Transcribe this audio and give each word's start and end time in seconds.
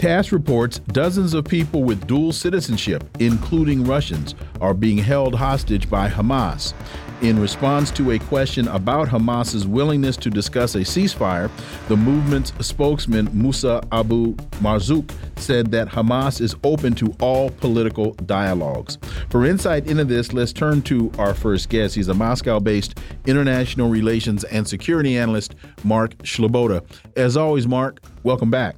TASS 0.00 0.32
reports 0.32 0.78
dozens 0.78 1.34
of 1.34 1.44
people 1.44 1.84
with 1.84 2.06
dual 2.06 2.32
citizenship, 2.32 3.04
including 3.18 3.84
Russians, 3.84 4.34
are 4.58 4.72
being 4.72 4.96
held 4.96 5.34
hostage 5.34 5.90
by 5.90 6.08
Hamas. 6.08 6.72
In 7.20 7.38
response 7.38 7.90
to 7.90 8.12
a 8.12 8.18
question 8.18 8.66
about 8.68 9.08
Hamas's 9.08 9.66
willingness 9.66 10.16
to 10.16 10.30
discuss 10.30 10.74
a 10.74 10.78
ceasefire, 10.78 11.50
the 11.88 11.98
movement's 11.98 12.54
spokesman 12.66 13.28
Musa 13.34 13.82
Abu 13.92 14.36
Marzouk 14.62 15.12
said 15.36 15.70
that 15.72 15.88
Hamas 15.88 16.40
is 16.40 16.56
open 16.64 16.94
to 16.94 17.14
all 17.20 17.50
political 17.50 18.12
dialogues. 18.24 18.96
For 19.28 19.44
insight 19.44 19.86
into 19.86 20.06
this, 20.06 20.32
let's 20.32 20.54
turn 20.54 20.80
to 20.84 21.12
our 21.18 21.34
first 21.34 21.68
guest. 21.68 21.94
He's 21.94 22.08
a 22.08 22.14
Moscow 22.14 22.58
based 22.58 22.98
international 23.26 23.90
relations 23.90 24.44
and 24.44 24.66
security 24.66 25.18
analyst, 25.18 25.56
Mark 25.84 26.16
Sleboda. 26.22 26.82
As 27.16 27.36
always, 27.36 27.68
Mark, 27.68 28.00
welcome 28.22 28.50
back. 28.50 28.76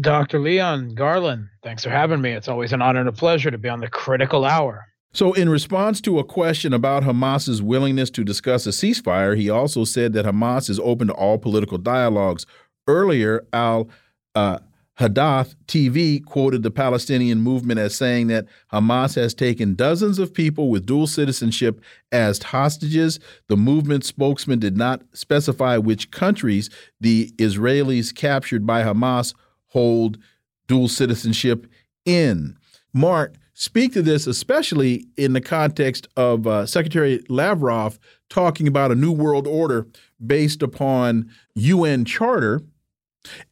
Dr. 0.00 0.38
Leon 0.38 0.94
Garland, 0.94 1.48
thanks 1.62 1.82
for 1.82 1.90
having 1.90 2.20
me. 2.20 2.30
It's 2.30 2.48
always 2.48 2.72
an 2.72 2.80
honor 2.82 3.00
and 3.00 3.08
a 3.08 3.12
pleasure 3.12 3.50
to 3.50 3.58
be 3.58 3.68
on 3.68 3.80
the 3.80 3.88
critical 3.88 4.44
hour. 4.44 4.86
So, 5.12 5.32
in 5.32 5.48
response 5.48 6.00
to 6.02 6.18
a 6.18 6.24
question 6.24 6.72
about 6.72 7.02
Hamas's 7.02 7.62
willingness 7.62 8.10
to 8.10 8.22
discuss 8.22 8.66
a 8.66 8.70
ceasefire, 8.70 9.36
he 9.36 9.50
also 9.50 9.84
said 9.84 10.12
that 10.12 10.26
Hamas 10.26 10.70
is 10.70 10.78
open 10.80 11.08
to 11.08 11.14
all 11.14 11.38
political 11.38 11.78
dialogues. 11.78 12.46
Earlier, 12.86 13.44
Al 13.52 13.88
uh, 14.34 14.58
Hadath 14.98 15.54
TV 15.66 16.24
quoted 16.24 16.62
the 16.62 16.70
Palestinian 16.70 17.40
movement 17.40 17.80
as 17.80 17.94
saying 17.94 18.26
that 18.28 18.46
Hamas 18.72 19.14
has 19.14 19.32
taken 19.32 19.74
dozens 19.74 20.18
of 20.18 20.34
people 20.34 20.70
with 20.70 20.86
dual 20.86 21.06
citizenship 21.06 21.80
as 22.12 22.42
hostages. 22.42 23.18
The 23.48 23.56
movement 23.56 24.04
spokesman 24.04 24.58
did 24.58 24.76
not 24.76 25.02
specify 25.12 25.76
which 25.76 26.10
countries 26.10 26.68
the 27.00 27.30
Israelis 27.38 28.14
captured 28.14 28.66
by 28.66 28.82
Hamas 28.82 29.34
hold 29.68 30.18
dual 30.66 30.88
citizenship 30.88 31.66
in. 32.04 32.56
Mark, 32.92 33.36
speak 33.54 33.92
to 33.92 34.02
this, 34.02 34.26
especially 34.26 35.06
in 35.16 35.32
the 35.32 35.40
context 35.40 36.08
of 36.16 36.46
uh, 36.46 36.66
Secretary 36.66 37.22
Lavrov 37.28 37.98
talking 38.28 38.66
about 38.66 38.92
a 38.92 38.94
new 38.94 39.12
world 39.12 39.46
order 39.46 39.86
based 40.24 40.62
upon 40.62 41.30
UN 41.54 42.04
charter 42.04 42.62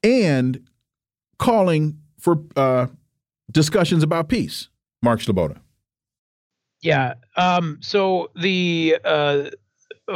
and 0.02 0.66
calling 1.38 1.98
for 2.18 2.42
uh, 2.56 2.86
discussions 3.50 4.02
about 4.02 4.28
peace. 4.28 4.68
Mark 5.02 5.20
Sleboda. 5.20 5.60
Yeah. 6.80 7.14
Um, 7.36 7.78
so 7.80 8.30
the 8.34 8.98
uh, 9.04 9.50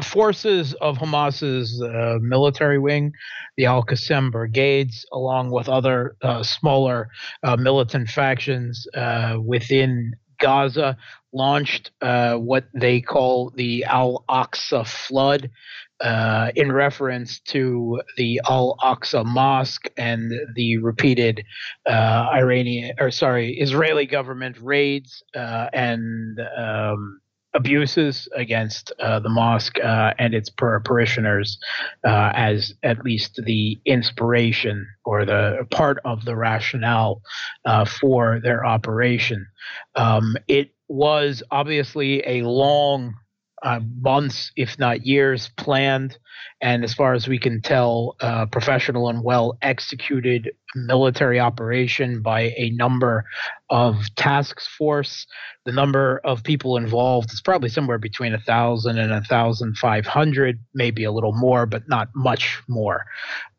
forces 0.03 0.75
of 0.75 0.99
Hamas's 0.99 1.83
uh, 1.83 2.19
military 2.21 2.79
wing, 2.79 3.13
the 3.57 3.67
Al 3.67 3.85
Qassam 3.85 4.31
brigades, 4.31 5.05
along 5.13 5.51
with 5.51 5.69
other 5.69 6.17
uh, 6.23 6.43
smaller 6.43 7.09
uh, 7.43 7.57
militant 7.57 8.09
factions 8.09 8.87
uh, 8.95 9.37
within 9.45 10.15
Gaza, 10.39 10.97
launched 11.33 11.91
uh, 12.01 12.37
what 12.37 12.65
they 12.75 13.01
call 13.01 13.53
the 13.57 13.85
Al 13.85 14.25
Aqsa 14.29 14.87
Flood. 14.87 15.51
Uh, 16.03 16.51
in 16.57 16.73
reference 16.73 17.41
to 17.41 18.01
the 18.17 18.41
Al 18.49 18.75
Aqsa 18.83 19.23
Mosque 19.23 19.87
and 19.99 20.33
the 20.57 20.79
repeated 20.79 21.45
Iranian 21.87 22.95
or 22.99 23.11
sorry 23.11 23.59
Israeli 23.59 24.07
government 24.07 24.57
raids 24.63 25.23
and 25.35 26.41
um, 26.57 27.21
abuses 27.55 28.29
against 28.35 28.93
uh, 29.01 29.19
the 29.21 29.29
mosque 29.29 29.79
uh, 29.83 30.15
and 30.19 30.35
its 30.35 30.49
par- 30.49 30.81
parishioners 30.81 31.59
uh, 32.07 32.33
as 32.35 32.75
at 32.83 33.05
least 33.05 33.41
the 33.45 33.81
inspiration 33.85 34.87
or 35.05 35.25
the 35.25 35.67
part 35.71 35.99
of 36.05 36.25
the 36.25 36.37
rationale 36.37 37.23
uh, 37.65 37.85
for 37.85 38.41
their 38.43 38.65
operation. 38.65 39.47
Um, 39.97 40.37
it 40.49 40.71
was 40.89 41.43
obviously 41.51 42.23
a 42.27 42.43
long 42.43 43.15
uh, 43.63 43.81
months, 44.01 44.53
if 44.57 44.79
not 44.79 45.07
years, 45.07 45.51
planned, 45.57 46.19
and 46.61 46.85
as 46.85 46.95
far 46.95 47.15
as 47.15 47.29
we 47.29 47.39
can 47.39 47.61
tell, 47.61 48.17
uh, 48.21 48.47
professional 48.47 49.09
and 49.09 49.23
well 49.23 49.57
executed 49.63 50.51
military 50.75 51.41
operation 51.41 52.23
by 52.23 52.53
a 52.57 52.71
number 52.71 53.25
of 53.71 53.97
task 54.17 54.61
force. 54.61 55.27
The 55.65 55.73
number 55.73 56.21
of 56.25 56.43
people 56.43 56.77
involved 56.77 57.33
is 57.33 57.41
probably 57.41 57.69
somewhere 57.69 57.99
between 57.99 58.35
a 58.35 58.41
thousand 58.41 58.99
and 58.99 59.13
a 59.13 59.23
thousand 59.23 59.77
five 59.77 60.07
hundred, 60.07 60.59
maybe 60.75 61.05
a 61.05 61.13
little 61.13 61.35
more, 61.35 61.67
but 61.67 61.89
not 61.89 62.09
much 62.15 62.63
more. 62.69 63.05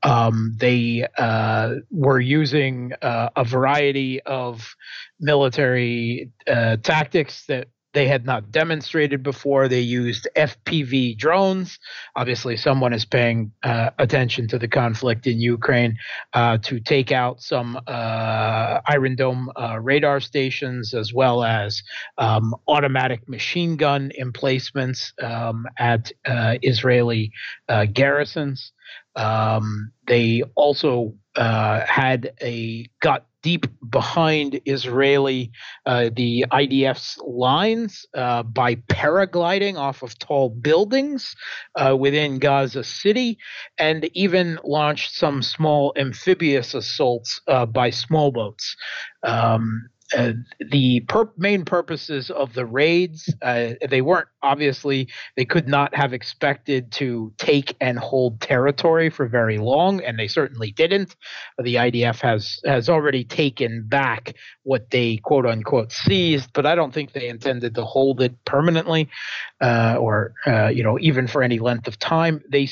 Um, 0.04 0.56
they 0.60 1.06
uh, 1.18 1.76
were 1.92 2.20
using 2.20 2.94
uh, 3.02 3.30
a 3.36 3.44
variety 3.44 4.22
of 4.24 4.76
military 5.20 6.32
uh, 6.48 6.78
tactics 6.78 7.46
that 7.48 7.68
they 7.94 8.08
had 8.08 8.26
not 8.26 8.52
demonstrated 8.52 9.24
before. 9.24 9.68
They 9.68 9.82
used 9.82 10.28
FPV 10.36 11.18
drones. 11.18 11.80
Obviously, 12.16 12.56
someone 12.58 12.94
is 12.94 13.06
paying 13.06 13.52
uh, 13.64 13.92
attention 14.00 14.48
to 14.50 14.60
the 14.60 14.68
conflict 14.68 15.28
in 15.28 15.40
Ukraine 15.40 15.98
uh, 16.34 16.58
to 16.60 16.80
take 16.80 17.12
out 17.12 17.42
some 17.42 17.80
uh, 17.88 18.80
Iron 18.88 19.16
Dome 19.16 19.52
uh, 19.56 19.80
radar 19.80 20.20
stations 20.22 20.94
as 20.94 21.14
well 21.14 21.44
as 21.44 21.82
um, 22.18 22.56
automatic 22.68 23.28
machine 23.28 23.76
gun 23.76 24.12
emplacements 24.18 25.14
um, 25.22 25.66
at 25.78 26.12
uh, 26.26 26.56
Israeli 26.62 27.32
uh, 27.68 27.86
garrisons. 27.86 28.72
Um, 29.16 29.92
they 30.08 30.44
also 30.56 31.16
had 31.36 32.34
a 32.42 32.90
got 33.02 33.26
deep 33.42 33.66
behind 33.90 34.62
Israeli, 34.66 35.52
uh, 35.86 36.10
the 36.16 36.46
IDF's 36.52 37.18
lines 37.26 38.06
uh, 38.16 38.44
by 38.44 38.76
paragliding 38.76 39.78
off 39.78 40.04
of 40.04 40.18
tall 40.20 40.50
buildings 40.50 41.36
uh, 41.76 41.96
within 41.98 42.40
Gaza 42.40 42.84
City, 42.84 43.38
and 43.78 44.10
even 44.14 44.60
launched 44.64 45.14
some 45.14 45.42
small 45.42 45.94
amphibious 45.98 46.74
assaults 46.74 47.42
uh, 47.48 47.66
by 47.66 47.90
small 47.90 48.32
boats. 48.32 48.76
Um, 49.24 49.90
uh, 50.18 50.34
the 50.60 51.06
main 51.38 51.66
purposes 51.66 52.30
of 52.30 52.54
the 52.54 52.66
raids 52.66 53.34
uh, 53.42 53.72
they 53.90 54.02
weren't 54.02 54.28
obviously 54.44 55.08
they 55.38 55.46
could 55.46 55.68
not 55.68 55.94
have 55.96 56.14
expected 56.14 56.92
to 56.92 57.32
take 57.38 57.76
and 57.80 58.00
hold 58.00 58.40
territory 58.42 59.10
for 59.10 59.28
very 59.28 59.58
long 59.58 60.02
and 60.04 60.18
they 60.18 60.28
certainly 60.28 60.72
didn't. 60.72 61.16
The 61.58 61.76
idf 61.76 62.20
has 62.22 62.60
has 62.66 62.90
already 62.90 63.24
taken 63.24 63.86
back 63.88 64.36
what 64.64 64.90
they 64.92 65.18
quote 65.18 65.46
unquote 65.46 65.92
seized 65.92 66.52
but 66.54 66.66
i 66.66 66.76
don't 66.76 66.94
think 66.94 67.14
they 67.14 67.28
intended 67.28 67.76
to 67.76 67.84
hold 67.84 68.22
it 68.22 68.34
permanently 68.46 69.10
uh, 69.62 69.96
or 70.00 70.34
uh, 70.48 70.68
you 70.68 70.84
know 70.84 70.98
even 71.00 71.28
for 71.28 71.44
any 71.44 71.60
length 71.60 71.88
of 71.88 71.98
time. 72.00 72.44
They 72.50 72.68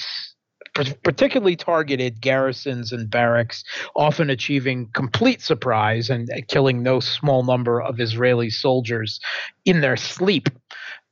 particularly 0.73 1.55
targeted 1.55 2.21
garrisons 2.21 2.91
and 2.91 3.09
barracks, 3.09 3.63
often 3.95 4.29
achieving 4.29 4.89
complete 4.93 5.41
surprise 5.41 6.09
and 6.09 6.29
killing 6.47 6.83
no 6.83 6.99
small 6.99 7.43
number 7.43 7.81
of 7.81 7.99
Israeli 7.99 8.49
soldiers 8.49 9.19
in 9.65 9.81
their 9.81 9.97
sleep. 9.97 10.49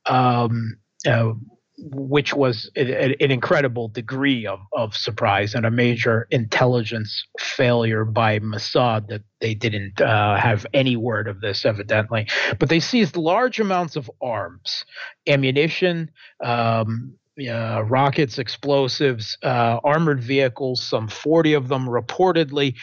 Um, 0.06 0.78
uh, 1.06 1.34
which 1.80 2.34
was 2.34 2.72
an 2.76 3.14
incredible 3.20 3.88
degree 3.88 4.48
of, 4.48 4.60
of 4.74 4.96
surprise 4.96 5.54
and 5.54 5.66
a 5.66 5.72
major 5.72 6.28
intelligence 6.32 7.24
failure 7.40 8.04
by 8.04 8.40
Mossad 8.40 9.08
that 9.10 9.22
they 9.42 9.54
didn't 9.54 10.02
uh, 10.02 10.38
have 10.38 10.66
any 10.74 10.96
word 10.96 11.28
of 11.28 11.40
this, 11.42 11.66
evidently. 11.66 12.28
But 12.58 12.70
they 12.70 12.80
seized 12.80 13.16
large 13.16 13.60
amounts 13.60 13.96
of 13.96 14.10
arms, 14.22 14.86
ammunition, 15.28 16.10
um, 16.44 17.14
uh, 17.46 17.82
rockets, 17.82 18.40
explosives, 18.40 19.38
uh, 19.44 19.80
armored 19.84 20.22
vehicles, 20.22 20.82
some 20.82 21.08
40 21.08 21.54
of 21.54 21.68
them 21.68 21.88
reportedly. 21.88 22.76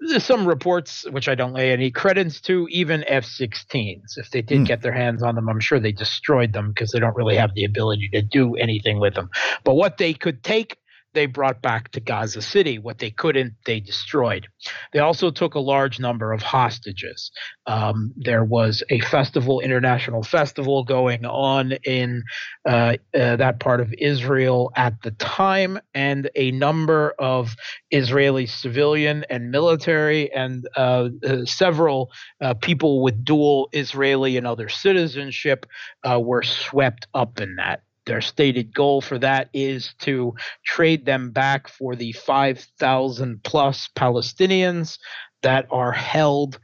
There's 0.00 0.24
some 0.24 0.46
reports, 0.46 1.08
which 1.10 1.28
I 1.28 1.34
don't 1.34 1.52
lay 1.52 1.70
any 1.72 1.90
credence 1.90 2.40
to, 2.42 2.66
even 2.70 3.04
F 3.06 3.24
16s. 3.24 4.16
If 4.16 4.30
they 4.30 4.42
did 4.42 4.62
mm. 4.62 4.66
get 4.66 4.82
their 4.82 4.92
hands 4.92 5.22
on 5.22 5.36
them, 5.36 5.48
I'm 5.48 5.60
sure 5.60 5.78
they 5.78 5.92
destroyed 5.92 6.52
them 6.52 6.72
because 6.72 6.90
they 6.90 6.98
don't 6.98 7.16
really 7.16 7.36
have 7.36 7.54
the 7.54 7.64
ability 7.64 8.08
to 8.12 8.22
do 8.22 8.56
anything 8.56 8.98
with 8.98 9.14
them. 9.14 9.30
But 9.64 9.74
what 9.74 9.98
they 9.98 10.12
could 10.12 10.42
take 10.42 10.76
they 11.14 11.26
brought 11.26 11.62
back 11.62 11.90
to 11.92 12.00
Gaza 12.00 12.42
City. 12.42 12.78
What 12.78 12.98
they 12.98 13.10
couldn't, 13.10 13.54
they 13.66 13.80
destroyed. 13.80 14.48
They 14.92 14.98
also 14.98 15.30
took 15.30 15.54
a 15.54 15.60
large 15.60 16.00
number 16.00 16.32
of 16.32 16.42
hostages. 16.42 17.30
Um, 17.66 18.12
there 18.16 18.44
was 18.44 18.82
a 18.90 19.00
festival, 19.00 19.60
international 19.60 20.22
festival, 20.22 20.84
going 20.84 21.24
on 21.24 21.72
in 21.84 22.22
uh, 22.66 22.96
uh, 23.14 23.36
that 23.36 23.60
part 23.60 23.80
of 23.80 23.92
Israel 23.98 24.72
at 24.76 25.00
the 25.02 25.12
time, 25.12 25.78
and 25.94 26.30
a 26.34 26.50
number 26.52 27.14
of 27.18 27.54
Israeli 27.90 28.46
civilian 28.46 29.24
and 29.30 29.50
military 29.50 30.32
and 30.32 30.66
uh, 30.76 31.08
uh 31.26 31.44
several 31.44 32.10
uh, 32.40 32.54
people 32.54 33.02
with 33.02 33.24
dual 33.24 33.68
Israeli 33.72 34.36
and 34.36 34.46
other 34.46 34.68
citizenship 34.68 35.66
uh, 36.08 36.18
were 36.20 36.42
swept 36.42 37.06
up 37.14 37.40
in 37.40 37.56
that 37.56 37.82
their 38.06 38.20
stated 38.20 38.74
goal 38.74 39.00
for 39.00 39.18
that 39.18 39.48
is 39.52 39.94
to 40.00 40.34
trade 40.64 41.04
them 41.04 41.30
back 41.30 41.68
for 41.68 41.94
the 41.94 42.12
5,000 42.12 43.42
plus 43.42 43.88
Palestinians 43.96 44.98
that 45.42 45.66
are 45.70 45.92
held 45.92 46.58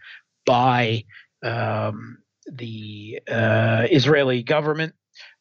by 0.47 1.05
um, 1.43 2.19
the 2.51 3.21
uh, 3.29 3.87
Israeli 3.91 4.43
government 4.43 4.95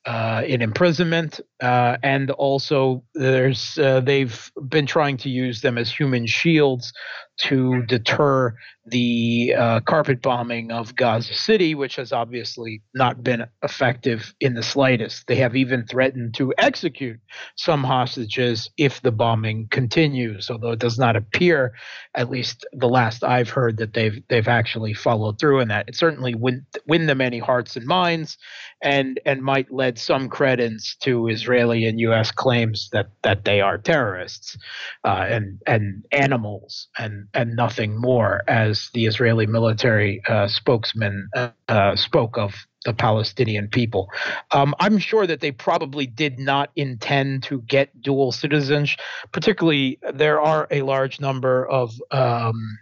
uh, 0.06 0.42
in 0.46 0.62
imprisonment, 0.62 1.42
uh, 1.62 1.98
and 2.02 2.32
also 2.32 3.04
there's 3.14 3.78
uh, 3.78 4.00
they've 4.00 4.52
been 4.70 4.86
trying 4.86 5.18
to 5.18 5.30
use 5.30 5.60
them 5.62 5.78
as 5.78 5.92
human 5.92 6.26
shields 6.26 6.94
to 7.38 7.84
deter 7.84 8.56
the 8.90 9.54
uh, 9.58 9.80
carpet 9.82 10.22
bombing 10.22 10.72
of 10.72 10.96
Gaza 10.96 11.34
City, 11.34 11.76
which 11.76 11.98
has 11.98 12.14
obviously 12.14 12.82
not 12.94 13.24
been 13.24 13.46
effective 13.64 14.34
in 14.40 14.54
the 14.54 14.64
slightest. 14.64 15.28
They 15.28 15.36
have 15.36 15.56
even 15.56 15.86
threatened 15.86 16.34
to 16.36 16.54
execute 16.58 17.20
some 17.56 17.84
hostages 17.84 18.70
if 18.78 19.02
the 19.02 19.12
bombing 19.12 19.68
continues, 19.70 20.50
although 20.50 20.72
it 20.72 20.80
does 20.80 20.98
not 20.98 21.16
appear, 21.16 21.74
at 22.16 22.30
least 22.30 22.66
the 22.74 22.88
last 22.88 23.24
I've 23.24 23.50
heard, 23.50 23.78
that 23.78 23.94
they've 23.94 24.24
they've 24.30 24.48
actually 24.48 24.94
followed 24.94 25.40
through 25.40 25.60
in 25.60 25.68
that. 25.68 25.90
It 25.90 25.96
certainly 25.96 26.34
win 26.34 26.66
win 26.88 27.08
them 27.08 27.22
any 27.22 27.40
hearts 27.40 27.76
and 27.76 27.86
minds, 27.86 28.38
and 28.82 29.20
and 29.26 29.42
might 29.42 29.72
lend 29.72 30.00
some 30.00 30.30
credence 30.30 30.96
to 31.02 31.28
Israeli 31.28 31.86
and 31.86 32.00
U.S. 32.00 32.32
claims 32.32 32.90
that 32.94 33.10
that 33.24 33.44
they 33.44 33.60
are 33.60 33.78
terrorists 33.78 34.58
uh, 35.04 35.26
and 35.28 35.60
and 35.68 36.06
animals 36.12 36.88
and 36.98 37.27
and 37.34 37.56
nothing 37.56 38.00
more, 38.00 38.44
as 38.48 38.90
the 38.94 39.06
Israeli 39.06 39.46
military 39.46 40.22
uh, 40.28 40.48
spokesman 40.48 41.30
uh, 41.36 41.50
uh, 41.68 41.96
spoke 41.96 42.38
of 42.38 42.54
the 42.86 42.94
Palestinian 42.94 43.68
people. 43.68 44.10
Um, 44.52 44.74
I'm 44.80 44.98
sure 44.98 45.28
that 45.28 45.42
they 45.42 45.52
probably 45.52 46.08
did 46.08 46.40
not 46.40 46.72
intend 46.76 47.44
to 47.44 47.62
get 47.62 48.02
dual 48.02 48.32
citizenship. 48.32 49.00
Particularly, 49.32 50.00
there 50.14 50.40
are 50.40 50.68
a 50.72 50.82
large 50.84 51.20
number 51.20 51.68
of 51.68 51.92
um, 52.12 52.78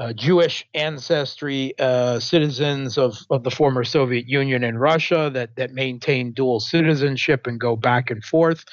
uh, 0.00 0.12
Jewish 0.12 0.66
ancestry 0.74 1.72
uh, 1.78 2.18
citizens 2.18 2.98
of, 2.98 3.16
of 3.30 3.44
the 3.44 3.50
former 3.50 3.84
Soviet 3.84 4.28
Union 4.28 4.64
and 4.64 4.80
Russia 4.80 5.30
that, 5.32 5.54
that 5.56 5.72
maintain 5.72 6.32
dual 6.32 6.58
citizenship 6.58 7.46
and 7.46 7.60
go 7.60 7.76
back 7.76 8.10
and 8.10 8.24
forth. 8.24 8.64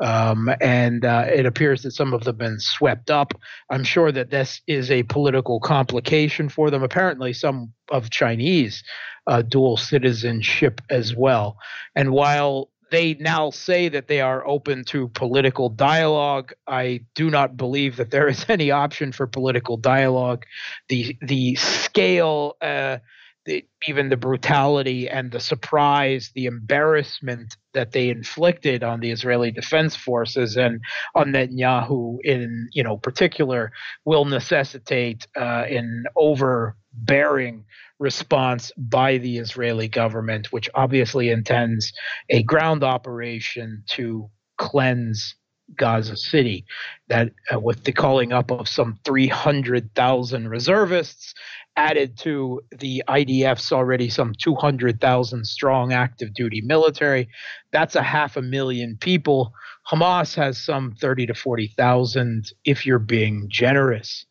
Um, 0.00 0.50
and 0.60 1.04
uh, 1.04 1.26
it 1.28 1.44
appears 1.44 1.82
that 1.82 1.90
some 1.92 2.14
of 2.14 2.24
them 2.24 2.32
have 2.34 2.38
been 2.38 2.60
swept 2.60 3.10
up. 3.10 3.34
I'm 3.70 3.84
sure 3.84 4.10
that 4.12 4.30
this 4.30 4.62
is 4.66 4.90
a 4.90 5.02
political 5.04 5.60
complication 5.60 6.48
for 6.48 6.70
them. 6.70 6.82
Apparently, 6.82 7.34
some 7.34 7.72
of 7.90 8.08
Chinese 8.08 8.82
uh, 9.26 9.42
dual 9.42 9.76
citizenship 9.76 10.80
as 10.90 11.14
well. 11.14 11.58
And 11.94 12.12
while 12.12 12.70
they 12.92 13.14
now 13.14 13.50
say 13.50 13.88
that 13.88 14.06
they 14.06 14.20
are 14.20 14.46
open 14.46 14.84
to 14.84 15.08
political 15.08 15.70
dialogue. 15.70 16.52
I 16.68 17.00
do 17.14 17.30
not 17.30 17.56
believe 17.56 17.96
that 17.96 18.10
there 18.10 18.28
is 18.28 18.44
any 18.48 18.70
option 18.70 19.10
for 19.10 19.26
political 19.26 19.76
dialogue. 19.76 20.44
The 20.88 21.16
the 21.20 21.56
scale, 21.56 22.56
uh, 22.60 22.98
the, 23.44 23.64
even 23.88 24.08
the 24.08 24.16
brutality 24.16 25.08
and 25.08 25.32
the 25.32 25.40
surprise, 25.40 26.30
the 26.34 26.46
embarrassment 26.46 27.56
that 27.74 27.92
they 27.92 28.08
inflicted 28.08 28.84
on 28.84 29.00
the 29.00 29.10
Israeli 29.10 29.50
Defense 29.50 29.96
Forces 29.96 30.56
and 30.56 30.80
on 31.14 31.32
Netanyahu 31.32 32.18
in 32.22 32.68
you 32.72 32.82
know 32.82 32.96
particular 32.96 33.72
will 34.04 34.24
necessitate 34.24 35.26
uh, 35.36 35.64
an 35.68 36.04
overbearing 36.14 37.64
response 37.98 38.70
by 38.76 39.18
the 39.18 39.38
Israeli 39.38 39.88
government, 39.88 40.52
which 40.52 40.68
obviously 40.74 41.30
intends 41.30 41.92
a 42.28 42.42
ground 42.42 42.84
operation 42.84 43.82
to 43.88 44.28
cleanse 44.58 45.34
Gaza 45.76 46.16
City. 46.16 46.64
That 47.08 47.32
uh, 47.52 47.60
with 47.60 47.84
the 47.84 47.92
calling 47.92 48.32
up 48.32 48.50
of 48.50 48.68
some 48.68 48.98
300,000 49.04 50.48
reservists 50.48 51.34
added 51.76 52.18
to 52.18 52.60
the 52.78 53.02
IDF's 53.08 53.72
already 53.72 54.08
some 54.08 54.32
200,000 54.38 55.44
strong 55.46 55.92
active 55.92 56.34
duty 56.34 56.60
military, 56.62 57.28
that's 57.72 57.96
a 57.96 58.02
half 58.02 58.36
a 58.36 58.42
million 58.42 58.96
people. 59.00 59.52
Hamas 59.90 60.34
has 60.34 60.58
some 60.58 60.94
30 61.00 61.26
to 61.26 61.34
40,000 61.34 62.52
if 62.64 62.86
you're 62.86 62.98
being 62.98 63.46
generous. 63.48 64.26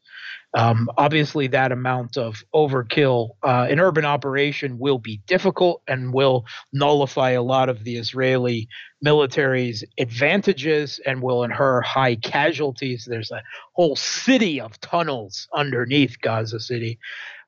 Um, 0.53 0.89
obviously, 0.98 1.48
that 1.48 1.71
amount 1.71 2.18
of 2.18 2.44
overkill 2.53 3.31
uh, 3.42 3.68
in 3.69 3.80
urban 3.80 4.03
operation 4.06 4.80
will 4.80 4.98
be 4.98 5.21
difficult 5.25 5.81
and 5.88 6.13
will 6.13 6.45
nullify 6.74 7.31
a 7.31 7.42
lot 7.42 7.69
of 7.69 7.83
the 7.83 7.95
Israeli 7.95 8.68
military's 9.01 9.83
advantages 9.98 11.00
and 11.06 11.21
will 11.21 11.44
incur 11.44 11.81
high 11.81 12.15
casualties. 12.15 13.07
There's 13.09 13.31
a 13.31 13.42
whole 13.74 13.95
city 13.95 14.59
of 14.59 14.80
tunnels 14.81 15.48
underneath 15.53 16.19
Gaza 16.21 16.59
City. 16.59 17.00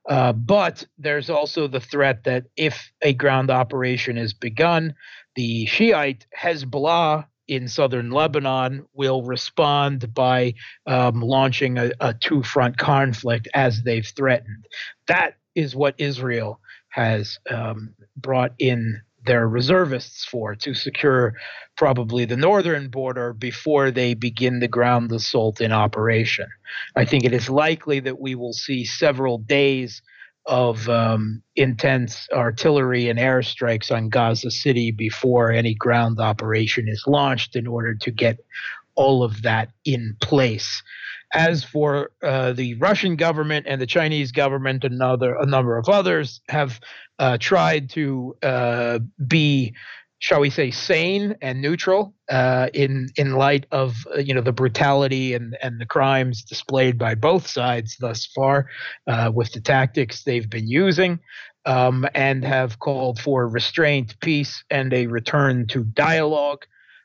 Uh, 0.09 0.33
but 0.33 0.85
there's 0.97 1.29
also 1.29 1.67
the 1.67 1.79
threat 1.79 2.23
that 2.25 2.45
if 2.57 2.91
a 3.01 3.13
ground 3.13 3.49
operation 3.49 4.17
is 4.17 4.33
begun, 4.33 4.95
the 5.35 5.65
Shiite 5.65 6.25
Hezbollah 6.37 7.25
in 7.53 7.67
southern 7.67 8.09
Lebanon 8.09 8.85
will 8.93 9.21
respond 9.21 10.11
by 10.13 10.55
um, 10.87 11.21
launching 11.21 11.77
a, 11.77 11.91
a 11.99 12.13
two 12.13 12.41
front 12.41 12.77
conflict 12.77 13.47
as 13.53 13.83
they've 13.83 14.07
threatened. 14.07 14.65
That 15.07 15.35
is 15.53 15.75
what 15.75 15.95
Israel 15.99 16.59
has 16.89 17.37
um, 17.49 17.93
brought 18.17 18.53
in 18.57 19.01
their 19.25 19.47
reservists 19.47 20.25
for 20.25 20.55
to 20.55 20.73
secure 20.73 21.35
probably 21.77 22.25
the 22.25 22.35
northern 22.35 22.89
border 22.89 23.33
before 23.33 23.91
they 23.91 24.15
begin 24.15 24.59
the 24.59 24.67
ground 24.67 25.11
assault 25.11 25.61
in 25.61 25.71
operation. 25.71 26.47
I 26.95 27.05
think 27.05 27.23
it 27.23 27.33
is 27.33 27.49
likely 27.49 27.99
that 28.01 28.19
we 28.19 28.35
will 28.35 28.53
see 28.53 28.83
several 28.83 29.37
days 29.37 30.01
of 30.45 30.89
um, 30.89 31.41
intense 31.55 32.27
artillery 32.33 33.09
and 33.09 33.17
airstrikes 33.17 33.95
on 33.95 34.09
Gaza 34.09 34.51
City 34.51 34.91
before 34.91 35.51
any 35.51 35.73
ground 35.73 36.19
operation 36.19 36.87
is 36.87 37.03
launched 37.07 37.55
in 37.55 37.67
order 37.67 37.95
to 37.95 38.11
get 38.11 38.39
all 38.95 39.23
of 39.23 39.41
that 39.43 39.69
in 39.85 40.15
place. 40.21 40.83
As 41.33 41.63
for 41.63 42.11
uh, 42.21 42.53
the 42.53 42.75
Russian 42.75 43.15
government 43.15 43.65
and 43.67 43.81
the 43.81 43.87
Chinese 43.87 44.31
government, 44.31 44.83
another 44.83 45.35
a 45.35 45.45
number 45.45 45.77
of 45.77 45.89
others 45.89 46.41
have 46.49 46.79
uh, 47.17 47.37
tried 47.39 47.89
to 47.91 48.35
uh, 48.43 48.99
be 49.25 49.73
shall 50.23 50.39
we 50.39 50.49
say, 50.49 50.71
sane 50.71 51.35
and 51.41 51.61
neutral 51.61 52.13
uh, 52.29 52.69
in 52.73 53.09
in 53.17 53.33
light 53.33 53.65
of 53.71 53.93
uh, 54.15 54.19
you 54.19 54.33
know 54.33 54.39
the 54.39 54.53
brutality 54.53 55.33
and 55.33 55.57
and 55.61 55.81
the 55.81 55.85
crimes 55.85 56.43
displayed 56.43 56.97
by 56.97 57.13
both 57.13 57.45
sides 57.45 57.97
thus 57.99 58.25
far, 58.33 58.69
uh, 59.05 59.29
with 59.35 59.51
the 59.51 59.59
tactics 59.59 60.23
they've 60.23 60.49
been 60.49 60.69
using, 60.69 61.19
um, 61.65 62.07
and 62.15 62.45
have 62.45 62.79
called 62.79 63.19
for 63.19 63.49
restraint, 63.49 64.17
peace, 64.21 64.63
and 64.69 64.93
a 64.93 65.07
return 65.07 65.67
to 65.67 65.83
dialogue. 65.83 66.63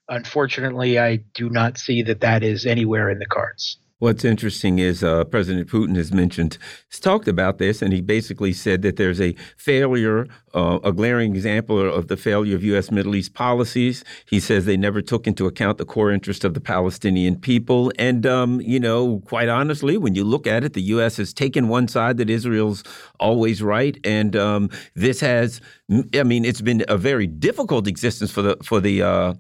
Unfortunately, 0.09 1.01
I 1.01 1.17
do 1.35 1.51
not 1.51 1.77
see 1.77 2.03
that 2.03 2.21
that 2.21 2.45
is 2.45 2.67
anywhere 2.67 3.11
in 3.11 3.19
the 3.19 3.27
cards. 3.27 3.79
What's 4.01 4.25
interesting 4.25 4.79
is 4.79 5.03
uh, 5.03 5.25
President 5.25 5.67
Putin 5.67 5.97
has 5.97 6.13
mentioned, 6.13 6.57
has 6.89 7.01
talked 7.01 7.27
about 7.27 7.59
this, 7.59 7.83
and 7.83 7.93
he 7.93 8.01
basically 8.01 8.53
said 8.53 8.83
that 8.83 8.95
there's 8.95 9.21
a 9.21 9.35
failure, 9.57 10.29
uh, 10.55 10.79
a 10.85 10.93
glaring 10.93 11.35
example 11.35 11.93
of 11.93 12.07
the 12.07 12.17
failure 12.17 12.55
of 12.55 12.63
U.S. 12.63 12.93
Middle 12.93 13.17
East 13.17 13.35
policies. 13.35 14.05
He 14.25 14.39
says 14.39 14.67
they 14.67 14.77
never 14.77 15.03
took 15.03 15.27
into 15.27 15.49
account 15.49 15.79
the 15.79 15.85
core 15.85 16.13
interest 16.13 16.45
of 16.45 16.55
the 16.55 16.61
Palestinian 16.61 17.41
people. 17.41 17.91
And, 17.99 18.25
um, 18.25 18.61
you 18.61 18.79
know, 18.79 19.19
quite 19.27 19.49
honestly, 19.49 19.97
when 19.97 20.15
you 20.15 20.23
look 20.23 20.47
at 20.47 20.63
it, 20.63 20.75
the 20.75 20.83
U.S. 20.83 21.17
has 21.17 21.35
taken 21.35 21.67
one 21.67 21.89
side 21.89 22.19
that 22.19 22.31
Israel's 22.31 22.85
always 23.19 23.65
right. 23.65 23.99
And 24.05 24.37
um, 24.37 24.71
this 24.95 25.19
has, 25.23 25.61
I 25.91 26.23
mean, 26.23 26.45
it's 26.45 26.61
been 26.61 26.85
a 26.89 26.99
very 26.99 27.27
difficult 27.27 27.87
existence 27.87 28.31
for 28.31 28.43
the, 28.43 28.57
for 28.63 28.81
the, 28.81 29.03
uh, 29.03 29.35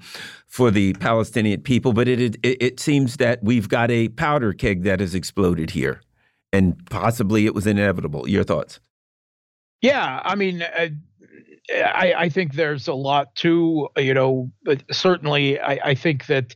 for 0.47 0.71
the 0.71 0.95
Palestinian 0.95 1.61
people, 1.61 1.93
but 1.93 2.09
it, 2.09 2.37
it, 2.37 2.37
it 2.43 2.81
seems 2.81 3.19
that 3.19 3.43
we've 3.43 3.69
got 3.69 3.91
a 3.91 4.09
powder 4.09 4.55
keg 4.55 4.83
that 4.85 5.01
has 5.01 5.15
exploded 5.15 5.71
here, 5.71 6.01
and 6.53 6.85
possibly 6.87 7.45
it 7.45 7.55
was 7.55 7.67
inevitable. 7.67 8.27
Your 8.29 8.45
thoughts? 8.45 8.81
Yeah, 9.83 10.23
I 10.25 10.35
mean, 10.35 10.63
uh, 10.63 10.89
I, 11.71 12.15
I 12.17 12.29
think 12.31 12.55
there's 12.55 12.89
a 12.89 12.95
lot 12.95 13.35
to 13.37 13.89
you 13.99 14.15
know, 14.15 14.51
certainly 14.91 15.61
I, 15.61 15.79
I 15.85 15.95
think 15.95 16.27
that 16.27 16.55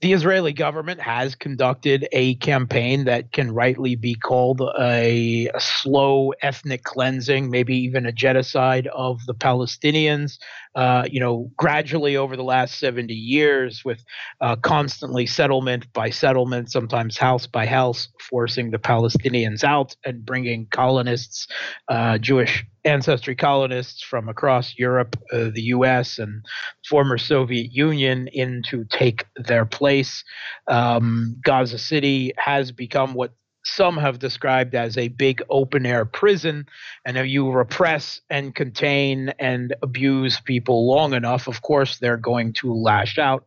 the 0.00 0.12
Israeli 0.12 0.52
government 0.52 1.00
has 1.00 1.34
conducted 1.34 2.06
a 2.12 2.34
campaign 2.36 3.04
that 3.04 3.32
can 3.32 3.52
rightly 3.52 3.96
be 3.96 4.14
called 4.14 4.60
a, 4.78 5.48
a, 5.48 5.60
slow 5.60 6.32
ethnic 6.42 6.82
cleansing, 6.82 7.50
maybe 7.50 7.76
even 7.78 8.04
a 8.04 8.12
genocide 8.12 8.86
of 8.88 9.24
the 9.26 9.34
Palestinians. 9.34 10.38
Uh, 10.74 11.04
you 11.10 11.20
know, 11.20 11.50
gradually 11.56 12.16
over 12.16 12.36
the 12.36 12.42
last 12.42 12.78
70 12.78 13.14
years, 13.14 13.84
with 13.84 14.04
uh, 14.40 14.56
constantly 14.56 15.26
settlement 15.26 15.92
by 15.92 16.10
settlement, 16.10 16.70
sometimes 16.70 17.16
house 17.16 17.46
by 17.46 17.66
house, 17.66 18.08
forcing 18.20 18.70
the 18.70 18.78
Palestinians 18.78 19.62
out 19.62 19.96
and 20.04 20.24
bringing 20.24 20.66
colonists, 20.70 21.46
uh, 21.88 22.18
Jewish 22.18 22.64
ancestry 22.84 23.34
colonists 23.34 24.02
from 24.02 24.28
across 24.28 24.76
Europe, 24.76 25.16
uh, 25.32 25.50
the 25.54 25.62
US, 25.74 26.18
and 26.18 26.44
former 26.88 27.18
Soviet 27.18 27.72
Union 27.72 28.28
in 28.28 28.62
to 28.68 28.84
take 28.90 29.24
their 29.36 29.64
place. 29.64 30.22
Um, 30.68 31.36
Gaza 31.42 31.78
City 31.78 32.32
has 32.36 32.72
become 32.72 33.14
what 33.14 33.32
some 33.64 33.96
have 33.96 34.18
described 34.18 34.74
as 34.74 34.96
a 34.96 35.08
big 35.08 35.42
open 35.48 35.86
air 35.86 36.04
prison. 36.04 36.66
And 37.04 37.16
if 37.16 37.26
you 37.26 37.50
repress 37.50 38.20
and 38.30 38.54
contain 38.54 39.30
and 39.38 39.74
abuse 39.82 40.40
people 40.40 40.86
long 40.86 41.14
enough, 41.14 41.48
of 41.48 41.62
course, 41.62 41.98
they're 41.98 42.16
going 42.16 42.52
to 42.54 42.74
lash 42.74 43.18
out. 43.18 43.46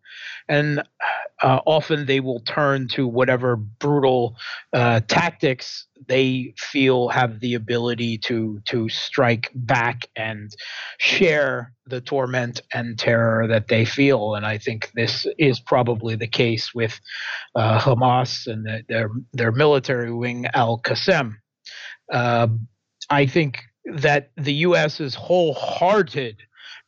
And 0.50 0.82
uh, 1.42 1.60
often 1.66 2.06
they 2.06 2.20
will 2.20 2.40
turn 2.42 2.88
to 2.88 3.08
whatever 3.08 3.56
brutal 3.56 4.36
uh, 4.74 5.02
tactics 5.08 5.86
they 6.08 6.54
feel 6.58 7.10
have 7.10 7.40
the 7.40 7.54
ability 7.54 8.18
to 8.18 8.60
to 8.66 8.90
strike 8.90 9.52
back 9.54 10.08
and 10.16 10.56
share 10.98 11.74
the 11.86 12.02
torment 12.02 12.62
and 12.74 12.98
terror 12.98 13.48
that 13.48 13.68
they 13.68 13.86
feel. 13.86 14.36
And 14.36 14.46
I 14.46 14.58
think 14.58 14.92
this 14.96 15.26
is 15.38 15.60
probably 15.60 16.16
the 16.16 16.28
case 16.28 16.74
with 16.74 17.00
uh, 17.56 17.80
Hamas 17.80 18.48
and 18.48 18.66
the, 18.66 18.84
their 18.88 19.10
their 19.34 19.52
military 19.52 20.12
wing 20.12 20.48
Al 20.54 20.80
Qassam. 20.80 21.36
Uh, 22.12 22.48
I 23.10 23.26
think 23.26 23.64
that 23.86 24.32
the 24.36 24.54
U.S.'s 24.54 25.16
wholehearted 25.16 26.38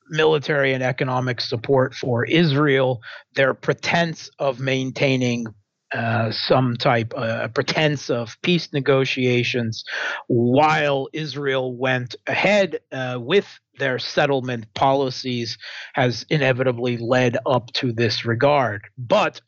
military 0.10 0.74
and 0.74 0.84
economic 0.84 1.42
support 1.42 1.94
for 1.94 2.26
Israel, 2.26 3.02
their 3.36 3.54
pretense 3.54 4.30
of 4.40 4.60
maintaining 4.60 5.46
uh, 5.92 6.32
some 6.32 6.76
type 6.78 7.14
uh, 7.18 7.48
pretense 7.48 8.12
of 8.12 8.38
peace 8.44 8.72
negotiations 8.74 9.84
while 10.28 11.08
Israel 11.14 11.76
went 11.76 12.16
ahead 12.28 12.80
uh, 12.92 13.18
with 13.20 13.48
their 13.80 13.98
settlement 13.98 14.72
policies 14.76 15.58
has 15.94 16.26
inevitably 16.30 16.98
led 16.98 17.38
up 17.48 17.72
to 17.74 17.92
this 17.92 18.24
regard. 18.24 18.88
But 18.98 19.42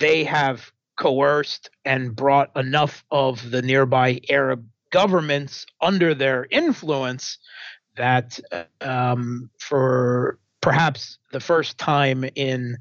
they 0.00 0.24
have 0.24 0.72
coerced 0.98 1.70
and 1.84 2.16
brought 2.16 2.50
enough 2.56 3.04
of 3.10 3.50
the 3.50 3.62
nearby 3.62 4.20
Arab 4.28 4.66
governments 4.90 5.66
under 5.80 6.14
their 6.14 6.46
influence 6.50 7.38
that 7.96 8.38
um, 8.80 9.50
for 9.58 10.38
perhaps 10.60 11.18
the 11.32 11.40
first 11.40 11.78
time 11.78 12.24
in 12.34 12.78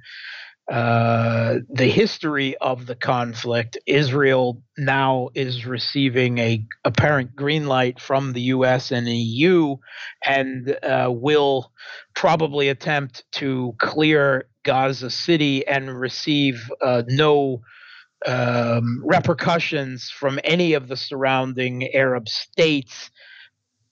uh, 0.71 1.55
the 1.69 1.87
history 1.87 2.55
of 2.57 2.85
the 2.85 2.95
conflict, 2.95 3.77
Israel 3.85 4.61
now 4.77 5.29
is 5.35 5.65
receiving 5.65 6.37
a 6.37 6.65
apparent 6.85 7.35
green 7.35 7.67
light 7.67 7.99
from 7.99 8.31
the 8.31 8.41
U.S. 8.41 8.89
and 8.89 9.07
EU, 9.07 9.75
and 10.25 10.77
uh, 10.81 11.11
will 11.11 11.71
probably 12.15 12.69
attempt 12.69 13.25
to 13.33 13.75
clear 13.79 14.47
Gaza 14.63 15.09
City 15.09 15.67
and 15.67 15.99
receive 15.99 16.71
uh, 16.81 17.03
no 17.07 17.61
um, 18.25 19.01
repercussions 19.03 20.09
from 20.09 20.39
any 20.45 20.73
of 20.73 20.87
the 20.87 20.95
surrounding 20.95 21.93
Arab 21.93 22.29
states, 22.29 23.11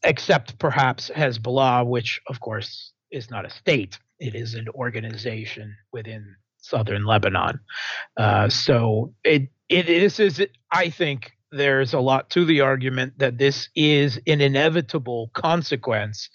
except 0.04 0.58
perhaps 0.60 1.10
Hezbollah, 1.10 1.86
which, 1.86 2.20
of 2.28 2.40
course, 2.40 2.92
is 3.12 3.30
not 3.30 3.46
a 3.46 3.50
state. 3.50 4.00
It 4.20 4.36
is 4.36 4.56
an 4.56 4.68
organization 4.70 5.76
within 5.92 6.36
southern 6.58 7.06
Lebanon. 7.06 7.60
Uh, 8.18 8.50
so 8.50 9.14
it 9.24 9.50
it 9.68 9.90
is 9.90 10.20
is 10.20 10.46
I 10.72 10.90
think 10.90 11.32
there's 11.52 11.94
a 11.94 12.00
lot 12.00 12.30
to 12.32 12.46
the 12.46 12.62
argument 12.62 13.20
that 13.20 13.38
this 13.38 13.70
is 13.76 14.20
an 14.28 14.42
inevitable 14.42 15.32
consequence 15.34 16.30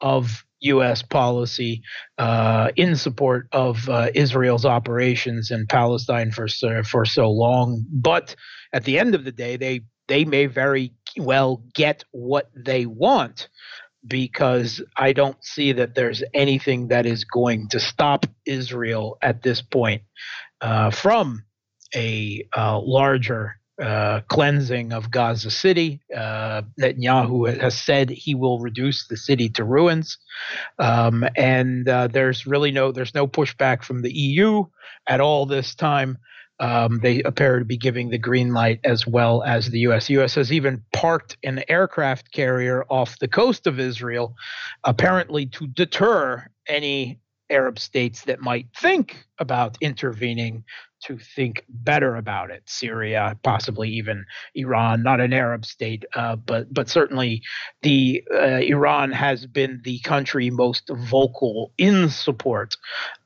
of 0.00 0.44
U.S. 0.60 1.02
policy 1.02 1.82
uh, 2.18 2.70
in 2.76 2.96
support 2.96 3.48
of 3.52 3.88
uh, 3.88 4.08
Israel's 4.14 4.64
operations 4.64 5.50
in 5.50 5.66
Palestine 5.66 6.30
for 6.32 6.48
for 6.84 7.04
so 7.04 7.30
long. 7.30 7.84
But 7.90 8.34
at 8.72 8.84
the 8.84 8.98
end 8.98 9.14
of 9.14 9.24
the 9.24 9.32
day, 9.32 9.56
they 9.56 9.82
they 10.08 10.24
may 10.24 10.46
very 10.46 10.92
well 11.18 11.62
get 11.74 12.04
what 12.12 12.50
they 12.54 12.86
want 12.86 13.48
because 14.06 14.80
I 14.96 15.12
don't 15.12 15.42
see 15.42 15.72
that 15.72 15.94
there's 15.94 16.22
anything 16.32 16.88
that 16.88 17.06
is 17.06 17.24
going 17.24 17.68
to 17.70 17.80
stop 17.80 18.26
Israel 18.44 19.18
at 19.22 19.42
this 19.42 19.62
point 19.62 20.02
uh, 20.60 20.90
from 20.90 21.44
a 21.94 22.46
uh, 22.56 22.78
larger 22.80 23.56
uh, 23.82 24.20
cleansing 24.28 24.92
of 24.92 25.10
Gaza 25.10 25.50
City. 25.50 26.00
Uh, 26.14 26.62
Netanyahu 26.80 27.60
has 27.60 27.78
said 27.78 28.08
he 28.08 28.34
will 28.34 28.58
reduce 28.58 29.06
the 29.06 29.16
city 29.16 29.48
to 29.50 29.64
ruins, 29.64 30.16
um, 30.78 31.24
and 31.36 31.88
uh, 31.88 32.08
there's 32.08 32.46
really 32.46 32.70
no 32.70 32.90
there's 32.90 33.14
no 33.14 33.26
pushback 33.26 33.82
from 33.82 34.02
the 34.02 34.12
EU 34.12 34.64
at 35.06 35.20
all 35.20 35.44
this 35.44 35.74
time 35.74 36.16
um, 36.58 37.00
they 37.00 37.22
appear 37.22 37.58
to 37.58 37.64
be 37.64 37.76
giving 37.76 38.10
the 38.10 38.18
green 38.18 38.52
light 38.52 38.80
as 38.84 39.06
well 39.06 39.42
as 39.42 39.70
the 39.70 39.80
U.S. 39.80 40.06
The 40.06 40.14
U.S. 40.14 40.34
has 40.36 40.52
even 40.52 40.82
parked 40.92 41.36
an 41.42 41.62
aircraft 41.68 42.32
carrier 42.32 42.84
off 42.88 43.18
the 43.18 43.28
coast 43.28 43.66
of 43.66 43.78
Israel, 43.78 44.34
apparently 44.84 45.46
to 45.46 45.66
deter 45.66 46.48
any 46.66 47.20
Arab 47.50 47.78
states 47.78 48.22
that 48.22 48.40
might 48.40 48.66
think 48.76 49.26
about 49.38 49.76
intervening 49.80 50.64
to 51.04 51.18
think 51.18 51.64
better 51.68 52.16
about 52.16 52.50
it. 52.50 52.62
Syria, 52.66 53.38
possibly 53.42 53.88
even 53.90 54.24
Iran, 54.54 55.02
not 55.02 55.20
an 55.20 55.32
Arab 55.32 55.64
state, 55.64 56.04
uh, 56.14 56.36
but 56.36 56.72
but 56.72 56.88
certainly 56.88 57.42
the 57.82 58.22
uh, 58.34 58.60
Iran 58.62 59.12
has 59.12 59.46
been 59.46 59.80
the 59.84 60.00
country 60.00 60.50
most 60.50 60.90
vocal 61.10 61.72
in 61.78 62.08
support 62.08 62.76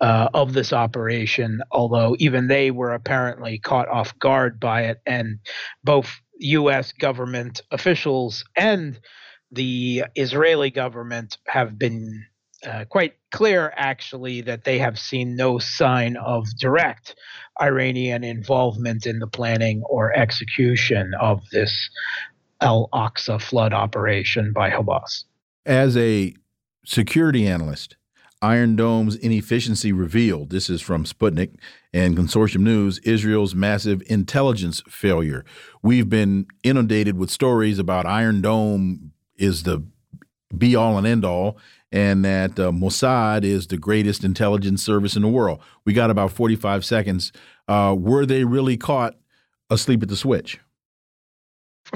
uh, 0.00 0.29
of 0.35 0.53
this 0.53 0.73
operation. 0.73 1.61
Although 1.71 2.17
even 2.19 2.49
they 2.49 2.71
were 2.71 2.93
apparently 2.93 3.59
caught 3.59 3.89
off 3.89 4.19
guard 4.19 4.61
by 4.61 4.83
it, 4.83 5.00
and 5.07 5.39
both 5.85 6.21
U.S. 6.41 6.93
government 6.93 7.62
officials 7.71 8.45
and 8.57 8.99
the 9.53 10.05
Israeli 10.15 10.71
government 10.71 11.39
have 11.47 11.79
been 11.79 12.25
uh, 12.67 12.85
quite 12.88 13.14
clear, 13.31 13.73
actually, 13.76 14.40
that 14.43 14.64
they 14.64 14.79
have 14.79 14.99
seen 14.99 15.37
no 15.37 15.59
sign 15.59 16.17
of 16.17 16.47
direct 16.59 17.14
Iranian 17.61 18.25
involvement 18.25 19.07
in 19.07 19.19
the 19.19 19.26
planning 19.26 19.83
or 19.88 20.12
execution 20.17 21.12
of 21.21 21.40
this 21.52 21.90
Al 22.61 22.88
Aqsa 22.93 23.40
flood 23.40 23.73
operation 23.73 24.52
by 24.52 24.71
Hamas. 24.71 25.25
As 25.64 25.97
a 25.97 26.35
security 26.85 27.47
analyst, 27.47 27.97
Iron 28.43 28.75
Dome's 28.75 29.17
inefficiency 29.17 29.93
revealed. 29.93 30.50
This 30.50 30.71
is 30.71 30.81
from 30.81 31.05
Sputnik 31.05 31.57
and 31.93 32.17
Consortium 32.17 32.61
News 32.61 32.99
Israel's 33.00 33.55
massive 33.55 34.02
intelligence 34.07 34.83
failure. 34.88 35.45
We've 35.83 36.09
been 36.09 36.47
inundated 36.62 37.19
with 37.19 37.31
stories 37.31 37.79
about 37.79 38.07
Iron 38.07 38.40
Dome 38.40 39.12
is 39.37 39.64
the 39.64 39.85
be 40.57 40.75
all 40.75 40.99
and 40.99 41.07
end 41.07 41.25
all 41.25 41.59
and 41.92 42.25
that 42.25 42.59
uh, 42.59 42.70
Mossad 42.70 43.44
is 43.44 43.66
the 43.66 43.76
greatest 43.76 44.25
intelligence 44.25 44.82
service 44.82 45.16
in 45.16 45.23
the 45.23 45.28
world. 45.28 45.61
We 45.85 45.92
got 45.92 46.11
about 46.11 46.32
45 46.32 46.85
seconds. 46.85 47.32
Uh, 47.68 47.97
were 47.99 48.26
they 48.26 48.44
really 48.44 48.76
caught 48.76 49.16
asleep 49.70 50.02
at 50.02 50.09
the 50.09 50.16
switch? 50.16 50.61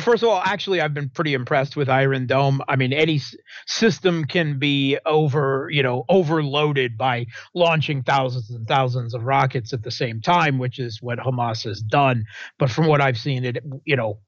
First 0.00 0.24
of 0.24 0.28
all, 0.28 0.42
actually, 0.44 0.80
I've 0.80 0.94
been 0.94 1.08
pretty 1.08 1.34
impressed 1.34 1.76
with 1.76 1.88
Iron 1.88 2.26
Dome. 2.26 2.60
I 2.66 2.74
mean, 2.74 2.92
any 2.92 3.20
system 3.66 4.24
can 4.24 4.58
be 4.58 4.98
over, 5.06 5.68
you 5.70 5.84
know, 5.84 6.04
overloaded 6.08 6.98
by 6.98 7.26
launching 7.54 8.02
thousands 8.02 8.50
and 8.50 8.66
thousands 8.66 9.14
of 9.14 9.22
rockets 9.22 9.72
at 9.72 9.82
the 9.84 9.92
same 9.92 10.20
time, 10.20 10.58
which 10.58 10.80
is 10.80 11.00
what 11.00 11.20
Hamas 11.20 11.62
has 11.64 11.80
done. 11.80 12.24
But 12.58 12.70
from 12.70 12.86
what 12.86 13.00
I've 13.00 13.18
seen, 13.18 13.44
it, 13.44 13.58
you 13.84 13.94
know, 13.94 14.18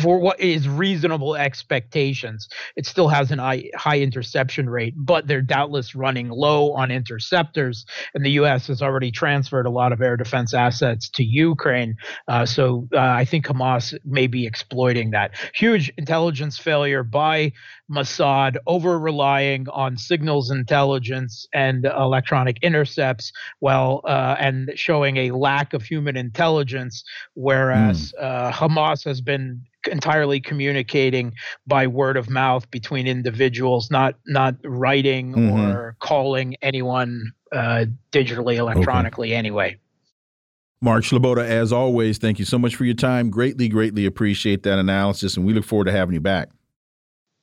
for 0.00 0.18
what 0.18 0.40
is 0.40 0.68
reasonable 0.68 1.34
expectations. 1.34 2.48
It 2.76 2.86
still 2.86 3.08
has 3.08 3.30
an 3.30 3.38
high, 3.38 3.98
interception 3.98 4.68
rate, 4.68 4.94
but 4.96 5.26
they're 5.26 5.42
doubtless 5.42 5.94
running 5.94 6.28
low 6.28 6.72
on 6.72 6.90
interceptors. 6.90 7.84
And 8.14 8.24
the 8.24 8.32
U.S. 8.32 8.66
has 8.68 8.82
already 8.82 9.10
transferred 9.10 9.66
a 9.66 9.70
lot 9.70 9.92
of 9.92 10.00
air 10.00 10.16
defense 10.16 10.54
assets 10.54 11.08
to 11.10 11.24
Ukraine. 11.24 11.96
Uh, 12.28 12.46
so 12.46 12.88
uh, 12.92 12.98
I 12.98 13.24
think 13.24 13.46
Hamas 13.46 13.96
may 14.04 14.26
be 14.26 14.46
exploiting 14.46 15.10
that 15.10 15.32
huge 15.54 15.92
intelligence 15.96 16.58
failure 16.58 17.02
by 17.02 17.52
Mossad 17.90 18.56
over 18.66 18.98
relying 18.98 19.68
on 19.68 19.96
signals 19.96 20.50
intelligence 20.50 21.46
and 21.52 21.84
electronic 21.84 22.58
intercepts, 22.62 23.32
well, 23.60 24.00
uh, 24.04 24.36
and 24.38 24.72
showing 24.74 25.16
a 25.18 25.30
lack 25.32 25.74
of 25.74 25.82
human 25.82 26.16
intelligence, 26.16 27.04
whereas 27.34 28.14
mm. 28.18 28.24
uh, 28.24 28.50
Hamas 28.52 29.04
has 29.04 29.20
been 29.20 29.60
entirely 29.90 30.40
communicating 30.40 31.34
by 31.66 31.86
word 31.86 32.16
of 32.16 32.30
mouth 32.30 32.70
between 32.70 33.06
individuals, 33.06 33.90
not 33.90 34.14
not 34.26 34.54
writing 34.64 35.32
mm-hmm. 35.32 35.60
or 35.60 35.96
calling 36.00 36.56
anyone 36.62 37.32
uh, 37.52 37.84
digitally, 38.12 38.56
electronically, 38.56 39.28
okay. 39.28 39.36
anyway. 39.36 39.78
Mark 40.80 41.04
Sleboda, 41.04 41.42
as 41.42 41.72
always, 41.72 42.18
thank 42.18 42.38
you 42.38 42.44
so 42.44 42.58
much 42.58 42.76
for 42.76 42.84
your 42.84 42.94
time. 42.94 43.30
Greatly, 43.30 43.68
greatly 43.68 44.04
appreciate 44.04 44.64
that 44.64 44.78
analysis, 44.78 45.36
and 45.36 45.46
we 45.46 45.54
look 45.54 45.64
forward 45.64 45.86
to 45.86 45.92
having 45.92 46.14
you 46.14 46.20
back. 46.20 46.50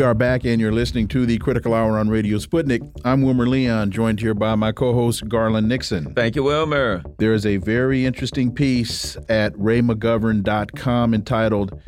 We 0.00 0.06
are 0.06 0.14
back, 0.14 0.46
and 0.46 0.58
you're 0.58 0.72
listening 0.72 1.08
to 1.08 1.26
the 1.26 1.36
Critical 1.36 1.74
Hour 1.74 1.98
on 1.98 2.08
Radio 2.08 2.38
Sputnik. 2.38 2.80
I'm 3.04 3.20
Wilmer 3.20 3.46
Leon, 3.46 3.90
joined 3.90 4.18
here 4.18 4.32
by 4.32 4.54
my 4.54 4.72
co 4.72 4.94
host, 4.94 5.28
Garland 5.28 5.68
Nixon. 5.68 6.14
Thank 6.14 6.36
you, 6.36 6.42
Wilmer. 6.42 7.02
There 7.18 7.34
is 7.34 7.44
a 7.44 7.58
very 7.58 8.06
interesting 8.06 8.50
piece 8.50 9.18
at 9.28 9.52
raymcgovern.com 9.56 11.12
entitled, 11.12 11.78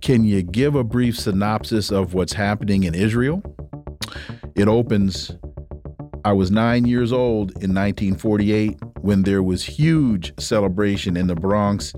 Can 0.00 0.22
You 0.22 0.44
Give 0.44 0.76
a 0.76 0.84
Brief 0.84 1.18
Synopsis 1.18 1.90
of 1.90 2.14
What's 2.14 2.34
Happening 2.34 2.84
in 2.84 2.94
Israel? 2.94 3.42
It 4.54 4.68
opens 4.68 5.32
I 6.24 6.32
was 6.34 6.52
nine 6.52 6.86
years 6.86 7.12
old 7.12 7.50
in 7.50 7.74
1948 7.74 8.78
when 9.00 9.24
there 9.24 9.42
was 9.42 9.64
huge 9.64 10.32
celebration 10.38 11.16
in 11.16 11.26
the 11.26 11.34
Bronx 11.34 11.94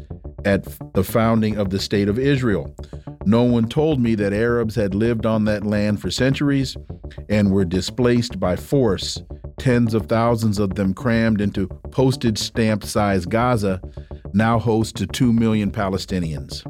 at 0.46 0.64
the 0.94 1.02
founding 1.02 1.58
of 1.58 1.70
the 1.70 1.80
State 1.80 2.08
of 2.08 2.18
Israel. 2.18 2.74
No 3.26 3.42
one 3.42 3.68
told 3.68 4.00
me 4.00 4.14
that 4.14 4.32
Arabs 4.32 4.76
had 4.76 4.94
lived 4.94 5.26
on 5.26 5.44
that 5.46 5.66
land 5.66 6.00
for 6.00 6.10
centuries 6.10 6.76
and 7.28 7.50
were 7.50 7.64
displaced 7.64 8.38
by 8.38 8.54
force, 8.54 9.20
tens 9.58 9.92
of 9.92 10.06
thousands 10.06 10.60
of 10.60 10.76
them 10.76 10.94
crammed 10.94 11.40
into 11.40 11.66
postage 11.90 12.38
stamp 12.38 12.84
sized 12.84 13.28
Gaza, 13.28 13.82
now 14.32 14.60
host 14.60 14.94
to 14.96 15.06
2 15.06 15.32
million 15.32 15.72
Palestinians. 15.72 16.62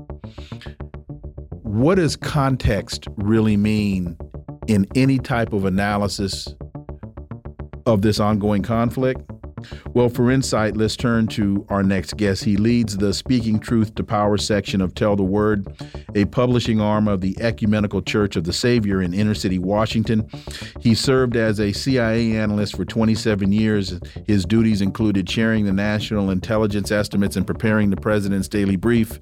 What 1.62 1.96
does 1.96 2.16
context 2.16 3.06
really 3.16 3.58
mean 3.58 4.16
in 4.66 4.86
any 4.94 5.18
type 5.18 5.52
of 5.52 5.66
analysis 5.66 6.48
of 7.84 8.00
this 8.00 8.18
ongoing 8.18 8.62
conflict? 8.62 9.20
Well, 9.94 10.08
for 10.08 10.30
insight, 10.30 10.76
let's 10.76 10.96
turn 10.96 11.26
to 11.28 11.64
our 11.70 11.82
next 11.82 12.16
guest. 12.16 12.44
He 12.44 12.56
leads 12.56 12.96
the 12.98 13.14
Speaking 13.14 13.58
Truth 13.58 13.94
to 13.94 14.04
Power 14.04 14.36
section 14.36 14.80
of 14.80 14.94
Tell 14.94 15.16
the 15.16 15.22
Word, 15.22 15.66
a 16.14 16.26
publishing 16.26 16.80
arm 16.80 17.08
of 17.08 17.22
the 17.22 17.36
Ecumenical 17.40 18.02
Church 18.02 18.36
of 18.36 18.44
the 18.44 18.52
Savior 18.52 19.00
in 19.00 19.14
inner 19.14 19.34
city 19.34 19.58
Washington. 19.58 20.28
He 20.80 20.94
served 20.94 21.36
as 21.36 21.58
a 21.58 21.72
CIA 21.72 22.36
analyst 22.36 22.76
for 22.76 22.84
27 22.84 23.52
years. 23.52 23.98
His 24.26 24.44
duties 24.44 24.82
included 24.82 25.26
chairing 25.26 25.64
the 25.64 25.72
national 25.72 26.30
intelligence 26.30 26.90
estimates 26.90 27.36
and 27.36 27.46
preparing 27.46 27.90
the 27.90 27.96
president's 27.96 28.48
daily 28.48 28.76
brief. 28.76 29.18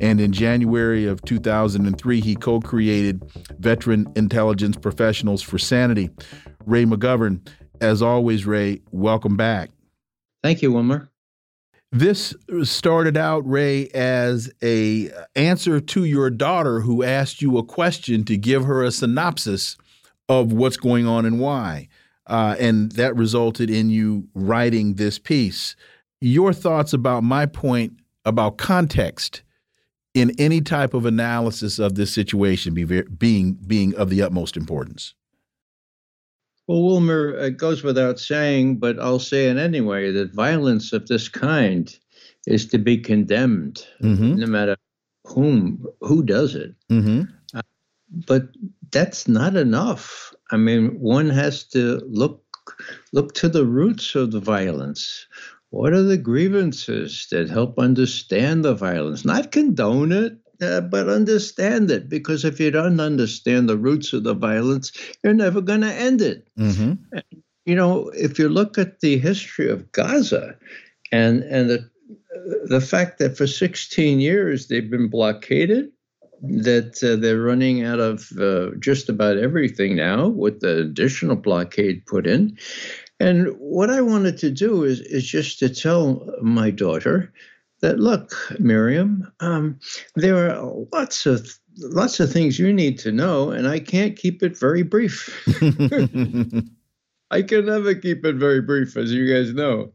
And 0.00 0.20
in 0.20 0.32
January 0.32 1.06
of 1.06 1.22
2003, 1.22 2.20
he 2.20 2.34
co 2.34 2.60
created 2.60 3.22
Veteran 3.58 4.10
Intelligence 4.16 4.76
Professionals 4.76 5.42
for 5.42 5.58
Sanity. 5.58 6.10
Ray 6.66 6.84
McGovern, 6.84 7.46
as 7.80 8.02
always, 8.02 8.46
Ray, 8.46 8.80
welcome 8.90 9.36
back. 9.36 9.70
Thank 10.42 10.62
you, 10.62 10.72
Wilmer. 10.72 11.10
This 11.92 12.34
started 12.62 13.16
out, 13.16 13.48
Ray, 13.48 13.88
as 13.88 14.50
a 14.62 15.10
answer 15.34 15.80
to 15.80 16.04
your 16.04 16.30
daughter 16.30 16.80
who 16.80 17.02
asked 17.02 17.42
you 17.42 17.58
a 17.58 17.64
question 17.64 18.24
to 18.24 18.36
give 18.36 18.64
her 18.64 18.84
a 18.84 18.92
synopsis 18.92 19.76
of 20.28 20.52
what's 20.52 20.76
going 20.76 21.06
on 21.06 21.26
and 21.26 21.40
why. 21.40 21.88
Uh, 22.28 22.54
and 22.60 22.92
that 22.92 23.16
resulted 23.16 23.68
in 23.68 23.90
you 23.90 24.28
writing 24.34 24.94
this 24.94 25.18
piece. 25.18 25.74
Your 26.20 26.52
thoughts 26.52 26.92
about 26.92 27.24
my 27.24 27.44
point 27.44 27.94
about 28.24 28.56
context 28.56 29.42
in 30.14 30.32
any 30.38 30.60
type 30.60 30.94
of 30.94 31.06
analysis 31.06 31.80
of 31.80 31.96
this 31.96 32.12
situation 32.12 32.74
be 32.74 32.84
being 32.84 33.54
being 33.66 33.94
of 33.96 34.10
the 34.10 34.22
utmost 34.22 34.56
importance. 34.56 35.14
Well, 36.70 36.84
Wilmer, 36.84 37.30
it 37.30 37.56
goes 37.56 37.82
without 37.82 38.20
saying, 38.20 38.76
but 38.76 39.00
I'll 39.00 39.18
say 39.18 39.46
it 39.46 39.56
anyway 39.56 40.12
that 40.12 40.32
violence 40.32 40.92
of 40.92 41.08
this 41.08 41.28
kind 41.28 41.92
is 42.46 42.66
to 42.66 42.78
be 42.78 42.96
condemned, 42.96 43.84
mm-hmm. 44.00 44.36
no 44.36 44.46
matter 44.46 44.76
whom 45.26 45.84
who 46.00 46.22
does 46.22 46.54
it. 46.54 46.76
Mm-hmm. 46.88 47.22
Uh, 47.52 47.62
but 48.12 48.50
that's 48.92 49.26
not 49.26 49.56
enough. 49.56 50.32
I 50.52 50.58
mean, 50.58 50.90
one 51.00 51.28
has 51.28 51.64
to 51.70 52.02
look 52.06 52.44
look 53.12 53.34
to 53.34 53.48
the 53.48 53.66
roots 53.66 54.14
of 54.14 54.30
the 54.30 54.38
violence. 54.38 55.26
What 55.70 55.92
are 55.92 56.04
the 56.04 56.18
grievances 56.18 57.26
that 57.32 57.50
help 57.50 57.80
understand 57.80 58.64
the 58.64 58.74
violence? 58.74 59.24
Not 59.24 59.50
condone 59.50 60.12
it, 60.12 60.38
uh, 60.62 60.80
but 60.80 61.08
understand 61.08 61.90
it 61.90 62.08
because 62.08 62.44
if 62.44 62.60
you 62.60 62.70
don't 62.70 63.00
understand 63.00 63.68
the 63.68 63.76
roots 63.76 64.12
of 64.12 64.24
the 64.24 64.34
violence, 64.34 64.92
you're 65.22 65.34
never 65.34 65.60
going 65.60 65.82
to 65.82 65.92
end 65.92 66.20
it. 66.20 66.46
Mm-hmm. 66.58 67.18
You 67.66 67.74
know, 67.74 68.08
if 68.10 68.38
you 68.38 68.48
look 68.48 68.78
at 68.78 69.00
the 69.00 69.18
history 69.18 69.70
of 69.70 69.90
Gaza 69.92 70.56
and 71.12 71.42
and 71.42 71.70
the 71.70 71.90
the 72.64 72.80
fact 72.80 73.18
that 73.18 73.36
for 73.36 73.46
16 73.46 74.20
years 74.20 74.68
they've 74.68 74.90
been 74.90 75.08
blockaded, 75.08 75.90
that 76.42 77.02
uh, 77.04 77.20
they're 77.20 77.40
running 77.40 77.84
out 77.84 78.00
of 78.00 78.32
uh, 78.38 78.70
just 78.78 79.08
about 79.08 79.36
everything 79.36 79.96
now 79.96 80.28
with 80.28 80.60
the 80.60 80.78
additional 80.80 81.36
blockade 81.36 82.04
put 82.06 82.26
in. 82.26 82.56
And 83.18 83.48
what 83.58 83.90
I 83.90 84.00
wanted 84.00 84.38
to 84.38 84.50
do 84.50 84.84
is, 84.84 85.00
is 85.00 85.26
just 85.26 85.58
to 85.58 85.68
tell 85.68 86.26
my 86.40 86.70
daughter 86.70 87.32
that 87.80 87.98
look, 87.98 88.34
Miriam, 88.58 89.30
um, 89.40 89.78
there 90.14 90.50
are 90.50 90.86
lots 90.92 91.26
of 91.26 91.58
lots 91.78 92.20
of 92.20 92.32
things 92.32 92.58
you 92.58 92.72
need 92.72 92.98
to 93.00 93.12
know, 93.12 93.50
and 93.50 93.66
I 93.68 93.80
can't 93.80 94.16
keep 94.16 94.42
it 94.42 94.58
very 94.58 94.82
brief. 94.82 95.28
I 97.30 97.42
can 97.42 97.66
never 97.66 97.94
keep 97.94 98.24
it 98.24 98.36
very 98.36 98.60
brief, 98.60 98.96
as 98.96 99.12
you 99.12 99.32
guys 99.32 99.54
know. 99.54 99.92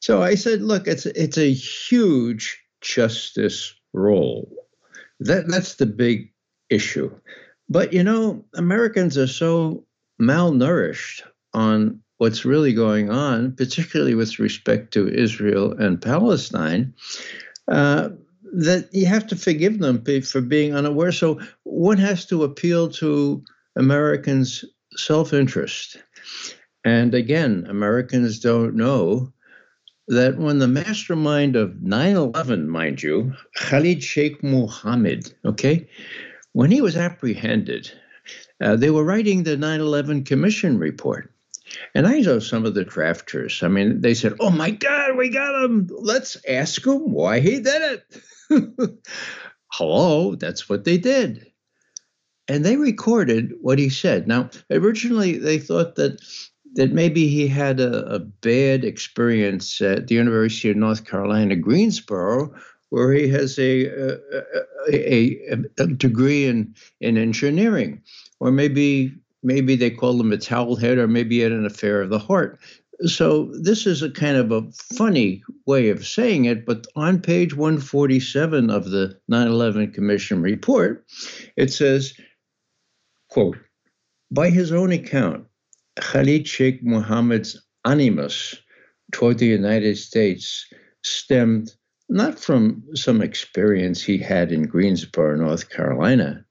So 0.00 0.22
I 0.22 0.34
said, 0.34 0.62
look, 0.62 0.86
it's 0.86 1.06
it's 1.06 1.38
a 1.38 1.52
huge 1.52 2.60
justice 2.80 3.74
role. 3.92 4.50
That 5.20 5.48
that's 5.48 5.76
the 5.76 5.86
big 5.86 6.32
issue. 6.70 7.14
But 7.68 7.92
you 7.92 8.02
know, 8.02 8.44
Americans 8.54 9.16
are 9.16 9.26
so 9.26 9.84
malnourished 10.20 11.22
on 11.54 12.00
what's 12.18 12.44
really 12.44 12.72
going 12.72 13.10
on, 13.10 13.52
particularly 13.52 14.14
with 14.14 14.38
respect 14.38 14.92
to 14.92 15.08
Israel 15.08 15.72
and 15.72 16.00
Palestine, 16.00 16.94
uh, 17.68 18.10
that 18.52 18.88
you 18.92 19.06
have 19.06 19.26
to 19.26 19.36
forgive 19.36 19.78
them 19.80 20.02
for 20.22 20.40
being 20.40 20.74
unaware. 20.74 21.12
So 21.12 21.40
one 21.64 21.98
has 21.98 22.24
to 22.26 22.44
appeal 22.44 22.88
to 22.90 23.44
Americans' 23.76 24.64
self 24.96 25.32
interest. 25.32 25.98
And 26.84 27.14
again, 27.14 27.66
Americans 27.68 28.38
don't 28.38 28.76
know 28.76 29.32
that 30.08 30.38
when 30.38 30.58
the 30.58 30.68
mastermind 30.68 31.56
of 31.56 31.82
9 31.82 32.16
11, 32.16 32.68
mind 32.68 33.02
you, 33.02 33.34
Khalid 33.56 34.02
Sheikh 34.02 34.42
Mohammed, 34.42 35.34
okay, 35.44 35.88
when 36.52 36.70
he 36.70 36.80
was 36.80 36.96
apprehended, 36.96 37.90
uh, 38.62 38.76
they 38.76 38.90
were 38.90 39.04
writing 39.04 39.42
the 39.42 39.56
9 39.56 39.80
11 39.80 40.24
Commission 40.24 40.78
report. 40.78 41.32
And 41.94 42.06
I 42.06 42.20
know 42.20 42.38
some 42.38 42.64
of 42.64 42.74
the 42.74 42.84
drafters. 42.84 43.62
I 43.62 43.68
mean, 43.68 44.00
they 44.00 44.14
said, 44.14 44.34
"Oh 44.40 44.50
my 44.50 44.70
God, 44.70 45.16
we 45.16 45.28
got 45.28 45.64
him! 45.64 45.88
Let's 45.90 46.36
ask 46.48 46.86
him 46.86 47.12
why 47.12 47.40
he 47.40 47.60
did 47.60 48.02
it." 48.50 48.98
Hello, 49.72 50.34
that's 50.36 50.68
what 50.68 50.84
they 50.84 50.98
did, 50.98 51.46
and 52.48 52.64
they 52.64 52.76
recorded 52.76 53.52
what 53.60 53.78
he 53.78 53.88
said. 53.88 54.28
Now, 54.28 54.50
originally 54.70 55.38
they 55.38 55.58
thought 55.58 55.96
that 55.96 56.20
that 56.74 56.92
maybe 56.92 57.26
he 57.28 57.48
had 57.48 57.80
a, 57.80 58.06
a 58.06 58.18
bad 58.18 58.84
experience 58.84 59.80
at 59.80 60.06
the 60.06 60.14
University 60.14 60.70
of 60.70 60.76
North 60.76 61.04
Carolina, 61.06 61.56
Greensboro, 61.56 62.54
where 62.90 63.12
he 63.12 63.28
has 63.28 63.58
a, 63.58 63.86
a, 63.86 64.18
a, 64.92 65.64
a, 65.78 65.86
degree 65.86 66.46
in, 66.46 66.74
in 67.00 67.16
engineering. 67.16 68.02
or 68.40 68.52
maybe 68.52 69.14
maybe 69.46 69.76
they 69.76 69.90
called 69.90 70.20
him 70.20 70.32
a 70.32 70.36
towel 70.36 70.74
head, 70.74 70.98
or 70.98 71.06
maybe 71.06 71.38
had 71.38 71.52
an 71.52 71.64
affair 71.64 72.02
of 72.02 72.10
the 72.10 72.18
heart. 72.18 72.58
So 73.04 73.52
this 73.60 73.86
is 73.86 74.02
a 74.02 74.10
kind 74.10 74.36
of 74.36 74.50
a 74.50 74.68
funny 74.94 75.42
way 75.66 75.88
of 75.90 76.06
saying 76.06 76.46
it, 76.46 76.66
but 76.66 76.86
on 76.96 77.20
page 77.20 77.54
147 77.54 78.70
of 78.70 78.90
the 78.90 79.16
9/11 79.30 79.94
Commission 79.94 80.42
report, 80.42 81.04
it 81.56 81.72
says, 81.72 82.14
"quote 83.28 83.58
By 84.30 84.50
his 84.50 84.72
own 84.72 84.90
account, 84.90 85.46
Khalid 85.96 86.48
Sheikh 86.48 86.82
Mohammed's 86.82 87.62
animus 87.84 88.56
toward 89.12 89.38
the 89.38 89.46
United 89.46 89.96
States 89.96 90.66
stemmed 91.04 91.72
not 92.08 92.38
from 92.38 92.82
some 92.94 93.22
experience 93.22 94.02
he 94.02 94.18
had 94.18 94.50
in 94.50 94.62
Greensboro, 94.64 95.36
North 95.36 95.70
Carolina, 95.70 96.44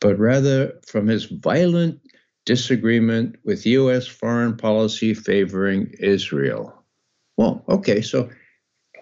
but 0.00 0.18
rather 0.18 0.72
from 0.86 1.06
his 1.06 1.24
violent 1.24 2.00
disagreement 2.48 3.36
with 3.44 3.66
U.S. 3.66 4.06
foreign 4.06 4.56
policy 4.56 5.12
favoring 5.12 5.94
Israel. 6.00 6.82
Well, 7.36 7.62
okay, 7.68 8.00
so, 8.00 8.30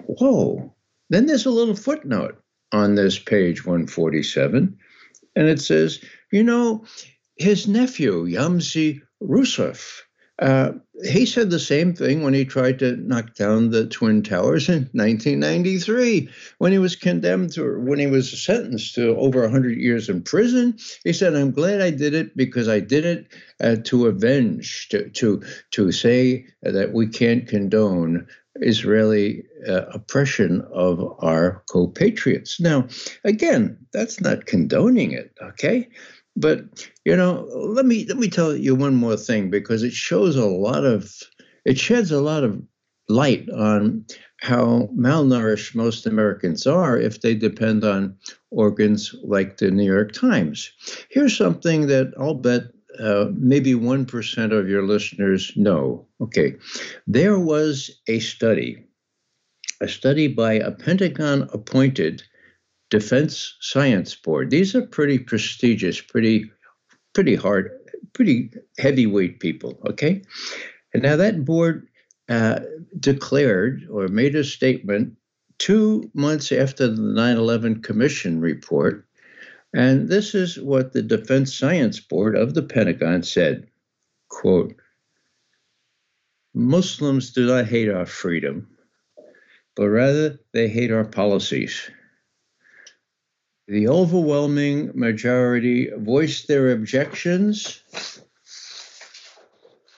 whoa. 0.06 0.74
Then 1.10 1.26
there's 1.26 1.46
a 1.46 1.50
little 1.50 1.76
footnote 1.76 2.42
on 2.72 2.96
this 2.96 3.20
page 3.20 3.64
147, 3.64 4.76
and 5.36 5.48
it 5.48 5.60
says, 5.60 6.02
you 6.32 6.42
know, 6.42 6.84
his 7.36 7.68
nephew, 7.68 8.24
Yamsi 8.26 9.00
Russoff, 9.22 10.00
uh, 10.38 10.72
he 11.04 11.26
said 11.26 11.50
the 11.50 11.58
same 11.58 11.94
thing 11.94 12.22
when 12.22 12.34
he 12.34 12.44
tried 12.44 12.78
to 12.78 12.96
knock 12.96 13.34
down 13.34 13.70
the 13.70 13.86
Twin 13.86 14.22
Towers 14.22 14.68
in 14.68 14.88
1993. 14.92 16.28
When 16.58 16.72
he 16.72 16.78
was 16.78 16.96
condemned 16.96 17.52
to, 17.54 17.78
when 17.80 17.98
he 17.98 18.06
was 18.06 18.42
sentenced 18.42 18.94
to 18.94 19.16
over 19.16 19.42
100 19.42 19.78
years 19.78 20.08
in 20.08 20.22
prison, 20.22 20.78
he 21.04 21.12
said, 21.12 21.34
I'm 21.34 21.52
glad 21.52 21.80
I 21.80 21.90
did 21.90 22.14
it 22.14 22.36
because 22.36 22.68
I 22.68 22.80
did 22.80 23.04
it 23.04 23.26
uh, 23.62 23.76
to 23.84 24.06
avenge, 24.06 24.88
to, 24.90 25.08
to, 25.10 25.42
to 25.72 25.92
say 25.92 26.46
that 26.62 26.92
we 26.92 27.06
can't 27.06 27.46
condone 27.46 28.26
Israeli 28.60 29.44
uh, 29.68 29.82
oppression 29.92 30.66
of 30.72 31.02
our 31.20 31.62
compatriots. 31.70 32.60
Now, 32.60 32.88
again, 33.24 33.78
that's 33.92 34.20
not 34.20 34.46
condoning 34.46 35.12
it, 35.12 35.34
okay? 35.42 35.88
But 36.36 36.90
you 37.04 37.16
know, 37.16 37.48
let 37.54 37.86
me 37.86 38.04
let 38.06 38.18
me 38.18 38.28
tell 38.28 38.54
you 38.54 38.74
one 38.74 38.94
more 38.94 39.16
thing 39.16 39.50
because 39.50 39.82
it 39.82 39.92
shows 39.92 40.36
a 40.36 40.46
lot 40.46 40.84
of 40.84 41.12
it 41.64 41.78
sheds 41.78 42.10
a 42.10 42.20
lot 42.20 42.44
of 42.44 42.62
light 43.08 43.48
on 43.50 44.04
how 44.40 44.88
malnourished 44.94 45.74
most 45.74 46.06
Americans 46.06 46.66
are 46.66 46.98
if 46.98 47.20
they 47.20 47.34
depend 47.34 47.84
on 47.84 48.16
organs 48.50 49.14
like 49.22 49.56
the 49.56 49.70
New 49.70 49.84
York 49.84 50.12
Times. 50.12 50.70
Here's 51.10 51.36
something 51.36 51.86
that 51.86 52.12
I'll 52.18 52.34
bet 52.34 52.64
uh, 52.98 53.26
maybe 53.34 53.74
1% 53.74 54.52
of 54.52 54.68
your 54.68 54.82
listeners 54.82 55.52
know. 55.56 56.06
Okay, 56.20 56.56
there 57.06 57.38
was 57.38 57.90
a 58.08 58.18
study, 58.20 58.84
a 59.80 59.88
study 59.88 60.28
by 60.28 60.54
a 60.54 60.70
Pentagon 60.70 61.48
appointed 61.52 62.22
Defense 62.90 63.56
Science 63.60 64.14
Board. 64.14 64.50
These 64.50 64.74
are 64.74 64.86
pretty 64.86 65.18
prestigious, 65.18 66.00
pretty, 66.00 66.50
pretty 67.14 67.34
hard, 67.34 67.70
pretty 68.12 68.50
heavyweight 68.78 69.40
people. 69.40 69.80
Okay, 69.88 70.22
and 70.94 71.02
now 71.02 71.16
that 71.16 71.44
board 71.44 71.88
uh, 72.28 72.60
declared 72.98 73.86
or 73.90 74.08
made 74.08 74.34
a 74.34 74.44
statement 74.44 75.16
two 75.58 76.10
months 76.14 76.52
after 76.52 76.86
the 76.88 77.00
9/11 77.02 77.82
Commission 77.82 78.40
report, 78.40 79.06
and 79.74 80.08
this 80.08 80.34
is 80.34 80.60
what 80.60 80.92
the 80.92 81.02
Defense 81.02 81.54
Science 81.54 81.98
Board 82.00 82.36
of 82.36 82.54
the 82.54 82.62
Pentagon 82.62 83.22
said: 83.22 83.66
"Quote." 84.28 84.74
Muslims 86.54 87.32
do 87.32 87.46
not 87.46 87.66
hate 87.66 87.90
our 87.90 88.06
freedom, 88.06 88.66
but 89.74 89.88
rather 89.88 90.38
they 90.52 90.68
hate 90.68 90.90
our 90.90 91.04
policies. 91.04 91.90
The 93.68 93.88
overwhelming 93.88 94.92
majority 94.94 95.90
voiced 95.96 96.46
their 96.46 96.70
objections 96.70 97.82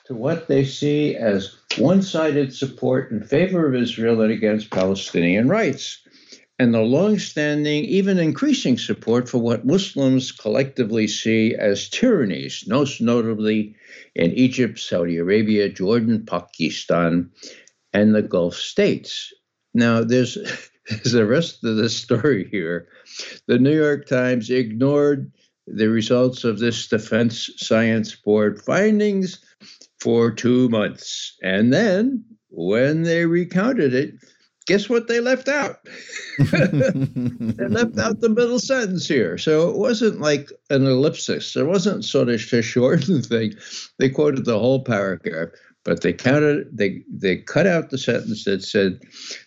to 0.06 0.14
what 0.14 0.48
they 0.48 0.64
see 0.64 1.14
as 1.16 1.54
one 1.76 2.00
sided 2.00 2.54
support 2.54 3.10
in 3.10 3.22
favor 3.22 3.66
of 3.66 3.74
Israel 3.74 4.22
and 4.22 4.32
against 4.32 4.70
Palestinian 4.70 5.48
rights, 5.48 5.98
and 6.58 6.72
the 6.72 6.80
long 6.80 7.18
standing, 7.18 7.84
even 7.84 8.18
increasing 8.18 8.78
support 8.78 9.28
for 9.28 9.36
what 9.36 9.66
Muslims 9.66 10.32
collectively 10.32 11.06
see 11.06 11.54
as 11.54 11.90
tyrannies, 11.90 12.64
most 12.66 13.02
notably 13.02 13.76
in 14.14 14.32
Egypt, 14.32 14.78
Saudi 14.78 15.18
Arabia, 15.18 15.68
Jordan, 15.68 16.24
Pakistan, 16.24 17.30
and 17.92 18.14
the 18.14 18.22
Gulf 18.22 18.54
states. 18.54 19.30
Now, 19.74 20.02
there's 20.02 20.38
is 21.04 21.12
the 21.12 21.26
rest 21.26 21.64
of 21.64 21.76
the 21.76 21.90
story 21.90 22.48
here. 22.50 22.88
The 23.46 23.58
New 23.58 23.76
York 23.76 24.06
Times 24.06 24.50
ignored 24.50 25.30
the 25.66 25.88
results 25.88 26.44
of 26.44 26.58
this 26.58 26.88
Defense 26.88 27.50
Science 27.56 28.14
Board 28.14 28.62
findings 28.62 29.38
for 30.00 30.30
two 30.30 30.68
months. 30.70 31.36
And 31.42 31.72
then, 31.72 32.24
when 32.48 33.02
they 33.02 33.26
recounted 33.26 33.92
it, 33.92 34.14
guess 34.66 34.88
what 34.88 35.08
they 35.08 35.20
left 35.20 35.48
out? 35.48 35.76
they 36.38 37.68
left 37.68 37.98
out 37.98 38.20
the 38.20 38.32
middle 38.34 38.58
sentence 38.58 39.06
here. 39.06 39.36
So 39.36 39.68
it 39.68 39.76
wasn't 39.76 40.20
like 40.20 40.50
an 40.70 40.86
ellipsis. 40.86 41.56
It 41.56 41.66
wasn't 41.66 42.04
sort 42.04 42.28
of 42.28 42.46
to 42.48 42.62
shorten 42.62 43.20
the 43.20 43.22
thing. 43.28 43.54
They 43.98 44.08
quoted 44.08 44.44
the 44.44 44.58
whole 44.58 44.84
paragraph 44.84 45.48
but 45.88 46.02
they 46.02 46.12
counted 46.12 46.68
they 46.70 47.02
they 47.10 47.36
cut 47.38 47.66
out 47.66 47.88
the 47.88 47.96
sentence 47.96 48.44
that 48.44 48.62
said 48.62 49.00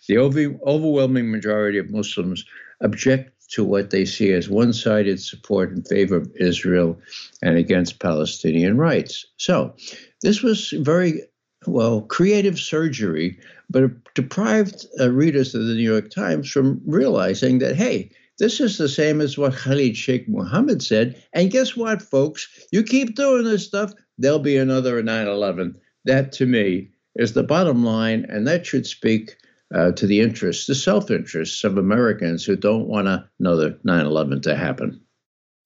the 0.08 0.17
over, 0.17 0.56
overwhelming 0.65 1.30
majority 1.30 1.77
of 1.77 1.91
Muslims 1.91 2.43
object 2.82 3.32
to 3.51 3.63
what 3.63 3.91
they 3.91 4.06
see 4.06 4.32
as 4.32 4.49
one-sided 4.49 5.21
support 5.21 5.71
in 5.71 5.84
favor 5.84 6.15
of 6.15 6.32
Israel 6.39 6.97
and 7.43 7.58
against 7.58 7.99
Palestinian 7.99 8.75
rights. 8.77 9.23
So 9.38 9.75
this 10.23 10.41
was 10.41 10.73
very 10.80 11.21
well 11.67 12.01
creative 12.01 12.58
surgery, 12.58 13.38
but 13.69 13.84
it 13.84 13.91
deprived 14.15 14.88
uh, 14.99 15.12
readers 15.12 15.54
of 15.54 15.67
the 15.67 15.75
New 15.75 15.91
York 15.91 16.10
Times 16.10 16.49
from 16.49 16.82
realizing 16.88 17.60
that 17.60 17.75
hey. 17.75 18.10
This 18.39 18.60
is 18.60 18.80
the 18.80 18.89
same 18.89 19.21
as 19.21 19.38
what 19.38 19.54
Khalid 19.54 19.95
Sheikh 19.95 20.27
Mohammed 20.27 20.82
said. 20.82 21.21
And 21.32 21.51
guess 21.51 21.77
what, 21.77 22.01
folks? 22.01 22.47
You 22.71 22.82
keep 22.82 23.13
doing 23.13 23.43
this 23.43 23.67
stuff, 23.67 23.93
there'll 24.17 24.39
be 24.39 24.58
another 24.58 25.04
9 25.04 25.27
11. 25.27 25.75
That 26.05 26.31
to 26.33 26.45
me 26.45 26.89
is 27.15 27.33
the 27.33 27.43
bottom 27.43 27.83
line, 27.83 28.25
and 28.29 28.47
that 28.47 28.65
should 28.65 28.85
speak 28.85 29.35
uh, 29.73 29.91
to 29.91 30.07
the 30.07 30.19
interests, 30.19 30.65
the 30.65 30.75
self 30.75 31.11
interests 31.11 31.63
of 31.63 31.77
Americans 31.77 32.43
who 32.45 32.55
don't 32.55 32.87
want 32.87 33.07
another 33.39 33.77
9 33.83 34.05
11 34.05 34.41
to 34.41 34.55
happen. 34.55 35.01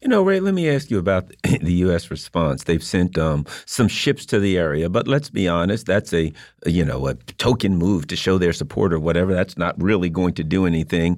You 0.02 0.10
know, 0.10 0.22
Ray, 0.22 0.40
let 0.40 0.54
me 0.54 0.70
ask 0.70 0.92
you 0.92 1.00
about 1.00 1.32
the 1.44 1.74
U.S. 1.74 2.12
response. 2.12 2.64
They've 2.64 2.84
sent 2.84 3.18
um, 3.18 3.46
some 3.66 3.88
ships 3.88 4.26
to 4.28 4.40
the 4.40 4.58
area, 4.58 4.90
but 4.90 5.08
let's 5.08 5.30
be 5.30 5.48
honest, 5.48 5.88
that's 5.88 6.14
a, 6.14 6.32
you 6.66 6.86
know, 6.86 7.08
a 7.08 7.16
token 7.16 7.78
move 7.78 8.08
to 8.08 8.16
show 8.16 8.38
their 8.38 8.54
support 8.54 8.94
or 8.94 9.00
whatever. 9.00 9.34
That's 9.34 9.58
not 9.58 9.82
really 9.82 10.10
going 10.10 10.36
to 10.36 10.44
do 10.44 10.66
anything. 10.66 11.18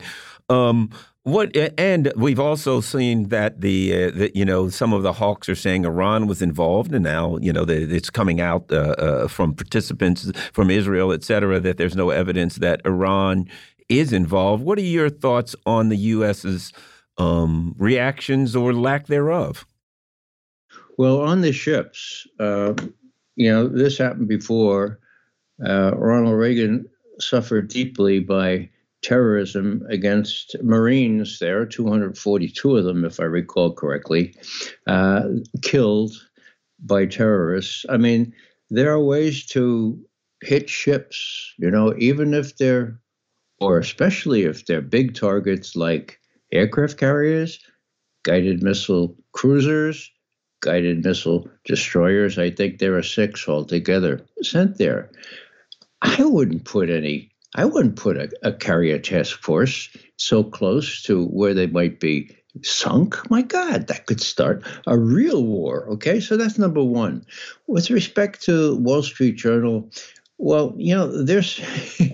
Um, 0.50 0.92
what 1.28 1.54
and 1.78 2.14
we've 2.16 2.40
also 2.40 2.80
seen 2.80 3.28
that 3.30 3.60
the, 3.60 4.06
uh, 4.06 4.28
you 4.34 4.46
know 4.46 4.70
some 4.70 4.94
of 4.94 5.04
the 5.04 5.12
hawks 5.12 5.50
are 5.50 5.56
saying 5.56 5.84
Iran 5.84 6.26
was 6.26 6.42
involved, 6.42 6.94
and 6.94 7.04
now 7.04 7.36
you 7.42 7.52
know 7.52 7.66
it's 7.68 8.10
coming 8.10 8.40
out 8.40 8.72
uh, 8.72 8.96
uh, 8.98 9.28
from 9.28 9.54
participants 9.54 10.32
from 10.54 10.72
Israel, 10.72 11.12
et 11.12 11.26
cetera, 11.26 11.60
that 11.60 11.76
there's 11.76 11.98
no 11.98 12.12
evidence 12.12 12.56
that 12.56 12.82
Iran 12.86 13.50
is 13.90 14.14
involved. 14.14 14.64
What 14.64 14.78
are 14.78 14.82
your 14.82 15.10
thoughts 15.10 15.54
on 15.66 15.90
the 15.90 15.98
U.S.'s 15.98 16.72
um, 17.18 17.76
reactions 17.78 18.56
or 18.56 18.74
lack 18.74 19.08
thereof? 19.08 19.66
Well, 20.98 21.20
on 21.20 21.42
the 21.42 21.52
ships, 21.52 22.26
uh, 22.40 22.74
you 23.36 23.52
know, 23.52 23.68
this 23.68 23.98
happened 23.98 24.30
before. 24.30 25.00
Uh, 25.66 25.92
Ronald 25.94 26.38
Reagan 26.38 26.88
suffered 27.20 27.68
deeply 27.68 28.22
by 28.22 28.70
terrorism 29.02 29.86
against 29.90 30.56
Marines 30.64 31.40
there, 31.40 31.66
242 31.66 32.78
of 32.78 32.84
them, 32.86 33.06
if 33.06 33.20
I 33.20 33.24
recall 33.24 33.74
correctly, 33.74 34.34
uh, 34.88 35.24
killed 35.62 36.12
by 36.80 37.06
terrorists. 37.06 37.86
I 37.90 37.98
mean, 37.98 38.34
there 38.70 38.92
are 38.92 39.04
ways 39.04 39.46
to 39.48 40.00
hit 40.42 40.70
ships, 40.70 41.54
you 41.58 41.72
know, 41.72 41.94
even 41.98 42.34
if 42.34 42.58
they're, 42.58 43.00
or 43.60 43.80
especially 43.80 44.44
if 44.44 44.66
they're 44.66 44.82
big 44.82 45.16
targets 45.16 45.76
like 45.76 46.20
aircraft 46.52 46.98
carriers, 46.98 47.60
guided 48.24 48.62
missile 48.62 49.16
cruisers, 49.32 50.12
guided 50.62 51.04
missile 51.04 51.50
destroyers. 51.66 52.38
I 52.38 52.50
think 52.50 52.80
there 52.80 52.98
are 52.98 53.04
six 53.04 53.48
altogether 53.48 54.22
sent 54.42 54.78
there. 54.78 55.10
I 56.02 56.24
wouldn't 56.24 56.66
put 56.66 56.90
any 56.90 57.32
I 57.58 57.66
wouldn't 57.66 57.96
put 57.96 58.18
a, 58.18 58.30
a 58.44 58.54
carrier 58.54 59.00
task 59.00 59.42
force 59.42 59.90
so 60.18 60.44
close 60.44 61.02
to 61.04 61.26
where 61.26 61.56
they 61.56 61.68
might 61.68 62.00
be 62.00 62.38
sunk. 62.64 63.30
My 63.32 63.42
God, 63.42 63.88
that 63.88 64.06
could 64.06 64.22
start 64.22 64.64
a 64.86 64.98
real 64.98 65.44
war. 65.44 65.90
Okay, 65.90 66.20
so 66.20 66.38
that's 66.38 66.60
number 66.60 66.84
one. 66.84 67.26
With 67.66 67.90
respect 67.90 68.44
to 68.44 68.78
Wall 68.78 69.02
Street 69.02 69.38
Journal, 69.38 69.90
well, 70.38 70.74
you 70.78 70.94
know, 70.96 71.24
there's, 71.24 71.60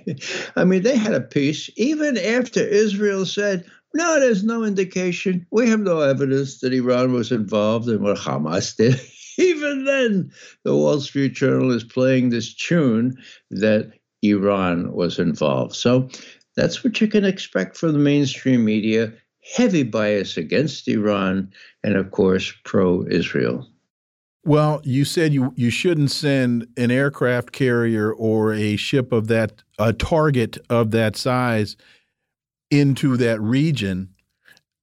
I 0.56 0.64
mean, 0.64 0.84
they 0.84 0.96
had 0.96 1.14
a 1.14 1.22
piece 1.22 1.70
even 1.76 2.18
after 2.18 2.62
Israel 2.62 3.26
said, 3.26 3.66
no, 3.94 4.20
there's 4.20 4.44
no 4.44 4.64
indication. 4.64 5.46
We 5.52 5.70
have 5.70 5.82
no 5.82 6.00
evidence 6.00 6.60
that 6.60 6.74
Iran 6.74 7.14
was 7.14 7.32
involved 7.32 7.90
in 7.90 8.02
what 8.02 8.18
Hamas 8.18 8.76
did. 8.76 9.00
even 9.38 9.86
then, 9.86 10.32
the 10.64 10.76
Wall 10.76 11.00
Street 11.02 11.34
Journal 11.34 11.72
is 11.72 11.84
playing 11.84 12.30
this 12.30 12.54
tune 12.54 13.18
that 13.52 13.92
Iran 14.24 14.94
was 14.94 15.20
involved. 15.20 15.76
So 15.76 16.10
that's 16.56 16.84
what 16.84 17.00
you 17.02 17.08
can 17.08 17.26
expect 17.26 17.78
from 17.78 17.94
the 17.94 18.00
mainstream 18.00 18.66
media 18.66 19.14
heavy 19.56 19.84
bias 19.84 20.38
against 20.38 20.88
Iran 20.88 21.52
and, 21.84 21.96
of 21.96 22.12
course, 22.12 22.54
pro 22.64 23.06
Israel. 23.08 23.68
Well, 24.46 24.82
you 24.84 25.06
said 25.06 25.34
you, 25.34 25.54
you 25.56 25.70
shouldn't 25.70 26.12
send 26.12 26.68
an 26.78 26.92
aircraft 26.92 27.52
carrier 27.52 28.12
or 28.12 28.54
a 28.54 28.76
ship 28.76 29.12
of 29.12 29.28
that, 29.28 29.64
a 29.80 29.94
target 29.94 30.58
of 30.70 30.92
that 30.92 31.16
size 31.16 31.78
into 32.70 33.16
that 33.18 33.42
region 33.42 34.10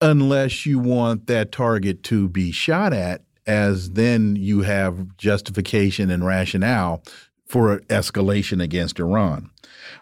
unless 0.01 0.65
you 0.65 0.79
want 0.79 1.27
that 1.27 1.53
target 1.53 2.03
to 2.05 2.29
be 2.29 2.53
shot 2.53 2.93
at, 2.93 3.23
as 3.47 3.91
then 3.91 4.37
you 4.37 4.63
have 4.63 5.17
justification 5.17 6.11
and 6.11 6.25
rationale 6.25 7.03
for 7.51 7.73
an 7.73 7.81
escalation 7.87 8.63
against 8.63 9.01
Iran. 9.01 9.51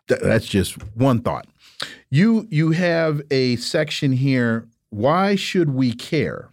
That's 0.06 0.46
just 0.46 0.74
one 0.94 1.22
thought. 1.22 1.46
You 2.10 2.46
you 2.50 2.72
have 2.72 3.22
a 3.30 3.56
section 3.56 4.12
here. 4.12 4.68
Why 4.90 5.34
should 5.34 5.70
we 5.70 5.92
care? 5.92 6.50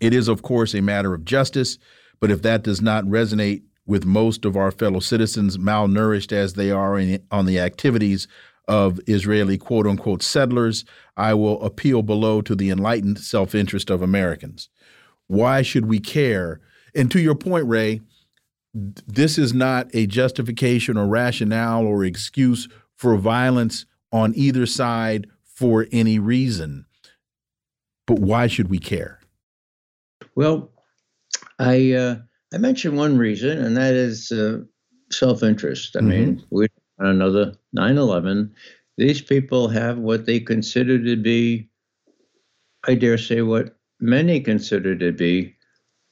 It 0.00 0.12
is, 0.12 0.28
of 0.28 0.42
course, 0.42 0.74
a 0.74 0.80
matter 0.80 1.14
of 1.14 1.24
justice, 1.24 1.78
but 2.20 2.30
if 2.30 2.42
that 2.42 2.62
does 2.62 2.80
not 2.80 3.04
resonate 3.04 3.62
with 3.86 4.04
most 4.04 4.44
of 4.44 4.56
our 4.56 4.70
fellow 4.70 5.00
citizens, 5.00 5.58
malnourished 5.58 6.32
as 6.32 6.54
they 6.54 6.70
are 6.70 6.98
in, 6.98 7.22
on 7.30 7.46
the 7.46 7.58
activities 7.58 8.26
of 8.66 9.00
Israeli 9.06 9.58
quote 9.58 9.86
unquote 9.86 10.22
settlers, 10.22 10.84
I 11.16 11.34
will 11.34 11.62
appeal 11.62 12.02
below 12.02 12.40
to 12.42 12.54
the 12.54 12.70
enlightened 12.70 13.18
self 13.18 13.54
interest 13.54 13.90
of 13.90 14.02
Americans. 14.02 14.68
Why 15.28 15.62
should 15.62 15.86
we 15.86 16.00
care? 16.00 16.60
And 16.94 17.10
to 17.12 17.20
your 17.20 17.36
point, 17.36 17.66
Ray, 17.66 18.00
this 18.72 19.38
is 19.38 19.52
not 19.52 19.88
a 19.94 20.06
justification 20.06 20.96
or 20.96 21.06
rationale 21.06 21.84
or 21.84 22.04
excuse 22.04 22.68
for 22.96 23.16
violence 23.16 23.86
on 24.12 24.32
either 24.36 24.66
side 24.66 25.26
for 25.44 25.86
any 25.92 26.18
reason. 26.18 26.86
But 28.06 28.20
why 28.20 28.46
should 28.46 28.68
we 28.68 28.78
care? 28.78 29.20
Well, 30.34 30.70
I 31.58 31.92
uh, 31.92 32.16
I 32.52 32.58
mentioned 32.58 32.96
one 32.96 33.18
reason, 33.18 33.58
and 33.58 33.76
that 33.76 33.94
is 33.94 34.32
uh, 34.32 34.60
self-interest. 35.10 35.96
I 35.96 36.00
mm 36.00 36.04
-hmm. 36.04 36.08
mean, 36.08 36.44
we 36.50 36.66
another 36.98 37.54
9/11. 37.72 38.50
These 38.96 39.22
people 39.22 39.68
have 39.68 39.98
what 39.98 40.26
they 40.26 40.40
consider 40.40 40.98
to 41.04 41.16
be, 41.16 41.68
I 42.88 42.94
dare 42.94 43.18
say, 43.18 43.42
what 43.42 43.76
many 43.98 44.40
consider 44.40 44.96
to 44.96 45.12
be 45.12 45.56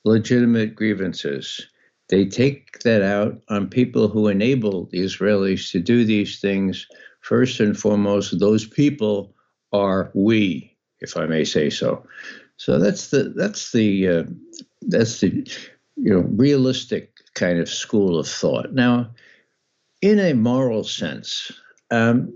legitimate 0.04 0.74
grievances. 0.74 1.68
They 2.08 2.24
take 2.24 2.80
that 2.80 3.02
out 3.02 3.40
on 3.48 3.68
people 3.68 4.08
who 4.08 4.28
enable 4.28 4.86
the 4.86 5.00
Israelis 5.00 5.70
to 5.72 5.80
do 5.80 6.04
these 6.04 6.40
things 6.40 6.86
first 7.20 7.60
and 7.60 7.78
foremost, 7.78 8.38
those 8.38 8.66
people 8.66 9.34
are 9.72 10.10
we, 10.14 10.74
if 11.00 11.16
I 11.16 11.26
may 11.26 11.44
say 11.44 11.68
so. 11.68 12.06
So 12.56 12.78
that's 12.78 13.08
the 13.08 13.32
that's 13.36 13.72
the 13.72 14.08
uh, 14.08 14.22
that's 14.82 15.20
the 15.20 15.46
you 15.96 16.12
know 16.12 16.20
realistic 16.20 17.12
kind 17.34 17.58
of 17.58 17.68
school 17.68 18.18
of 18.18 18.26
thought. 18.26 18.72
Now, 18.72 19.10
in 20.00 20.18
a 20.18 20.32
moral 20.32 20.84
sense, 20.84 21.52
um, 21.90 22.32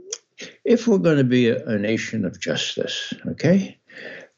if 0.65 0.87
we're 0.87 0.99
going 0.99 1.19
to 1.19 1.25
be 1.25 1.49
a, 1.49 1.65
a 1.67 1.79
nation 1.79 2.25
of 2.25 2.41
justice, 2.41 3.13
okay, 3.27 3.79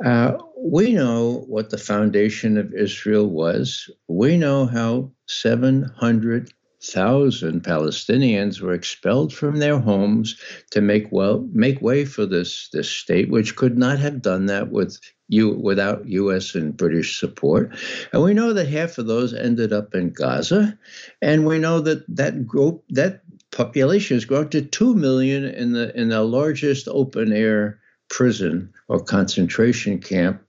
uh, 0.05 0.39
we 0.59 0.93
know 0.93 1.45
what 1.47 1.71
the 1.71 1.79
foundation 1.79 2.57
of 2.57 2.73
Israel 2.73 3.29
was. 3.29 3.91
We 4.09 4.37
know 4.37 4.67
how 4.67 5.13
700 5.29 6.51
thousand 6.85 7.63
Palestinians 7.63 8.61
were 8.61 8.75
expelled 8.75 9.33
from 9.33 9.57
their 9.57 9.79
homes 9.79 10.39
to 10.71 10.81
make 10.81 11.11
well 11.11 11.49
make 11.53 11.81
way 11.81 12.05
for 12.05 12.27
this 12.27 12.69
this 12.73 12.91
state, 12.91 13.31
which 13.31 13.57
could 13.57 13.79
not 13.79 13.99
have 13.99 14.21
done 14.21 14.47
that 14.47 14.71
with 14.71 14.99
you 15.29 15.51
without 15.51 16.07
U.S. 16.07 16.55
and 16.55 16.77
British 16.77 17.19
support. 17.19 17.75
And 18.13 18.23
we 18.23 18.35
know 18.35 18.53
that 18.53 18.69
half 18.69 18.99
of 18.99 19.07
those 19.07 19.33
ended 19.33 19.73
up 19.73 19.95
in 19.95 20.11
Gaza, 20.11 20.79
and 21.23 21.47
we 21.47 21.59
know 21.59 21.81
that 21.81 22.05
that 22.15 22.47
group 22.47 22.85
that 22.91 23.23
population 23.51 24.17
has 24.17 24.25
grown 24.25 24.51
to 24.51 24.61
two 24.61 24.95
million 24.95 25.45
in 25.45 25.73
the 25.73 25.99
in 25.99 26.11
the 26.11 26.23
largest 26.23 26.87
open 26.89 27.33
air 27.33 27.81
prison 28.11 28.73
or 28.89 29.01
concentration 29.01 29.99
camp. 29.99 30.43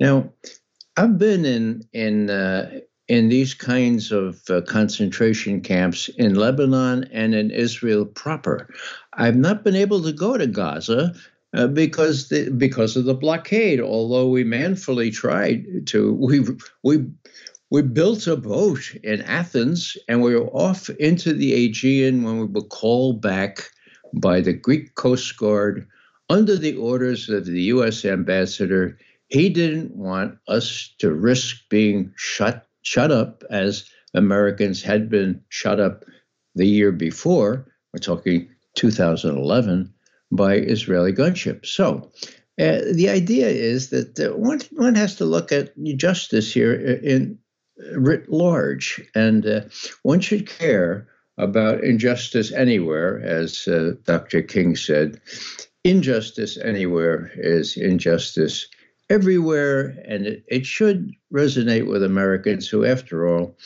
Now, 0.00 0.32
I've 0.96 1.18
been 1.18 1.44
in 1.44 1.82
in 1.92 2.30
uh, 2.30 2.80
in 3.08 3.28
these 3.28 3.54
kinds 3.54 4.12
of 4.12 4.40
uh, 4.48 4.60
concentration 4.62 5.60
camps 5.60 6.08
in 6.16 6.34
Lebanon 6.34 7.04
and 7.12 7.34
in 7.34 7.50
Israel 7.50 8.04
proper. 8.04 8.68
I've 9.14 9.36
not 9.36 9.64
been 9.64 9.76
able 9.76 10.02
to 10.02 10.12
go 10.12 10.36
to 10.36 10.46
Gaza 10.46 11.14
uh, 11.54 11.66
because 11.66 12.28
the, 12.28 12.50
because 12.50 12.96
of 12.96 13.04
the 13.04 13.14
blockade. 13.14 13.80
Although 13.80 14.28
we 14.28 14.44
manfully 14.44 15.10
tried 15.10 15.86
to, 15.88 16.14
we 16.14 16.40
we 16.82 17.06
we 17.70 17.82
built 17.82 18.26
a 18.26 18.36
boat 18.36 18.94
in 19.02 19.22
Athens 19.22 19.96
and 20.08 20.22
we 20.22 20.34
were 20.36 20.48
off 20.48 20.90
into 20.90 21.32
the 21.32 21.54
Aegean 21.54 22.22
when 22.22 22.38
we 22.38 22.46
were 22.46 22.68
called 22.68 23.22
back 23.22 23.70
by 24.12 24.40
the 24.42 24.52
Greek 24.52 24.94
Coast 24.94 25.36
Guard 25.38 25.88
under 26.32 26.56
the 26.56 26.74
orders 26.76 27.28
of 27.28 27.44
the 27.44 27.62
U.S. 27.74 28.06
ambassador. 28.06 28.98
He 29.28 29.50
didn't 29.50 29.94
want 29.94 30.38
us 30.48 30.94
to 30.98 31.12
risk 31.12 31.56
being 31.68 32.12
shut 32.16 32.66
shut 32.80 33.12
up 33.12 33.44
as 33.50 33.84
Americans 34.14 34.82
had 34.82 35.10
been 35.10 35.42
shut 35.50 35.78
up 35.78 36.04
the 36.54 36.66
year 36.66 36.90
before. 36.90 37.66
We're 37.92 37.98
talking 37.98 38.48
2011 38.76 39.92
by 40.32 40.54
Israeli 40.54 41.12
gunships. 41.12 41.66
So 41.66 42.10
uh, 42.58 42.80
the 42.92 43.08
idea 43.10 43.48
is 43.48 43.90
that 43.90 44.18
uh, 44.18 44.36
one, 44.36 44.60
one 44.72 44.94
has 44.94 45.16
to 45.16 45.26
look 45.26 45.52
at 45.52 45.72
justice 45.96 46.52
here 46.52 46.74
in 46.74 47.38
writ 47.94 48.28
large, 48.30 49.02
and 49.14 49.46
uh, 49.46 49.60
one 50.02 50.20
should 50.20 50.48
care 50.48 51.08
about 51.38 51.84
injustice 51.84 52.52
anywhere, 52.52 53.20
as 53.22 53.68
uh, 53.68 53.92
Dr. 54.04 54.42
King 54.42 54.76
said. 54.76 55.20
Injustice 55.84 56.56
anywhere 56.58 57.32
is 57.34 57.76
injustice 57.76 58.68
everywhere, 59.10 59.96
and 60.06 60.26
it, 60.26 60.44
it 60.46 60.64
should 60.64 61.10
resonate 61.34 61.88
with 61.88 62.04
Americans 62.04 62.68
who, 62.68 62.84
after 62.84 63.26
all, 63.26 63.58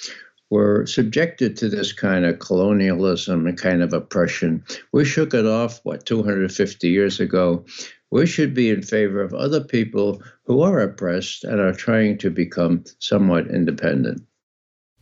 were 0.49 0.87
subjected 0.87 1.59
to 1.59 1.69
this 1.69 1.93
kind 1.93 2.25
of 2.25 2.39
colonialism 2.39 3.47
and 3.47 3.59
kind 3.59 3.83
of 3.83 3.93
oppression. 3.93 4.65
We 4.93 5.05
shook 5.05 5.35
it 5.35 5.45
off, 5.45 5.81
what, 5.83 6.07
250 6.07 6.89
years 6.89 7.21
ago. 7.21 7.67
We 8.11 8.25
should 8.25 8.55
be 8.55 8.71
in 8.71 8.81
favor 8.81 9.21
of 9.21 9.35
other 9.35 9.63
people 9.63 10.23
who 10.45 10.63
are 10.63 10.81
oppressed 10.81 11.45
and 11.45 11.61
are 11.61 11.75
trying 11.75 12.17
to 12.19 12.31
become 12.31 12.85
somewhat 12.99 13.49
independent. 13.49 14.23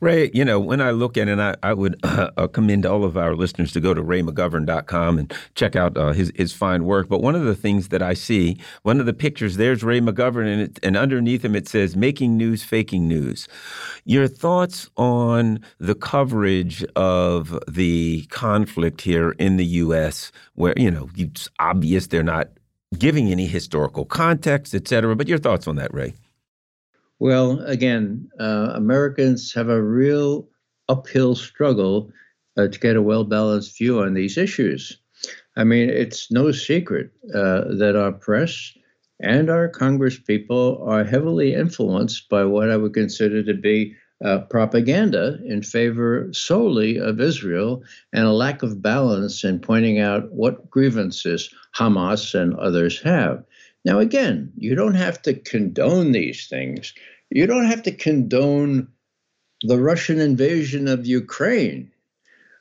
Ray, 0.00 0.30
you 0.34 0.44
know, 0.44 0.60
when 0.60 0.80
I 0.80 0.90
look 0.90 1.16
at 1.16 1.28
it, 1.28 1.38
I, 1.38 1.54
I 1.62 1.72
would 1.72 1.98
uh, 2.02 2.46
commend 2.48 2.84
all 2.84 3.04
of 3.04 3.16
our 3.16 3.34
listeners 3.34 3.72
to 3.72 3.80
go 3.80 3.94
to 3.94 4.02
raymcgovern.com 4.02 5.18
and 5.18 5.32
check 5.54 5.76
out 5.76 5.96
uh, 5.96 6.12
his, 6.12 6.32
his 6.34 6.52
fine 6.52 6.84
work. 6.84 7.08
But 7.08 7.22
one 7.22 7.34
of 7.34 7.44
the 7.44 7.54
things 7.54 7.88
that 7.88 8.02
I 8.02 8.12
see, 8.12 8.58
one 8.82 9.00
of 9.00 9.06
the 9.06 9.14
pictures, 9.14 9.56
there's 9.56 9.82
Ray 9.82 10.00
McGovern, 10.00 10.52
and, 10.52 10.62
it, 10.62 10.78
and 10.82 10.96
underneath 10.96 11.44
him 11.44 11.54
it 11.54 11.68
says, 11.68 11.96
Making 11.96 12.36
News, 12.36 12.62
Faking 12.64 13.08
News. 13.08 13.48
Your 14.04 14.28
thoughts 14.28 14.90
on 14.96 15.60
the 15.78 15.94
coverage 15.94 16.84
of 16.96 17.58
the 17.68 18.26
conflict 18.26 19.00
here 19.00 19.30
in 19.32 19.56
the 19.56 19.66
U.S., 19.66 20.32
where, 20.54 20.74
you 20.76 20.90
know, 20.90 21.08
it's 21.16 21.48
obvious 21.60 22.08
they're 22.08 22.22
not 22.22 22.48
giving 22.98 23.30
any 23.30 23.46
historical 23.46 24.04
context, 24.04 24.74
et 24.74 24.86
cetera. 24.86 25.16
But 25.16 25.28
your 25.28 25.38
thoughts 25.38 25.66
on 25.66 25.76
that, 25.76 25.94
Ray? 25.94 26.14
Well, 27.20 27.60
again, 27.60 28.28
uh, 28.40 28.72
Americans 28.74 29.52
have 29.54 29.68
a 29.68 29.82
real 29.82 30.48
uphill 30.88 31.34
struggle 31.34 32.10
uh, 32.56 32.68
to 32.68 32.78
get 32.78 32.96
a 32.96 33.02
well 33.02 33.24
balanced 33.24 33.78
view 33.78 34.00
on 34.00 34.14
these 34.14 34.36
issues. 34.36 34.98
I 35.56 35.64
mean, 35.64 35.88
it's 35.88 36.30
no 36.30 36.50
secret 36.52 37.10
uh, 37.34 37.64
that 37.76 37.94
our 37.96 38.12
press 38.12 38.72
and 39.20 39.48
our 39.48 39.68
congresspeople 39.70 40.86
are 40.86 41.04
heavily 41.04 41.54
influenced 41.54 42.28
by 42.28 42.44
what 42.44 42.70
I 42.70 42.76
would 42.76 42.94
consider 42.94 43.42
to 43.44 43.54
be 43.54 43.94
uh, 44.24 44.40
propaganda 44.50 45.38
in 45.44 45.62
favor 45.62 46.28
solely 46.32 46.98
of 46.98 47.20
Israel 47.20 47.82
and 48.12 48.24
a 48.24 48.32
lack 48.32 48.62
of 48.62 48.82
balance 48.82 49.44
in 49.44 49.60
pointing 49.60 49.98
out 49.98 50.32
what 50.32 50.70
grievances 50.70 51.52
Hamas 51.76 52.34
and 52.34 52.54
others 52.54 53.00
have. 53.02 53.44
Now, 53.84 53.98
again, 53.98 54.52
you 54.56 54.74
don't 54.74 54.94
have 54.94 55.20
to 55.22 55.34
condone 55.34 56.12
these 56.12 56.46
things. 56.48 56.94
You 57.30 57.46
don't 57.46 57.66
have 57.66 57.82
to 57.82 57.92
condone 57.92 58.88
the 59.62 59.78
Russian 59.78 60.20
invasion 60.20 60.88
of 60.88 61.06
Ukraine, 61.06 61.90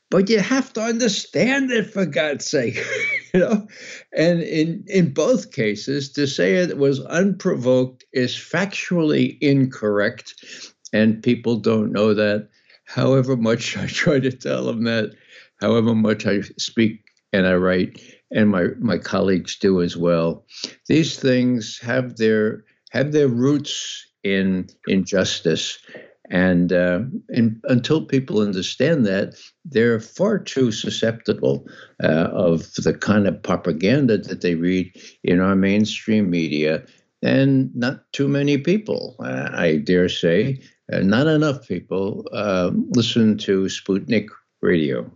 but 0.10 0.30
you 0.30 0.40
have 0.40 0.74
to 0.74 0.82
understand 0.82 1.72
it 1.72 1.92
for 1.92 2.06
God's 2.06 2.46
sake, 2.46 2.84
you 3.34 3.40
know. 3.40 3.68
And 4.16 4.42
in 4.42 4.84
in 4.88 5.14
both 5.14 5.52
cases, 5.52 6.12
to 6.14 6.28
say 6.28 6.56
it 6.56 6.78
was 6.78 7.00
unprovoked 7.06 8.06
is 8.14 8.36
factually 8.36 9.38
incorrect, 9.42 10.36
and 10.92 11.24
people 11.24 11.58
don't 11.58 11.92
know 11.92 12.14
that. 12.14 12.50
However 12.86 13.38
much 13.38 13.78
I 13.84 13.88
try 13.88 14.20
to 14.20 14.32
tell 14.32 14.66
them 14.66 14.84
that, 14.84 15.16
however 15.62 15.96
much 15.96 16.26
I 16.26 16.42
speak 16.58 17.04
and 17.32 17.48
I 17.48 17.56
write, 17.56 18.00
and 18.34 18.50
my, 18.50 18.68
my 18.80 18.98
colleagues 18.98 19.58
do 19.58 19.82
as 19.82 19.96
well. 19.96 20.46
These 20.88 21.20
things 21.20 21.80
have 21.80 22.18
their 22.18 22.64
have 22.92 23.12
their 23.12 23.28
roots 23.28 24.06
in 24.24 24.68
injustice, 24.88 25.80
and, 26.30 26.72
uh, 26.72 27.02
and 27.30 27.60
until 27.66 28.06
people 28.06 28.40
understand 28.40 29.06
that, 29.06 29.36
they're 29.66 30.00
far 30.00 30.40
too 30.40 30.72
susceptible 30.72 31.68
uh, 32.04 32.30
of 32.32 32.72
the 32.76 32.94
kind 32.94 33.28
of 33.28 33.42
propaganda 33.42 34.18
that 34.20 34.42
they 34.42 34.56
read 34.56 34.96
in 35.24 35.40
our 35.40 35.56
mainstream 35.56 36.30
media. 36.30 36.84
And 37.22 37.74
not 37.76 38.12
too 38.14 38.28
many 38.28 38.58
people, 38.58 39.16
uh, 39.20 39.50
I 39.52 39.78
dare 39.78 40.10
say, 40.10 40.62
uh, 40.92 41.00
not 41.00 41.28
enough 41.28 41.68
people 41.68 42.28
uh, 42.32 42.72
listen 42.90 43.38
to 43.40 43.64
Sputnik 43.64 44.28
radio. 44.62 45.10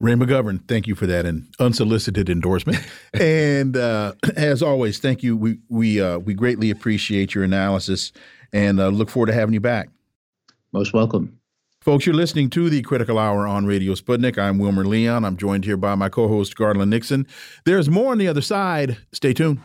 Ray 0.00 0.14
McGovern, 0.14 0.66
thank 0.68 0.86
you 0.86 0.94
for 0.94 1.06
that 1.06 1.26
an 1.26 1.48
unsolicited 1.58 2.30
endorsement. 2.30 2.78
and 3.14 3.76
uh, 3.76 4.12
as 4.36 4.62
always, 4.62 4.98
thank 4.98 5.22
you. 5.22 5.36
We 5.36 5.58
we 5.68 6.00
uh, 6.00 6.18
we 6.18 6.34
greatly 6.34 6.70
appreciate 6.70 7.34
your 7.34 7.42
analysis 7.42 8.12
and 8.52 8.78
uh, 8.78 8.88
look 8.88 9.10
forward 9.10 9.26
to 9.26 9.32
having 9.32 9.54
you 9.54 9.60
back. 9.60 9.88
Most 10.72 10.92
welcome. 10.92 11.38
Folks, 11.80 12.06
you're 12.06 12.14
listening 12.14 12.50
to 12.50 12.68
the 12.68 12.82
Critical 12.82 13.18
Hour 13.18 13.46
on 13.46 13.64
Radio 13.64 13.94
Sputnik. 13.94 14.36
I'm 14.36 14.58
Wilmer 14.58 14.84
Leon. 14.84 15.24
I'm 15.24 15.36
joined 15.36 15.64
here 15.64 15.76
by 15.76 15.94
my 15.94 16.08
co-host 16.08 16.54
Garland 16.54 16.90
Nixon. 16.90 17.26
There's 17.64 17.88
more 17.88 18.12
on 18.12 18.18
the 18.18 18.28
other 18.28 18.42
side. 18.42 18.98
Stay 19.12 19.32
tuned. 19.32 19.60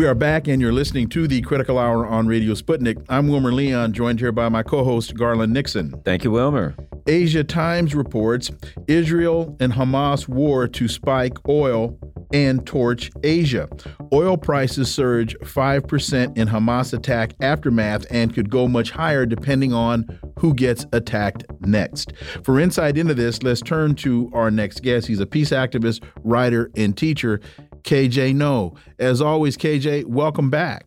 We 0.00 0.06
are 0.06 0.14
back, 0.14 0.48
and 0.48 0.62
you're 0.62 0.72
listening 0.72 1.10
to 1.10 1.28
the 1.28 1.42
Critical 1.42 1.78
Hour 1.78 2.06
on 2.06 2.26
Radio 2.26 2.54
Sputnik. 2.54 3.04
I'm 3.10 3.28
Wilmer 3.28 3.52
Leon, 3.52 3.92
joined 3.92 4.18
here 4.18 4.32
by 4.32 4.48
my 4.48 4.62
co 4.62 4.82
host, 4.82 5.14
Garland 5.14 5.52
Nixon. 5.52 5.92
Thank 6.06 6.24
you, 6.24 6.30
Wilmer. 6.30 6.74
Asia 7.06 7.44
Times 7.44 7.94
reports 7.94 8.50
Israel 8.86 9.54
and 9.60 9.74
Hamas 9.74 10.26
war 10.26 10.66
to 10.68 10.88
spike 10.88 11.46
oil 11.46 11.98
and 12.32 12.66
torch 12.66 13.10
Asia. 13.22 13.68
Oil 14.10 14.38
prices 14.38 14.90
surge 14.90 15.36
5% 15.40 16.38
in 16.38 16.48
Hamas 16.48 16.94
attack 16.94 17.34
aftermath 17.42 18.06
and 18.10 18.34
could 18.34 18.48
go 18.48 18.68
much 18.68 18.92
higher 18.92 19.26
depending 19.26 19.74
on 19.74 20.06
who 20.38 20.54
gets 20.54 20.86
attacked 20.92 21.44
next. 21.60 22.14
For 22.42 22.58
insight 22.58 22.96
into 22.96 23.12
this, 23.12 23.42
let's 23.42 23.60
turn 23.60 23.96
to 23.96 24.30
our 24.32 24.50
next 24.50 24.82
guest. 24.82 25.08
He's 25.08 25.20
a 25.20 25.26
peace 25.26 25.50
activist, 25.50 26.02
writer, 26.24 26.70
and 26.74 26.96
teacher. 26.96 27.40
KJ 27.82 28.34
Noh. 28.34 28.74
As 28.98 29.20
always, 29.20 29.56
KJ, 29.56 30.06
welcome 30.06 30.50
back. 30.50 30.86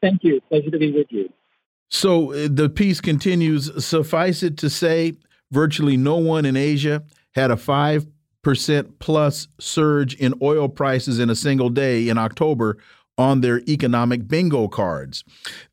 Thank 0.00 0.24
you. 0.24 0.40
Pleasure 0.48 0.70
to 0.70 0.78
be 0.78 0.92
with 0.92 1.08
you. 1.10 1.32
So 1.90 2.32
uh, 2.32 2.48
the 2.50 2.68
piece 2.68 3.00
continues. 3.00 3.84
Suffice 3.84 4.42
it 4.42 4.56
to 4.58 4.70
say, 4.70 5.14
virtually 5.50 5.96
no 5.96 6.16
one 6.16 6.44
in 6.44 6.56
Asia 6.56 7.02
had 7.32 7.50
a 7.50 7.56
5% 7.56 8.06
plus 8.98 9.48
surge 9.58 10.14
in 10.14 10.34
oil 10.42 10.68
prices 10.68 11.18
in 11.18 11.30
a 11.30 11.34
single 11.34 11.70
day 11.70 12.08
in 12.08 12.18
October 12.18 12.78
on 13.18 13.40
their 13.40 13.58
economic 13.68 14.28
bingo 14.28 14.68
cards. 14.68 15.24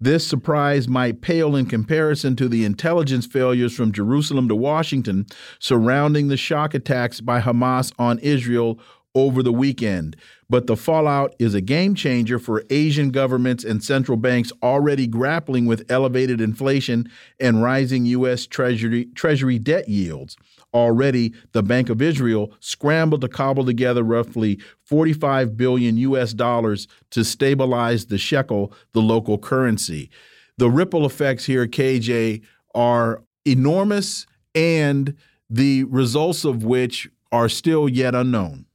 This 0.01 0.25
surprise 0.25 0.88
might 0.88 1.21
pale 1.21 1.55
in 1.55 1.67
comparison 1.67 2.36
to 2.38 2.49
the 2.49 2.65
intelligence 2.65 3.27
failures 3.27 3.75
from 3.75 3.91
Jerusalem 3.91 4.47
to 4.49 4.55
Washington 4.55 5.27
surrounding 5.60 6.27
the 6.27 6.38
shock 6.38 6.73
attacks 6.73 7.21
by 7.21 7.39
Hamas 7.39 7.93
on 7.99 8.17
Israel 8.19 8.79
over 9.15 9.41
the 9.41 9.51
weekend. 9.51 10.15
But 10.49 10.67
the 10.67 10.75
fallout 10.75 11.34
is 11.39 11.56
a 11.56 11.62
game 11.62 11.95
changer 11.95 12.38
for 12.38 12.63
Asian 12.69 13.10
governments 13.10 13.63
and 13.63 13.84
central 13.84 14.17
banks 14.17 14.51
already 14.62 15.08
grappling 15.08 15.65
with 15.65 15.89
elevated 15.89 16.39
inflation 16.39 17.10
and 17.39 17.63
rising 17.63 18.06
U.S. 18.06 18.45
Treasury, 18.45 19.06
Treasury 19.15 19.58
debt 19.58 19.89
yields. 19.89 20.38
Already, 20.73 21.34
the 21.54 21.63
Bank 21.63 21.89
of 21.89 22.01
Israel 22.01 22.54
scrambled 22.60 23.21
to 23.21 23.30
cobble 23.30 23.65
together 23.65 24.04
roughly 24.04 24.60
45 24.84 25.56
billion 25.56 25.97
U.S. 25.97 26.34
dollars 26.34 26.88
to 27.12 27.23
stabilize 27.23 28.08
the 28.08 28.17
shekel, 28.17 28.73
the 28.91 29.01
local 29.01 29.38
currency. 29.38 30.12
The 30.58 30.69
ripple 30.69 31.06
effects 31.06 31.45
here, 31.45 31.65
KJ, 31.65 32.41
are 32.75 33.23
enormous, 33.45 34.28
and 34.54 35.15
the 35.49 35.86
results 35.86 36.43
of 36.43 36.63
which 36.63 37.10
are 37.32 37.49
still 37.49 37.88
yet 37.89 38.13
unknown. 38.13 38.65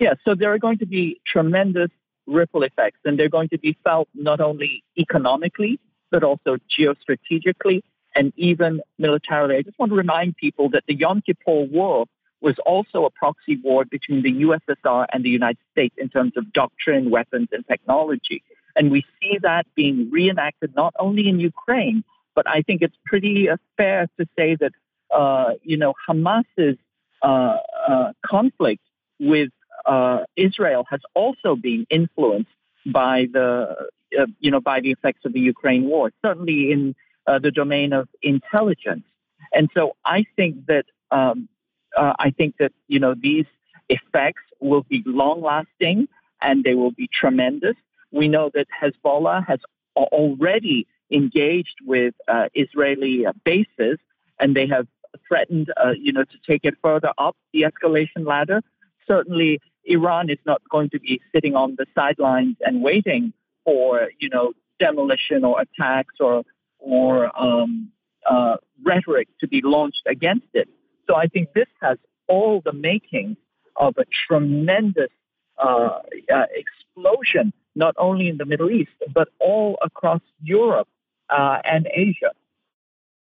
Yeah, 0.00 0.14
so 0.24 0.34
there 0.34 0.52
are 0.54 0.58
going 0.58 0.78
to 0.78 0.86
be 0.86 1.20
tremendous 1.26 1.90
ripple 2.26 2.62
effects, 2.62 2.98
and 3.04 3.18
they're 3.18 3.28
going 3.28 3.50
to 3.50 3.58
be 3.58 3.76
felt 3.84 4.08
not 4.14 4.40
only 4.40 4.82
economically, 4.98 5.78
but 6.10 6.24
also 6.24 6.56
geostrategically 6.78 7.82
and 8.16 8.32
even 8.36 8.80
militarily. 8.98 9.56
I 9.56 9.62
just 9.62 9.78
want 9.78 9.90
to 9.90 9.96
remind 9.96 10.36
people 10.36 10.70
that 10.70 10.84
the 10.88 10.94
Yom 10.94 11.20
Kippur 11.20 11.66
War 11.66 12.06
was 12.40 12.56
also 12.64 13.04
a 13.04 13.10
proxy 13.10 13.58
war 13.62 13.84
between 13.84 14.22
the 14.22 14.32
USSR 14.32 15.06
and 15.12 15.22
the 15.22 15.28
United 15.28 15.58
States 15.72 15.94
in 15.98 16.08
terms 16.08 16.32
of 16.36 16.50
doctrine, 16.54 17.10
weapons, 17.10 17.48
and 17.52 17.62
technology. 17.68 18.42
And 18.74 18.90
we 18.90 19.04
see 19.20 19.38
that 19.42 19.66
being 19.74 20.10
reenacted 20.10 20.74
not 20.74 20.94
only 20.98 21.28
in 21.28 21.38
Ukraine, 21.38 22.04
but 22.34 22.48
I 22.48 22.62
think 22.62 22.80
it's 22.80 22.96
pretty 23.04 23.50
uh, 23.50 23.58
fair 23.76 24.08
to 24.18 24.26
say 24.38 24.56
that, 24.56 24.72
uh, 25.14 25.54
you 25.62 25.76
know, 25.76 25.92
Hamas's 26.08 26.78
uh, 27.22 27.56
uh 27.86 28.12
conflict 28.24 28.80
with 29.18 29.50
uh, 29.86 30.20
Israel 30.36 30.84
has 30.90 31.00
also 31.14 31.56
been 31.56 31.86
influenced 31.90 32.50
by 32.86 33.26
the 33.32 33.76
uh, 34.18 34.26
you 34.38 34.50
know 34.50 34.60
by 34.60 34.80
the 34.80 34.90
effects 34.90 35.24
of 35.24 35.32
the 35.32 35.40
Ukraine 35.40 35.84
war, 35.84 36.12
certainly 36.24 36.72
in 36.72 36.94
uh, 37.26 37.38
the 37.38 37.50
domain 37.50 37.92
of 37.92 38.08
intelligence. 38.22 39.04
And 39.52 39.70
so 39.74 39.96
I 40.04 40.24
think 40.36 40.66
that 40.66 40.86
um, 41.10 41.48
uh, 41.96 42.14
I 42.18 42.30
think 42.30 42.56
that 42.58 42.72
you 42.88 42.98
know 42.98 43.14
these 43.14 43.46
effects 43.88 44.42
will 44.60 44.82
be 44.82 45.02
long 45.06 45.42
lasting 45.42 46.08
and 46.40 46.64
they 46.64 46.74
will 46.74 46.92
be 46.92 47.08
tremendous. 47.12 47.76
We 48.12 48.28
know 48.28 48.50
that 48.54 48.66
Hezbollah 48.80 49.46
has 49.46 49.60
already 49.96 50.86
engaged 51.10 51.76
with 51.84 52.14
uh, 52.28 52.48
Israeli 52.54 53.26
bases, 53.44 53.98
and 54.38 54.56
they 54.56 54.66
have 54.68 54.86
threatened, 55.26 55.72
uh, 55.76 55.92
you 55.98 56.12
know, 56.12 56.24
to 56.24 56.38
take 56.46 56.64
it 56.64 56.74
further 56.82 57.12
up 57.18 57.36
the 57.52 57.62
escalation 57.62 58.26
ladder. 58.26 58.62
Certainly, 59.06 59.60
Iran 59.84 60.30
is 60.30 60.38
not 60.46 60.62
going 60.70 60.90
to 60.90 61.00
be 61.00 61.20
sitting 61.32 61.54
on 61.54 61.76
the 61.76 61.86
sidelines 61.94 62.56
and 62.60 62.82
waiting 62.82 63.32
for, 63.64 64.08
you 64.18 64.28
know, 64.28 64.52
demolition 64.78 65.44
or 65.44 65.60
attacks 65.60 66.14
or 66.20 66.42
or 66.78 67.30
um, 67.38 67.90
uh, 68.28 68.56
rhetoric 68.82 69.28
to 69.40 69.46
be 69.46 69.60
launched 69.62 70.02
against 70.06 70.46
it. 70.54 70.68
So 71.06 71.14
I 71.14 71.26
think 71.26 71.52
this 71.54 71.68
has 71.82 71.98
all 72.26 72.62
the 72.64 72.72
makings 72.72 73.36
of 73.76 73.94
a 73.98 74.04
tremendous 74.26 75.10
uh, 75.58 75.98
uh, 76.32 76.46
explosion, 76.54 77.52
not 77.74 77.94
only 77.98 78.28
in 78.28 78.38
the 78.38 78.46
Middle 78.46 78.70
East 78.70 78.92
but 79.14 79.28
all 79.38 79.78
across 79.82 80.22
Europe 80.42 80.88
uh, 81.28 81.58
and 81.64 81.88
Asia. 81.92 82.32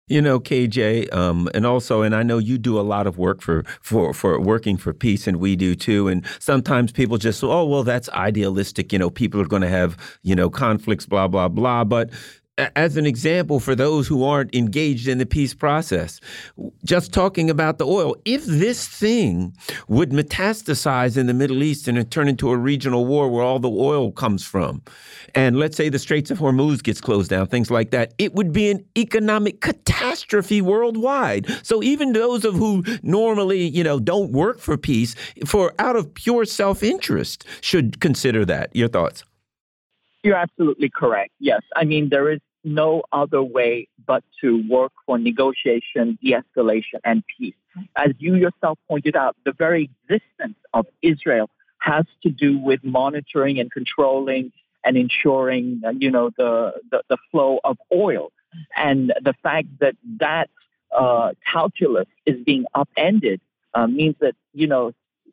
You 0.08 0.22
know, 0.22 0.38
KJ, 0.38 1.12
um, 1.12 1.48
and 1.52 1.66
also, 1.66 2.02
and 2.02 2.14
I 2.14 2.22
know 2.22 2.38
you 2.38 2.58
do 2.58 2.78
a 2.78 2.82
lot 2.82 3.08
of 3.08 3.18
work 3.18 3.40
for 3.42 3.64
for 3.82 4.14
for 4.14 4.40
working 4.40 4.76
for 4.76 4.94
peace, 4.94 5.26
and 5.26 5.38
we 5.38 5.56
do 5.56 5.74
too. 5.74 6.06
And 6.06 6.24
sometimes 6.38 6.92
people 6.92 7.18
just, 7.18 7.40
say, 7.40 7.46
oh, 7.48 7.64
well, 7.64 7.82
that's 7.82 8.08
idealistic. 8.10 8.92
You 8.92 9.00
know, 9.00 9.10
people 9.10 9.40
are 9.40 9.46
going 9.46 9.62
to 9.62 9.68
have 9.68 9.96
you 10.22 10.36
know 10.36 10.48
conflicts, 10.48 11.06
blah 11.06 11.26
blah 11.26 11.48
blah. 11.48 11.82
But 11.82 12.10
as 12.58 12.96
an 12.96 13.04
example 13.04 13.60
for 13.60 13.74
those 13.74 14.08
who 14.08 14.24
aren't 14.24 14.54
engaged 14.54 15.08
in 15.08 15.18
the 15.18 15.26
peace 15.26 15.52
process. 15.52 16.20
Just 16.84 17.12
talking 17.12 17.50
about 17.50 17.78
the 17.78 17.86
oil, 17.86 18.16
if 18.24 18.44
this 18.46 18.88
thing 18.88 19.54
would 19.88 20.10
metastasize 20.10 21.16
in 21.16 21.26
the 21.26 21.34
Middle 21.34 21.62
East 21.62 21.86
and 21.86 22.10
turn 22.10 22.28
into 22.28 22.50
a 22.50 22.56
regional 22.56 23.04
war 23.04 23.28
where 23.28 23.42
all 23.42 23.58
the 23.58 23.70
oil 23.70 24.10
comes 24.10 24.44
from, 24.44 24.82
and 25.34 25.58
let's 25.58 25.76
say 25.76 25.90
the 25.90 25.98
Straits 25.98 26.30
of 26.30 26.38
Hormuz 26.38 26.82
gets 26.82 27.00
closed 27.00 27.28
down, 27.28 27.46
things 27.46 27.70
like 27.70 27.90
that, 27.90 28.14
it 28.16 28.34
would 28.34 28.52
be 28.52 28.70
an 28.70 28.84
economic 28.96 29.60
catastrophe 29.60 30.62
worldwide. 30.62 31.46
So 31.62 31.82
even 31.82 32.12
those 32.12 32.44
of 32.44 32.54
who 32.54 32.84
normally, 33.02 33.68
you 33.68 33.84
know, 33.84 34.00
don't 34.00 34.32
work 34.32 34.60
for 34.60 34.78
peace, 34.78 35.14
for 35.44 35.74
out 35.78 35.96
of 35.96 36.14
pure 36.14 36.46
self-interest, 36.46 37.44
should 37.60 38.00
consider 38.00 38.46
that. 38.46 38.74
Your 38.74 38.88
thoughts? 38.88 39.24
You're 40.26 40.34
absolutely 40.34 40.88
correct. 40.88 41.30
Yes. 41.38 41.62
I 41.76 41.84
mean, 41.84 42.08
there 42.08 42.32
is 42.32 42.40
no 42.64 43.04
other 43.12 43.40
way 43.40 43.86
but 44.08 44.24
to 44.40 44.68
work 44.68 44.90
for 45.06 45.18
negotiation, 45.18 46.18
de 46.20 46.32
escalation, 46.32 46.98
and 47.04 47.22
peace. 47.38 47.54
As 47.94 48.10
you 48.18 48.34
yourself 48.34 48.76
pointed 48.88 49.14
out, 49.14 49.36
the 49.44 49.52
very 49.52 49.88
existence 50.08 50.56
of 50.74 50.86
Israel 51.00 51.48
has 51.78 52.06
to 52.24 52.30
do 52.30 52.58
with 52.58 52.82
monitoring 52.82 53.60
and 53.60 53.70
controlling 53.70 54.50
and 54.84 54.96
ensuring, 54.96 55.82
you 56.00 56.10
know, 56.10 56.30
the, 56.36 56.72
the, 56.90 57.04
the, 57.08 57.18
flow 57.30 57.60
of 57.62 57.78
oil. 57.94 58.32
And 58.76 59.12
the 59.22 59.34
fact 59.44 59.68
that 59.78 59.94
that 60.18 60.50
uh, 60.90 61.34
calculus 61.52 62.08
is 62.24 62.42
being 62.44 62.64
upended 62.74 63.40
uh, 63.74 63.86
means 63.86 64.16
that, 64.18 64.34
you 64.52 64.66
know, 64.66 64.90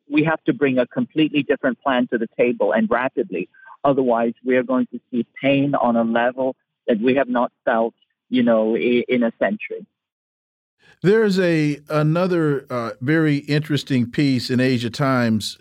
we 0.08 0.22
have 0.22 0.42
to 0.44 0.52
bring 0.52 0.78
a 0.78 0.86
completely 0.86 1.42
different 1.42 1.80
plan 1.80 2.06
to 2.12 2.18
the 2.18 2.28
table 2.36 2.70
and 2.70 2.88
rapidly. 2.88 3.48
Otherwise, 3.84 4.32
we 4.44 4.56
are 4.56 4.62
going 4.62 4.86
to 4.86 5.00
see 5.10 5.26
pain 5.40 5.74
on 5.74 5.96
a 5.96 6.04
level 6.04 6.56
that 6.86 7.00
we 7.00 7.14
have 7.14 7.28
not 7.28 7.52
felt, 7.64 7.94
you 8.28 8.42
know, 8.42 8.76
in 8.76 9.22
a 9.22 9.32
century. 9.38 9.86
There's 11.02 11.38
a 11.38 11.80
another 11.90 12.66
uh, 12.70 12.92
very 13.00 13.38
interesting 13.38 14.10
piece 14.10 14.48
in 14.50 14.60
Asia 14.60 14.90
Times. 14.90 15.58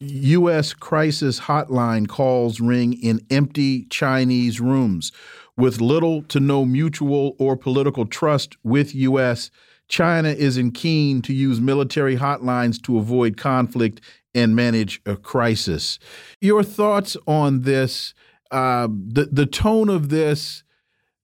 U.S. 0.00 0.74
crisis 0.74 1.40
hotline 1.40 2.08
calls 2.08 2.60
ring 2.60 2.92
in 2.94 3.24
empty 3.30 3.84
Chinese 3.84 4.60
rooms. 4.60 5.12
With 5.56 5.80
little 5.80 6.22
to 6.24 6.40
no 6.40 6.64
mutual 6.64 7.36
or 7.38 7.56
political 7.56 8.04
trust 8.04 8.56
with 8.64 8.94
U.S., 8.94 9.50
China 9.88 10.30
isn't 10.30 10.72
keen 10.72 11.22
to 11.22 11.32
use 11.32 11.60
military 11.60 12.16
hotlines 12.16 12.82
to 12.82 12.98
avoid 12.98 13.36
conflict 13.36 14.00
and 14.34 14.56
manage 14.56 15.00
a 15.06 15.16
crisis. 15.16 15.98
Your 16.40 16.62
thoughts 16.62 17.16
on 17.26 17.62
this? 17.62 18.14
Uh, 18.50 18.88
the 18.90 19.28
the 19.32 19.46
tone 19.46 19.88
of 19.88 20.08
this 20.10 20.62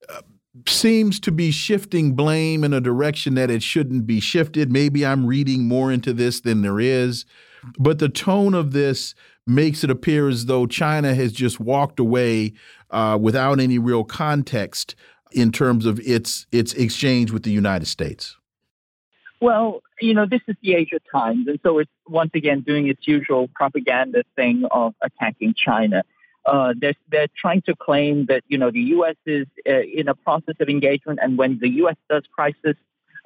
uh, 0.08 0.22
seems 0.66 1.20
to 1.20 1.32
be 1.32 1.50
shifting 1.50 2.14
blame 2.14 2.64
in 2.64 2.72
a 2.72 2.80
direction 2.80 3.34
that 3.34 3.50
it 3.50 3.62
shouldn't 3.62 4.06
be 4.06 4.20
shifted. 4.20 4.72
Maybe 4.72 5.04
I'm 5.04 5.26
reading 5.26 5.68
more 5.68 5.92
into 5.92 6.12
this 6.12 6.40
than 6.40 6.62
there 6.62 6.80
is, 6.80 7.26
but 7.78 7.98
the 7.98 8.08
tone 8.08 8.54
of 8.54 8.72
this 8.72 9.14
makes 9.46 9.82
it 9.82 9.90
appear 9.90 10.28
as 10.28 10.46
though 10.46 10.66
China 10.66 11.14
has 11.14 11.32
just 11.32 11.58
walked 11.58 11.98
away 11.98 12.52
uh, 12.90 13.18
without 13.20 13.60
any 13.60 13.78
real 13.78 14.04
context 14.04 14.94
in 15.32 15.52
terms 15.52 15.86
of 15.86 16.00
its 16.00 16.46
its 16.52 16.72
exchange 16.74 17.30
with 17.30 17.42
the 17.42 17.50
United 17.50 17.86
States. 17.86 18.36
Well, 19.40 19.82
you 20.00 20.14
know, 20.14 20.26
this 20.26 20.40
is 20.46 20.56
the 20.62 20.74
Asia 20.74 21.00
Times, 21.12 21.46
and 21.48 21.58
so 21.62 21.78
it's 21.78 21.90
once 22.06 22.30
again 22.34 22.60
doing 22.60 22.88
its 22.88 23.06
usual 23.06 23.48
propaganda 23.54 24.22
thing 24.36 24.64
of 24.70 24.94
attacking 25.02 25.54
China. 25.56 26.02
Uh, 26.46 26.72
they're, 26.80 26.94
they're 27.10 27.28
trying 27.36 27.62
to 27.62 27.74
claim 27.76 28.26
that, 28.26 28.42
you 28.48 28.56
know, 28.56 28.70
the 28.70 28.80
U.S. 28.80 29.16
is 29.26 29.46
uh, 29.68 29.80
in 29.80 30.08
a 30.08 30.14
process 30.14 30.54
of 30.60 30.68
engagement, 30.68 31.18
and 31.22 31.36
when 31.36 31.58
the 31.60 31.68
U.S. 31.82 31.96
does 32.08 32.22
crisis, 32.34 32.76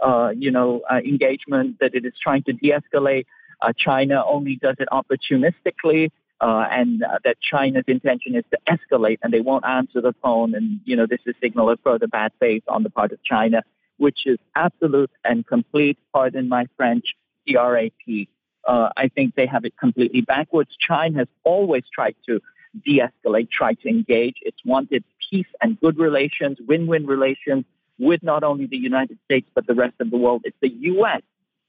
uh, 0.04 0.30
you 0.36 0.50
know, 0.50 0.82
uh, 0.90 0.96
engagement, 0.96 1.76
that 1.80 1.94
it 1.94 2.04
is 2.04 2.14
trying 2.20 2.42
to 2.44 2.52
de-escalate. 2.52 3.26
Uh, 3.60 3.72
China 3.76 4.24
only 4.26 4.56
does 4.56 4.76
it 4.80 4.88
opportunistically, 4.90 6.10
uh, 6.40 6.66
and 6.70 7.04
that 7.24 7.36
China's 7.40 7.84
intention 7.86 8.34
is 8.34 8.44
to 8.50 8.58
escalate, 8.68 9.18
and 9.22 9.32
they 9.32 9.40
won't 9.40 9.64
answer 9.64 10.00
the 10.00 10.14
phone, 10.20 10.54
and, 10.54 10.80
you 10.84 10.96
know, 10.96 11.06
this 11.06 11.20
is 11.24 11.34
a 11.36 11.46
signal 11.46 11.70
of 11.70 11.78
further 11.84 12.08
bad 12.08 12.32
faith 12.40 12.64
on 12.66 12.82
the 12.82 12.90
part 12.90 13.12
of 13.12 13.22
China 13.22 13.62
which 14.02 14.26
is 14.26 14.38
absolute 14.56 15.12
and 15.24 15.46
complete, 15.46 15.96
pardon 16.12 16.48
my 16.48 16.66
French, 16.76 17.14
CRAP. 17.46 18.26
Uh, 18.66 18.88
I 18.96 19.06
think 19.06 19.36
they 19.36 19.46
have 19.46 19.64
it 19.64 19.74
completely 19.78 20.22
backwards. 20.22 20.70
China 20.76 21.18
has 21.18 21.28
always 21.44 21.84
tried 21.94 22.16
to 22.26 22.40
de 22.84 23.00
escalate, 23.00 23.48
tried 23.48 23.78
to 23.82 23.88
engage. 23.88 24.38
It's 24.42 24.58
wanted 24.64 25.04
peace 25.30 25.46
and 25.60 25.78
good 25.80 25.98
relations, 25.98 26.58
win 26.66 26.88
win 26.88 27.06
relations 27.06 27.64
with 28.00 28.24
not 28.24 28.42
only 28.42 28.66
the 28.66 28.76
United 28.76 29.18
States, 29.24 29.48
but 29.54 29.68
the 29.68 29.74
rest 29.74 29.94
of 30.00 30.10
the 30.10 30.16
world. 30.16 30.42
It's 30.42 30.56
the 30.60 30.74
U.S. 30.94 31.22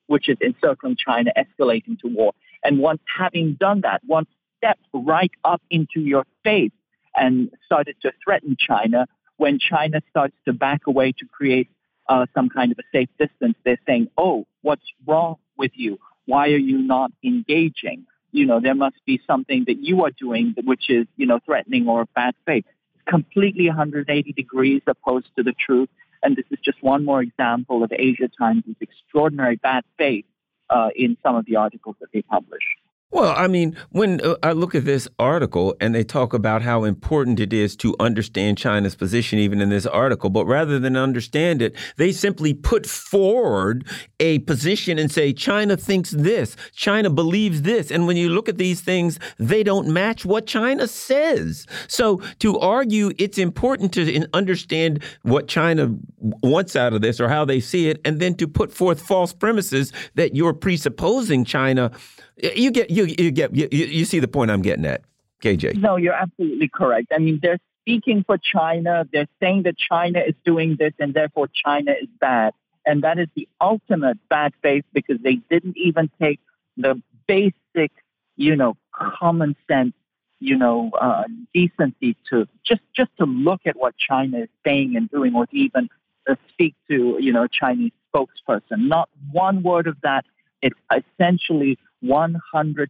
which 0.08 0.28
is 0.28 0.38
encircling 0.42 0.96
China, 0.98 1.32
escalating 1.38 2.00
to 2.00 2.08
war. 2.08 2.34
And 2.64 2.80
once 2.80 3.02
having 3.16 3.58
done 3.60 3.82
that, 3.82 4.02
once 4.08 4.30
stepped 4.58 4.88
right 4.92 5.32
up 5.46 5.62
into 5.70 6.00
your 6.00 6.26
face 6.44 6.72
and 7.16 7.52
started 7.68 7.96
to 8.02 8.12
threaten 8.24 8.58
China, 8.60 9.06
when 9.38 9.60
China 9.60 10.02
starts 10.10 10.36
to 10.46 10.54
back 10.54 10.88
away 10.88 11.12
to 11.12 11.28
create 11.28 11.70
uh, 12.08 12.26
some 12.34 12.50
kind 12.50 12.72
of 12.72 12.80
a 12.80 12.84
safe 12.92 13.10
distance, 13.20 13.56
they're 13.64 13.80
saying, 13.86 14.10
oh, 14.18 14.46
what's 14.62 14.86
wrong 15.06 15.38
with 15.58 15.72
you? 15.76 16.00
Why 16.26 16.50
are 16.50 16.58
you 16.58 16.80
not 16.80 17.12
engaging? 17.24 18.06
You 18.32 18.46
know, 18.46 18.60
there 18.60 18.76
must 18.76 18.96
be 19.06 19.22
something 19.28 19.66
that 19.68 19.80
you 19.80 20.04
are 20.06 20.12
doing 20.12 20.56
which 20.64 20.90
is, 20.90 21.06
you 21.18 21.26
know, 21.26 21.40
threatening 21.46 21.88
or 21.88 22.06
bad 22.16 22.36
faith. 22.46 22.66
It's 22.96 23.04
completely 23.08 23.68
180 23.68 24.34
degrees 24.34 24.82
opposed 24.88 25.28
to 25.38 25.44
the 25.44 25.54
truth. 25.54 25.90
And 26.24 26.36
this 26.36 26.46
is 26.50 26.60
just 26.64 26.82
one 26.82 27.04
more 27.04 27.22
example 27.22 27.84
of 27.84 27.92
Asia 27.92 28.30
Times' 28.30 28.64
extraordinary 28.80 29.58
bad 29.58 29.84
faith 29.98 30.26
uh, 30.70 30.90
in 30.96 31.18
some 31.22 31.36
of 31.36 31.46
the 31.46 31.58
articles 31.58 31.98
that 32.00 32.10
they 32.14 32.22
publish. 32.22 32.64
Well, 33.14 33.36
I 33.38 33.46
mean, 33.46 33.78
when 33.92 34.22
uh, 34.22 34.38
I 34.42 34.54
look 34.54 34.74
at 34.74 34.86
this 34.86 35.08
article 35.20 35.76
and 35.80 35.94
they 35.94 36.04
talk 36.04 36.34
about 36.34 36.64
how 36.64 36.84
important 36.84 37.40
it 37.40 37.54
is 37.54 37.76
to 37.76 37.96
understand 38.00 38.58
China's 38.58 38.96
position, 38.96 39.38
even 39.38 39.62
in 39.62 39.70
this 39.70 39.86
article, 39.86 40.32
but 40.32 40.48
rather 40.48 40.80
than 40.80 40.98
understand 40.98 41.62
it, 41.62 41.76
they 41.98 42.12
simply 42.12 42.56
put 42.56 42.88
forward 42.88 43.86
a 44.20 44.40
position 44.40 44.98
and 44.98 45.12
say, 45.12 45.32
China 45.32 45.78
thinks 45.78 46.10
this, 46.10 46.56
China 46.74 47.12
believes 47.12 47.62
this. 47.62 47.92
And 47.92 48.08
when 48.08 48.18
you 48.18 48.30
look 48.30 48.50
at 48.50 48.58
these 48.58 48.82
things, 48.82 49.20
they 49.38 49.62
don't 49.62 49.90
match 49.90 50.26
what 50.26 50.48
China 50.48 50.88
says. 50.88 51.68
So 51.88 52.20
to 52.40 52.58
argue 52.58 53.12
it's 53.20 53.38
important 53.38 53.94
to 53.94 54.28
understand 54.34 55.04
what 55.22 55.48
China 55.48 55.96
wants 56.42 56.76
out 56.76 56.94
of 56.94 57.02
this 57.02 57.22
or 57.22 57.30
how 57.30 57.46
they 57.46 57.60
see 57.60 57.90
it, 57.90 58.02
and 58.06 58.20
then 58.20 58.34
to 58.36 58.48
put 58.48 58.74
forth 58.74 59.00
false 59.00 59.34
premises 59.34 59.94
that 60.16 60.36
you're 60.36 60.54
presupposing 60.54 61.46
China 61.46 61.92
you 62.38 62.72
get 62.72 62.90
you 62.90 63.06
you 63.06 63.32
get 63.32 63.56
you, 63.56 63.68
you 63.72 64.06
see 64.06 64.20
the 64.20 64.28
point 64.28 64.52
I'm 64.52 64.62
getting 64.62 64.86
at, 64.86 65.02
KJ. 65.42 65.76
No, 65.76 65.98
you're 65.98 66.14
absolutely 66.14 66.70
correct. 66.70 67.08
I 67.14 67.20
mean, 67.20 67.40
they're 67.42 67.60
speaking 67.82 68.24
for 68.26 68.38
China. 68.38 69.06
They're 69.12 69.28
saying 69.42 69.64
that 69.64 69.78
China 69.78 70.20
is 70.20 70.36
doing 70.46 70.78
this 70.78 70.94
and 71.00 71.14
therefore 71.14 71.50
China 71.54 71.92
is 71.92 72.08
bad. 72.20 72.54
And 72.86 73.04
that 73.04 73.20
is 73.20 73.28
the 73.36 73.48
ultimate 73.62 74.18
bad 74.30 74.54
faith 74.62 74.86
because 74.94 75.18
they 75.24 75.36
didn't 75.50 75.78
even 75.78 76.10
take 76.22 76.40
the 76.76 77.02
basic, 77.28 77.92
you 78.36 78.56
know, 78.56 78.76
common 78.92 79.56
sense, 79.70 79.94
you 80.40 80.58
know, 80.58 80.92
uh, 81.00 81.24
decency 81.54 82.18
to 82.30 82.48
just 82.66 82.82
just 82.96 83.12
to 83.20 83.26
look 83.26 83.62
at 83.66 83.78
what 83.78 83.96
China 83.98 84.40
is 84.40 84.50
saying 84.66 84.96
and 84.98 85.10
doing, 85.10 85.34
or 85.34 85.46
to 85.46 85.56
even 85.56 85.90
uh, 86.30 86.36
speak 86.50 86.76
to, 86.90 87.18
you 87.20 87.32
know, 87.32 87.48
Chinese 87.48 87.94
spokesperson. 88.14 88.88
Not 88.88 89.10
one 89.32 89.64
word 89.64 89.88
of 89.88 89.96
that. 90.04 90.26
It's 90.62 90.78
essentially 90.92 91.78
100% 92.04 92.88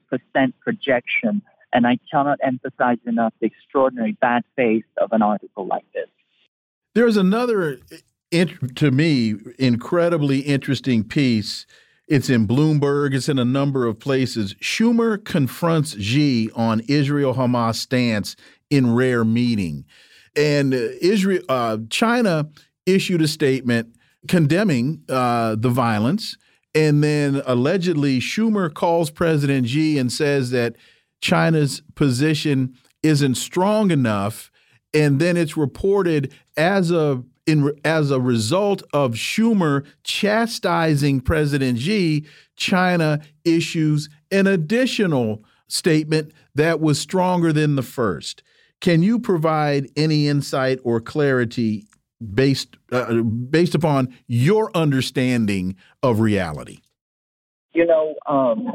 projection. 0.61 1.41
And 1.74 1.88
I 1.88 1.97
cannot 2.11 2.39
emphasize 2.43 2.97
enough 3.05 3.34
the 3.39 3.47
extraordinary 3.47 4.14
bad 4.22 4.43
faith 4.55 4.86
of 4.97 5.11
an 5.11 5.22
article 5.22 5.66
like 5.66 5.86
this. 5.93 6.07
There's 6.93 7.18
another, 7.18 7.80
to 8.76 8.91
me, 8.91 9.36
incredibly 9.57 10.41
interesting 10.41 11.03
piece. 11.03 11.66
It's 12.07 12.30
in 12.30 12.47
Bloomberg, 12.47 13.16
it's 13.16 13.30
in 13.30 13.39
a 13.39 13.45
number 13.45 13.88
of 13.88 13.97
places. 13.97 14.53
Schumer 14.55 15.24
confronts 15.24 15.99
Xi 15.99 16.51
on 16.55 16.82
Israel 16.82 17.34
Hamas 17.34 17.76
stance 17.76 18.36
in 18.70 18.93
rare 18.93 19.26
meeting. 19.26 19.86
And 20.36 20.74
uh, 20.74 20.89
Israel, 21.01 21.43
uh, 21.49 21.78
China 21.89 22.49
issued 22.86 23.22
a 23.22 23.28
statement 23.28 23.95
condemning 24.28 25.03
uh, 25.09 25.55
the 25.55 25.70
violence 25.70 26.38
and 26.76 27.03
then 27.03 27.41
allegedly, 27.45 28.19
Schumer 28.19 28.74
calls 28.74 29.11
President 29.11 29.67
Xi 29.67 29.97
and 29.97 30.11
says 30.11 30.51
that 30.51 30.76
China's 31.21 31.82
position 31.95 32.76
isn't 33.03 33.36
strong 33.36 33.91
enough. 33.91 34.51
And 34.93 35.19
then 35.19 35.38
it's 35.38 35.57
reported 35.57 36.34
as 36.57 36.91
a 36.91 37.24
in 37.45 37.74
as 37.84 38.09
a 38.09 38.21
result 38.21 38.84
of 38.93 39.13
Schumer 39.13 39.86
chastising 40.03 41.19
President 41.19 41.80
Xi, 41.80 42.26
China 42.55 43.19
issues 43.43 44.09
an 44.32 44.47
additional 44.47 45.43
statement 45.67 46.32
that 46.55 46.80
was 46.80 46.99
stronger 46.99 47.51
than 47.51 47.76
the 47.76 47.84
first. 47.84 48.43
Can 48.80 49.03
you 49.03 49.19
provide 49.19 49.89
any 49.95 50.28
insight 50.28 50.80
or 50.84 51.01
clarity 51.01 51.86
based 52.34 52.78
uh, 52.91 53.21
based 53.21 53.76
upon 53.76 54.13
your 54.28 54.71
understanding 54.76 55.76
of 56.01 56.19
reality? 56.19 56.80
You 57.74 57.86
know, 57.86 58.15
um, 58.28 58.71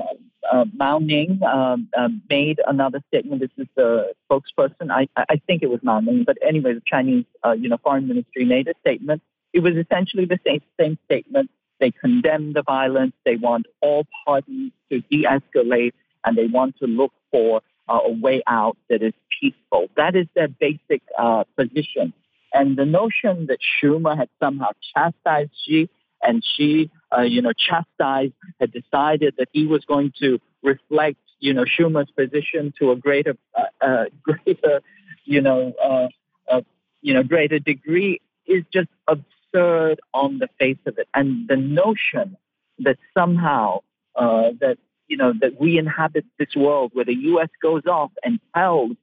uh, 0.50 0.64
Mao 0.74 0.98
Ning 0.98 1.40
um, 1.42 1.88
uh, 1.96 2.08
made 2.28 2.60
another 2.66 3.00
statement. 3.08 3.40
This 3.40 3.50
is 3.56 3.68
the 3.76 4.12
spokesperson. 4.28 4.90
I, 4.90 5.08
I 5.16 5.40
think 5.46 5.62
it 5.62 5.70
was 5.70 5.80
Mao 5.82 6.00
Ning, 6.00 6.24
but 6.24 6.36
anyway, 6.46 6.74
the 6.74 6.82
Chinese, 6.86 7.24
uh, 7.44 7.52
you 7.52 7.68
know, 7.68 7.78
foreign 7.82 8.08
ministry 8.08 8.44
made 8.44 8.68
a 8.68 8.74
statement. 8.80 9.22
It 9.52 9.60
was 9.60 9.74
essentially 9.76 10.24
the 10.24 10.38
same 10.46 10.60
same 10.78 10.98
statement. 11.06 11.50
They 11.80 11.90
condemn 11.90 12.54
the 12.54 12.62
violence. 12.62 13.12
They 13.24 13.36
want 13.36 13.66
all 13.80 14.04
parties 14.26 14.72
to 14.90 15.00
de-escalate, 15.10 15.92
and 16.24 16.36
they 16.36 16.46
want 16.46 16.76
to 16.78 16.86
look 16.86 17.12
for 17.30 17.62
uh, 17.88 18.00
a 18.04 18.12
way 18.12 18.42
out 18.46 18.76
that 18.88 19.02
is 19.02 19.14
peaceful. 19.40 19.88
That 19.96 20.16
is 20.16 20.26
their 20.34 20.48
basic 20.48 21.02
uh, 21.16 21.44
position. 21.56 22.12
And 22.52 22.76
the 22.76 22.84
notion 22.84 23.46
that 23.46 23.58
Schumer 23.60 24.16
had 24.16 24.28
somehow 24.40 24.70
chastised 24.94 25.50
Xi 25.66 25.88
and 26.22 26.42
Xi, 26.44 26.90
uh, 27.16 27.22
you 27.22 27.42
know, 27.42 27.52
chastised, 27.52 28.32
had 28.60 28.72
decided 28.72 29.34
that 29.38 29.48
he 29.52 29.66
was 29.66 29.84
going 29.84 30.12
to 30.20 30.40
reflect, 30.62 31.18
you 31.40 31.54
know, 31.54 31.64
Schumer's 31.64 32.10
position 32.10 32.72
to 32.78 32.90
a 32.90 32.96
greater, 32.96 33.36
uh, 33.54 33.84
uh, 33.84 34.04
greater, 34.22 34.80
you 35.24 35.40
know, 35.40 35.72
uh, 35.82 36.08
uh, 36.50 36.62
you 37.02 37.14
know, 37.14 37.22
greater 37.22 37.58
degree 37.58 38.20
is 38.46 38.64
just 38.72 38.88
absurd 39.06 40.00
on 40.14 40.38
the 40.38 40.48
face 40.58 40.78
of 40.86 40.98
it. 40.98 41.08
And 41.14 41.46
the 41.48 41.56
notion 41.56 42.36
that 42.80 42.96
somehow 43.16 43.80
uh, 44.16 44.50
that 44.60 44.78
you 45.06 45.16
know 45.16 45.32
that 45.40 45.60
we 45.60 45.78
inhabit 45.78 46.24
this 46.38 46.54
world 46.56 46.90
where 46.94 47.04
the 47.04 47.14
U.S. 47.14 47.48
goes 47.62 47.86
off 47.86 48.10
and 48.22 48.40
tells, 48.54 48.96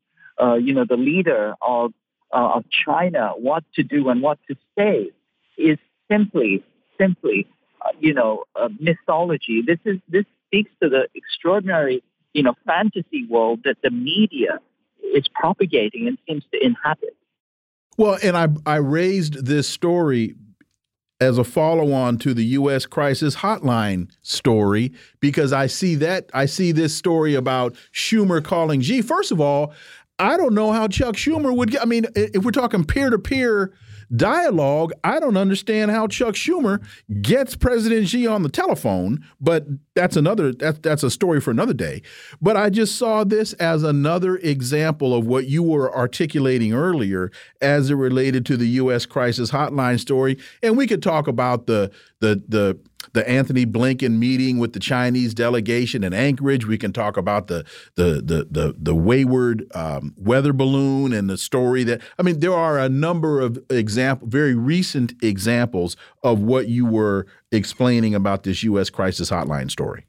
you 0.62 0.74
know, 0.74 0.86
the 0.88 0.98
leader 0.98 1.56
of 1.62 1.94
uh, 2.36 2.56
of 2.56 2.66
China 2.70 3.32
what 3.38 3.64
to 3.76 3.84
do 3.84 4.10
and 4.10 4.22
what 4.22 4.38
to 4.48 4.56
say 4.78 5.10
is 5.58 5.78
simply, 6.12 6.64
simply, 7.00 7.48
uh, 7.82 7.90
you 8.00 8.14
know, 8.14 8.44
mythology. 8.80 9.64
This 9.66 9.80
is 9.86 10.00
this 10.10 10.26
speaks 10.48 10.72
to 10.84 10.90
the 10.90 11.08
extraordinary, 11.16 12.04
you 12.34 12.44
know, 12.44 12.54
fantasy 12.66 13.26
world 13.30 13.62
that 13.64 13.78
the 13.82 13.90
media 13.90 14.60
is 15.14 15.28
propagating 15.34 16.08
and 16.08 16.18
seems 16.28 16.44
to 16.52 16.64
inhabit. 16.64 17.16
Well, 17.98 18.18
and 18.22 18.36
I 18.36 18.50
I 18.66 18.76
raised 18.76 19.46
this 19.46 19.68
story 19.68 20.36
as 21.22 21.38
a 21.38 21.46
follow-on 21.46 22.18
to 22.18 22.34
the 22.34 22.44
U.S. 22.44 22.86
crisis 22.86 23.38
hotline 23.38 24.12
story 24.22 24.92
because 25.22 25.54
I 25.54 25.68
see 25.68 25.96
that 25.96 26.30
I 26.34 26.46
see 26.46 26.74
this 26.74 26.94
story 26.94 27.36
about 27.36 27.76
Schumer 27.94 28.44
calling 28.44 28.82
Xi. 28.82 29.02
First 29.02 29.32
of 29.32 29.40
all, 29.40 29.74
I 30.18 30.38
don't 30.38 30.54
know 30.54 30.72
how 30.72 30.88
Chuck 30.88 31.16
Schumer 31.16 31.56
would 31.56 31.72
get. 31.72 31.82
I 31.82 31.86
mean, 31.86 32.06
if 32.16 32.44
we're 32.46 32.52
talking 32.52 32.86
peer 32.86 33.10
to 33.10 33.20
peer 33.20 33.74
dialogue, 34.16 34.94
I 35.04 35.20
don't 35.20 35.36
understand 35.36 35.92
how 35.92 36.08
Chuck 36.08 36.36
Schumer 36.36 36.82
gets 37.22 37.56
President 37.56 38.08
Xi 38.08 38.26
on 38.26 38.44
the 38.44 38.50
telephone, 38.50 39.26
but 39.42 39.66
that's 39.94 40.16
another 40.16 40.54
that's 40.54 40.80
that's 40.80 41.04
a 41.04 41.10
story 41.10 41.42
for 41.42 41.52
another 41.52 41.74
day. 41.74 42.02
But 42.42 42.56
I 42.56 42.70
just 42.70 42.98
saw 42.98 43.26
this 43.26 43.54
as 43.54 43.84
another 43.84 44.38
example 44.38 45.14
of 45.14 45.26
what 45.28 45.48
you 45.48 45.64
were 45.64 45.94
articulating 45.94 46.74
earlier 46.74 47.30
as 47.62 47.90
it 47.90 47.96
related 47.96 48.46
to 48.48 48.58
the 48.58 48.68
US 48.68 49.06
crisis 49.06 49.52
hotline 49.52 50.00
story. 50.00 50.38
And 50.64 50.78
we 50.78 50.88
could 50.88 51.04
talk 51.04 51.28
about 51.28 51.68
the 51.68 51.92
the 52.22 52.42
the 52.48 52.80
the 53.14 53.28
Antony 53.30 53.66
Blinken 53.66 54.18
meeting 54.18 54.58
with 54.58 54.74
the 54.74 54.80
Chinese 54.80 55.34
delegation 55.34 56.04
in 56.04 56.14
Anchorage. 56.14 56.66
We 56.66 56.78
can 56.78 56.94
talk 56.94 57.18
about 57.18 57.48
the 57.48 57.66
the 57.96 58.22
the 58.24 58.48
the, 58.50 58.76
the 58.78 58.96
wayward 58.96 59.66
um, 59.76 60.14
weather 60.18 60.54
balloon 60.54 61.14
and 61.14 61.30
the 61.30 61.38
story 61.38 61.84
that 61.84 62.02
I 62.20 62.24
mean 62.24 62.40
there 62.40 62.54
are 62.54 62.80
a 62.80 62.90
number 62.90 63.40
of 63.40 63.60
example 63.70 64.28
very 64.28 64.56
recent 64.56 65.14
examples 65.22 65.98
of 66.24 66.40
what 66.40 66.68
you 66.68 66.86
were 66.86 67.28
explaining 67.52 68.16
about 68.16 68.44
this 68.44 68.64
U.S. 68.64 68.90
crisis 68.90 69.30
hotline 69.30 69.70
story. 69.72 70.06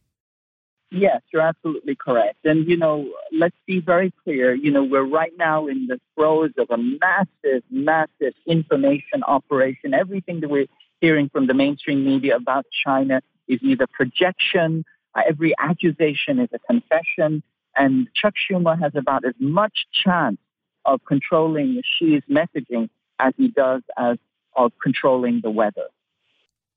Yes, 0.91 1.21
you're 1.33 1.43
absolutely 1.43 1.97
correct. 1.97 2.39
And, 2.45 2.69
you 2.69 2.77
know, 2.77 3.11
let's 3.33 3.57
be 3.67 3.81
very 3.81 4.13
clear. 4.23 4.55
You 4.55 4.71
know, 4.71 4.85
we're 4.85 5.07
right 5.07 5.33
now 5.37 5.67
in 5.67 5.89
the 5.89 6.01
throes 6.15 6.53
of 6.59 6.71
a 6.71 6.79
massive, 6.79 7.65
massive 7.71 8.35
information 8.47 9.25
operation. 9.27 9.95
Everything 9.95 10.41
that 10.41 10.49
we're 10.49 10.69
hearing 11.01 11.29
from 11.29 11.47
the 11.47 11.55
mainstream 11.55 12.05
media 12.05 12.37
about 12.37 12.67
China 12.85 13.21
is 13.49 13.61
either 13.63 13.87
projection, 13.87 14.85
uh, 15.15 15.23
every 15.29 15.55
accusation 15.59 16.39
is 16.39 16.49
a 16.53 16.59
confession, 16.59 17.43
and 17.77 18.09
Chuck 18.15 18.35
Schumer 18.35 18.79
has 18.81 18.93
about 18.95 19.25
as 19.25 19.35
much 19.39 19.87
chance 19.93 20.39
of 20.85 21.01
controlling 21.05 21.83
Xi's 21.99 22.23
messaging 22.31 22.89
as 23.19 23.35
he 23.37 23.49
does 23.49 23.83
as 23.99 24.19
of 24.57 24.73
controlling 24.83 25.41
the 25.43 25.51
weather. 25.51 25.89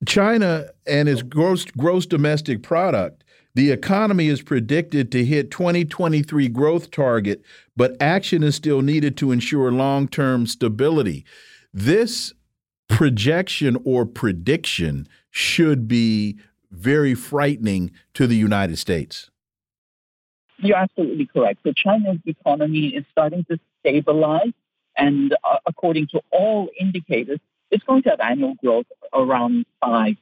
China 0.06 0.66
and 0.88 1.10
its 1.10 1.22
gross 1.22 1.66
gross 1.66 2.06
domestic 2.06 2.64
product, 2.64 3.24
the 3.56 3.72
economy 3.72 4.28
is 4.28 4.42
predicted 4.42 5.12
to 5.12 5.26
hit 5.26 5.52
2023 5.52 6.48
growth 6.50 6.92
target, 6.92 7.44
but 7.76 7.98
action 8.00 8.44
is 8.44 8.56
still 8.56 8.82
needed 8.82 9.18
to 9.18 9.32
ensure 9.32 9.72
long-term 9.72 10.48
stability. 10.48 11.26
This 11.74 12.34
projection 12.90 13.78
or 13.86 14.06
prediction 14.06 15.08
should 15.32 15.88
be 15.88 16.38
very 16.70 17.16
frightening 17.16 17.92
to 18.14 18.28
the 18.28 18.36
United 18.36 18.78
States. 18.78 19.32
You're 20.58 20.78
absolutely 20.78 21.26
correct. 21.26 21.62
So 21.64 21.72
China's 21.72 22.20
economy 22.26 22.88
is 22.90 23.06
starting 23.12 23.46
to 23.50 23.58
stabilize, 23.80 24.52
and 24.98 25.34
uh, 25.50 25.58
according 25.66 26.08
to 26.08 26.22
all 26.32 26.68
indicators, 26.78 27.40
it's 27.72 27.84
going 27.86 28.04
to 28.04 28.10
have 28.10 28.20
annual 28.20 28.56
growth 28.56 28.88
around 29.14 29.66
5%. 29.82 30.18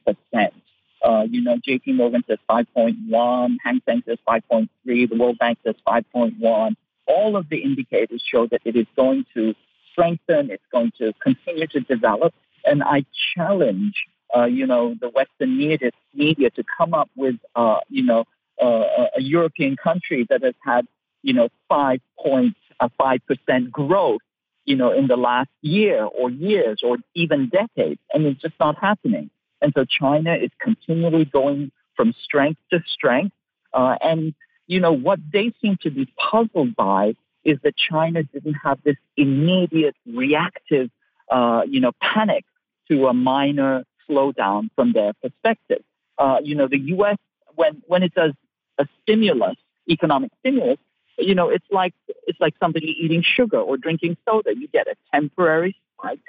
Uh, 1.02 1.26
you 1.28 1.42
know, 1.42 1.56
JP 1.56 1.94
Morgan 1.94 2.22
says 2.28 2.38
5.1, 2.48 3.56
Hang 3.62 3.82
Seng 3.86 4.02
says 4.06 4.18
5.3, 4.28 4.68
the 4.84 5.16
World 5.16 5.38
Bank 5.38 5.58
says 5.64 5.74
5.1. 5.86 6.74
All 7.06 7.36
of 7.36 7.48
the 7.48 7.58
indicators 7.62 8.22
show 8.24 8.46
that 8.48 8.60
it 8.64 8.76
is 8.76 8.86
going 8.96 9.24
to 9.34 9.54
strengthen, 9.92 10.50
it's 10.50 10.64
going 10.70 10.92
to 10.98 11.12
continue 11.22 11.66
to 11.68 11.80
develop, 11.80 12.34
and 12.68 12.82
I 12.82 13.04
challenge, 13.34 13.94
uh, 14.36 14.44
you 14.44 14.66
know, 14.66 14.94
the 15.00 15.08
Western 15.08 15.56
media, 15.56 15.90
media 16.14 16.50
to 16.50 16.64
come 16.76 16.92
up 16.94 17.10
with, 17.16 17.36
uh, 17.56 17.80
you 17.88 18.04
know, 18.04 18.24
uh, 18.62 18.84
a 19.16 19.22
European 19.22 19.76
country 19.76 20.26
that 20.30 20.42
has 20.42 20.54
had, 20.64 20.86
you 21.22 21.32
know, 21.32 21.48
five 21.68 22.00
point 22.22 22.54
five 22.96 23.20
percent 23.26 23.72
growth, 23.72 24.20
you 24.64 24.76
know, 24.76 24.92
in 24.92 25.06
the 25.06 25.16
last 25.16 25.50
year 25.62 26.04
or 26.04 26.30
years 26.30 26.80
or 26.82 26.98
even 27.14 27.48
decades, 27.48 28.00
and 28.12 28.26
it's 28.26 28.40
just 28.40 28.54
not 28.60 28.76
happening. 28.78 29.30
And 29.60 29.72
so 29.76 29.84
China 29.84 30.34
is 30.34 30.50
continually 30.60 31.24
going 31.24 31.72
from 31.96 32.14
strength 32.22 32.60
to 32.70 32.80
strength, 32.86 33.34
uh, 33.72 33.96
and 34.00 34.34
you 34.66 34.80
know 34.80 34.92
what 34.92 35.18
they 35.32 35.52
seem 35.60 35.78
to 35.82 35.90
be 35.90 36.12
puzzled 36.30 36.76
by 36.76 37.14
is 37.44 37.58
that 37.62 37.74
China 37.76 38.22
didn't 38.22 38.58
have 38.62 38.78
this 38.84 38.96
immediate 39.16 39.96
reactive, 40.06 40.90
uh, 41.30 41.62
you 41.66 41.80
know, 41.80 41.92
panic 42.00 42.44
to 42.90 43.06
a 43.06 43.14
minor 43.14 43.84
slowdown 44.08 44.70
from 44.74 44.92
their 44.92 45.12
perspective. 45.22 45.82
Uh, 46.18 46.38
you 46.42 46.54
know, 46.54 46.68
the 46.68 46.78
U.S. 46.78 47.16
when 47.54 47.82
when 47.86 48.02
it 48.02 48.14
does 48.14 48.32
a 48.78 48.86
stimulus, 49.02 49.56
economic 49.88 50.30
stimulus, 50.40 50.78
you 51.18 51.34
know, 51.34 51.48
it's 51.48 51.66
like 51.70 51.94
it's 52.26 52.40
like 52.40 52.54
somebody 52.60 52.96
eating 53.00 53.22
sugar 53.22 53.58
or 53.58 53.76
drinking 53.76 54.16
soda. 54.28 54.50
You 54.56 54.68
get 54.68 54.86
a 54.86 54.94
temporary 55.12 55.76
spike, 55.98 56.20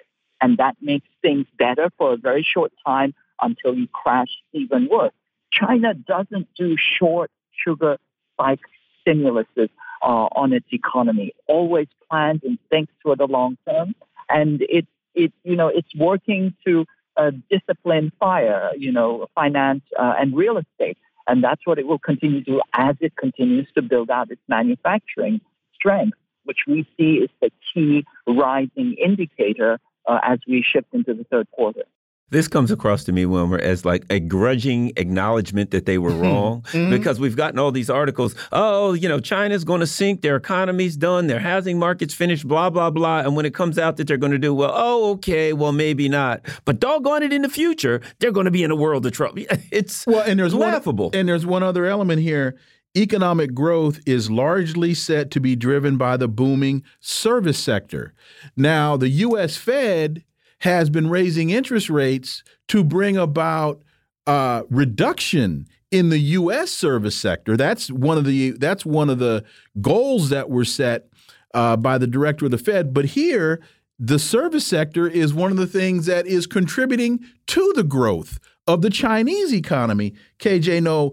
and 0.41 0.57
that 0.57 0.77
makes 0.81 1.07
things 1.21 1.45
better 1.57 1.89
for 1.97 2.13
a 2.13 2.17
very 2.17 2.43
short 2.43 2.71
time 2.85 3.13
until 3.41 3.75
you 3.75 3.87
crash 3.87 4.29
even 4.53 4.87
worse. 4.89 5.13
China 5.51 5.93
doesn't 5.93 6.47
do 6.55 6.75
short 6.77 7.31
sugar 7.65 7.97
spike 8.33 8.59
stimuluses 9.05 9.69
uh, 10.01 10.27
on 10.35 10.53
its 10.53 10.67
economy. 10.71 11.33
Always 11.47 11.87
plans 12.09 12.41
and 12.43 12.57
thinks 12.69 12.93
for 13.03 13.15
the 13.15 13.25
long 13.25 13.57
term, 13.67 13.95
and 14.27 14.61
it 14.61 14.87
it 15.15 15.33
you 15.43 15.55
know 15.55 15.67
it's 15.67 15.93
working 15.95 16.55
to 16.65 16.85
uh, 17.17 17.31
discipline 17.49 18.11
fire, 18.19 18.71
you 18.77 18.91
know, 18.91 19.27
finance 19.35 19.83
uh, 19.97 20.13
and 20.17 20.35
real 20.35 20.57
estate, 20.57 20.97
and 21.27 21.43
that's 21.43 21.65
what 21.65 21.77
it 21.77 21.85
will 21.85 21.99
continue 21.99 22.43
to 22.43 22.51
do 22.51 22.61
as 22.73 22.95
it 23.01 23.15
continues 23.17 23.67
to 23.75 23.81
build 23.81 24.09
out 24.09 24.31
its 24.31 24.41
manufacturing 24.47 25.41
strength, 25.73 26.17
which 26.45 26.59
we 26.67 26.87
see 26.97 27.15
is 27.15 27.29
the 27.41 27.51
key 27.73 28.05
rising 28.27 28.95
indicator 29.03 29.79
uh, 30.07 30.19
as 30.23 30.39
we 30.47 30.63
shift 30.63 30.87
into 30.93 31.13
the 31.13 31.23
third 31.25 31.47
quarter. 31.51 31.83
This 32.31 32.47
comes 32.47 32.71
across 32.71 33.03
to 33.05 33.11
me, 33.11 33.25
Wilmer, 33.25 33.57
as 33.57 33.85
like 33.85 34.05
a 34.09 34.19
grudging 34.19 34.91
acknowledgement 34.97 35.71
that 35.71 35.85
they 35.85 35.97
were 35.97 36.11
mm-hmm. 36.11 36.21
wrong 36.21 36.61
mm 36.61 36.85
-hmm. 36.85 36.89
because 36.89 37.19
we've 37.19 37.35
gotten 37.35 37.59
all 37.59 37.71
these 37.71 37.89
articles. 37.89 38.35
Oh, 38.51 38.93
you 38.93 39.07
know, 39.09 39.19
China's 39.19 39.63
going 39.63 39.79
to 39.79 39.87
sink, 39.87 40.21
their 40.21 40.35
economy's 40.35 40.97
done, 40.97 41.27
their 41.27 41.39
housing 41.39 41.79
market's 41.79 42.13
finished, 42.13 42.47
blah, 42.47 42.69
blah, 42.69 42.91
blah. 42.91 43.19
And 43.25 43.35
when 43.35 43.45
it 43.45 43.53
comes 43.55 43.77
out 43.77 43.97
that 43.97 44.07
they're 44.07 44.19
going 44.25 44.41
to 44.41 44.47
do, 44.47 44.53
well, 44.53 44.71
oh, 44.73 45.11
okay, 45.11 45.53
well, 45.53 45.71
maybe 45.71 46.07
not. 46.09 46.39
But 46.65 46.79
doggone 46.79 47.25
it, 47.25 47.33
in 47.33 47.41
the 47.41 47.49
future, 47.49 48.01
they're 48.19 48.33
going 48.33 48.45
to 48.51 48.51
be 48.51 48.63
in 48.63 48.71
a 48.71 48.75
world 48.75 49.05
of 49.05 49.11
trouble. 49.11 49.43
It's 49.71 50.05
well, 50.07 50.23
and 50.29 50.39
there's 50.39 50.53
laughable. 50.53 51.09
One, 51.09 51.19
and 51.19 51.29
there's 51.29 51.45
one 51.45 51.63
other 51.63 51.85
element 51.85 52.21
here. 52.21 52.55
Economic 52.97 53.53
growth 53.53 53.99
is 54.05 54.31
largely 54.31 54.93
set 54.95 55.29
to 55.31 55.39
be 55.39 55.55
driven 55.55 55.95
by 55.97 56.17
the 56.17 56.27
booming 56.27 56.83
service 56.99 57.59
sector. 57.59 58.13
Now, 58.55 58.97
the 58.97 59.09
U.S. 59.09 59.57
Fed 59.57 60.23
has 60.61 60.89
been 60.89 61.09
raising 61.09 61.49
interest 61.49 61.89
rates 61.89 62.43
to 62.67 62.83
bring 62.83 63.17
about 63.17 63.81
uh, 64.27 64.63
reduction 64.69 65.67
in 65.91 66.09
the 66.09 66.19
U.S. 66.19 66.69
service 66.69 67.15
sector. 67.15 67.57
That's 67.57 67.89
one 67.89 68.17
of 68.17 68.25
the 68.25 68.51
that's 68.51 68.85
one 68.85 69.09
of 69.09 69.19
the 69.19 69.43
goals 69.81 70.29
that 70.29 70.49
were 70.49 70.65
set 70.65 71.07
uh, 71.53 71.77
by 71.77 71.97
the 71.97 72.07
director 72.07 72.45
of 72.45 72.51
the 72.51 72.57
Fed. 72.57 72.93
But 72.93 73.05
here, 73.05 73.59
the 73.97 74.19
service 74.19 74.65
sector 74.65 75.07
is 75.07 75.33
one 75.33 75.51
of 75.51 75.57
the 75.57 75.67
things 75.67 76.05
that 76.05 76.27
is 76.27 76.47
contributing 76.47 77.25
to 77.47 77.73
the 77.75 77.83
growth 77.83 78.39
of 78.67 78.81
the 78.81 78.89
Chinese 78.89 79.53
economy. 79.53 80.13
KJ, 80.37 80.83
Noh, 80.83 81.11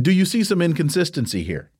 do 0.00 0.12
you 0.12 0.24
see 0.24 0.44
some 0.44 0.60
inconsistency 0.60 1.42
here? 1.42 1.70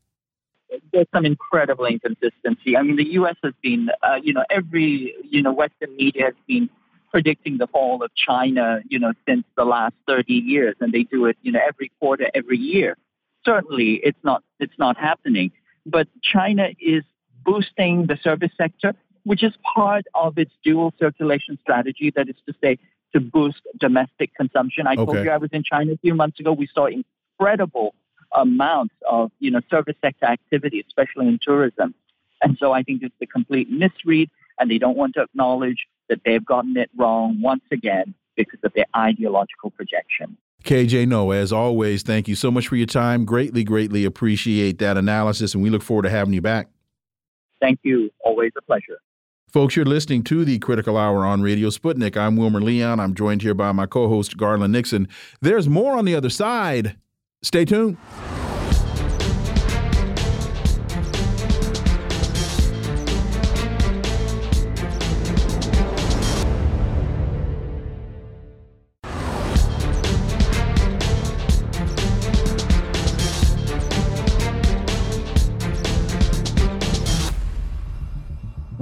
There's 0.93 1.07
some 1.15 1.27
incredible 1.27 1.85
inconsistency. 1.85 2.77
I 2.77 2.83
mean, 2.83 2.97
the 2.97 3.13
U.S. 3.13 3.37
has 3.43 3.53
been, 3.63 3.91
uh, 4.03 4.19
you 4.23 4.33
know, 4.33 4.45
every, 4.51 5.15
you 5.23 5.43
know, 5.43 5.53
Western 5.53 5.95
media 5.97 6.25
has 6.25 6.35
been 6.47 6.71
predicting 7.11 7.59
the 7.59 7.67
fall 7.67 8.03
of 8.03 8.11
China, 8.15 8.81
you 8.89 8.99
know, 8.99 9.13
since 9.27 9.45
the 9.57 9.65
last 9.65 9.95
30 10.07 10.33
years, 10.33 10.77
and 10.81 10.93
they 10.93 11.05
do 11.05 11.27
it, 11.27 11.37
you 11.43 11.53
know, 11.53 11.61
every 11.67 11.91
quarter, 11.99 12.31
every 12.35 12.59
year. 12.59 12.97
Certainly, 13.45 14.01
it's 14.05 14.19
not 14.23 14.43
it's 14.59 14.79
not 14.79 14.97
happening. 14.99 15.53
But 15.87 16.09
China 16.23 16.69
is 16.81 17.03
boosting 17.45 18.07
the 18.07 18.19
service 18.23 18.51
sector, 18.57 18.95
which 19.25 19.43
is 19.43 19.53
part 19.75 20.05
of 20.15 20.39
its 20.39 20.53
dual 20.63 20.93
circulation 20.99 21.59
strategy. 21.63 22.13
That 22.15 22.29
is 22.29 22.37
to 22.47 22.55
say, 22.63 22.79
to 23.15 23.21
boost 23.21 23.63
domestic 23.79 24.35
consumption. 24.35 24.87
I 24.87 24.93
okay. 24.93 25.05
told 25.05 25.25
you 25.25 25.31
I 25.31 25.39
was 25.39 25.51
in 25.53 25.63
China 25.63 25.93
a 25.93 25.99
few 25.99 26.15
months 26.15 26.41
ago. 26.41 26.53
We 26.53 26.69
saw 26.75 26.87
incredible 26.87 27.95
amounts 28.33 28.95
of 29.09 29.31
you 29.39 29.51
know 29.51 29.61
service 29.71 29.97
sector 30.03 30.27
activity, 30.27 30.85
especially 30.87 31.29
in 31.29 31.39
tourism. 31.41 31.95
And 32.43 32.57
so 32.61 32.73
I 32.73 32.83
think 32.83 33.03
it's 33.03 33.15
a 33.21 33.27
complete 33.27 33.71
misread, 33.71 34.31
and 34.59 34.71
they 34.71 34.79
don't 34.79 34.97
want 34.97 35.15
to 35.15 35.23
acknowledge 35.23 35.87
that 36.09 36.21
they've 36.25 36.45
gotten 36.45 36.77
it 36.77 36.91
wrong 36.97 37.41
once 37.41 37.65
again 37.71 38.15
because 38.37 38.61
of 38.63 38.73
their 38.75 38.87
ideological 38.97 39.71
projection. 39.71 40.37
KJ 40.65 41.07
Noh, 41.07 41.31
as 41.31 41.53
always, 41.53 42.03
thank 42.03 42.29
you 42.29 42.35
so 42.35 42.51
much 42.51 42.69
for 42.69 42.77
your 42.77 42.87
time. 42.87 43.25
Greatly, 43.25 43.65
greatly 43.65 44.05
appreciate 44.05 44.79
that 44.79 44.97
analysis, 44.97 45.55
and 45.55 45.63
we 45.63 45.71
look 45.71 45.83
forward 45.83 46.03
to 46.03 46.11
having 46.11 46.35
you 46.35 46.41
back. 46.41 46.69
Thank 47.61 47.81
you. 47.83 48.11
Always 48.25 48.53
a 48.57 48.63
pleasure. 48.63 48.99
Folks, 49.53 49.77
you're 49.77 49.87
listening 49.87 50.25
to 50.25 50.45
the 50.45 50.59
Critical 50.59 50.97
Hour 50.99 51.25
on 51.25 51.41
Radio 51.41 51.71
Sputnik. 51.71 52.17
I'm 52.17 52.37
Wilmer 52.37 52.61
Leon. 52.61 53.01
I'm 53.01 53.15
joined 53.15 53.43
here 53.43 53.55
by 53.55 53.73
my 53.73 53.87
co 53.87 54.09
host, 54.09 54.37
Garland 54.37 54.73
Nixon. 54.73 55.09
There's 55.41 55.69
more 55.69 55.97
on 55.97 56.05
the 56.05 56.15
other 56.15 56.31
side. 56.31 56.97
Stay 57.43 57.65
tuned. 57.65 57.97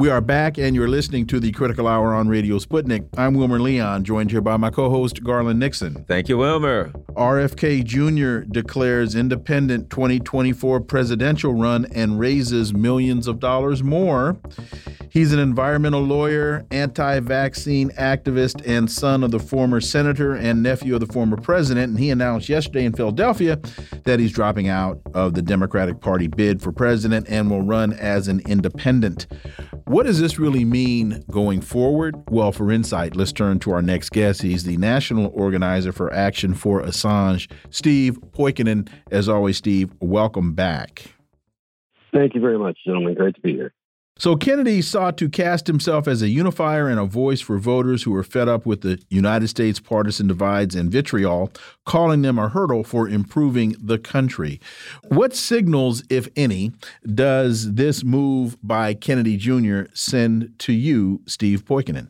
We 0.07 0.13
are 0.13 0.21
back, 0.21 0.57
and 0.57 0.77
you're 0.77 0.87
listening 0.87 1.27
to 1.27 1.41
the 1.41 1.51
Critical 1.51 1.89
Hour 1.89 2.15
on 2.15 2.29
Radio 2.29 2.61
Sputnik. 2.61 3.09
I'm 3.19 3.35
Wilmer 3.35 3.59
Leon, 3.59 4.05
joined 4.05 4.31
here 4.31 4.41
by 4.41 4.57
my 4.57 4.71
co 4.71 4.89
host, 4.89 5.25
Garland 5.25 5.59
Nixon. 5.59 6.05
Thank 6.05 6.29
you, 6.29 6.39
Wilmer. 6.39 6.93
RFK 7.17 7.83
Jr. 7.83 8.49
declares 8.49 9.17
independent 9.17 9.91
2024 9.91 10.83
presidential 10.83 11.55
run 11.55 11.87
and 11.87 12.21
raises 12.21 12.73
millions 12.73 13.27
of 13.27 13.41
dollars 13.41 13.83
more. 13.83 14.37
He's 15.11 15.33
an 15.33 15.41
environmental 15.41 16.03
lawyer, 16.03 16.65
anti 16.71 17.19
vaccine 17.19 17.89
activist, 17.93 18.63
and 18.65 18.89
son 18.89 19.25
of 19.25 19.33
the 19.33 19.41
former 19.41 19.81
senator 19.81 20.35
and 20.35 20.63
nephew 20.63 20.95
of 20.95 21.01
the 21.01 21.13
former 21.13 21.37
president. 21.37 21.89
And 21.89 21.99
he 21.99 22.11
announced 22.11 22.49
yesterday 22.49 22.85
in 22.85 22.93
Philadelphia 22.93 23.59
that 24.05 24.21
he's 24.21 24.31
dropping 24.31 24.69
out 24.69 25.01
of 25.15 25.35
the 25.35 25.43
Democratic 25.43 26.01
Party 26.01 26.29
bid 26.29 26.63
for 26.63 26.71
president 26.71 27.27
and 27.29 27.51
will 27.51 27.63
run 27.63 27.93
as 27.95 28.29
an 28.29 28.41
independent. 28.47 29.27
What 29.97 30.05
does 30.05 30.21
this 30.21 30.39
really 30.39 30.67
mean 30.67 31.25
going 31.31 31.63
forward? 31.63 32.23
Well, 32.29 32.53
for 32.53 32.71
insight, 32.71 33.17
let's 33.17 33.33
turn 33.33 33.61
to 33.61 33.71
our 33.71 33.81
next 33.81 34.11
guest. 34.11 34.43
He's 34.43 34.65
the 34.65 34.77
national 34.77 35.33
organizer 35.33 35.91
for 35.91 36.13
Action 36.13 36.53
for 36.53 36.83
Assange, 36.83 37.51
Steve 37.71 38.19
Poikonen. 38.33 38.91
As 39.11 39.27
always, 39.27 39.57
Steve, 39.57 39.91
welcome 40.03 40.53
back. 40.53 41.15
Thank 42.13 42.35
you 42.35 42.43
very 42.43 42.59
much, 42.59 42.77
gentlemen. 42.85 43.15
Great 43.15 43.37
to 43.37 43.41
be 43.41 43.55
here. 43.55 43.73
So 44.19 44.35
Kennedy 44.35 44.81
sought 44.81 45.19
to 45.19 45.29
cast 45.29 45.67
himself 45.67 46.09
as 46.09 46.23
a 46.23 46.29
unifier 46.29 46.89
and 46.89 46.99
a 46.99 47.05
voice 47.05 47.43
for 47.43 47.59
voters 47.59 48.03
who 48.03 48.13
were 48.13 48.23
fed 48.23 48.49
up 48.49 48.65
with 48.65 48.81
the 48.81 48.99
United 49.11 49.49
States 49.49 49.79
partisan 49.79 50.27
divides 50.27 50.75
and 50.75 50.91
vitriol, 50.91 51.53
calling 51.85 52.23
them 52.23 52.39
a 52.39 52.49
hurdle 52.49 52.83
for 52.83 53.07
improving 53.07 53.77
the 53.79 53.99
country. 53.99 54.59
What 55.09 55.35
signals, 55.35 56.03
if 56.09 56.29
any, 56.35 56.73
does 57.15 57.75
this 57.75 58.05
move 58.05 58.57
by 58.63 58.95
Kennedy 58.95 59.37
Jr. 59.37 59.83
send 59.93 60.59
to 60.61 60.73
you, 60.73 61.21
Steve 61.27 61.67
Poikonen? 61.67 62.09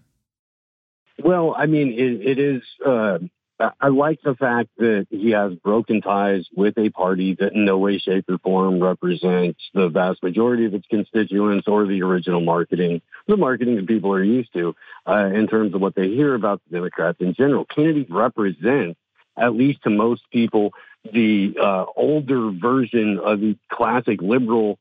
Well, 1.24 1.56
I 1.58 1.66
mean, 1.66 1.88
it, 1.88 2.24
it 2.24 2.38
is 2.38 2.62
uh, 2.86 3.18
I 3.58 3.88
like 3.88 4.20
the 4.22 4.34
fact 4.34 4.68
that 4.78 5.06
he 5.10 5.30
has 5.30 5.54
broken 5.54 6.02
ties 6.02 6.46
with 6.54 6.76
a 6.76 6.90
party 6.90 7.34
that 7.38 7.54
in 7.54 7.64
no 7.64 7.78
way, 7.78 7.98
shape, 7.98 8.26
or 8.28 8.38
form 8.38 8.82
represents 8.82 9.60
the 9.72 9.88
vast 9.88 10.22
majority 10.22 10.66
of 10.66 10.74
its 10.74 10.86
constituents 10.88 11.66
or 11.66 11.86
the 11.86 12.02
original 12.02 12.40
marketing, 12.40 13.00
the 13.26 13.36
marketing 13.36 13.76
that 13.76 13.86
people 13.86 14.12
are 14.12 14.22
used 14.22 14.52
to 14.52 14.74
uh, 15.06 15.30
in 15.32 15.46
terms 15.46 15.74
of 15.74 15.80
what 15.80 15.94
they 15.94 16.08
hear 16.08 16.34
about 16.34 16.60
the 16.68 16.76
Democrats 16.76 17.18
in 17.20 17.32
general. 17.32 17.64
Kennedy 17.64 18.06
represents, 18.08 18.98
at 19.38 19.54
least 19.54 19.82
to 19.84 19.90
most 19.90 20.22
people, 20.30 20.72
the 21.10 21.56
uh, 21.60 21.86
older 21.96 22.50
version 22.50 23.18
of 23.18 23.40
the 23.40 23.56
classic 23.70 24.20
liberal 24.20 24.78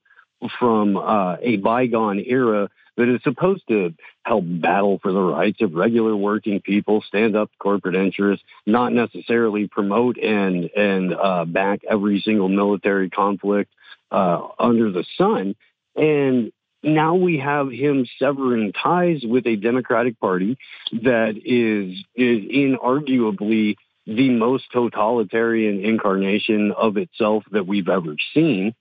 from 0.60 0.98
uh, 0.98 1.38
a 1.42 1.58
bygone 1.58 2.20
era 2.20 2.70
that 2.98 3.14
is 3.14 3.22
supposed 3.24 3.64
to 3.68 3.93
help 4.24 4.43
battle 4.46 5.00
for 5.02 5.12
the 5.12 5.22
rights 5.22 5.62
of 5.62 5.74
regular 5.74 6.16
working 6.16 6.62
people, 6.62 7.04
stand 7.08 7.36
up 7.36 7.52
to 7.52 7.58
corporate 7.58 7.96
interests, 7.96 8.46
not 8.66 8.93
necessarily 8.93 9.68
promote 9.68 10.18
and 10.18 10.70
and 10.76 11.14
uh, 11.14 11.46
back 11.46 11.82
every 11.89 12.22
single 12.22 12.50
military 12.50 13.10
conflict 13.10 13.72
uh, 14.12 14.48
under 14.60 14.91
the 14.91 15.06
sun. 15.18 15.56
And 15.96 16.52
now 16.84 17.16
we 17.16 17.39
have 17.39 17.72
him 17.72 18.06
severing 18.20 18.72
ties 18.72 19.24
with 19.24 19.48
a 19.48 19.56
Democratic 19.56 20.20
Party 20.20 20.58
that 20.91 21.36
is 21.43 21.98
is 22.16 22.43
inarguably 22.52 23.76
the 24.06 24.30
most 24.30 24.66
totalitarian 24.72 25.84
incarnation 25.84 26.72
of 26.72 26.98
itself 26.98 27.43
that 27.52 27.66
we've 27.66 27.89
ever 27.89 28.16
seen. 28.34 28.76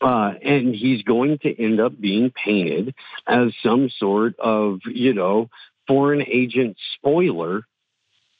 Uh, 0.00 0.32
and 0.42 0.74
he's 0.74 1.02
going 1.02 1.38
to 1.38 1.62
end 1.62 1.80
up 1.80 1.98
being 1.98 2.30
painted 2.30 2.94
as 3.26 3.52
some 3.62 3.88
sort 3.98 4.38
of, 4.38 4.80
you 4.86 5.14
know, 5.14 5.48
foreign 5.86 6.22
agent 6.22 6.76
spoiler 6.94 7.62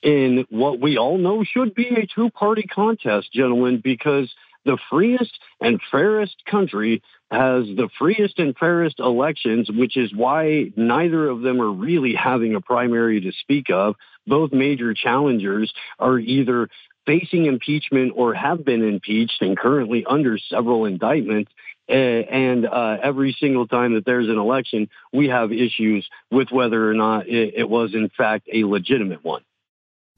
in 0.02 0.44
what 0.50 0.80
we 0.80 0.98
all 0.98 1.18
know 1.18 1.44
should 1.44 1.74
be 1.74 1.88
a 1.88 2.06
two 2.14 2.30
party 2.30 2.62
contest, 2.62 3.32
gentlemen, 3.32 3.80
because 3.82 4.32
the 4.66 4.78
freest 4.90 5.38
and 5.60 5.80
fairest 5.90 6.36
country 6.50 7.02
has 7.30 7.64
the 7.64 7.88
freest 7.98 8.38
and 8.38 8.56
fairest 8.56 9.00
elections, 9.00 9.70
which 9.70 9.96
is 9.96 10.14
why 10.14 10.70
neither 10.76 11.28
of 11.28 11.40
them 11.40 11.60
are 11.60 11.72
really 11.72 12.14
having 12.14 12.54
a 12.54 12.60
primary 12.60 13.20
to 13.20 13.32
speak 13.40 13.66
of. 13.70 13.94
Both 14.26 14.52
major 14.52 14.92
challengers 14.92 15.72
are 15.98 16.18
either 16.18 16.68
facing 17.06 17.46
impeachment 17.46 18.12
or 18.16 18.34
have 18.34 18.64
been 18.64 18.82
impeached 18.82 19.40
and 19.40 19.56
currently 19.56 20.04
under 20.04 20.38
several 20.38 20.84
indictments. 20.84 21.50
And 21.88 22.66
uh, 22.66 22.98
every 23.00 23.36
single 23.38 23.68
time 23.68 23.94
that 23.94 24.04
there's 24.04 24.28
an 24.28 24.38
election, 24.38 24.88
we 25.12 25.28
have 25.28 25.52
issues 25.52 26.08
with 26.30 26.50
whether 26.50 26.90
or 26.90 26.94
not 26.94 27.28
it, 27.28 27.54
it 27.56 27.68
was, 27.68 27.94
in 27.94 28.08
fact, 28.08 28.48
a 28.52 28.64
legitimate 28.64 29.24
one. 29.24 29.42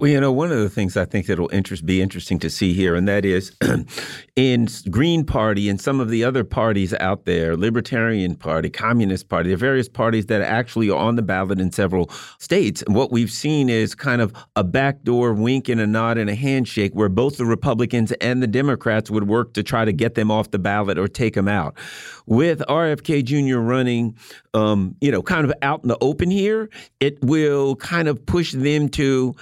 Well, 0.00 0.08
you 0.08 0.20
know, 0.20 0.30
one 0.30 0.52
of 0.52 0.58
the 0.58 0.70
things 0.70 0.96
I 0.96 1.06
think 1.06 1.26
that'll 1.26 1.50
interest, 1.52 1.84
be 1.84 2.00
interesting 2.00 2.38
to 2.38 2.50
see 2.50 2.72
here, 2.72 2.94
and 2.94 3.08
that 3.08 3.24
is 3.24 3.50
in 4.36 4.68
Green 4.90 5.24
Party 5.24 5.68
and 5.68 5.80
some 5.80 5.98
of 5.98 6.08
the 6.08 6.22
other 6.22 6.44
parties 6.44 6.94
out 7.00 7.24
there, 7.24 7.56
Libertarian 7.56 8.36
Party, 8.36 8.70
Communist 8.70 9.28
Party, 9.28 9.50
the 9.50 9.56
various 9.56 9.88
parties 9.88 10.26
that 10.26 10.40
actually 10.40 10.88
are 10.88 10.96
on 10.96 11.16
the 11.16 11.22
ballot 11.22 11.60
in 11.60 11.72
several 11.72 12.08
states. 12.38 12.84
what 12.86 13.10
we've 13.10 13.32
seen 13.32 13.68
is 13.68 13.96
kind 13.96 14.22
of 14.22 14.32
a 14.54 14.62
backdoor 14.62 15.34
wink 15.34 15.68
and 15.68 15.80
a 15.80 15.86
nod 15.86 16.16
and 16.16 16.30
a 16.30 16.36
handshake 16.36 16.92
where 16.92 17.08
both 17.08 17.36
the 17.36 17.44
Republicans 17.44 18.12
and 18.20 18.40
the 18.40 18.46
Democrats 18.46 19.10
would 19.10 19.26
work 19.26 19.52
to 19.54 19.64
try 19.64 19.84
to 19.84 19.92
get 19.92 20.14
them 20.14 20.30
off 20.30 20.52
the 20.52 20.60
ballot 20.60 20.96
or 20.96 21.08
take 21.08 21.34
them 21.34 21.48
out. 21.48 21.76
With 22.24 22.60
RFK 22.68 23.24
Jr. 23.24 23.58
running, 23.58 24.16
um, 24.54 24.94
you 25.00 25.10
know, 25.10 25.22
kind 25.22 25.44
of 25.44 25.52
out 25.60 25.82
in 25.82 25.88
the 25.88 25.98
open 26.00 26.30
here, 26.30 26.70
it 27.00 27.20
will 27.20 27.74
kind 27.74 28.06
of 28.06 28.24
push 28.26 28.52
them 28.52 28.88
to 28.90 29.34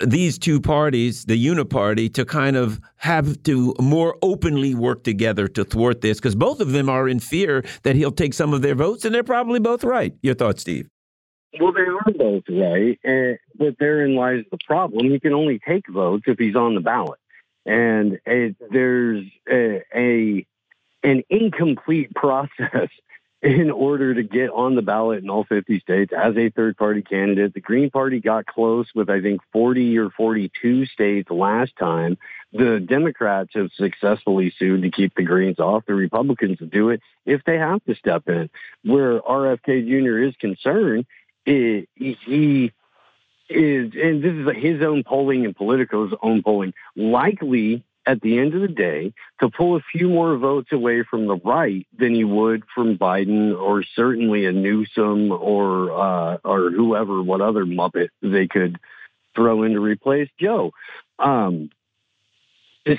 these 0.00 0.38
two 0.38 0.60
parties, 0.60 1.24
the 1.24 1.46
uniparty, 1.46 2.12
to 2.14 2.24
kind 2.24 2.56
of 2.56 2.80
have 2.96 3.42
to 3.44 3.74
more 3.80 4.16
openly 4.22 4.74
work 4.74 5.02
together 5.02 5.48
to 5.48 5.64
thwart 5.64 6.00
this 6.00 6.18
because 6.18 6.34
both 6.34 6.60
of 6.60 6.72
them 6.72 6.88
are 6.88 7.08
in 7.08 7.20
fear 7.20 7.64
that 7.82 7.96
he'll 7.96 8.12
take 8.12 8.34
some 8.34 8.54
of 8.54 8.62
their 8.62 8.74
votes, 8.74 9.04
and 9.04 9.14
they're 9.14 9.24
probably 9.24 9.58
both 9.58 9.82
right. 9.82 10.14
Your 10.22 10.34
thoughts, 10.34 10.62
Steve? 10.62 10.88
Well, 11.60 11.72
they 11.72 11.80
are 11.80 12.12
both 12.16 12.44
right, 12.48 12.98
and, 13.02 13.38
but 13.56 13.76
therein 13.78 14.14
lies 14.14 14.44
the 14.50 14.58
problem. 14.66 15.10
He 15.10 15.18
can 15.18 15.32
only 15.32 15.58
take 15.58 15.88
votes 15.88 16.24
if 16.26 16.38
he's 16.38 16.54
on 16.54 16.74
the 16.74 16.80
ballot, 16.80 17.18
and 17.66 18.20
it, 18.26 18.56
there's 18.70 19.24
a, 19.50 19.82
a 19.94 20.46
an 21.02 21.22
incomplete 21.30 22.10
process 22.14 22.88
in 23.40 23.70
order 23.70 24.14
to 24.14 24.22
get 24.22 24.50
on 24.50 24.74
the 24.74 24.82
ballot 24.82 25.22
in 25.22 25.30
all 25.30 25.44
50 25.44 25.78
states 25.80 26.12
as 26.16 26.36
a 26.36 26.50
third 26.50 26.76
party 26.76 27.02
candidate. 27.02 27.54
The 27.54 27.60
Green 27.60 27.88
Party 27.88 28.20
got 28.20 28.46
close 28.46 28.88
with, 28.94 29.08
I 29.08 29.20
think, 29.20 29.40
40 29.52 29.96
or 29.98 30.10
42 30.10 30.86
states 30.86 31.30
last 31.30 31.72
time. 31.78 32.18
The 32.52 32.80
Democrats 32.80 33.50
have 33.54 33.70
successfully 33.76 34.52
sued 34.58 34.82
to 34.82 34.90
keep 34.90 35.14
the 35.14 35.22
Greens 35.22 35.60
off. 35.60 35.84
The 35.86 35.94
Republicans 35.94 36.58
do 36.68 36.90
it 36.90 37.00
if 37.24 37.44
they 37.44 37.58
have 37.58 37.84
to 37.84 37.94
step 37.94 38.28
in. 38.28 38.50
Where 38.82 39.20
RFK 39.20 39.86
Jr. 39.86 40.18
is 40.18 40.34
concerned, 40.40 41.06
it, 41.46 41.88
he 41.94 42.72
is, 43.48 43.92
and 43.94 44.22
this 44.22 44.32
is 44.34 44.62
his 44.62 44.82
own 44.82 45.04
polling 45.04 45.44
and 45.44 45.54
Politico's 45.54 46.12
own 46.22 46.42
polling, 46.42 46.74
likely 46.96 47.84
at 48.08 48.22
the 48.22 48.38
end 48.38 48.54
of 48.54 48.62
the 48.62 48.68
day 48.68 49.12
to 49.38 49.50
pull 49.50 49.76
a 49.76 49.80
few 49.92 50.08
more 50.08 50.34
votes 50.38 50.72
away 50.72 51.02
from 51.02 51.26
the 51.26 51.36
right 51.36 51.86
than 51.96 52.14
he 52.14 52.24
would 52.24 52.62
from 52.74 52.96
Biden 52.96 53.54
or 53.54 53.82
certainly 53.82 54.46
a 54.46 54.52
Newsom 54.52 55.30
or 55.30 55.92
uh, 55.92 56.38
or 56.42 56.70
whoever, 56.70 57.22
what 57.22 57.42
other 57.42 57.66
muppet 57.66 58.08
they 58.22 58.46
could 58.46 58.78
throw 59.34 59.62
in 59.62 59.72
to 59.72 59.80
replace 59.80 60.30
Joe. 60.40 60.72
Um, 61.18 61.70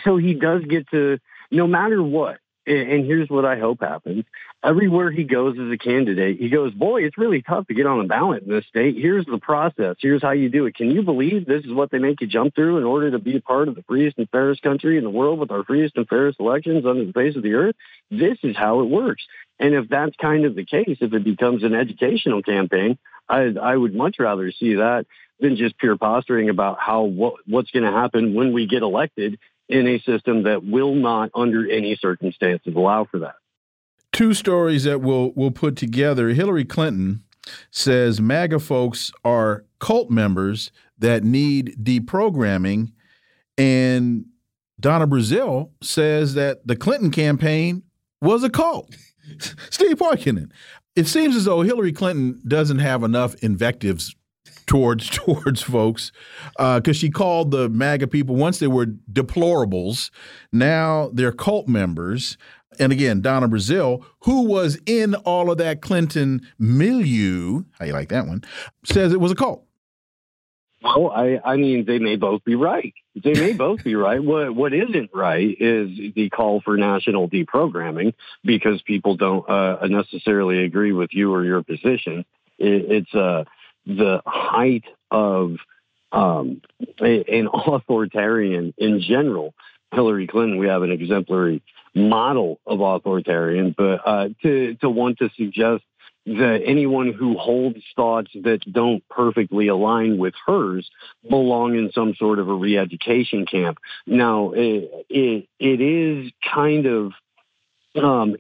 so 0.03 0.18
he 0.18 0.36
does 0.36 0.64
get 0.66 0.88
to, 0.91 1.18
no 1.49 1.66
matter 1.66 2.03
what, 2.03 2.38
and 2.70 3.05
here's 3.05 3.30
what 3.30 3.45
I 3.45 3.57
hope 3.57 3.82
happens. 3.82 4.26
Everywhere 4.63 5.09
he 5.09 5.24
goes 5.24 5.57
as 5.57 5.72
a 5.72 5.78
candidate, 5.78 6.39
he 6.39 6.49
goes, 6.49 6.74
boy, 6.74 7.03
it's 7.03 7.17
really 7.17 7.41
tough 7.41 7.67
to 7.67 7.74
get 7.74 7.88
on 7.88 7.99
the 7.99 8.03
ballot 8.03 8.43
in 8.43 8.49
this 8.49 8.65
state. 8.67 8.95
Here's 8.95 9.26
the 9.26 9.39
process. 9.39 9.95
Here's 9.99 10.22
how 10.22 10.32
you 10.32 10.49
do 10.49 10.65
it. 10.65 10.76
Can 10.76 10.91
you 10.91 11.01
believe 11.01 11.45
this 11.45 11.65
is 11.65 11.74
what 11.74 11.91
they 11.91 11.97
make 11.97 12.22
you 12.22 12.28
jump 12.28 12.55
through 12.55 12.78
in 12.78 12.84
order 12.84 13.11
to 13.11 13.20
be 13.20 13.38
a 13.38 13.41
part 13.41 13.67
of 13.67 13.76
the 13.76 13.84
freest 13.84 14.17
and 14.17 14.30
fairest 14.30 14.61
country 14.61 14.97
in 14.97 15.03
the 15.03 15.09
world 15.09 15.39
with 15.39 15.51
our 15.51 15.63
freest 15.63 15.97
and 15.97 16.07
fairest 16.07 16.39
elections 16.39 16.86
under 16.86 17.05
the 17.05 17.13
face 17.13 17.36
of 17.36 17.43
the 17.43 17.53
earth? 17.53 17.76
This 18.11 18.38
is 18.43 18.55
how 18.55 18.82
it 18.82 18.86
works. 18.86 19.24
And 19.59 19.74
if 19.74 19.89
that's 19.89 20.15
kind 20.17 20.45
of 20.45 20.55
the 20.55 20.65
case, 20.65 20.97
if 21.01 21.13
it 21.13 21.24
becomes 21.24 21.63
an 21.63 21.74
educational 21.74 22.43
campaign, 22.43 22.97
I, 23.28 23.53
I 23.61 23.76
would 23.76 23.95
much 23.95 24.17
rather 24.20 24.51
see 24.51 24.76
that 24.76 25.05
than 25.39 25.55
just 25.55 25.78
pure 25.78 25.97
posturing 25.97 26.49
about 26.49 26.80
how 26.80 27.03
what, 27.03 27.36
what's 27.45 27.72
going 27.72 27.86
to 27.86 27.91
happen 27.91 28.34
when 28.34 28.53
we 28.53 28.67
get 28.67 28.82
elected 28.82 29.39
in 29.70 29.88
a 29.88 29.99
system 29.99 30.43
that 30.43 30.65
will 30.65 30.95
not, 30.95 31.30
under 31.36 31.70
any 31.70 31.95
circumstances, 31.95 32.74
allow 32.76 33.05
for 33.05 33.20
that. 33.20 33.36
Two 34.11 34.34
stories 34.34 34.84
that 34.84 35.01
we'll 35.01 35.32
we'll 35.36 35.51
put 35.51 35.76
together. 35.76 36.30
Hillary 36.30 36.65
Clinton 36.65 37.24
says 37.72 38.20
MAGA 38.20 38.59
folks 38.59 39.11
are 39.24 39.65
cult 39.80 40.09
members 40.09 40.72
that 40.97 41.24
need 41.24 41.78
deprogramming, 41.82 42.91
and 43.57 44.26
Donna 44.80 45.07
Brazile 45.07 45.70
says 45.82 46.34
that 46.34 46.65
the 46.65 46.76
Clinton 46.76 47.11
campaign 47.11 47.84
was 48.22 48.43
a 48.43 48.49
cult. 48.49 48.95
Steve 49.70 49.97
Poikonen. 49.97 50.51
It 50.95 51.07
seems 51.07 51.36
as 51.36 51.45
though 51.45 51.61
Hillary 51.61 51.93
Clinton 51.93 52.41
doesn't 52.47 52.80
have 52.80 53.03
enough 53.03 53.36
invectives 53.36 54.15
towards 54.70 55.09
towards 55.09 55.63
folks 55.63 56.11
because 56.51 56.88
uh, 56.88 56.93
she 56.93 57.09
called 57.09 57.49
the 57.49 57.67
MAGA 57.70 58.07
people 58.07 58.36
once 58.36 58.59
they 58.59 58.67
were 58.67 58.86
deplorables, 59.11 60.11
now 60.53 61.09
they're 61.11 61.32
cult 61.32 61.67
members. 61.67 62.38
And 62.80 62.93
again, 62.93 63.20
Donna 63.20 63.49
Brazile, 63.49 64.05
who 64.22 64.43
was 64.43 64.80
in 64.86 65.15
all 65.15 65.51
of 65.51 65.57
that 65.57 65.82
Clinton 65.82 66.47
milieu, 66.59 67.63
how 67.80 67.86
you 67.86 67.93
like 67.93 68.09
that 68.09 68.28
one, 68.28 68.43
says 68.86 69.11
it 69.11 69.20
was 69.20 69.32
a 69.32 69.36
cult. 69.36 69.65
Well, 70.82 71.11
I, 71.13 71.39
I 71.43 71.57
mean, 71.57 71.86
they 71.86 71.99
may 71.99 72.15
both 72.15 72.45
be 72.45 72.55
right. 72.55 72.93
They 73.22 73.34
may 73.34 73.53
both 73.57 73.84
be 73.84 73.95
right. 73.95 74.24
What 74.24 74.55
what 74.55 74.74
isn't 74.74 75.09
right 75.13 75.57
is 75.59 76.13
the 76.13 76.30
call 76.30 76.61
for 76.61 76.78
national 76.78 77.28
deprogramming 77.28 78.13
because 78.43 78.82
people 78.84 79.15
don't 79.15 79.49
uh, 79.49 79.86
necessarily 79.88 80.63
agree 80.63 80.91
with 80.91 81.09
you 81.11 81.34
or 81.34 81.43
your 81.43 81.63
position. 81.63 82.24
It, 82.59 82.91
it's 82.91 83.15
uh, 83.15 83.45
the 83.89 84.21
height 84.25 84.85
of 85.11 85.55
um, 86.11 86.61
an 86.99 87.47
authoritarian 87.53 88.73
in 88.77 89.01
general. 89.01 89.53
Hillary 89.91 90.27
Clinton, 90.27 90.59
we 90.59 90.67
have 90.67 90.83
an 90.83 90.91
exemplary 90.91 91.63
model 91.95 92.59
of 92.67 92.79
authoritarian, 92.79 93.73
but 93.75 94.01
uh, 94.05 94.29
to 94.43 94.75
to 94.75 94.89
want 94.89 95.17
to 95.17 95.29
suggest 95.35 95.83
that 96.27 96.61
anyone 96.63 97.11
who 97.11 97.37
holds 97.37 97.79
thoughts 97.95 98.29
that 98.43 98.59
don't 98.71 99.03
perfectly 99.09 99.67
align 99.67 100.19
with 100.19 100.35
hers 100.45 100.87
belong 101.27 101.75
in 101.75 101.91
some 101.91 102.13
sort 102.19 102.37
of 102.37 102.47
a 102.47 102.53
re-education 102.53 103.47
camp. 103.47 103.79
Now, 104.05 104.51
it, 104.51 105.07
it, 105.09 105.47
it 105.59 105.81
is 105.81 106.31
kind 106.53 106.85
of 106.85 107.13
um, 107.95 108.35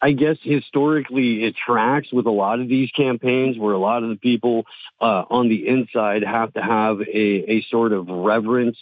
I 0.00 0.12
guess 0.12 0.36
historically 0.42 1.44
it 1.44 1.56
tracks 1.56 2.12
with 2.12 2.26
a 2.26 2.30
lot 2.30 2.60
of 2.60 2.68
these 2.68 2.90
campaigns 2.92 3.58
where 3.58 3.72
a 3.72 3.78
lot 3.78 4.02
of 4.02 4.10
the 4.10 4.16
people 4.16 4.64
uh, 5.00 5.24
on 5.30 5.48
the 5.48 5.66
inside 5.66 6.22
have 6.22 6.52
to 6.54 6.62
have 6.62 7.00
a, 7.00 7.52
a 7.52 7.62
sort 7.70 7.92
of 7.92 8.08
reverence 8.08 8.78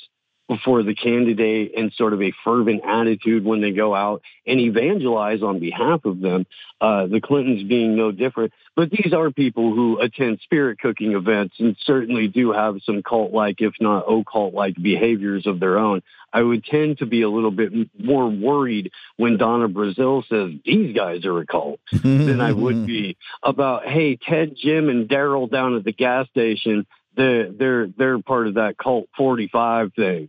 for 0.64 0.82
the 0.82 0.94
candidate 0.94 1.72
and 1.76 1.92
sort 1.94 2.12
of 2.12 2.22
a 2.22 2.32
fervent 2.44 2.82
attitude 2.84 3.44
when 3.44 3.60
they 3.60 3.72
go 3.72 3.94
out 3.94 4.22
and 4.46 4.60
evangelize 4.60 5.42
on 5.42 5.58
behalf 5.58 6.04
of 6.04 6.20
them. 6.20 6.46
Uh, 6.80 7.06
the 7.06 7.20
Clintons 7.20 7.64
being 7.64 7.96
no 7.96 8.12
different. 8.12 8.52
But 8.76 8.90
these 8.90 9.12
are 9.12 9.30
people 9.30 9.74
who 9.74 9.98
attend 10.00 10.40
spirit 10.42 10.78
cooking 10.78 11.12
events 11.12 11.56
and 11.58 11.76
certainly 11.84 12.28
do 12.28 12.52
have 12.52 12.76
some 12.84 13.02
cult 13.02 13.32
like, 13.32 13.60
if 13.60 13.74
not 13.80 14.04
occult 14.08 14.54
like 14.54 14.76
behaviors 14.80 15.46
of 15.46 15.58
their 15.58 15.78
own. 15.78 16.02
I 16.32 16.42
would 16.42 16.64
tend 16.64 16.98
to 16.98 17.06
be 17.06 17.22
a 17.22 17.30
little 17.30 17.50
bit 17.50 17.72
more 17.98 18.28
worried 18.28 18.92
when 19.16 19.38
Donna 19.38 19.68
Brazile 19.68 20.26
says 20.28 20.52
these 20.64 20.94
guys 20.94 21.24
are 21.24 21.38
a 21.38 21.46
cult 21.46 21.80
than 21.90 22.40
I 22.40 22.52
would 22.52 22.86
be 22.86 23.16
about, 23.42 23.86
hey, 23.86 24.16
Ted, 24.16 24.54
Jim, 24.54 24.90
and 24.90 25.08
Daryl 25.08 25.50
down 25.50 25.76
at 25.76 25.84
the 25.84 25.92
gas 25.92 26.28
station. 26.28 26.86
They're, 27.16 27.50
they're, 27.50 27.86
they're 27.86 28.18
part 28.18 28.48
of 28.48 28.54
that 28.54 28.76
cult 28.76 29.08
45 29.16 29.94
thing. 29.94 30.28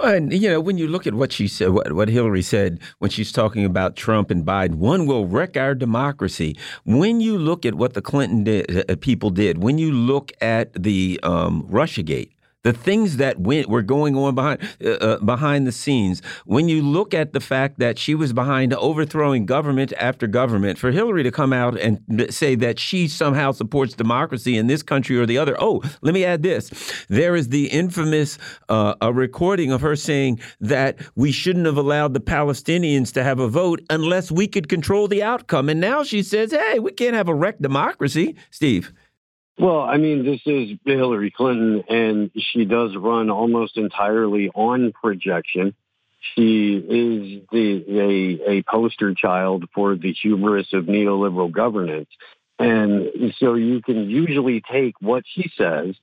And 0.00 0.32
you 0.32 0.48
know, 0.48 0.60
when 0.60 0.78
you 0.78 0.88
look 0.88 1.06
at 1.06 1.14
what 1.14 1.32
she 1.32 1.46
said, 1.46 1.70
what, 1.70 1.92
what 1.92 2.08
Hillary 2.08 2.42
said 2.42 2.80
when 2.98 3.10
she's 3.10 3.30
talking 3.30 3.64
about 3.64 3.94
Trump 3.94 4.30
and 4.30 4.44
Biden, 4.44 4.76
one 4.76 5.06
will 5.06 5.26
wreck 5.26 5.56
our 5.56 5.74
democracy. 5.74 6.56
When 6.84 7.20
you 7.20 7.38
look 7.38 7.66
at 7.66 7.74
what 7.74 7.94
the 7.94 8.02
Clinton 8.02 8.44
did, 8.44 8.90
uh, 8.90 8.96
people 8.96 9.30
did, 9.30 9.62
when 9.62 9.78
you 9.78 9.92
look 9.92 10.32
at 10.40 10.72
the 10.72 11.20
um, 11.22 11.64
RussiaGate, 11.64 12.30
the 12.62 12.72
things 12.72 13.16
that 13.16 13.40
went 13.40 13.68
were 13.68 13.82
going 13.82 14.16
on 14.16 14.34
behind 14.34 14.60
uh, 14.84 14.90
uh, 14.90 15.18
behind 15.18 15.66
the 15.66 15.72
scenes. 15.72 16.22
When 16.44 16.68
you 16.68 16.82
look 16.82 17.14
at 17.14 17.32
the 17.32 17.40
fact 17.40 17.78
that 17.78 17.98
she 17.98 18.14
was 18.14 18.32
behind 18.32 18.72
overthrowing 18.74 19.46
government 19.46 19.92
after 19.98 20.26
government, 20.26 20.78
for 20.78 20.90
Hillary 20.90 21.22
to 21.22 21.30
come 21.30 21.52
out 21.52 21.78
and 21.78 22.26
say 22.30 22.54
that 22.56 22.78
she 22.78 23.08
somehow 23.08 23.52
supports 23.52 23.94
democracy 23.94 24.56
in 24.56 24.66
this 24.66 24.82
country 24.82 25.18
or 25.18 25.26
the 25.26 25.38
other. 25.38 25.56
Oh, 25.58 25.82
let 26.02 26.14
me 26.14 26.24
add 26.24 26.42
this: 26.42 27.04
there 27.08 27.34
is 27.34 27.48
the 27.48 27.66
infamous 27.66 28.38
uh, 28.68 28.94
a 29.00 29.12
recording 29.12 29.72
of 29.72 29.80
her 29.80 29.96
saying 29.96 30.40
that 30.60 30.98
we 31.16 31.32
shouldn't 31.32 31.66
have 31.66 31.76
allowed 31.76 32.14
the 32.14 32.20
Palestinians 32.20 33.12
to 33.14 33.24
have 33.24 33.40
a 33.40 33.48
vote 33.48 33.80
unless 33.90 34.30
we 34.30 34.46
could 34.46 34.68
control 34.68 35.08
the 35.08 35.22
outcome, 35.22 35.68
and 35.68 35.80
now 35.80 36.02
she 36.02 36.22
says, 36.22 36.52
"Hey, 36.52 36.78
we 36.78 36.92
can't 36.92 37.14
have 37.14 37.28
a 37.28 37.34
wrecked 37.34 37.62
democracy." 37.62 38.36
Steve. 38.50 38.92
Well, 39.58 39.80
I 39.80 39.98
mean, 39.98 40.24
this 40.24 40.40
is 40.46 40.78
Hillary 40.84 41.30
Clinton, 41.30 41.84
and 41.88 42.30
she 42.36 42.64
does 42.64 42.96
run 42.96 43.30
almost 43.30 43.76
entirely 43.76 44.50
on 44.54 44.92
projection. 44.92 45.74
She 46.34 46.76
is 46.76 47.42
the, 47.52 47.84
a, 48.46 48.50
a 48.50 48.62
poster 48.62 49.14
child 49.14 49.66
for 49.74 49.94
the 49.96 50.12
hubris 50.12 50.72
of 50.72 50.84
neoliberal 50.84 51.50
governance. 51.50 52.08
And 52.58 53.34
so 53.38 53.54
you 53.54 53.82
can 53.82 54.08
usually 54.08 54.62
take 54.70 54.94
what 55.00 55.24
she 55.34 55.50
says, 55.56 55.96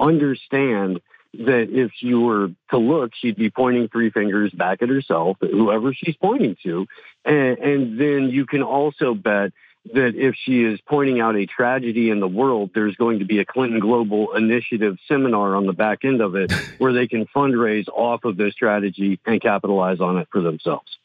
understand 0.00 1.00
that 1.34 1.66
if 1.70 1.92
you 2.00 2.20
were 2.20 2.48
to 2.70 2.78
look, 2.78 3.12
she'd 3.14 3.36
be 3.36 3.50
pointing 3.50 3.88
three 3.88 4.10
fingers 4.10 4.50
back 4.52 4.82
at 4.82 4.88
herself, 4.88 5.36
whoever 5.40 5.92
she's 5.92 6.16
pointing 6.16 6.56
to. 6.62 6.86
And, 7.24 7.58
and 7.58 8.00
then 8.00 8.30
you 8.30 8.46
can 8.46 8.62
also 8.62 9.14
bet 9.14 9.52
that 9.94 10.14
if 10.14 10.34
she 10.34 10.64
is 10.64 10.80
pointing 10.86 11.20
out 11.20 11.36
a 11.36 11.46
tragedy 11.46 12.10
in 12.10 12.20
the 12.20 12.28
world, 12.28 12.70
there's 12.74 12.96
going 12.96 13.18
to 13.20 13.24
be 13.24 13.38
a 13.38 13.44
Clinton 13.44 13.80
Global 13.80 14.34
Initiative 14.34 14.96
seminar 15.08 15.56
on 15.56 15.66
the 15.66 15.72
back 15.72 16.04
end 16.04 16.20
of 16.20 16.34
it 16.34 16.52
where 16.78 16.92
they 16.92 17.06
can 17.06 17.26
fundraise 17.34 17.88
off 17.88 18.24
of 18.24 18.36
this 18.36 18.52
strategy 18.52 19.20
and 19.26 19.40
capitalize 19.40 20.00
on 20.00 20.18
it 20.18 20.28
for 20.30 20.40
themselves. 20.40 20.98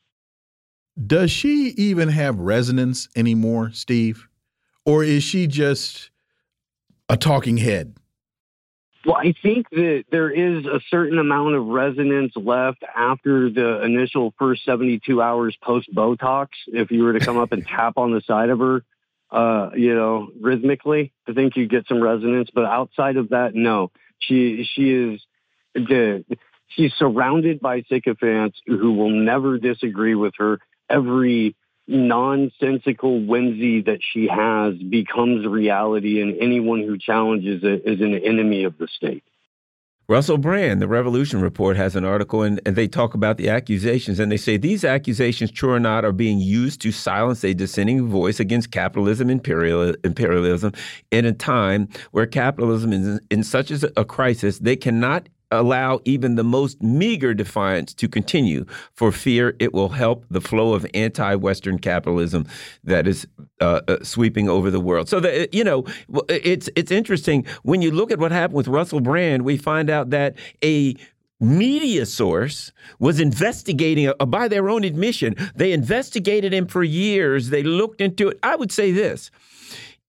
Does 1.07 1.31
she 1.31 1.73
even 1.77 2.09
have 2.09 2.37
resonance 2.37 3.07
anymore, 3.15 3.71
Steve? 3.73 4.27
Or 4.85 5.03
is 5.03 5.23
she 5.23 5.47
just 5.47 6.09
a 7.07 7.17
talking 7.17 7.57
head? 7.57 7.95
Well, 9.05 9.15
I 9.15 9.33
think 9.41 9.69
that 9.71 10.05
there 10.11 10.29
is 10.29 10.65
a 10.65 10.79
certain 10.89 11.17
amount 11.17 11.55
of 11.55 11.65
resonance 11.65 12.33
left 12.35 12.83
after 12.95 13.49
the 13.49 13.81
initial 13.83 14.33
first 14.37 14.63
72 14.63 15.21
hours 15.21 15.57
post 15.61 15.93
Botox. 15.93 16.49
If 16.67 16.91
you 16.91 17.03
were 17.03 17.13
to 17.13 17.19
come 17.19 17.37
up 17.37 17.51
and 17.51 17.65
tap 17.67 17.97
on 17.97 18.11
the 18.11 18.21
side 18.21 18.49
of 18.49 18.59
her, 18.59 18.83
uh, 19.31 19.71
you 19.75 19.95
know, 19.95 20.29
rhythmically. 20.39 21.13
I 21.27 21.33
think 21.33 21.55
you'd 21.55 21.71
get 21.71 21.87
some 21.87 22.01
resonance, 22.01 22.49
but 22.53 22.65
outside 22.65 23.17
of 23.17 23.29
that, 23.29 23.55
no. 23.55 23.91
She 24.19 24.67
she 24.71 24.91
is 24.91 25.21
the 25.73 26.23
she's 26.67 26.93
surrounded 26.93 27.59
by 27.59 27.83
sycophants 27.89 28.59
who 28.67 28.93
will 28.93 29.09
never 29.09 29.57
disagree 29.57 30.15
with 30.15 30.33
her. 30.37 30.59
Every 30.89 31.55
nonsensical 31.91 33.19
whimsy 33.25 33.81
that 33.81 33.99
she 34.01 34.27
has 34.27 34.75
becomes 34.75 35.45
reality, 35.45 36.21
and 36.21 36.37
anyone 36.39 36.81
who 36.81 36.97
challenges 36.97 37.63
it 37.63 37.83
is 37.85 38.01
an 38.01 38.15
enemy 38.15 38.63
of 38.63 38.77
the 38.77 38.87
state. 38.87 39.23
Russell 40.11 40.37
Brand, 40.37 40.81
the 40.81 40.89
Revolution 40.89 41.39
Report, 41.39 41.77
has 41.77 41.95
an 41.95 42.03
article 42.03 42.43
and, 42.43 42.59
and, 42.65 42.75
they 42.75 42.87
talk 42.87 43.13
about 43.13 43.37
the 43.37 43.47
accusations. 43.47 44.19
And 44.19 44.29
they 44.29 44.35
say 44.35 44.57
these 44.57 44.83
accusations, 44.83 45.51
true 45.51 45.71
or 45.71 45.79
not, 45.79 46.03
are 46.03 46.11
being 46.11 46.39
used 46.39 46.81
to 46.81 46.91
silence 46.91 47.45
a 47.45 47.53
dissenting 47.53 48.09
voice 48.09 48.37
against 48.37 48.71
capitalism, 48.71 49.29
imperial, 49.29 49.95
imperialism, 50.03 50.73
in 51.11 51.25
a 51.25 51.31
time 51.31 51.87
where 52.11 52.25
capitalism 52.25 52.91
is 52.91 53.21
in 53.29 53.43
such 53.43 53.71
a 53.71 54.03
crisis, 54.03 54.59
they 54.59 54.75
cannot 54.75 55.29
allow 55.51 55.99
even 56.05 56.35
the 56.35 56.43
most 56.43 56.81
meager 56.81 57.33
defiance 57.33 57.93
to 57.95 58.07
continue. 58.07 58.65
For 58.93 59.11
fear 59.11 59.55
it 59.59 59.73
will 59.73 59.89
help 59.89 60.25
the 60.29 60.41
flow 60.41 60.73
of 60.73 60.85
anti-Western 60.93 61.79
capitalism 61.79 62.47
that 62.83 63.07
is 63.07 63.27
uh, 63.59 63.81
uh, 63.87 63.97
sweeping 64.03 64.49
over 64.49 64.71
the 64.71 64.79
world. 64.79 65.09
So 65.09 65.19
that 65.19 65.53
you 65.53 65.63
know, 65.63 65.85
it's 66.29 66.69
it's 66.75 66.91
interesting. 66.91 67.45
When 67.63 67.81
you 67.81 67.91
look 67.91 68.11
at 68.11 68.19
what 68.19 68.31
happened 68.31 68.57
with 68.57 68.67
Russell 68.67 69.01
Brand. 69.01 69.43
We 69.43 69.57
find 69.57 69.89
out 69.89 70.09
that 70.11 70.35
a 70.63 70.95
media 71.39 72.05
source 72.05 72.71
was 72.99 73.19
investigating 73.19 74.11
uh, 74.19 74.25
by 74.25 74.47
their 74.47 74.69
own 74.69 74.83
admission. 74.83 75.35
They 75.55 75.71
investigated 75.71 76.53
him 76.53 76.67
for 76.67 76.83
years. 76.83 77.49
They 77.49 77.63
looked 77.63 77.99
into 77.99 78.29
it. 78.29 78.39
I 78.43 78.55
would 78.55 78.71
say 78.71 78.91
this 78.91 79.31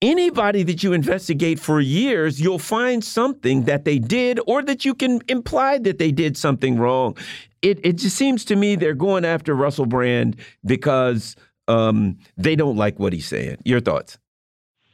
anybody 0.03 0.63
that 0.63 0.83
you 0.83 0.91
investigate 0.91 1.59
for 1.59 1.79
years, 1.79 2.39
you'll 2.39 2.59
find 2.59 3.03
something 3.03 3.63
that 3.63 3.85
they 3.85 3.97
did 3.97 4.39
or 4.45 4.61
that 4.61 4.83
you 4.83 4.93
can 4.93 5.21
imply 5.29 5.77
that 5.79 5.97
they 5.97 6.11
did 6.11 6.37
something 6.37 6.77
wrong. 6.77 7.17
It, 7.61 7.79
it 7.83 7.93
just 7.93 8.17
seems 8.17 8.43
to 8.45 8.55
me 8.57 8.75
they're 8.75 8.93
going 8.93 9.23
after 9.23 9.55
Russell 9.55 9.85
Brand 9.85 10.35
because 10.65 11.37
um, 11.69 12.17
they 12.35 12.57
don't 12.57 12.75
like 12.75 12.99
what 12.99 13.13
he's 13.13 13.27
saying. 13.27 13.57
Your 13.63 13.79
thoughts? 13.79 14.19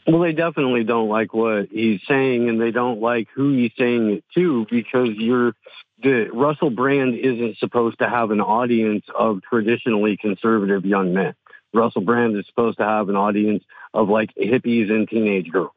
Well, 0.07 0.21
they 0.21 0.33
definitely 0.33 0.83
don't 0.83 1.09
like 1.09 1.33
what 1.33 1.69
he's 1.71 2.01
saying, 2.07 2.47
and 2.47 2.61
they 2.61 2.71
don't 2.71 3.01
like 3.01 3.27
who 3.33 3.53
he's 3.53 3.71
saying 3.77 4.09
it 4.09 4.23
to 4.35 4.65
because 4.69 5.09
you're 5.09 5.53
the 6.01 6.29
Russell 6.31 6.69
Brand 6.69 7.15
isn't 7.15 7.57
supposed 7.57 7.99
to 7.99 8.09
have 8.09 8.31
an 8.31 8.41
audience 8.41 9.05
of 9.17 9.41
traditionally 9.43 10.17
conservative 10.17 10.85
young 10.85 11.13
men. 11.13 11.33
Russell 11.73 12.01
Brand 12.01 12.35
is 12.37 12.45
supposed 12.47 12.77
to 12.77 12.85
have 12.85 13.09
an 13.09 13.15
audience 13.15 13.63
of 13.93 14.09
like 14.09 14.33
hippies 14.35 14.89
and 14.89 15.07
teenage 15.07 15.51
girls, 15.51 15.71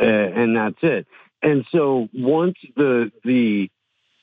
uh, 0.00 0.04
and 0.04 0.56
that's 0.56 0.78
it. 0.82 1.06
And 1.42 1.64
so 1.70 2.08
once 2.12 2.56
the 2.76 3.12
the 3.24 3.70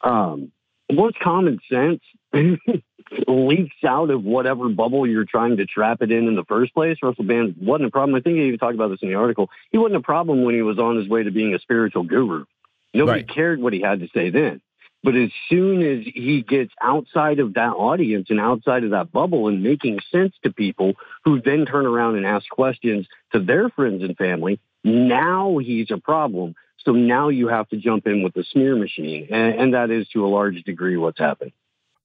um, 0.01 0.51
once 0.89 1.15
common 1.21 1.59
sense 1.71 2.01
leaks 3.27 3.75
out 3.85 4.09
of 4.09 4.23
whatever 4.23 4.69
bubble 4.69 5.07
you're 5.07 5.25
trying 5.25 5.57
to 5.57 5.65
trap 5.65 6.01
it 6.01 6.11
in 6.11 6.27
in 6.27 6.35
the 6.35 6.45
first 6.45 6.73
place, 6.73 6.97
Russell 7.01 7.23
Brand 7.23 7.55
wasn't 7.59 7.87
a 7.87 7.91
problem. 7.91 8.15
I 8.15 8.21
think 8.21 8.37
he 8.37 8.45
even 8.45 8.59
talked 8.59 8.75
about 8.75 8.89
this 8.89 9.01
in 9.01 9.09
the 9.09 9.15
article. 9.15 9.49
He 9.71 9.77
wasn't 9.77 9.97
a 9.97 10.03
problem 10.03 10.43
when 10.43 10.55
he 10.55 10.61
was 10.61 10.79
on 10.79 10.97
his 10.97 11.07
way 11.07 11.23
to 11.23 11.31
being 11.31 11.53
a 11.53 11.59
spiritual 11.59 12.03
guru. 12.03 12.45
Nobody 12.93 13.21
right. 13.21 13.29
cared 13.29 13.61
what 13.61 13.73
he 13.73 13.81
had 13.81 13.99
to 13.99 14.07
say 14.13 14.29
then. 14.29 14.61
But 15.05 15.15
as 15.15 15.29
soon 15.49 15.83
as 15.83 16.03
he 16.03 16.41
gets 16.41 16.73
outside 16.81 17.37
of 17.37 17.53
that 17.53 17.73
audience 17.73 18.31
and 18.31 18.39
outside 18.39 18.83
of 18.83 18.89
that 18.89 19.11
bubble 19.11 19.47
and 19.47 19.61
making 19.61 19.99
sense 20.11 20.33
to 20.41 20.51
people 20.51 20.93
who 21.23 21.39
then 21.39 21.67
turn 21.67 21.85
around 21.85 22.15
and 22.15 22.25
ask 22.25 22.49
questions 22.49 23.05
to 23.31 23.39
their 23.39 23.69
friends 23.69 24.01
and 24.01 24.17
family, 24.17 24.59
now 24.83 25.59
he's 25.59 25.91
a 25.91 25.97
problem. 25.97 26.55
So 26.79 26.93
now 26.93 27.29
you 27.29 27.49
have 27.49 27.69
to 27.69 27.77
jump 27.77 28.07
in 28.07 28.23
with 28.23 28.33
the 28.33 28.43
smear 28.43 28.75
machine. 28.75 29.27
And, 29.29 29.53
and 29.53 29.73
that 29.75 29.91
is 29.91 30.07
to 30.09 30.25
a 30.25 30.27
large 30.27 30.63
degree 30.63 30.97
what's 30.97 31.19
happened. 31.19 31.51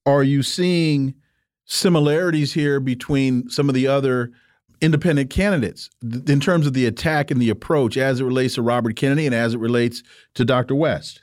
Are 0.05 0.21
you 0.21 0.43
seeing 0.43 1.15
similarities 1.65 2.53
here 2.53 2.79
between 2.79 3.49
some 3.49 3.67
of 3.67 3.73
the 3.73 3.87
other 3.87 4.31
independent 4.79 5.31
candidates 5.31 5.89
in 6.03 6.39
terms 6.39 6.67
of 6.67 6.73
the 6.73 6.85
attack 6.85 7.31
and 7.31 7.41
the 7.41 7.49
approach 7.49 7.97
as 7.97 8.19
it 8.19 8.25
relates 8.25 8.53
to 8.55 8.61
Robert 8.61 8.95
Kennedy 8.95 9.25
and 9.25 9.33
as 9.33 9.55
it 9.55 9.59
relates 9.59 10.03
to 10.35 10.45
Dr. 10.45 10.75
West? 10.75 11.19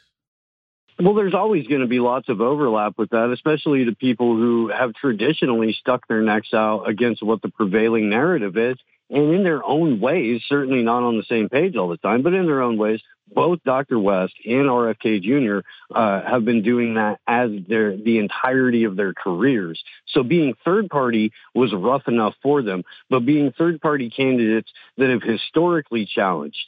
Well, 1.01 1.15
there's 1.15 1.35
always 1.35 1.67
going 1.69 1.83
to 1.83 1.87
be 1.87 2.01
lots 2.01 2.29
of 2.29 2.41
overlap 2.41 2.99
with 2.99 3.11
that, 3.11 3.31
especially 3.31 3.85
to 3.85 3.95
people 3.95 4.35
who 4.35 4.69
have 4.69 4.95
traditionally 4.95 5.73
stuck 5.73 6.09
their 6.09 6.23
necks 6.23 6.53
out 6.53 6.89
against 6.89 7.23
what 7.23 7.41
the 7.41 7.51
prevailing 7.51 8.11
narrative 8.11 8.57
is. 8.57 8.77
And 9.09 9.33
in 9.33 9.45
their 9.45 9.65
own 9.65 10.01
ways, 10.01 10.43
certainly 10.49 10.83
not 10.83 11.05
on 11.05 11.17
the 11.17 11.23
same 11.23 11.49
page 11.49 11.77
all 11.77 11.89
the 11.89 11.97
time, 11.99 12.23
but 12.23 12.35
in 12.35 12.47
their 12.47 12.63
own 12.63 12.77
ways, 12.77 13.01
both 13.33 13.63
Dr. 13.65 13.99
West 13.99 14.35
and 14.45 14.67
RFK 14.67 15.23
Jr. 15.23 15.67
Uh, 15.95 16.23
have 16.23 16.45
been 16.45 16.63
doing 16.63 16.95
that 16.95 17.21
as 17.27 17.51
their 17.69 17.97
the 17.97 18.19
entirety 18.19 18.85
of 18.85 18.97
their 18.97 19.15
careers. 19.15 19.83
So 20.09 20.23
being 20.23 20.55
third 20.65 20.91
party 20.91 21.33
was 21.55 21.73
rough 21.73 22.09
enough 22.09 22.35
for 22.43 22.61
them, 22.61 22.83
but 23.09 23.25
being 23.25 23.53
third 23.53 23.81
party 23.81 24.11
candidates 24.11 24.71
that 24.97 25.11
have 25.11 25.23
historically 25.23 26.07
challenged 26.07 26.59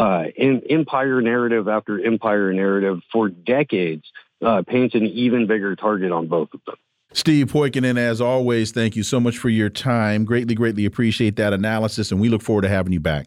uh, 0.00 0.24
in, 0.34 0.62
empire 0.70 1.20
narrative 1.20 1.68
after 1.68 2.02
empire 2.02 2.52
narrative 2.54 3.02
for 3.12 3.28
decades 3.28 4.04
uh, 4.40 4.62
paints 4.66 4.94
an 4.94 5.04
even 5.04 5.46
bigger 5.46 5.76
target 5.76 6.10
on 6.10 6.26
both 6.26 6.48
of 6.54 6.60
them. 6.66 6.76
Steve 7.12 7.48
Poikonen, 7.48 7.98
as 7.98 8.20
always, 8.20 8.70
thank 8.72 8.96
you 8.96 9.02
so 9.02 9.20
much 9.20 9.36
for 9.36 9.50
your 9.50 9.68
time. 9.68 10.24
Greatly, 10.24 10.54
greatly 10.54 10.86
appreciate 10.86 11.36
that 11.36 11.52
analysis, 11.52 12.10
and 12.12 12.20
we 12.20 12.30
look 12.30 12.40
forward 12.40 12.62
to 12.62 12.68
having 12.68 12.94
you 12.94 13.00
back. 13.00 13.26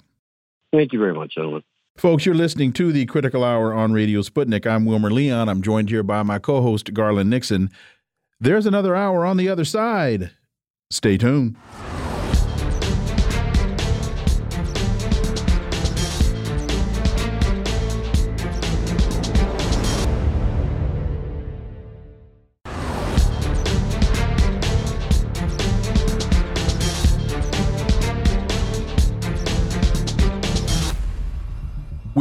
Thank 0.72 0.94
you 0.94 1.00
very 1.00 1.14
much, 1.14 1.36
gentlemen. 1.36 1.64
Folks, 1.96 2.26
you're 2.26 2.34
listening 2.34 2.74
to 2.74 2.92
the 2.92 3.06
Critical 3.06 3.44
Hour 3.44 3.72
on 3.72 3.94
Radio 3.94 4.22
Sputnik. 4.22 4.66
I'm 4.66 4.86
Wilmer 4.86 5.12
Leon. 5.12 5.50
I'm 5.50 5.62
joined 5.62 5.90
here 5.90 6.02
by 6.02 6.24
my 6.24 6.40
co 6.40 6.62
host, 6.62 6.92
Garland 6.94 7.30
Nixon. 7.30 7.70
There's 8.40 8.66
another 8.66 8.96
hour 8.96 9.26
on 9.26 9.38
the 9.38 9.48
other 9.48 9.66
side. 9.66 10.32
Stay 10.90 11.18
tuned. 11.18 11.56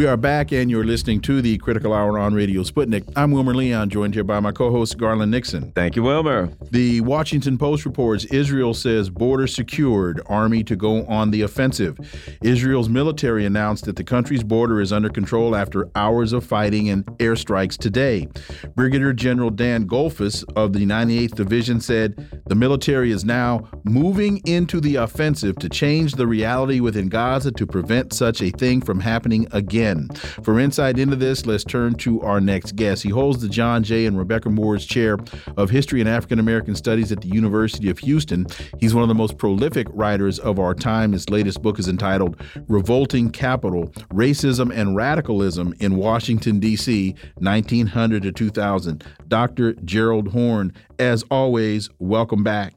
We 0.02 0.08
are 0.08 0.16
back, 0.16 0.50
and 0.50 0.68
you're 0.68 0.82
listening 0.82 1.20
to 1.20 1.40
the 1.40 1.58
Critical 1.58 1.94
Hour 1.94 2.18
on 2.18 2.34
Radio 2.34 2.62
Sputnik. 2.64 3.04
I'm 3.14 3.30
Wilmer 3.30 3.54
Leon, 3.54 3.88
joined 3.88 4.14
here 4.14 4.24
by 4.24 4.40
my 4.40 4.50
co 4.50 4.72
host, 4.72 4.98
Garland 4.98 5.30
Nixon. 5.30 5.70
Thank 5.76 5.94
you, 5.94 6.02
Wilmer. 6.02 6.52
The 6.72 7.00
Washington 7.02 7.56
Post 7.56 7.84
reports 7.84 8.24
Israel 8.24 8.74
says 8.74 9.08
border 9.08 9.46
secured, 9.46 10.20
army 10.26 10.64
to 10.64 10.74
go 10.74 11.06
on 11.06 11.30
the 11.30 11.42
offensive. 11.42 11.96
Israel's 12.42 12.88
military 12.88 13.46
announced 13.46 13.84
that 13.84 13.94
the 13.94 14.02
country's 14.02 14.42
border 14.42 14.80
is 14.80 14.92
under 14.92 15.08
control 15.08 15.54
after 15.54 15.88
hours 15.94 16.32
of 16.32 16.44
fighting 16.44 16.88
and 16.88 17.06
airstrikes 17.18 17.78
today. 17.78 18.26
Brigadier 18.74 19.12
General 19.12 19.50
Dan 19.50 19.86
Goldfus 19.86 20.42
of 20.56 20.72
the 20.72 20.84
98th 20.84 21.36
Division 21.36 21.80
said 21.80 22.42
the 22.48 22.56
military 22.56 23.12
is 23.12 23.24
now 23.24 23.68
moving 23.84 24.40
into 24.46 24.80
the 24.80 24.96
offensive 24.96 25.54
to 25.60 25.68
change 25.68 26.14
the 26.14 26.26
reality 26.26 26.80
within 26.80 27.08
Gaza 27.08 27.52
to 27.52 27.66
prevent 27.68 28.12
such 28.12 28.42
a 28.42 28.50
thing 28.50 28.80
from 28.80 28.98
happening 28.98 29.46
again 29.52 29.91
again. 29.92 30.08
For 30.42 30.58
insight 30.58 30.98
into 30.98 31.16
this, 31.16 31.46
let's 31.46 31.64
turn 31.64 31.94
to 31.96 32.20
our 32.22 32.40
next 32.40 32.76
guest. 32.76 33.02
He 33.02 33.10
holds 33.10 33.40
the 33.40 33.48
John 33.48 33.82
J. 33.82 34.06
and 34.06 34.18
Rebecca 34.18 34.50
Moores 34.50 34.84
Chair 34.84 35.18
of 35.56 35.70
History 35.70 36.00
and 36.00 36.08
African 36.08 36.38
American 36.38 36.74
Studies 36.74 37.12
at 37.12 37.20
the 37.20 37.28
University 37.28 37.90
of 37.90 37.98
Houston. 38.00 38.46
He's 38.80 38.94
one 38.94 39.02
of 39.02 39.08
the 39.08 39.14
most 39.14 39.38
prolific 39.38 39.86
writers 39.90 40.38
of 40.38 40.58
our 40.58 40.74
time. 40.74 41.12
His 41.12 41.28
latest 41.30 41.62
book 41.62 41.78
is 41.78 41.88
entitled 41.88 42.40
Revolting 42.68 43.30
Capital 43.30 43.88
Racism 44.12 44.72
and 44.74 44.96
Radicalism 44.96 45.74
in 45.80 45.96
Washington, 45.96 46.58
D.C., 46.58 47.14
1900 47.38 48.22
to 48.22 48.32
2000. 48.32 49.04
Dr. 49.28 49.74
Gerald 49.84 50.28
Horne, 50.28 50.72
as 50.98 51.24
always, 51.30 51.88
welcome 51.98 52.42
back. 52.42 52.74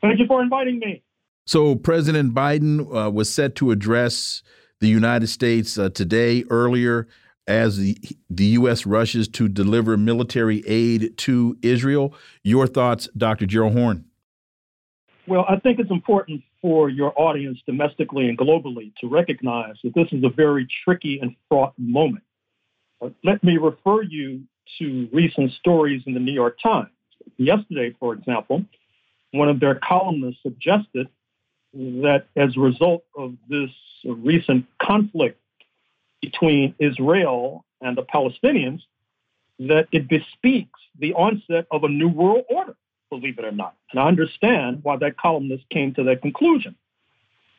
Thank 0.00 0.18
you 0.18 0.26
for 0.26 0.42
inviting 0.42 0.78
me. 0.78 1.02
So, 1.46 1.74
President 1.74 2.32
Biden 2.32 2.94
uh, 2.94 3.10
was 3.10 3.28
set 3.28 3.56
to 3.56 3.70
address 3.70 4.42
the 4.80 4.88
United 4.88 5.28
States 5.28 5.78
uh, 5.78 5.90
today, 5.90 6.44
earlier, 6.50 7.06
as 7.46 7.76
the, 7.76 7.98
the 8.28 8.44
U.S. 8.46 8.86
rushes 8.86 9.28
to 9.28 9.48
deliver 9.48 9.96
military 9.96 10.62
aid 10.66 11.16
to 11.18 11.56
Israel. 11.62 12.14
Your 12.42 12.66
thoughts, 12.66 13.08
Dr. 13.16 13.46
Gerald 13.46 13.74
Horne? 13.74 14.04
Well, 15.26 15.44
I 15.48 15.56
think 15.56 15.78
it's 15.78 15.90
important 15.90 16.42
for 16.62 16.88
your 16.88 17.12
audience 17.20 17.58
domestically 17.66 18.28
and 18.28 18.36
globally 18.36 18.92
to 19.00 19.08
recognize 19.08 19.76
that 19.84 19.94
this 19.94 20.08
is 20.12 20.24
a 20.24 20.28
very 20.28 20.66
tricky 20.84 21.20
and 21.20 21.36
fraught 21.48 21.74
moment. 21.78 22.24
Let 23.24 23.42
me 23.44 23.56
refer 23.56 24.02
you 24.02 24.42
to 24.78 25.08
recent 25.12 25.52
stories 25.52 26.02
in 26.06 26.14
the 26.14 26.20
New 26.20 26.32
York 26.32 26.58
Times. 26.62 26.90
Yesterday, 27.36 27.94
for 27.98 28.12
example, 28.12 28.64
one 29.32 29.48
of 29.48 29.60
their 29.60 29.74
columnists 29.76 30.42
suggested 30.42 31.08
that 31.72 32.24
as 32.36 32.56
a 32.56 32.60
result 32.60 33.04
of 33.16 33.34
this 33.48 33.70
recent 34.04 34.66
conflict 34.80 35.40
between 36.20 36.74
Israel 36.78 37.64
and 37.80 37.96
the 37.96 38.02
Palestinians, 38.02 38.82
that 39.58 39.88
it 39.92 40.08
bespeaks 40.08 40.80
the 40.98 41.14
onset 41.14 41.66
of 41.70 41.84
a 41.84 41.88
new 41.88 42.08
world 42.08 42.44
order, 42.48 42.76
believe 43.10 43.38
it 43.38 43.44
or 43.44 43.52
not. 43.52 43.76
And 43.90 44.00
I 44.00 44.08
understand 44.08 44.80
why 44.82 44.96
that 44.98 45.16
columnist 45.16 45.68
came 45.70 45.94
to 45.94 46.04
that 46.04 46.22
conclusion. 46.22 46.76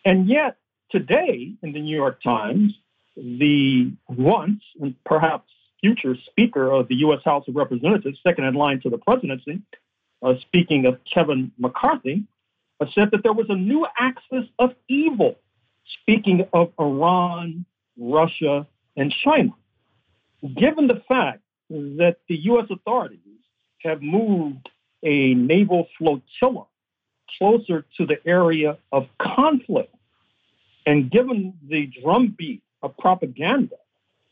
And 0.06 0.28
yet, 0.28 0.58
today 0.90 1.54
in 1.62 1.74
the 1.74 1.82
New 1.82 1.96
York 1.96 2.22
Times, 2.24 2.74
the 3.16 3.92
once 4.08 4.64
and 4.80 4.96
perhaps 5.06 5.50
future 5.80 6.16
Speaker 6.26 6.72
of 6.72 6.88
the 6.88 6.96
U.S. 6.98 7.22
House 7.26 7.48
of 7.48 7.56
Representatives, 7.56 8.20
second 8.24 8.46
in 8.46 8.54
line 8.54 8.80
to 8.82 8.90
the 8.90 8.98
presidency, 8.98 9.62
uh, 10.22 10.36
speaking 10.42 10.86
of 10.86 11.00
Kevin 11.12 11.52
McCarthy, 11.58 12.24
uh, 12.80 12.86
said 12.94 13.10
that 13.12 13.24
there 13.24 13.34
was 13.34 13.48
a 13.50 13.56
new 13.56 13.86
axis 14.00 14.46
of 14.60 14.74
evil, 14.88 15.36
speaking 16.02 16.48
of 16.54 16.72
Iran, 16.80 17.66
Russia, 17.98 18.68
and 18.96 19.14
China. 19.24 19.52
Given 20.56 20.88
the 20.88 21.02
fact 21.08 21.42
that 21.70 22.18
the 22.28 22.36
U.S. 22.36 22.66
authorities 22.70 23.20
have 23.80 24.02
moved 24.02 24.70
a 25.04 25.34
naval 25.34 25.88
flotilla 25.98 26.66
closer 27.38 27.86
to 27.98 28.06
the 28.06 28.18
area 28.28 28.78
of 28.92 29.08
conflict, 29.20 29.94
and 30.86 31.10
given 31.12 31.54
the 31.68 31.90
drumbeat 32.02 32.62
of 32.82 32.98
propaganda 32.98 33.76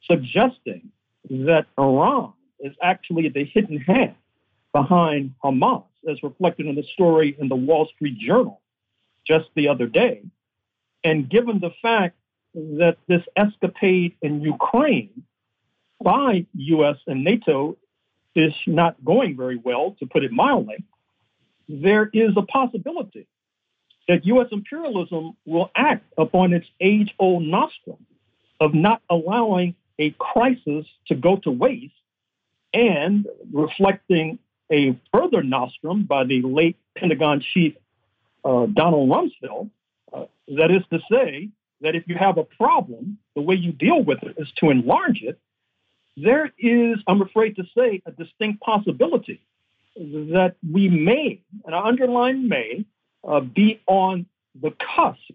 suggesting 0.10 0.92
that 1.30 1.68
Iran 1.78 2.34
is 2.60 2.74
actually 2.82 3.30
the 3.30 3.46
hidden 3.46 3.78
hand 3.78 4.16
behind 4.74 5.34
Hamas, 5.44 5.84
as 6.10 6.22
reflected 6.24 6.66
in 6.66 6.76
the 6.76 6.84
story 6.94 7.36
in 7.40 7.50
the 7.50 7.56
Wall 7.56 7.88
Street 7.96 8.18
Journal 8.18 8.62
just 9.26 9.46
the 9.56 9.68
other 9.68 9.86
day. 9.86 10.24
And 11.04 11.30
given 11.30 11.60
the 11.60 11.72
fact 11.82 12.16
that 12.54 12.98
this 13.08 13.24
escapade 13.36 14.16
in 14.22 14.42
Ukraine 14.42 15.24
by 16.04 16.46
US 16.54 16.98
and 17.08 17.24
NATO 17.24 17.78
is 18.36 18.54
not 18.68 19.04
going 19.04 19.36
very 19.36 19.58
well, 19.58 19.96
to 20.00 20.06
put 20.06 20.24
it 20.24 20.32
mildly, 20.32 20.84
there 21.68 22.10
is 22.14 22.32
a 22.36 22.42
possibility 22.42 23.28
that 24.08 24.26
US 24.26 24.48
imperialism 24.52 25.38
will 25.46 25.70
act 25.76 26.12
upon 26.18 26.54
its 26.54 26.68
age 26.80 27.14
old 27.20 27.44
nostrum 27.44 28.06
of 28.60 28.74
not 28.74 29.02
allowing 29.10 29.76
a 30.00 30.10
crisis 30.12 30.86
to 31.08 31.16
go 31.16 31.38
to 31.38 31.52
waste 31.52 31.94
and 32.74 33.28
reflecting 33.52 34.40
a 34.72 35.00
further 35.14 35.44
nostrum 35.44 36.04
by 36.04 36.24
the 36.24 36.42
late 36.42 36.78
Pentagon 36.96 37.42
chief 37.54 37.74
uh, 38.44 38.66
Donald 38.68 39.10
Rumsfeld. 39.10 39.70
Uh, 40.14 40.26
that 40.48 40.72
is 40.72 40.84
to 40.92 41.00
say, 41.12 41.50
that 41.82 41.96
if 41.96 42.04
you 42.08 42.16
have 42.16 42.38
a 42.38 42.44
problem, 42.44 43.18
the 43.36 43.42
way 43.42 43.56
you 43.56 43.72
deal 43.72 44.04
with 44.04 44.22
it 44.24 44.36
is 44.38 44.48
to 44.58 44.70
enlarge 44.70 45.22
it. 45.22 45.40
There 46.18 46.52
is, 46.58 46.98
I'm 47.08 47.22
afraid 47.22 47.56
to 47.56 47.64
say, 47.78 48.02
a 48.06 48.12
distinct 48.12 48.62
possibility 48.62 49.42
that 49.96 50.56
we 50.70 50.90
may, 50.90 51.42
and 51.66 51.76
I 51.76 51.82
underline 51.88 52.50
may, 52.50 52.86
uh, 53.28 53.40
be 53.42 53.82
on 53.88 54.26
the 54.62 54.72
cusp 54.96 55.32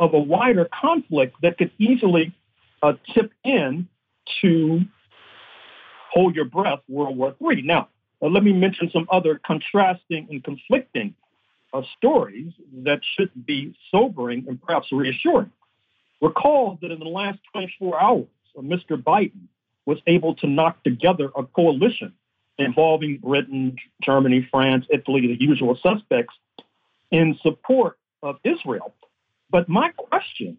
of 0.00 0.14
a 0.14 0.18
wider 0.18 0.68
conflict 0.80 1.36
that 1.42 1.58
could 1.58 1.72
easily 1.78 2.34
uh, 2.82 2.94
tip 3.14 3.32
in 3.44 3.88
to 4.40 4.80
hold 6.12 6.36
your 6.36 6.44
breath 6.44 6.80
World 6.88 7.16
War 7.16 7.34
III. 7.40 7.62
Now, 7.62 7.88
uh, 8.22 8.26
let 8.26 8.44
me 8.44 8.52
mention 8.52 8.90
some 8.92 9.06
other 9.10 9.40
contrasting 9.44 10.28
and 10.30 10.42
conflicting 10.42 11.14
uh, 11.72 11.82
stories 11.96 12.52
that 12.84 13.00
should 13.16 13.30
be 13.46 13.76
sobering 13.90 14.44
and 14.48 14.60
perhaps 14.60 14.90
reassuring. 14.92 15.50
Recall 16.20 16.78
that 16.82 16.90
in 16.90 16.98
the 16.98 17.04
last 17.04 17.38
24 17.52 18.00
hours, 18.00 18.26
Mr. 18.56 19.00
Biden 19.02 19.46
was 19.86 19.98
able 20.06 20.34
to 20.36 20.46
knock 20.46 20.82
together 20.82 21.30
a 21.36 21.44
coalition 21.44 22.12
involving 22.58 23.18
Britain, 23.18 23.76
Germany, 24.02 24.46
France, 24.50 24.84
Italy, 24.90 25.28
the 25.28 25.40
usual 25.40 25.78
suspects, 25.82 26.34
in 27.10 27.38
support 27.42 27.98
of 28.22 28.36
Israel. 28.44 28.94
But 29.50 29.68
my 29.68 29.90
question 29.90 30.58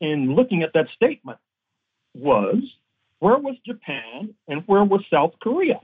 in 0.00 0.34
looking 0.34 0.62
at 0.62 0.72
that 0.74 0.88
statement 0.94 1.38
was 2.14 2.58
where 3.18 3.38
was 3.38 3.56
Japan 3.66 4.34
and 4.48 4.62
where 4.66 4.84
was 4.84 5.02
South 5.10 5.32
Korea? 5.42 5.80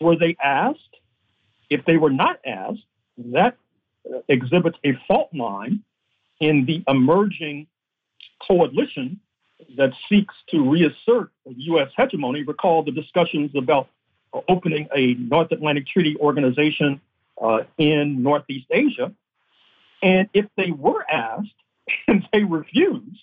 Were 0.00 0.16
they 0.16 0.36
asked? 0.42 0.78
If 1.68 1.84
they 1.84 1.96
were 1.96 2.10
not 2.10 2.40
asked, 2.44 2.84
that 3.18 3.56
exhibits 4.28 4.78
a 4.84 4.92
fault 5.06 5.30
line 5.34 5.82
in 6.40 6.64
the 6.66 6.82
emerging 6.88 7.66
coalition 8.46 9.20
that 9.76 9.92
seeks 10.08 10.34
to 10.48 10.68
reassert 10.68 11.30
U.S. 11.44 11.90
hegemony. 11.96 12.42
Recall 12.42 12.82
the 12.82 12.92
discussions 12.92 13.50
about 13.54 13.88
opening 14.48 14.88
a 14.94 15.14
North 15.14 15.52
Atlantic 15.52 15.86
Treaty 15.86 16.16
Organization 16.18 17.00
uh, 17.40 17.60
in 17.78 18.22
Northeast 18.22 18.66
Asia. 18.70 19.12
And 20.02 20.28
if 20.32 20.46
they 20.56 20.70
were 20.70 21.04
asked 21.10 21.48
and 22.08 22.26
they 22.32 22.44
refused, 22.44 23.22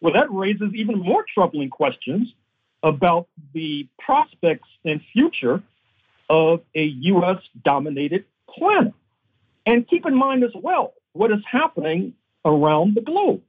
well, 0.00 0.12
that 0.12 0.30
raises 0.30 0.74
even 0.74 0.98
more 0.98 1.24
troubling 1.32 1.70
questions 1.70 2.32
about 2.82 3.26
the 3.54 3.88
prospects 3.98 4.68
and 4.84 5.00
future 5.12 5.62
of 6.30 6.60
a 6.74 6.84
U.S. 6.84 7.38
dominated 7.64 8.24
planet. 8.48 8.94
And 9.68 9.86
keep 9.86 10.06
in 10.06 10.14
mind 10.14 10.44
as 10.44 10.52
well 10.54 10.94
what 11.12 11.30
is 11.30 11.40
happening 11.44 12.14
around 12.42 12.94
the 12.94 13.02
globe. 13.02 13.42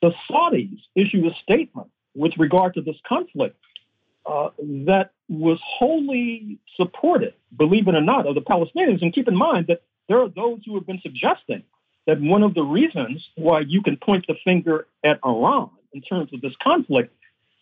The 0.00 0.12
Saudis 0.30 0.78
issued 0.94 1.26
a 1.26 1.34
statement 1.42 1.88
with 2.14 2.32
regard 2.38 2.74
to 2.74 2.80
this 2.80 2.94
conflict 3.04 3.56
uh, 4.24 4.50
that 4.86 5.10
was 5.28 5.58
wholly 5.64 6.58
supported, 6.76 7.34
believe 7.56 7.88
it 7.88 7.96
or 7.96 8.00
not, 8.00 8.24
of 8.28 8.36
the 8.36 8.40
Palestinians. 8.40 9.02
And 9.02 9.12
keep 9.12 9.26
in 9.26 9.36
mind 9.36 9.66
that 9.66 9.82
there 10.08 10.20
are 10.20 10.28
those 10.28 10.60
who 10.64 10.76
have 10.76 10.86
been 10.86 11.00
suggesting 11.02 11.64
that 12.06 12.20
one 12.20 12.44
of 12.44 12.54
the 12.54 12.62
reasons 12.62 13.28
why 13.34 13.58
you 13.58 13.82
can 13.82 13.96
point 13.96 14.26
the 14.28 14.36
finger 14.44 14.86
at 15.02 15.18
Iran 15.24 15.70
in 15.92 16.02
terms 16.02 16.32
of 16.32 16.40
this 16.40 16.54
conflict 16.62 17.12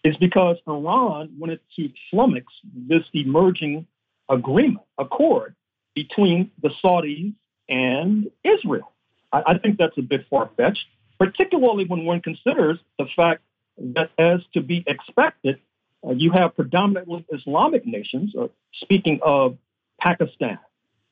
is 0.05 0.19
because 0.19 0.59
Iran 0.69 1.31
wanted 1.39 1.61
to 1.77 1.89
flummox 2.13 2.45
this 2.75 3.05
emerging 3.15 3.87
agreement, 4.29 4.85
accord 4.99 5.55
between 5.95 6.51
the 6.61 6.71
Saudis 6.85 7.33
and 7.69 8.31
Israel. 8.45 8.93
I, 9.33 9.43
I 9.47 9.59
think 9.59 9.79
that's 9.79 9.97
a 9.99 10.03
bit 10.03 10.27
far 10.29 10.51
fetched, 10.57 10.87
particularly 11.19 11.85
when 11.87 12.05
one 12.05 12.21
considers 12.21 12.79
the 12.99 13.07
fact 13.15 13.43
that, 13.79 14.11
as 14.19 14.41
to 14.55 14.61
be 14.61 14.85
expected, 14.87 15.59
uh, 16.07 16.13
you 16.13 16.31
have 16.31 16.55
predominantly 16.55 17.25
Islamic 17.33 17.87
nations, 17.87 18.35
uh, 18.39 18.49
speaking 18.75 19.19
of 19.23 19.57
Pakistan, 20.01 20.59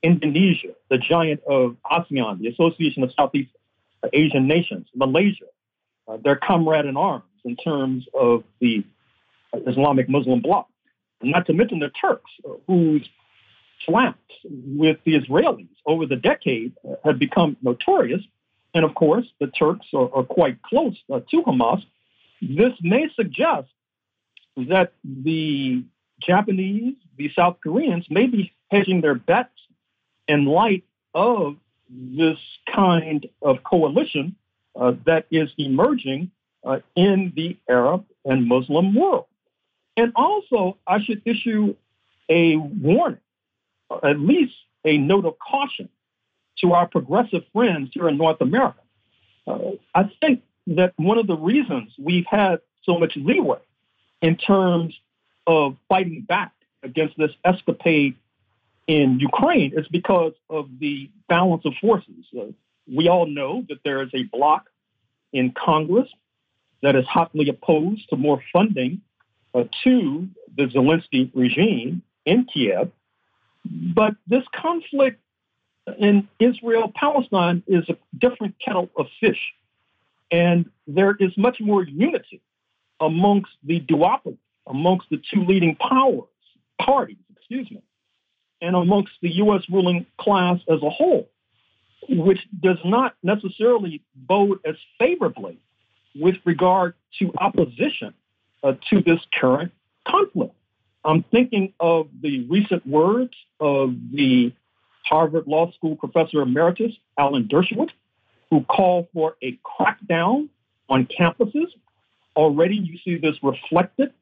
Indonesia, 0.03 0.75
the 0.91 0.99
giant 0.99 1.43
of 1.45 1.77
ASEAN, 1.91 2.39
the 2.39 2.49
Association 2.49 3.03
of 3.03 3.11
Southeast 3.17 3.51
Asian 4.13 4.47
Nations, 4.47 4.87
Malaysia, 4.95 5.47
uh, 6.07 6.19
their 6.23 6.37
comrade 6.37 6.87
in 6.87 6.97
arms 6.97 7.25
in 7.45 7.57
terms 7.57 8.07
of 8.15 8.45
the 8.61 8.85
Islamic 9.67 10.09
Muslim 10.09 10.41
bloc. 10.41 10.69
Not 11.23 11.47
to 11.47 11.55
mention 11.55 11.79
the 11.79 11.91
Turks, 11.91 12.31
uh, 12.47 12.53
whose 12.67 13.09
flaps 13.87 14.19
with 14.45 14.99
the 15.05 15.15
Israelis 15.15 15.69
over 15.87 16.07
the 16.07 16.17
decade 16.17 16.73
have 17.05 17.19
become 17.19 17.57
notorious. 17.63 18.23
And 18.75 18.85
of 18.85 18.95
course, 18.95 19.27
the 19.41 19.47
Turks 19.47 19.87
are, 19.95 20.13
are 20.15 20.25
quite 20.25 20.63
close 20.63 20.97
uh, 21.13 21.21
to 21.31 21.43
Hamas. 21.43 21.85
This 22.43 22.73
may 22.83 23.09
suggest 23.15 23.69
that 24.57 24.93
the 25.05 25.85
Japanese, 26.21 26.95
the 27.17 27.31
South 27.35 27.59
Koreans 27.63 28.07
may 28.11 28.27
be 28.27 28.53
hedging 28.71 29.01
their 29.01 29.15
bets 29.15 29.51
in 30.27 30.47
light 30.47 30.85
of 31.15 31.57
this 31.89 32.39
kind 32.75 33.29
of 33.43 33.63
coalition 33.63 34.37
uh, 34.79 34.93
that 35.07 35.27
is 35.31 35.51
emerging 35.59 36.31
uh, 36.65 36.81
in 36.97 37.33
the 37.37 37.57
Arab 37.69 38.05
and 38.25 38.47
Muslim 38.47 38.95
world. 38.95 39.27
And 39.97 40.13
also, 40.17 40.79
I 40.87 41.03
should 41.03 41.23
issue 41.25 41.77
a 42.29 42.57
warning, 42.57 43.21
at 44.03 44.19
least 44.19 44.55
a 44.85 44.99
note 44.99 45.25
of 45.25 45.35
caution 45.39 45.89
to 46.59 46.73
our 46.73 46.87
progressive 46.87 47.43
friends 47.53 47.91
here 47.93 48.09
in 48.09 48.17
North 48.17 48.41
America. 48.41 48.81
Uh, 49.47 49.73
I 49.95 50.11
think 50.21 50.43
that 50.69 50.95
one 50.97 51.19
of 51.19 51.27
the 51.27 51.37
reasons 51.37 51.93
we've 51.99 52.27
had 52.27 52.61
so 52.83 52.99
much 52.99 53.13
leeway 53.17 53.59
in 54.23 54.37
terms 54.37 54.95
of 55.47 55.77
fighting 55.89 56.23
back 56.23 56.53
against 56.83 57.17
this 57.19 57.31
escapade 57.45 58.15
in 58.87 59.19
Ukraine 59.21 59.73
is 59.77 59.87
because 59.89 60.33
of 60.51 60.69
the 60.79 61.11
balance 61.29 61.65
of 61.65 61.73
forces. 61.81 62.25
Uh, 62.39 62.47
we 62.87 63.09
all 63.09 63.27
know 63.27 63.65
that 63.69 63.79
there 63.85 64.03
is 64.03 64.11
a 64.15 64.25
bloc 64.25 64.67
in 65.33 65.53
Congress 65.53 66.09
that 66.83 66.97
is 66.97 67.07
hotly 67.07 67.49
opposed 67.49 68.09
to 68.11 68.17
more 68.17 68.43
funding 68.53 69.01
uh, 69.55 69.65
to 69.83 70.29
the 70.57 70.65
Zelensky 70.65 71.31
regime 71.35 72.03
in 72.27 72.47
Kiev. 72.53 72.91
But 73.65 74.15
this 74.27 74.45
conflict 74.55 75.21
in 75.99 76.29
Israel 76.39 76.93
Palestine 76.95 77.63
is 77.67 77.89
a 77.89 77.97
different 78.19 78.57
kettle 78.65 78.91
of 78.97 79.07
fish. 79.21 79.41
And 80.31 80.71
there 80.87 81.17
is 81.19 81.37
much 81.37 81.61
more 81.61 81.85
unity 81.85 82.41
amongst 83.01 83.53
the 83.63 83.81
duopoly, 83.81 84.39
amongst 84.67 85.11
the 85.11 85.21
two 85.33 85.45
leading 85.45 85.77
powers, 85.77 86.25
parties, 86.81 87.19
excuse 87.37 87.71
me, 87.71 87.83
and 88.61 88.75
amongst 88.75 89.13
the 89.21 89.31
U.S. 89.37 89.63
ruling 89.71 90.07
class 90.19 90.59
as 90.69 90.83
a 90.83 90.91
whole, 90.91 91.29
which 92.09 92.41
does 92.61 92.79
not 92.85 93.15
necessarily 93.23 94.03
bode 94.15 94.59
as 94.65 94.77
favorably 94.99 95.59
with 96.15 96.37
regard 96.45 96.95
to 97.19 97.33
opposition 97.39 98.15
uh, 98.63 98.73
to 98.91 99.03
this 99.03 99.21
current 99.39 99.73
conflict. 100.09 100.55
I'm 101.05 101.23
thinking 101.25 101.75
of 101.79 102.09
the 102.23 102.47
recent 102.47 102.87
words 102.87 103.35
of 103.61 103.95
the 104.13 104.53
Harvard 105.05 105.47
Law 105.47 105.71
School 105.73 105.97
professor 105.97 106.41
emeritus, 106.41 106.93
Alan 107.19 107.47
Dershowitz, 107.47 107.91
who 108.51 108.63
called 108.63 109.09
for 109.13 109.37
a 109.43 109.59
crackdown 109.65 110.49
on 110.89 111.07
campuses. 111.07 111.67
Already 112.37 112.77
you 112.77 112.99
see 113.05 113.19
this 113.19 113.37
reflected 113.43 114.13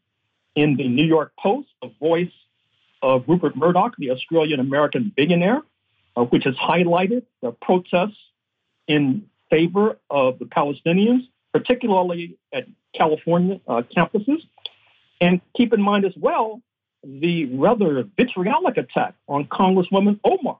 in 0.56 0.76
the 0.76 0.88
New 0.88 1.04
York 1.04 1.32
Post, 1.38 1.68
a 1.82 1.88
voice 2.00 2.32
of 3.00 3.24
Rupert 3.28 3.56
Murdoch, 3.56 3.94
the 3.96 4.10
Australian 4.10 4.60
American 4.60 5.12
billionaire, 5.16 5.62
uh, 6.16 6.24
which 6.24 6.44
has 6.44 6.54
highlighted 6.56 7.22
the 7.42 7.52
protests 7.52 8.18
in 8.88 9.26
favor 9.50 9.98
of 10.10 10.38
the 10.38 10.44
Palestinians, 10.46 11.28
particularly 11.52 12.36
at 12.52 12.66
California 12.92 13.60
uh, 13.68 13.82
campuses. 13.96 14.42
And 15.20 15.40
keep 15.56 15.72
in 15.72 15.80
mind 15.80 16.04
as 16.04 16.14
well 16.16 16.60
the 17.04 17.46
rather 17.56 18.04
vitriolic 18.16 18.76
attack 18.76 19.14
on 19.28 19.46
Congresswoman 19.46 20.20
Omar 20.24 20.58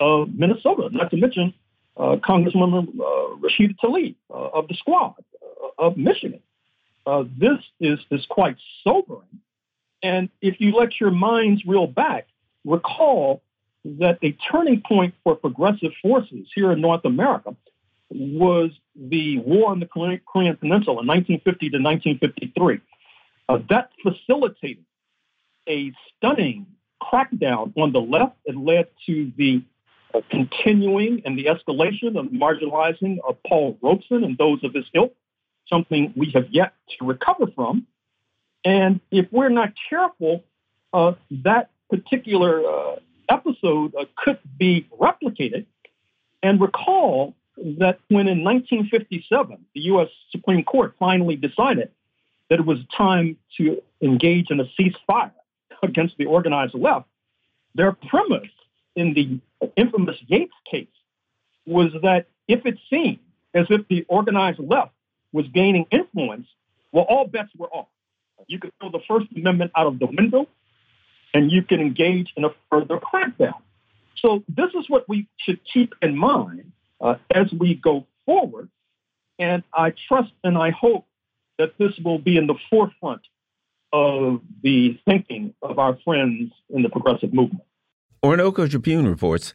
of 0.00 0.34
Minnesota, 0.34 0.88
not 0.90 1.10
to 1.10 1.16
mention 1.16 1.54
uh, 1.96 2.16
Congresswoman 2.16 2.88
uh, 2.88 3.36
Rashida 3.36 3.74
Tlaib 3.82 4.14
uh, 4.30 4.34
of 4.34 4.68
the 4.68 4.74
Squad 4.74 5.14
uh, 5.42 5.86
of 5.86 5.96
Michigan. 5.96 6.40
Uh, 7.06 7.24
this 7.36 7.58
is, 7.80 7.98
is 8.10 8.24
quite 8.28 8.56
sobering. 8.84 9.40
And 10.02 10.28
if 10.40 10.60
you 10.60 10.72
let 10.74 11.00
your 11.00 11.10
minds 11.10 11.62
reel 11.66 11.86
back, 11.86 12.26
recall 12.64 13.42
that 13.84 14.18
a 14.22 14.36
turning 14.50 14.82
point 14.86 15.14
for 15.24 15.34
progressive 15.34 15.92
forces 16.00 16.46
here 16.54 16.72
in 16.72 16.80
North 16.80 17.04
America 17.04 17.56
was 18.10 18.70
the 18.94 19.38
war 19.38 19.70
on 19.70 19.80
the 19.80 19.86
Korean 19.86 20.20
Peninsula 20.56 21.00
in 21.00 21.06
1950 21.06 21.70
to 21.70 21.78
1953. 21.78 22.80
Uh, 23.48 23.58
that 23.68 23.90
facilitated 24.02 24.84
a 25.68 25.92
stunning 26.16 26.66
crackdown 27.02 27.72
on 27.76 27.92
the 27.92 28.00
left. 28.00 28.36
It 28.44 28.56
led 28.56 28.88
to 29.06 29.32
the 29.36 29.62
uh, 30.14 30.20
continuing 30.30 31.22
and 31.24 31.38
the 31.38 31.46
escalation 31.46 32.18
of 32.18 32.26
marginalizing 32.26 33.18
of 33.26 33.36
Paul 33.46 33.78
Robeson 33.82 34.24
and 34.24 34.36
those 34.36 34.62
of 34.64 34.74
his 34.74 34.84
ilk, 34.94 35.14
something 35.66 36.12
we 36.16 36.30
have 36.34 36.48
yet 36.50 36.74
to 36.98 37.06
recover 37.06 37.46
from. 37.54 37.86
And 38.64 39.00
if 39.10 39.26
we're 39.32 39.48
not 39.48 39.72
careful, 39.88 40.44
uh, 40.92 41.12
that 41.44 41.70
particular 41.90 42.62
uh, 42.64 42.96
episode 43.28 43.94
uh, 43.98 44.04
could 44.16 44.38
be 44.58 44.88
replicated. 44.98 45.66
And 46.42 46.60
recall 46.60 47.34
that 47.56 48.00
when 48.08 48.28
in 48.28 48.44
1957, 48.44 49.66
the 49.74 49.80
U.S. 49.82 50.08
Supreme 50.30 50.64
Court 50.64 50.94
finally 50.98 51.36
decided 51.36 51.90
that 52.50 52.58
it 52.58 52.66
was 52.66 52.78
time 52.96 53.36
to 53.56 53.80
engage 54.02 54.50
in 54.50 54.60
a 54.60 54.64
ceasefire 54.78 55.32
against 55.82 56.16
the 56.18 56.26
organized 56.26 56.74
left, 56.74 57.06
their 57.74 57.92
premise 57.92 58.48
in 58.96 59.14
the 59.14 59.40
infamous 59.76 60.16
Yates 60.26 60.54
case 60.70 60.86
was 61.66 61.92
that 62.02 62.26
if 62.48 62.66
it 62.66 62.78
seemed 62.90 63.20
as 63.54 63.66
if 63.70 63.86
the 63.88 64.04
organized 64.08 64.58
left 64.58 64.92
was 65.32 65.46
gaining 65.54 65.86
influence, 65.90 66.46
well, 66.92 67.04
all 67.08 67.26
bets 67.26 67.50
were 67.56 67.68
off. 67.68 67.86
You 68.48 68.58
could 68.58 68.72
throw 68.80 68.90
the 68.90 69.00
First 69.08 69.26
Amendment 69.34 69.70
out 69.76 69.86
of 69.86 69.98
the 69.98 70.06
window 70.06 70.48
and 71.32 71.50
you 71.50 71.62
can 71.62 71.80
engage 71.80 72.32
in 72.36 72.44
a 72.44 72.50
further 72.70 72.98
crackdown. 72.98 73.60
So, 74.16 74.44
this 74.48 74.70
is 74.74 74.88
what 74.88 75.08
we 75.08 75.26
should 75.38 75.60
keep 75.72 75.94
in 76.02 76.16
mind 76.16 76.72
uh, 77.00 77.16
as 77.34 77.52
we 77.52 77.74
go 77.74 78.06
forward. 78.26 78.68
And 79.38 79.62
I 79.74 79.94
trust 80.08 80.32
and 80.44 80.56
I 80.56 80.70
hope 80.70 81.06
that 81.58 81.78
this 81.78 81.92
will 82.04 82.18
be 82.18 82.36
in 82.36 82.46
the 82.46 82.54
forefront 82.70 83.22
of 83.92 84.40
the 84.62 84.98
thinking 85.04 85.54
of 85.62 85.78
our 85.78 85.98
friends 86.04 86.52
in 86.70 86.82
the 86.82 86.88
progressive 86.88 87.32
movement. 87.32 87.62
Orinoco 88.24 88.68
Tribune 88.68 89.08
reports 89.08 89.52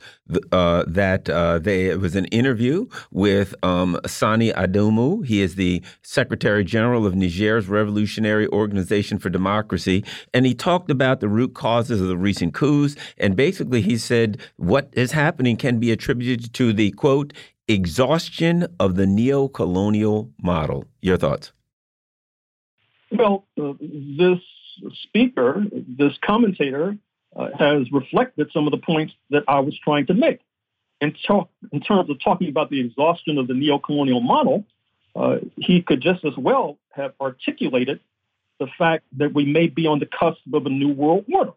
uh, 0.51 0.83
that 0.85 1.29
uh, 1.29 1.57
there 1.57 1.97
was 1.97 2.17
an 2.17 2.25
interview 2.25 2.85
with 3.11 3.55
um, 3.63 3.97
Sani 4.05 4.51
Adumu. 4.51 5.25
He 5.25 5.41
is 5.41 5.55
the 5.55 5.81
Secretary 6.01 6.65
General 6.65 7.05
of 7.05 7.15
Niger's 7.15 7.69
Revolutionary 7.69 8.45
Organization 8.49 9.19
for 9.19 9.29
Democracy. 9.29 10.03
And 10.33 10.45
he 10.45 10.53
talked 10.53 10.91
about 10.91 11.21
the 11.21 11.29
root 11.29 11.53
causes 11.53 12.01
of 12.01 12.09
the 12.09 12.17
recent 12.17 12.53
coups. 12.53 12.97
And 13.17 13.37
basically, 13.37 13.79
he 13.79 13.97
said 13.97 14.37
what 14.57 14.89
is 14.91 15.13
happening 15.13 15.55
can 15.55 15.79
be 15.79 15.89
attributed 15.89 16.53
to 16.55 16.73
the 16.73 16.91
quote, 16.91 17.31
exhaustion 17.69 18.67
of 18.81 18.95
the 18.95 19.07
neo 19.07 19.47
colonial 19.47 20.29
model. 20.43 20.83
Your 21.01 21.15
thoughts? 21.15 21.53
Well, 23.11 23.45
uh, 23.61 23.73
this 23.81 24.39
speaker, 25.03 25.65
this 25.71 26.13
commentator, 26.23 26.97
uh, 27.35 27.49
has 27.57 27.91
reflected 27.91 28.49
some 28.51 28.67
of 28.67 28.71
the 28.71 28.77
points 28.77 29.13
that 29.29 29.43
I 29.47 29.59
was 29.59 29.77
trying 29.83 30.07
to 30.07 30.13
make. 30.13 30.39
In, 31.01 31.13
talk, 31.27 31.49
in 31.71 31.81
terms 31.81 32.09
of 32.09 32.17
talking 32.23 32.49
about 32.49 32.69
the 32.69 32.79
exhaustion 32.79 33.37
of 33.37 33.47
the 33.47 33.53
neo-colonial 33.53 34.21
model, 34.21 34.65
uh, 35.15 35.37
he 35.57 35.81
could 35.81 36.01
just 36.01 36.25
as 36.25 36.35
well 36.37 36.77
have 36.91 37.13
articulated 37.21 37.99
the 38.59 38.67
fact 38.77 39.05
that 39.17 39.33
we 39.33 39.45
may 39.45 39.67
be 39.67 39.85
on 39.85 39.99
the 39.99 40.07
cusp 40.07 40.39
of 40.53 40.65
a 40.65 40.69
new 40.69 40.89
world 40.89 41.25
order. 41.31 41.51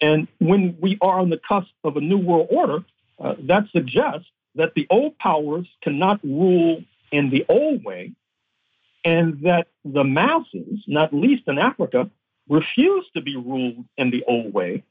And 0.00 0.28
when 0.38 0.76
we 0.80 0.98
are 1.00 1.18
on 1.18 1.30
the 1.30 1.40
cusp 1.48 1.70
of 1.84 1.96
a 1.96 2.00
new 2.00 2.18
world 2.18 2.48
order, 2.50 2.84
uh, 3.18 3.34
that 3.44 3.64
suggests 3.72 4.26
that 4.54 4.74
the 4.74 4.86
old 4.90 5.18
powers 5.18 5.66
cannot 5.82 6.22
rule 6.22 6.82
in 7.10 7.30
the 7.30 7.46
old 7.48 7.84
way, 7.84 8.12
and 9.04 9.40
that 9.42 9.68
the 9.84 10.04
masses, 10.04 10.82
not 10.86 11.12
least 11.12 11.44
in 11.46 11.58
Africa, 11.58 12.10
refuse 12.48 13.06
to 13.14 13.20
be 13.20 13.36
ruled 13.36 13.84
in 13.96 14.10
the 14.10 14.24
old 14.24 14.52
way, 14.52 14.82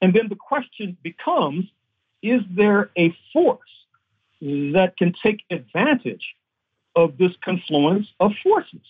and 0.00 0.14
then 0.14 0.28
the 0.28 0.36
question 0.36 0.96
becomes 1.02 1.64
is 2.22 2.42
there 2.50 2.90
a 2.96 3.16
force 3.32 3.60
that 4.40 4.94
can 4.96 5.14
take 5.22 5.42
advantage 5.50 6.34
of 6.96 7.16
this 7.16 7.32
confluence 7.44 8.06
of 8.20 8.32
forces? 8.42 8.80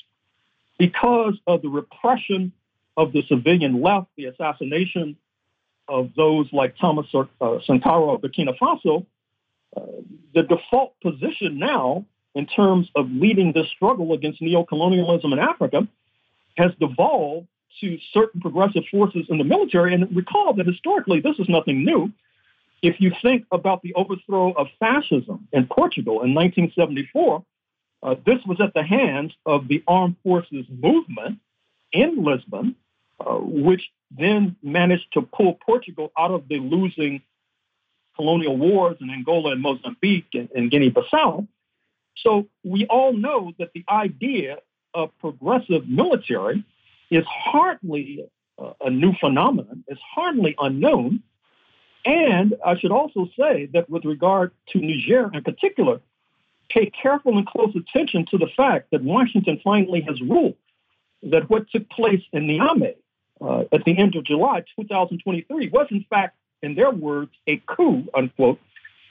Because 0.79 1.35
of 1.47 1.62
the 1.62 1.69
repression 1.69 2.53
of 2.97 3.12
the 3.12 3.23
civilian 3.29 3.83
left, 3.83 4.09
the 4.16 4.27
assassination 4.27 5.16
of 5.89 6.11
those 6.16 6.47
like 6.53 6.77
Thomas 6.79 7.07
uh, 7.14 7.59
Sankara 7.66 8.14
of 8.14 8.21
Burkina 8.21 8.57
Faso, 8.59 9.07
uh, 9.77 9.81
the 10.35 10.43
default 10.43 10.99
position 11.01 11.59
now 11.59 12.05
in 12.39 12.47
terms 12.47 12.89
of 12.95 13.11
leading 13.11 13.53
this 13.53 13.66
struggle 13.74 14.12
against 14.12 14.41
neocolonialism 14.41 15.32
in 15.32 15.41
Africa 15.41 15.89
has 16.57 16.70
devolved 16.78 17.49
to 17.80 17.99
certain 18.12 18.41
progressive 18.41 18.84
forces 18.91 19.26
in 19.28 19.39
the 19.39 19.45
military. 19.45 19.93
And 19.93 20.14
recall 20.14 20.55
that 20.55 20.66
historically, 20.66 21.21
this 21.21 21.37
is 21.41 21.49
nothing 21.49 21.84
new. 21.84 22.13
If 22.80 23.00
you 23.00 23.13
think 23.22 23.45
about 23.50 23.83
the 23.83 23.92
overthrow 23.95 24.53
of 24.53 24.68
fascism 24.79 25.49
in 25.53 25.67
Portugal 25.67 26.22
in 26.22 26.33
1974, 26.33 27.45
uh, 28.04 28.14
this 28.25 28.38
was 28.46 28.61
at 28.61 28.72
the 28.72 28.84
hands 28.84 29.33
of 29.45 29.67
the 29.67 29.83
armed 29.88 30.14
forces 30.22 30.64
movement 30.71 31.41
in 31.92 32.25
Lisbon, 32.25 32.76
uh, 33.18 33.34
which 33.34 33.83
then 34.17 34.54
managed 34.63 35.13
to 35.14 35.22
pull 35.22 35.58
Portugal 35.67 36.13
out 36.17 36.30
of 36.30 36.46
the 36.49 36.61
losing 36.61 37.21
colonial 38.14 38.57
wars 38.57 38.96
in 39.00 39.11
Angola 39.11 39.53
and 39.53 39.61
Mozambique 39.61 40.29
and, 40.34 40.49
and 40.54 40.71
Guinea-Bissau. 40.71 41.49
So 42.22 42.49
we 42.64 42.86
all 42.86 43.12
know 43.12 43.53
that 43.58 43.72
the 43.74 43.84
idea 43.88 44.58
of 44.95 45.11
progressive 45.18 45.88
military 45.88 46.64
is 47.11 47.24
hardly 47.26 48.28
a 48.80 48.90
new 48.90 49.12
phenomenon. 49.20 49.84
It's 49.86 50.00
hardly 50.14 50.54
unknown. 50.58 51.22
And 52.04 52.54
I 52.64 52.78
should 52.78 52.90
also 52.90 53.28
say 53.38 53.68
that 53.72 53.88
with 53.88 54.04
regard 54.04 54.53
to 54.70 54.78
Niger 54.78 55.30
in 55.32 55.42
particular, 55.42 56.00
pay 56.68 56.90
careful 56.90 57.36
and 57.38 57.46
close 57.46 57.74
attention 57.76 58.26
to 58.30 58.38
the 58.38 58.49
fact 58.57 58.90
that 58.90 59.03
Washington 59.03 59.61
finally 59.62 60.00
has 60.03 60.20
ruled 60.20 60.57
that 61.22 61.49
what 61.50 61.68
took 61.70 61.88
place 61.90 62.22
in 62.32 62.46
Niamey 62.46 62.95
uh, 63.40 63.64
at 63.72 63.84
the 63.84 63.96
end 63.99 64.14
of 64.16 64.24
July 64.24 64.64
2023 64.76 65.68
was, 65.68 65.86
in 65.90 66.04
fact, 66.08 66.36
in 66.62 66.74
their 66.74 66.90
words, 66.90 67.30
a 67.46 67.57
coup, 67.66 68.04
unquote, 68.14 68.61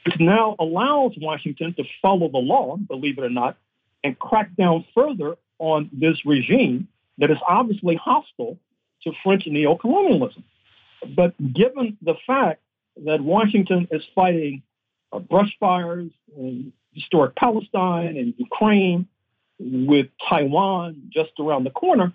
which 0.08 0.22
now 0.22 0.56
allows 0.58 1.12
Washington 1.18 1.74
to 1.74 1.84
follow 2.02 2.30
the 2.30 2.38
law, 2.38 2.78
believe 2.78 3.18
it 3.18 3.26
or 3.26 3.30
not, 3.30 3.58
and 4.06 4.18
crack 4.18 4.56
down 4.56 4.86
further 4.96 5.36
on 5.60 5.90
this 5.92 6.26
regime 6.26 6.88
that 7.18 7.30
is 7.30 7.38
obviously 7.46 7.96
hostile 7.96 8.58
to 9.04 9.12
French 9.22 9.44
neocolonialism. 9.44 10.44
But 11.14 11.36
given 11.54 11.98
the 12.02 12.16
fact 12.26 12.62
that 13.06 13.20
Washington 13.20 13.90
is 13.92 14.02
fighting 14.16 14.64
uh, 15.12 15.20
brush 15.20 15.54
fires 15.60 16.10
in 16.38 16.72
historic 16.94 17.36
Palestine 17.36 18.16
and 18.16 18.34
Ukraine, 18.38 19.10
with 19.60 20.08
Taiwan 20.30 21.10
just 21.12 21.32
around 21.38 21.66
the 21.66 21.72
corner, 21.72 22.14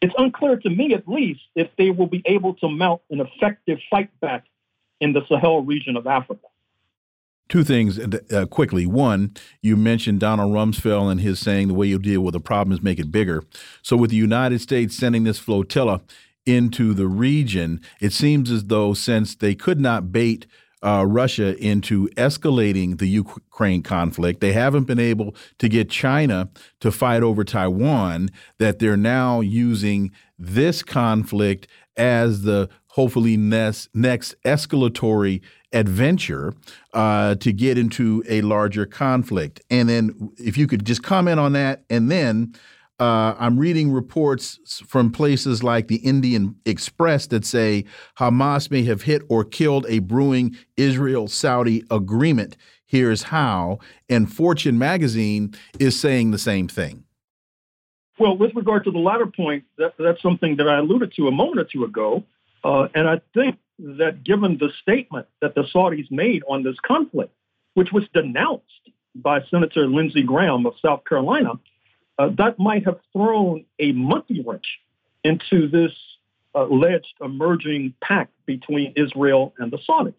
it's 0.00 0.14
unclear 0.16 0.56
to 0.56 0.70
me, 0.70 0.94
at 0.94 1.06
least, 1.06 1.40
if 1.54 1.68
they 1.76 1.90
will 1.90 2.06
be 2.06 2.22
able 2.24 2.54
to 2.54 2.68
mount 2.68 3.02
an 3.10 3.20
effective 3.20 3.78
fight 3.90 4.08
back 4.20 4.46
in 5.00 5.12
the 5.12 5.20
Sahel 5.28 5.62
region 5.62 5.96
of 5.96 6.06
Africa. 6.06 6.46
Two 7.48 7.62
things 7.62 7.98
uh, 7.98 8.46
quickly. 8.46 8.86
One, 8.86 9.34
you 9.62 9.76
mentioned 9.76 10.20
Donald 10.20 10.52
Rumsfeld 10.52 11.12
and 11.12 11.20
his 11.20 11.38
saying 11.38 11.68
the 11.68 11.74
way 11.74 11.86
you 11.86 11.98
deal 11.98 12.20
with 12.20 12.34
a 12.34 12.40
problem 12.40 12.72
is 12.72 12.82
make 12.82 12.98
it 12.98 13.12
bigger. 13.12 13.44
So, 13.82 13.96
with 13.96 14.10
the 14.10 14.16
United 14.16 14.60
States 14.60 14.96
sending 14.96 15.24
this 15.24 15.38
flotilla 15.38 16.00
into 16.44 16.92
the 16.92 17.06
region, 17.06 17.80
it 18.00 18.12
seems 18.12 18.50
as 18.50 18.64
though 18.64 18.94
since 18.94 19.36
they 19.36 19.54
could 19.54 19.78
not 19.78 20.10
bait 20.10 20.46
uh, 20.82 21.04
Russia 21.06 21.56
into 21.58 22.08
escalating 22.10 22.98
the 22.98 23.06
Ukraine 23.06 23.82
conflict. 23.82 24.40
They 24.40 24.52
haven't 24.52 24.84
been 24.84 25.00
able 25.00 25.34
to 25.58 25.68
get 25.68 25.90
China 25.90 26.48
to 26.80 26.92
fight 26.92 27.22
over 27.22 27.44
Taiwan, 27.44 28.30
that 28.58 28.78
they're 28.78 28.96
now 28.96 29.40
using 29.40 30.12
this 30.38 30.82
conflict 30.82 31.66
as 31.96 32.42
the 32.42 32.68
hopefully 32.88 33.36
next, 33.36 33.88
next 33.94 34.34
escalatory 34.44 35.40
adventure 35.76 36.54
uh, 36.94 37.34
to 37.36 37.52
get 37.52 37.78
into 37.78 38.22
a 38.28 38.40
larger 38.40 38.86
conflict. 38.86 39.60
And 39.70 39.88
then, 39.88 40.32
if 40.38 40.56
you 40.56 40.66
could 40.66 40.84
just 40.84 41.02
comment 41.02 41.38
on 41.38 41.52
that, 41.52 41.84
and 41.90 42.10
then 42.10 42.54
uh, 42.98 43.34
I'm 43.38 43.58
reading 43.58 43.92
reports 43.92 44.82
from 44.86 45.12
places 45.12 45.62
like 45.62 45.88
the 45.88 45.96
Indian 45.96 46.56
Express 46.64 47.26
that 47.26 47.44
say 47.44 47.84
Hamas 48.18 48.70
may 48.70 48.84
have 48.84 49.02
hit 49.02 49.22
or 49.28 49.44
killed 49.44 49.84
a 49.88 49.98
brewing 49.98 50.56
Israel 50.76 51.28
Saudi 51.28 51.84
agreement. 51.90 52.56
Here's 52.86 53.24
how. 53.24 53.80
And 54.08 54.32
Fortune 54.32 54.78
magazine 54.78 55.54
is 55.78 55.98
saying 55.98 56.30
the 56.30 56.38
same 56.38 56.68
thing. 56.68 57.04
Well, 58.18 58.36
with 58.36 58.54
regard 58.54 58.84
to 58.84 58.90
the 58.90 58.98
latter 58.98 59.26
point, 59.26 59.64
that, 59.76 59.92
that's 59.98 60.22
something 60.22 60.56
that 60.56 60.68
I 60.68 60.78
alluded 60.78 61.12
to 61.16 61.28
a 61.28 61.30
moment 61.30 61.60
or 61.60 61.64
two 61.64 61.84
ago. 61.84 62.24
Uh, 62.64 62.88
and 62.94 63.06
I 63.06 63.20
think 63.34 63.58
that 63.78 64.24
given 64.24 64.58
the 64.58 64.70
statement 64.82 65.26
that 65.40 65.54
the 65.54 65.64
Saudis 65.74 66.10
made 66.10 66.42
on 66.48 66.62
this 66.62 66.76
conflict, 66.86 67.32
which 67.74 67.92
was 67.92 68.04
denounced 68.14 68.64
by 69.14 69.40
Senator 69.50 69.86
Lindsey 69.86 70.22
Graham 70.22 70.66
of 70.66 70.74
South 70.80 71.04
Carolina, 71.04 71.52
uh, 72.18 72.30
that 72.38 72.58
might 72.58 72.84
have 72.84 72.98
thrown 73.12 73.64
a 73.78 73.92
monkey 73.92 74.42
wrench 74.46 74.66
into 75.24 75.68
this 75.68 75.92
alleged 76.54 77.14
emerging 77.20 77.92
pact 78.02 78.32
between 78.46 78.92
Israel 78.96 79.52
and 79.58 79.70
the 79.70 79.78
Saudis. 79.88 80.14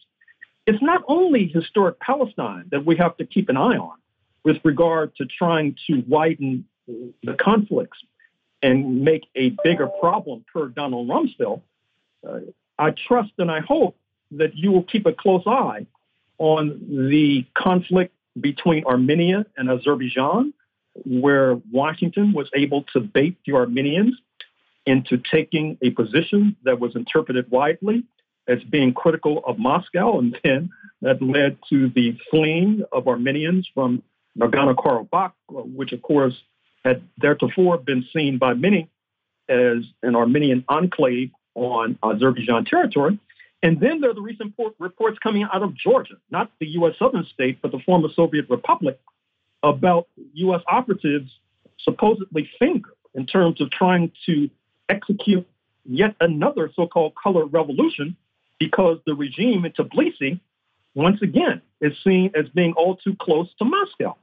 It's 0.68 0.82
not 0.82 1.04
only 1.08 1.48
historic 1.48 2.00
Palestine 2.00 2.66
that 2.72 2.86
we 2.86 2.98
have 2.98 3.18
to 3.18 3.26
keep 3.26 3.50
an 3.50 3.58
eye 3.58 3.78
on 3.78 3.98
with 4.44 4.58
regard 4.64 5.16
to 5.16 5.26
trying 5.26 5.76
to 5.88 6.04
widen 6.08 6.66
the 6.88 7.34
conflicts 7.40 7.98
and 8.62 9.02
make 9.02 9.28
a 9.36 9.56
bigger 9.64 9.88
problem 9.88 10.46
per 10.52 10.68
Donald 10.68 11.08
Rumsfeld. 11.08 11.62
Uh, 12.28 12.40
I 12.80 12.92
trust 12.92 13.32
and 13.38 13.52
I 13.52 13.62
hope 13.62 13.98
that 14.32 14.56
you 14.56 14.72
will 14.72 14.84
keep 14.84 15.06
a 15.06 15.14
close 15.14 15.44
eye 15.46 15.88
on 16.38 16.80
the 17.10 17.46
conflict 17.56 18.14
between 18.40 18.86
Armenia 18.86 19.46
and 19.58 19.70
Azerbaijan 19.70 20.54
where 21.06 21.56
Washington 21.72 22.34
was 22.34 22.50
able 22.56 22.84
to 22.94 23.00
bait 23.00 23.38
the 23.46 23.54
Armenians 23.54 24.16
into 24.86 25.18
taking 25.18 25.78
a 25.82 25.92
position 25.92 26.56
that 26.64 26.80
was 26.80 26.96
interpreted 26.96 27.50
widely 27.52 28.04
as 28.48 28.64
being 28.64 28.94
critical 28.94 29.44
of 29.46 29.60
Moscow, 29.60 30.20
and 30.20 30.38
then 30.44 30.70
that 31.02 31.22
led 31.22 31.58
to 31.70 31.90
the 31.90 32.18
fleeing 32.32 32.84
of 32.92 33.08
Armenians 33.08 33.70
from 33.74 34.02
Nagorno-Karabakh, 34.40 35.34
which 35.50 35.92
of 35.92 36.02
course 36.02 36.34
had 36.86 37.02
theretofore 37.22 37.78
been 37.78 38.06
seen 38.14 38.38
by 38.38 38.54
many 38.54 38.90
as 39.50 39.84
an 40.02 40.16
Armenian 40.16 40.64
enclave 40.70 41.32
on 41.58 41.98
Azerbaijan 42.04 42.66
territory. 42.66 43.20
And 43.64 43.80
then 43.80 44.00
there 44.00 44.12
are 44.12 44.14
the 44.14 44.22
recent 44.22 44.54
reports 44.78 45.18
coming 45.20 45.44
out 45.44 45.64
of 45.64 45.76
Georgia, 45.76 46.16
not 46.30 46.52
the 46.60 46.68
U.S. 46.80 46.94
southern 47.00 47.26
state, 47.34 47.60
but 47.62 47.72
the 47.72 47.80
former 47.80 48.08
Soviet 48.16 48.48
republic, 48.50 49.00
about 49.64 50.08
U.S. 50.34 50.62
operatives 50.70 51.32
supposedly 51.80 52.50
fingered 52.60 52.94
in 53.16 53.26
terms 53.26 53.60
of 53.60 53.72
trying 53.72 54.12
to 54.28 54.50
execute 54.90 55.48
yet 55.86 56.16
another 56.22 56.72
so-called 56.76 57.14
color 57.16 57.46
revolution 57.46 58.16
because 58.60 59.00
the 59.08 59.16
regime 59.16 59.66
in 59.66 59.72
Tbilisi, 59.72 60.40
once 60.94 61.22
again, 61.24 61.62
is 61.82 61.94
seen 62.04 62.32
as 62.36 62.48
being 62.50 62.74
all 62.74 62.96
too 62.98 63.16
close 63.20 63.48
to 63.58 63.66
Moscow. 63.66 64.16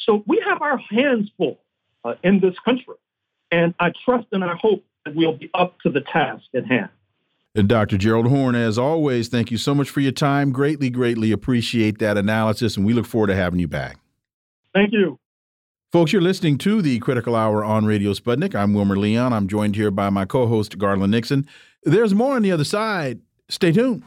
So 0.00 0.24
we 0.26 0.42
have 0.46 0.62
our 0.62 0.78
hands 0.78 1.30
full 1.36 1.58
uh, 2.04 2.14
in 2.22 2.40
this 2.40 2.54
country. 2.64 2.94
And 3.50 3.74
I 3.78 3.92
trust 4.04 4.28
and 4.32 4.44
I 4.44 4.54
hope 4.54 4.84
we'll 5.14 5.36
be 5.36 5.50
up 5.54 5.80
to 5.80 5.90
the 5.90 6.00
task 6.00 6.44
at 6.54 6.66
hand. 6.66 6.90
And 7.54 7.68
Dr. 7.68 7.96
Gerald 7.96 8.28
Horne, 8.28 8.54
as 8.54 8.78
always, 8.78 9.28
thank 9.28 9.50
you 9.50 9.58
so 9.58 9.74
much 9.74 9.90
for 9.90 10.00
your 10.00 10.12
time. 10.12 10.52
Greatly, 10.52 10.90
greatly 10.90 11.32
appreciate 11.32 11.98
that 11.98 12.16
analysis, 12.16 12.76
and 12.76 12.86
we 12.86 12.92
look 12.92 13.06
forward 13.06 13.28
to 13.28 13.34
having 13.34 13.58
you 13.58 13.66
back. 13.66 13.98
Thank 14.74 14.92
you. 14.92 15.18
Folks, 15.90 16.12
you're 16.12 16.22
listening 16.22 16.58
to 16.58 16.82
the 16.82 16.98
Critical 16.98 17.34
Hour 17.34 17.64
on 17.64 17.86
Radio 17.86 18.12
Sputnik. 18.12 18.54
I'm 18.54 18.74
Wilmer 18.74 18.96
Leon. 18.96 19.32
I'm 19.32 19.48
joined 19.48 19.74
here 19.74 19.90
by 19.90 20.10
my 20.10 20.26
co 20.26 20.46
host, 20.46 20.76
Garland 20.78 21.10
Nixon. 21.10 21.48
There's 21.82 22.14
more 22.14 22.36
on 22.36 22.42
the 22.42 22.52
other 22.52 22.64
side. 22.64 23.20
Stay 23.48 23.72
tuned. 23.72 24.02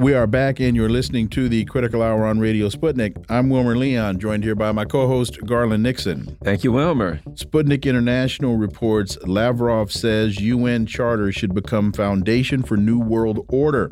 We 0.00 0.14
are 0.14 0.26
back, 0.26 0.60
and 0.60 0.74
you're 0.74 0.88
listening 0.88 1.28
to 1.28 1.46
the 1.46 1.66
Critical 1.66 2.00
Hour 2.00 2.24
on 2.24 2.40
Radio 2.40 2.70
Sputnik. 2.70 3.22
I'm 3.28 3.50
Wilmer 3.50 3.76
Leon, 3.76 4.18
joined 4.18 4.44
here 4.44 4.54
by 4.54 4.72
my 4.72 4.86
co 4.86 5.06
host, 5.06 5.38
Garland 5.44 5.82
Nixon. 5.82 6.38
Thank 6.42 6.64
you, 6.64 6.72
Wilmer. 6.72 7.20
Sputnik 7.34 7.84
International 7.84 8.56
reports 8.56 9.18
Lavrov 9.26 9.92
says 9.92 10.40
UN 10.40 10.86
Charter 10.86 11.30
should 11.32 11.54
become 11.54 11.92
foundation 11.92 12.62
for 12.62 12.78
New 12.78 12.98
World 12.98 13.44
Order. 13.50 13.90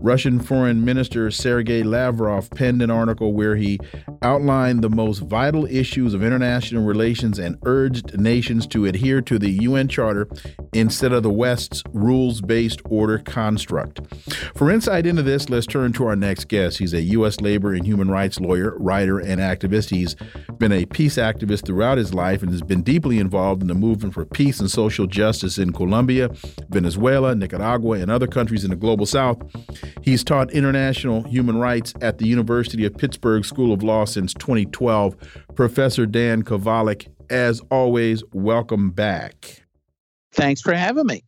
Russian 0.00 0.38
Foreign 0.38 0.84
Minister 0.84 1.32
Sergei 1.32 1.82
Lavrov 1.82 2.48
penned 2.50 2.80
an 2.80 2.90
article 2.92 3.32
where 3.32 3.56
he 3.56 3.80
outlined 4.22 4.84
the 4.84 4.88
most 4.88 5.18
vital 5.18 5.66
issues 5.66 6.14
of 6.14 6.22
international 6.22 6.84
relations 6.84 7.40
and 7.40 7.56
urged 7.64 8.16
nations 8.18 8.68
to 8.68 8.86
adhere 8.86 9.20
to 9.22 9.36
the 9.36 9.50
UN 9.50 9.88
Charter 9.88 10.28
instead 10.72 11.12
of 11.12 11.24
the 11.24 11.30
West's 11.30 11.82
rules 11.92 12.40
based 12.40 12.80
order 12.84 13.18
construct. 13.18 14.00
For 14.54 14.70
insight 14.70 15.06
into 15.06 15.22
this, 15.22 15.39
let's 15.48 15.66
turn 15.66 15.92
to 15.94 16.04
our 16.06 16.16
next 16.16 16.48
guest. 16.48 16.78
He's 16.78 16.92
a 16.92 17.00
U.S. 17.00 17.40
labor 17.40 17.72
and 17.72 17.86
human 17.86 18.10
rights 18.10 18.40
lawyer, 18.40 18.76
writer, 18.78 19.18
and 19.18 19.40
activist. 19.40 19.90
He's 19.90 20.16
been 20.58 20.72
a 20.72 20.84
peace 20.86 21.16
activist 21.16 21.64
throughout 21.64 21.96
his 21.96 22.12
life 22.12 22.42
and 22.42 22.50
has 22.50 22.62
been 22.62 22.82
deeply 22.82 23.18
involved 23.18 23.62
in 23.62 23.68
the 23.68 23.74
movement 23.74 24.12
for 24.14 24.24
peace 24.24 24.60
and 24.60 24.70
social 24.70 25.06
justice 25.06 25.56
in 25.56 25.72
Colombia, 25.72 26.28
Venezuela, 26.68 27.34
Nicaragua, 27.34 27.98
and 27.98 28.10
other 28.10 28.26
countries 28.26 28.64
in 28.64 28.70
the 28.70 28.76
global 28.76 29.06
south. 29.06 29.40
He's 30.02 30.22
taught 30.22 30.50
international 30.50 31.22
human 31.22 31.56
rights 31.58 31.94
at 32.00 32.18
the 32.18 32.26
University 32.26 32.84
of 32.84 32.96
Pittsburgh 32.96 33.44
School 33.44 33.72
of 33.72 33.82
Law 33.82 34.04
since 34.04 34.34
2012. 34.34 35.16
Professor 35.54 36.04
Dan 36.04 36.42
Kovalik, 36.42 37.06
as 37.30 37.60
always, 37.70 38.22
welcome 38.32 38.90
back. 38.90 39.62
Thanks 40.32 40.60
for 40.60 40.74
having 40.74 41.06
me. 41.06 41.22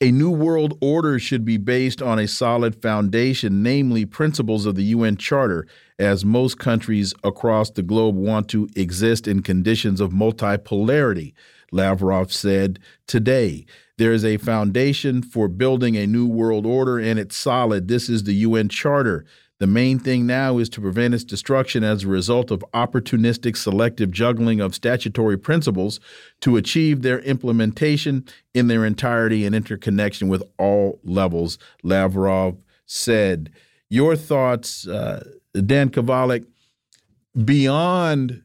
A 0.00 0.10
new 0.10 0.30
world 0.30 0.76
order 0.80 1.20
should 1.20 1.44
be 1.44 1.56
based 1.56 2.02
on 2.02 2.18
a 2.18 2.26
solid 2.26 2.82
foundation, 2.82 3.62
namely 3.62 4.04
principles 4.04 4.66
of 4.66 4.74
the 4.74 4.82
UN 4.82 5.16
Charter, 5.16 5.68
as 6.00 6.24
most 6.24 6.58
countries 6.58 7.14
across 7.22 7.70
the 7.70 7.82
globe 7.82 8.16
want 8.16 8.48
to 8.48 8.68
exist 8.74 9.28
in 9.28 9.40
conditions 9.40 10.00
of 10.00 10.10
multipolarity. 10.10 11.32
Lavrov 11.70 12.32
said 12.32 12.80
today. 13.06 13.66
There 13.96 14.12
is 14.12 14.24
a 14.24 14.38
foundation 14.38 15.22
for 15.22 15.46
building 15.46 15.96
a 15.96 16.08
new 16.08 16.26
world 16.26 16.66
order, 16.66 16.98
and 16.98 17.16
it's 17.16 17.36
solid. 17.36 17.86
This 17.86 18.08
is 18.08 18.24
the 18.24 18.34
UN 18.34 18.68
Charter. 18.68 19.24
The 19.60 19.66
main 19.68 20.00
thing 20.00 20.26
now 20.26 20.58
is 20.58 20.68
to 20.70 20.80
prevent 20.80 21.14
its 21.14 21.22
destruction 21.22 21.84
as 21.84 22.02
a 22.02 22.08
result 22.08 22.50
of 22.50 22.64
opportunistic 22.74 23.56
selective 23.56 24.10
juggling 24.10 24.60
of 24.60 24.74
statutory 24.74 25.38
principles 25.38 26.00
to 26.40 26.56
achieve 26.56 27.02
their 27.02 27.20
implementation 27.20 28.24
in 28.52 28.66
their 28.66 28.84
entirety 28.84 29.46
and 29.46 29.54
interconnection 29.54 30.28
with 30.28 30.42
all 30.58 31.00
levels, 31.04 31.58
Lavrov 31.84 32.56
said. 32.84 33.50
Your 33.88 34.16
thoughts, 34.16 34.88
uh, 34.88 35.24
Dan 35.54 35.90
Kovalik, 35.90 36.46
beyond 37.44 38.42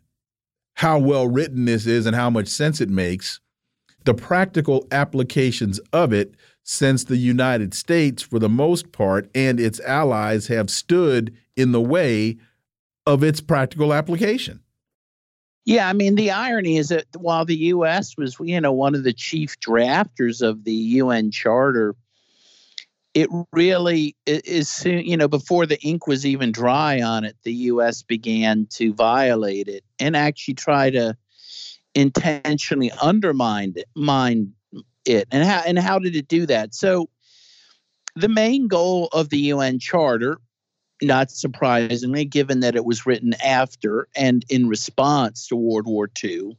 how 0.75 0.99
well 0.99 1.27
written 1.27 1.65
this 1.65 1.87
is 1.87 2.05
and 2.05 2.15
how 2.15 2.29
much 2.29 2.47
sense 2.47 2.79
it 2.81 2.89
makes, 2.89 3.39
the 4.05 4.13
practical 4.13 4.87
applications 4.91 5.79
of 5.91 6.13
it 6.13 6.35
since 6.71 7.03
the 7.03 7.17
United 7.17 7.73
States, 7.73 8.21
for 8.21 8.37
the 8.37 8.47
most 8.47 8.91
part, 8.91 9.27
and 9.33 9.59
its 9.59 9.79
allies 9.79 10.45
have 10.45 10.69
stood 10.69 11.35
in 11.55 11.71
the 11.71 11.81
way 11.81 12.37
of 13.07 13.23
its 13.23 13.41
practical 13.41 13.91
application. 13.91 14.59
Yeah, 15.65 15.89
I 15.89 15.93
mean 15.93 16.13
the 16.13 16.29
irony 16.29 16.77
is 16.77 16.89
that 16.89 17.05
while 17.17 17.43
the 17.43 17.55
U.S. 17.55 18.15
was, 18.19 18.37
you 18.39 18.61
know, 18.61 18.71
one 18.71 18.93
of 18.93 19.03
the 19.03 19.13
chief 19.13 19.59
drafters 19.59 20.43
of 20.43 20.63
the 20.63 20.71
UN 20.71 21.31
Charter, 21.31 21.95
it 23.15 23.29
really 23.51 24.15
is 24.27 24.69
soon, 24.69 25.03
you 25.05 25.17
know, 25.17 25.27
before 25.27 25.65
the 25.65 25.81
ink 25.81 26.05
was 26.05 26.23
even 26.23 26.51
dry 26.51 27.01
on 27.01 27.23
it, 27.23 27.35
the 27.41 27.53
U.S. 27.53 28.03
began 28.03 28.67
to 28.73 28.93
violate 28.93 29.67
it 29.67 29.83
and 29.97 30.15
actually 30.15 30.53
try 30.53 30.91
to 30.91 31.17
intentionally 31.95 32.91
undermine 33.01 33.73
it, 33.75 33.87
mine 33.95 34.53
it. 35.09 35.27
And 35.31 35.43
how 35.43 35.61
and 35.65 35.79
how 35.79 35.99
did 35.99 36.15
it 36.15 36.27
do 36.27 36.45
that? 36.45 36.73
So 36.73 37.09
the 38.15 38.29
main 38.29 38.67
goal 38.67 39.09
of 39.11 39.29
the 39.29 39.39
UN 39.39 39.79
Charter, 39.79 40.39
not 41.01 41.31
surprisingly, 41.31 42.25
given 42.25 42.59
that 42.61 42.75
it 42.75 42.85
was 42.85 43.05
written 43.05 43.33
after 43.43 44.07
and 44.15 44.45
in 44.49 44.67
response 44.67 45.47
to 45.47 45.55
World 45.55 45.87
War 45.87 46.09
II, 46.23 46.57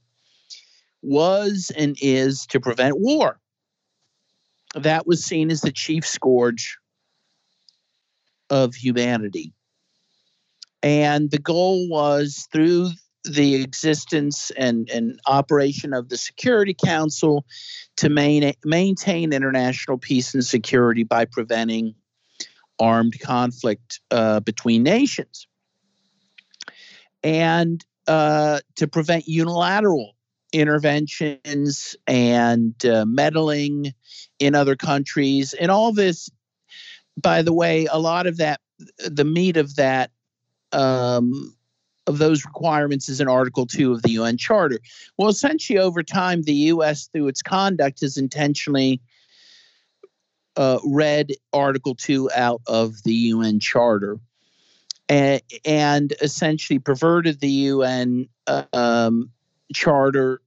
was 1.03 1.73
and 1.77 1.97
is 2.01 2.47
to 2.47 2.61
prevent 2.61 2.99
war. 2.99 3.39
That 4.75 5.07
was 5.07 5.25
seen 5.25 5.51
as 5.51 5.63
the 5.63 5.73
chief 5.73 6.07
scourge 6.07 6.79
of 8.51 8.75
humanity. 8.75 9.53
And 10.83 11.31
the 11.31 11.39
goal 11.39 11.89
was 11.89 12.49
through 12.53 12.91
the 13.25 13.57
existence 13.57 14.51
and, 14.57 14.89
and 14.91 15.21
operation 15.27 15.93
of 15.93 16.09
the 16.09 16.17
Security 16.17 16.75
Council 16.75 17.45
to 17.97 18.09
main, 18.09 18.53
maintain 18.65 19.33
international 19.33 19.99
peace 19.99 20.35
and 20.35 20.45
security 20.45 21.05
by 21.05 21.25
preventing 21.25 21.95
armed 22.79 23.21
conflict 23.21 24.01
uh, 24.11 24.41
between 24.41 24.83
nations. 24.83 25.47
And 27.23 27.85
uh, 28.07 28.61
to 28.77 28.89
prevent 28.89 29.29
unilateral 29.29 30.17
interventions 30.53 31.95
and 32.07 32.75
uh, 32.85 33.05
meddling 33.05 33.93
in 34.39 34.55
other 34.55 34.75
countries. 34.75 35.53
And 35.53 35.71
all 35.71 35.93
this 35.93 36.31
by 37.21 37.43
the 37.43 37.53
way 37.53 37.87
a 37.87 37.99
lot 37.99 38.27
of 38.27 38.39
that 38.39 38.61
the 38.99 39.25
meat 39.25 39.57
of 39.57 39.77
that 39.77 40.11
um, 40.73 41.55
of 42.11 42.19
those 42.19 42.45
requirements 42.45 43.09
is 43.09 43.21
in 43.21 43.29
Article 43.29 43.67
2 43.67 43.93
of 43.93 44.03
the 44.03 44.11
UN 44.11 44.37
Charter. 44.37 44.81
Well, 45.17 45.29
essentially, 45.29 45.79
over 45.79 46.03
time, 46.03 46.43
the 46.43 46.53
U.S., 46.53 47.07
through 47.07 47.29
its 47.29 47.41
conduct, 47.41 48.01
has 48.01 48.19
intentionally 48.19 49.01
uh, 50.57 50.79
read 50.85 51.33
Article 51.53 51.95
2 51.95 52.31
out 52.35 52.61
of 52.67 53.03
the 53.05 53.15
UN 53.15 53.61
Charter 53.61 54.19
and, 55.09 55.41
and 55.65 56.13
essentially 56.21 56.79
perverted 56.79 57.41
the 57.41 57.49
UN 57.49 58.29
uh, 58.47 58.65
um, 58.73 59.31
Charter 59.73 60.43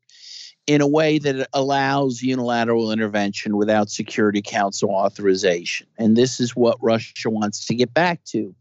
in 0.68 0.82
a 0.82 0.88
way 0.88 1.18
that 1.18 1.48
allows 1.54 2.22
unilateral 2.22 2.92
intervention 2.92 3.58
without 3.58 3.90
Security 3.90 4.42
Council 4.42 4.90
authorization. 4.90 5.88
And 5.98 6.16
this 6.16 6.40
is 6.40 6.56
what 6.56 6.78
Russia 6.82 7.30
wants 7.30 7.66
to 7.66 7.76
get 7.76 7.94
back 7.94 8.24
to 8.26 8.54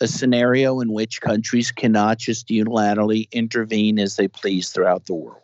a 0.00 0.08
scenario 0.08 0.80
in 0.80 0.92
which 0.92 1.20
countries 1.20 1.70
cannot 1.70 2.18
just 2.18 2.48
unilaterally 2.48 3.30
intervene 3.32 3.98
as 3.98 4.16
they 4.16 4.28
please 4.28 4.70
throughout 4.70 5.06
the 5.06 5.14
world. 5.14 5.42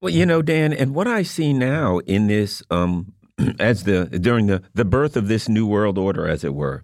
Well, 0.00 0.12
you 0.12 0.26
know, 0.26 0.42
Dan, 0.42 0.74
and 0.74 0.94
what 0.94 1.06
I 1.06 1.22
see 1.22 1.54
now 1.54 1.98
in 2.00 2.26
this, 2.26 2.62
um, 2.70 3.13
as 3.58 3.84
the 3.84 4.06
during 4.06 4.46
the 4.46 4.62
the 4.74 4.84
birth 4.84 5.16
of 5.16 5.28
this 5.28 5.48
new 5.48 5.66
world 5.66 5.98
order, 5.98 6.28
as 6.28 6.44
it 6.44 6.54
were, 6.54 6.82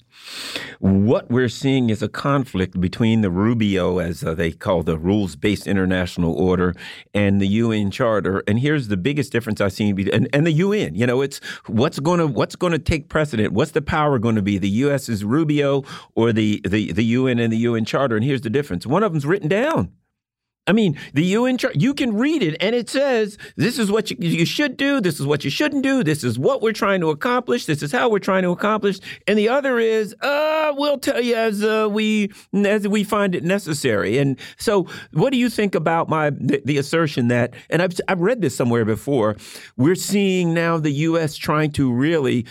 what 0.81 1.31
we're 1.31 1.49
seeing 1.49 1.91
is 1.91 2.03
a 2.03 2.09
conflict 2.09 2.81
between 2.81 3.21
the 3.21 3.31
Rubio, 3.31 3.99
as 3.99 4.25
uh, 4.25 4.35
they 4.35 4.51
call 4.51 4.83
the 4.83 4.99
rules-based 4.99 5.67
international 5.67 6.35
order, 6.35 6.75
and 7.15 7.41
the 7.41 7.47
UN 7.47 7.91
Charter. 7.91 8.43
And 8.49 8.59
here's 8.59 8.89
the 8.89 8.97
biggest 8.97 9.31
difference 9.31 9.61
I've 9.61 9.73
seen, 9.73 10.09
and, 10.11 10.29
and 10.33 10.47
the 10.47 10.53
UN. 10.53 10.95
You 10.95 11.07
know, 11.07 11.21
it's 11.21 11.39
what's 11.67 12.01
going 12.01 12.19
to 12.19 12.27
what's 12.27 12.57
going 12.57 12.73
to 12.73 12.79
take 12.79 13.09
precedent. 13.09 13.53
What's 13.53 13.73
the 13.73 13.83
power 13.83 14.19
going 14.19 14.37
to 14.37 14.43
be? 14.43 14.59
The 14.59 14.69
U.S. 14.71 15.09
is 15.09 15.25
Rubio, 15.25 15.85
or 16.15 16.33
the 16.33 16.61
the 16.67 16.93
the 16.93 17.05
UN 17.05 17.39
and 17.39 17.53
the 17.53 17.59
UN 17.59 17.85
Charter. 17.85 18.17
And 18.17 18.25
here's 18.25 18.43
the 18.43 18.51
difference: 18.51 18.87
one 18.87 19.03
of 19.03 19.13
them's 19.13 19.27
written 19.27 19.49
down. 19.49 19.93
I 20.67 20.73
mean, 20.73 20.97
the 21.15 21.25
UN 21.25 21.59
chart, 21.59 21.77
you 21.77 21.95
can 21.95 22.17
read 22.17 22.43
it 22.43 22.57
and 22.61 22.77
it 22.77 22.89
says 22.89 23.39
this 23.57 23.79
is 23.79 23.91
what 23.91 24.11
you, 24.11 24.17
you, 24.21 24.47
should 24.47 24.77
do, 24.77 25.01
this 25.01 25.19
is 25.19 25.27
what 25.27 25.43
you 25.43 25.51
shouldn't 25.51 25.83
do, 25.83 26.05
this 26.05 26.23
is 26.23 26.39
what 26.39 26.63
we're 26.63 26.73
trying 26.73 27.01
to 27.01 27.09
accomplish, 27.09 27.67
this 27.67 27.83
is 27.83 27.91
how 27.91 28.09
we're 28.09 28.19
trying 28.19 28.43
to 28.43 28.51
accomplish. 28.51 29.01
And 29.27 29.39
the 29.39 29.49
other 29.49 29.79
is, 29.79 30.15
uh, 30.21 30.73
we'll 30.77 30.99
tell 30.99 31.21
you 31.21 31.35
as 31.35 31.65
uh, 31.65 31.89
we 31.91 32.31
as 32.55 32.87
we 32.87 33.05
find 33.05 33.35
it 33.35 33.43
necessary. 33.43 34.19
And 34.19 34.39
so, 34.59 34.87
what 35.13 35.33
do 35.33 35.39
you 35.39 35.49
think 35.49 35.75
about 35.75 36.09
my 36.09 36.31
the, 36.31 36.63
the 36.65 36.79
assertion 36.79 37.29
that 37.29 37.55
and 37.71 37.83
I've 37.83 37.99
I've 38.07 38.21
read 38.21 38.41
this 38.41 38.55
somewhere 38.55 38.85
before, 38.85 39.37
we're 39.77 39.95
seeing 39.95 40.55
now 40.55 40.79
the 40.79 40.93
US 40.93 41.37
trying 41.37 41.73
to 41.73 41.93
really 41.93 42.47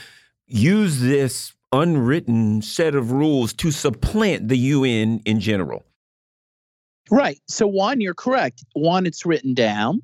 use 0.47 0.99
this 0.99 1.53
unwritten 1.71 2.61
set 2.63 2.95
of 2.95 3.11
rules 3.11 3.53
to 3.53 3.71
supplant 3.71 4.47
the 4.47 4.57
UN 4.57 5.21
in 5.25 5.39
general. 5.39 5.85
Right. 7.11 7.39
So, 7.47 7.67
one, 7.67 8.01
you're 8.01 8.13
correct. 8.13 8.63
One, 8.73 9.05
it's 9.05 9.25
written 9.25 9.53
down. 9.53 10.01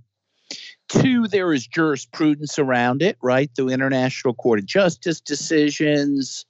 Two, 0.87 1.27
there 1.27 1.51
is 1.51 1.65
jurisprudence 1.65 2.59
around 2.59 3.01
it, 3.01 3.17
right? 3.21 3.49
Through 3.55 3.69
International 3.69 4.35
Court 4.35 4.59
of 4.59 4.65
Justice 4.65 5.19
decisions, 5.19 6.45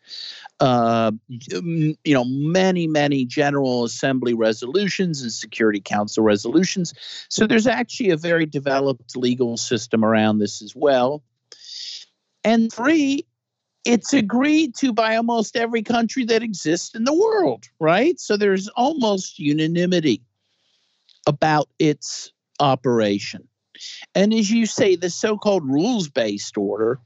uh, 0.59 1.11
you 1.29 1.95
know, 2.05 2.25
many, 2.25 2.85
many 2.85 3.25
General 3.25 3.85
Assembly 3.85 4.33
resolutions 4.33 5.21
and 5.21 5.31
Security 5.31 5.79
Council 5.79 6.21
resolutions. 6.21 6.93
So 7.29 7.47
there's 7.47 7.67
actually 7.67 8.09
a 8.09 8.17
very 8.17 8.45
developed 8.45 9.15
legal 9.15 9.55
system 9.55 10.03
around 10.03 10.39
this 10.39 10.61
as 10.61 10.75
well. 10.75 11.23
And 12.43 12.71
three, 12.71 13.25
it's 13.85 14.13
agreed 14.13 14.75
to 14.75 14.91
by 14.91 15.15
almost 15.15 15.55
every 15.55 15.81
country 15.81 16.25
that 16.25 16.43
exists 16.43 16.93
in 16.93 17.05
the 17.05 17.13
world, 17.13 17.65
right? 17.79 18.19
So 18.19 18.35
there's 18.35 18.67
almost 18.69 19.39
unanimity 19.39 20.21
about 21.25 21.69
its 21.79 22.31
operation. 22.59 23.47
And 24.13 24.33
as 24.33 24.49
you 24.49 24.65
say, 24.65 24.95
the 24.95 25.09
so 25.09 25.37
called 25.37 25.65
rules 25.65 26.09
based 26.09 26.57
order, 26.57 26.99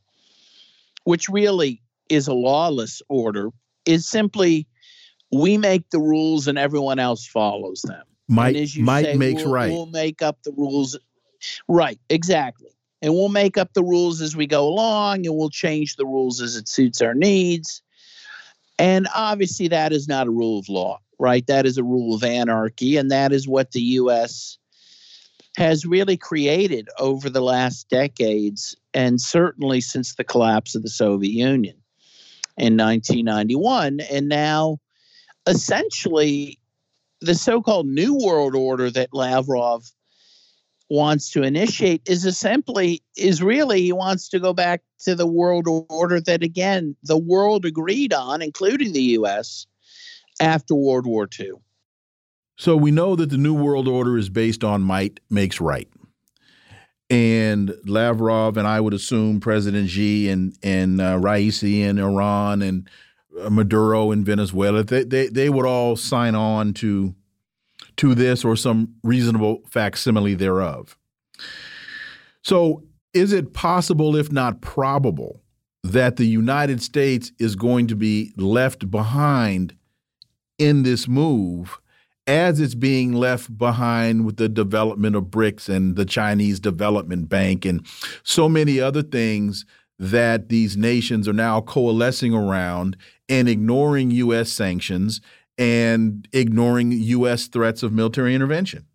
which 1.03 1.29
really 1.29 1.81
is 2.09 2.27
a 2.27 2.33
lawless 2.33 3.01
order, 3.09 3.49
is 3.85 4.07
simply 4.07 4.67
we 5.31 5.57
make 5.57 5.89
the 5.89 5.99
rules 5.99 6.47
and 6.47 6.57
everyone 6.57 6.99
else 6.99 7.25
follows 7.27 7.81
them. 7.81 8.03
Might, 8.27 8.55
might 8.77 9.05
say, 9.05 9.15
makes 9.15 9.43
we'll, 9.43 9.53
right. 9.53 9.71
We'll 9.71 9.87
make 9.87 10.21
up 10.21 10.43
the 10.43 10.51
rules. 10.51 10.97
Right, 11.67 11.99
exactly. 12.09 12.69
And 13.01 13.13
we'll 13.13 13.29
make 13.29 13.57
up 13.57 13.73
the 13.73 13.83
rules 13.83 14.21
as 14.21 14.35
we 14.35 14.45
go 14.45 14.67
along 14.67 15.25
and 15.25 15.35
we'll 15.35 15.49
change 15.49 15.95
the 15.95 16.05
rules 16.05 16.41
as 16.41 16.55
it 16.55 16.67
suits 16.67 17.01
our 17.01 17.15
needs. 17.15 17.81
And 18.77 19.07
obviously, 19.15 19.69
that 19.69 19.91
is 19.93 20.07
not 20.07 20.27
a 20.27 20.31
rule 20.31 20.59
of 20.59 20.69
law 20.69 20.99
right? 21.19 21.45
That 21.47 21.65
is 21.65 21.77
a 21.77 21.83
rule 21.83 22.15
of 22.15 22.23
anarchy, 22.23 22.97
and 22.97 23.11
that 23.11 23.31
is 23.31 23.47
what 23.47 23.71
the 23.71 23.81
U.S. 23.81 24.57
has 25.57 25.85
really 25.85 26.17
created 26.17 26.89
over 26.97 27.29
the 27.29 27.41
last 27.41 27.89
decades, 27.89 28.75
and 28.93 29.21
certainly 29.21 29.81
since 29.81 30.15
the 30.15 30.23
collapse 30.23 30.75
of 30.75 30.81
the 30.81 30.89
Soviet 30.89 31.33
Union 31.33 31.75
in 32.57 32.77
1991. 32.77 33.99
And 34.11 34.29
now, 34.29 34.79
essentially, 35.45 36.57
the 37.21 37.35
so 37.35 37.61
called 37.61 37.87
New 37.87 38.15
World 38.15 38.55
Order 38.55 38.89
that 38.91 39.13
Lavrov 39.13 39.91
wants 40.89 41.29
to 41.31 41.43
initiate 41.43 42.01
is 42.07 42.37
simply 42.37 43.03
is 43.15 43.43
really 43.43 43.81
he 43.81 43.93
wants 43.93 44.27
to 44.29 44.39
go 44.39 44.53
back 44.53 44.81
to 44.99 45.13
the 45.13 45.27
world 45.27 45.67
order 45.89 46.19
that 46.19 46.41
again 46.41 46.95
the 47.03 47.17
world 47.17 47.63
agreed 47.63 48.11
on 48.11 48.41
including 48.41 48.91
the 48.91 49.03
US 49.03 49.67
after 50.39 50.75
World 50.75 51.05
War 51.05 51.27
II. 51.39 51.51
So 52.57 52.75
we 52.75 52.91
know 52.91 53.15
that 53.15 53.29
the 53.29 53.37
New 53.37 53.53
World 53.53 53.87
Order 53.87 54.17
is 54.17 54.29
based 54.29 54.63
on 54.63 54.81
might 54.81 55.19
makes 55.29 55.61
right. 55.61 55.87
And 57.09 57.73
Lavrov 57.85 58.57
and 58.57 58.67
I 58.67 58.79
would 58.79 58.93
assume 58.93 59.39
President 59.39 59.89
Xi 59.89 60.29
and 60.29 60.55
and 60.61 61.01
uh, 61.01 61.17
Raisi 61.17 61.79
in 61.79 61.97
Iran 61.97 62.61
and 62.61 62.87
uh, 63.39 63.49
Maduro 63.49 64.11
in 64.11 64.23
Venezuela, 64.23 64.83
they, 64.83 65.03
they 65.03 65.27
they 65.27 65.49
would 65.49 65.65
all 65.65 65.95
sign 65.95 66.35
on 66.35 66.73
to 66.75 67.15
to 67.97 68.15
this 68.15 68.45
or 68.45 68.55
some 68.55 68.95
reasonable 69.03 69.61
facsimile 69.69 70.33
thereof. 70.33 70.97
So, 72.43 72.83
is 73.13 73.33
it 73.33 73.53
possible, 73.53 74.15
if 74.15 74.31
not 74.31 74.61
probable, 74.61 75.41
that 75.83 76.15
the 76.15 76.27
United 76.27 76.81
States 76.81 77.31
is 77.39 77.55
going 77.55 77.87
to 77.87 77.95
be 77.95 78.33
left 78.37 78.89
behind 78.89 79.75
in 80.59 80.83
this 80.83 81.07
move 81.07 81.79
as 82.27 82.59
it's 82.59 82.75
being 82.75 83.13
left 83.13 83.57
behind 83.57 84.23
with 84.23 84.37
the 84.37 84.47
development 84.47 85.15
of 85.15 85.23
BRICS 85.25 85.67
and 85.67 85.95
the 85.95 86.05
Chinese 86.05 86.59
Development 86.59 87.27
Bank 87.27 87.65
and 87.65 87.83
so 88.21 88.47
many 88.47 88.79
other 88.79 89.01
things 89.01 89.65
that 89.97 90.49
these 90.49 90.77
nations 90.77 91.27
are 91.27 91.33
now 91.33 91.59
coalescing 91.59 92.33
around 92.33 92.95
and 93.27 93.49
ignoring 93.49 94.11
U.S. 94.11 94.51
sanctions 94.51 95.21
and 95.57 96.27
ignoring 96.31 96.91
U.S. 96.91 97.47
threats 97.47 97.81
of 97.81 97.91
military 97.91 98.35
intervention? 98.35 98.85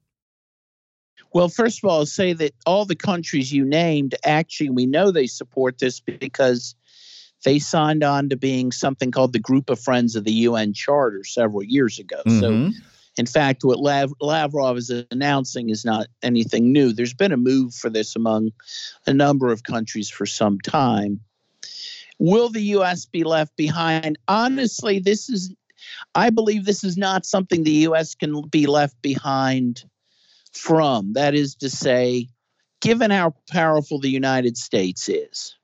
Well, 1.33 1.49
first 1.49 1.83
of 1.83 1.91
all, 1.91 1.99
I'll 1.99 2.07
say 2.07 2.33
that 2.35 2.55
all 2.65 2.85
the 2.85 2.95
countries 2.95 3.53
you 3.53 3.65
named 3.65 4.15
actually, 4.25 4.71
we 4.71 4.87
know 4.87 5.11
they 5.11 5.27
support 5.27 5.79
this 5.79 5.99
because 5.99 6.77
they 7.45 7.59
signed 7.59 8.03
on 8.03 8.29
to 8.29 8.37
being 8.37 8.73
something 8.73 9.11
called 9.11 9.33
the 9.33 9.39
Group 9.39 9.71
of 9.71 9.79
Friends 9.81 10.17
of 10.17 10.25
the 10.25 10.33
UN 10.33 10.73
Charter 10.73 11.25
several 11.25 11.63
years 11.63 11.99
ago. 11.99 12.21
Mm 12.27 12.33
-hmm. 12.33 12.41
So 12.41 12.51
mm-hmm. 12.51 12.71
In 13.17 13.27
fact, 13.27 13.65
what 13.65 13.79
Lav- 13.79 14.15
Lavrov 14.21 14.77
is 14.77 14.91
announcing 15.11 15.71
is 15.71 15.85
not 15.85 16.09
anything 16.23 16.73
new. 16.73 16.93
There's 16.93 17.15
been 17.15 17.33
a 17.33 17.37
move 17.37 17.75
for 17.75 17.91
this 17.91 18.17
among 18.17 18.53
a 19.07 19.13
number 19.13 19.53
of 19.53 19.63
countries 19.63 20.11
for 20.11 20.27
some 20.27 20.59
time. 20.61 21.21
Will 22.19 22.49
the 22.49 22.63
U.S. 22.63 23.07
be 23.07 23.25
left 23.25 23.57
behind? 23.57 24.19
Honestly, 24.27 24.99
this 24.99 25.29
is, 25.29 25.55
I 26.15 26.31
believe 26.31 26.65
this 26.65 26.85
is 26.85 26.97
not 26.97 27.27
something 27.27 27.63
the 27.63 27.71
U.S. 27.89 28.15
can 28.15 28.43
be 28.49 28.67
left 28.67 29.01
behind 29.03 29.85
from. 30.53 31.13
That 31.13 31.35
is 31.35 31.55
to 31.57 31.71
say, 31.71 32.29
given 32.81 33.11
how 33.11 33.35
powerful 33.51 34.01
the 34.01 34.11
United 34.11 34.57
States 34.57 35.09
is, 35.09 35.57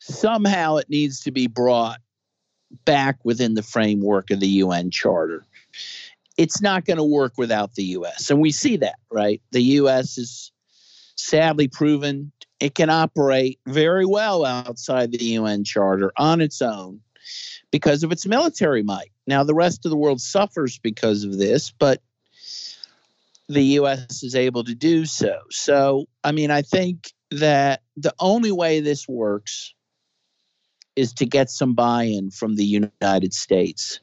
somehow 0.00 0.76
it 0.76 0.90
needs 0.90 1.20
to 1.20 1.30
be 1.30 1.46
brought 1.46 2.00
back 2.84 3.18
within 3.24 3.54
the 3.54 3.62
framework 3.62 4.30
of 4.30 4.40
the 4.40 4.48
UN 4.48 4.90
Charter 4.90 5.46
it's 6.40 6.62
not 6.62 6.86
going 6.86 6.96
to 6.96 7.04
work 7.04 7.34
without 7.36 7.74
the 7.74 7.82
U.S. 7.84 8.30
And 8.30 8.40
we 8.40 8.50
see 8.50 8.78
that, 8.78 8.98
right? 9.12 9.42
The 9.50 9.60
U.S. 9.60 10.16
is 10.16 10.52
sadly 11.16 11.68
proven 11.68 12.32
it 12.60 12.74
can 12.74 12.88
operate 12.88 13.58
very 13.66 14.06
well 14.06 14.44
outside 14.46 15.12
the 15.12 15.22
UN 15.24 15.64
Charter 15.64 16.12
on 16.16 16.40
its 16.40 16.62
own 16.62 17.00
because 17.70 18.02
of 18.02 18.12
its 18.12 18.26
military 18.26 18.82
might. 18.82 19.10
Now, 19.26 19.44
the 19.44 19.54
rest 19.54 19.84
of 19.84 19.90
the 19.90 19.96
world 19.96 20.20
suffers 20.20 20.78
because 20.78 21.24
of 21.24 21.38
this, 21.38 21.72
but 21.72 22.00
the 23.48 23.64
U.S. 23.64 24.22
is 24.22 24.34
able 24.34 24.64
to 24.64 24.74
do 24.74 25.04
so. 25.04 25.40
So, 25.50 26.06
I 26.22 26.32
mean, 26.32 26.50
I 26.50 26.62
think 26.62 27.12
that 27.30 27.82
the 27.96 28.14
only 28.18 28.52
way 28.52 28.80
this 28.80 29.08
works 29.08 29.74
is 31.00 31.12
to 31.14 31.26
get 31.26 31.50
some 31.50 31.74
buy 31.74 32.04
in 32.04 32.30
from 32.30 32.56
the 32.56 32.64
United 32.64 33.34
States 33.34 34.00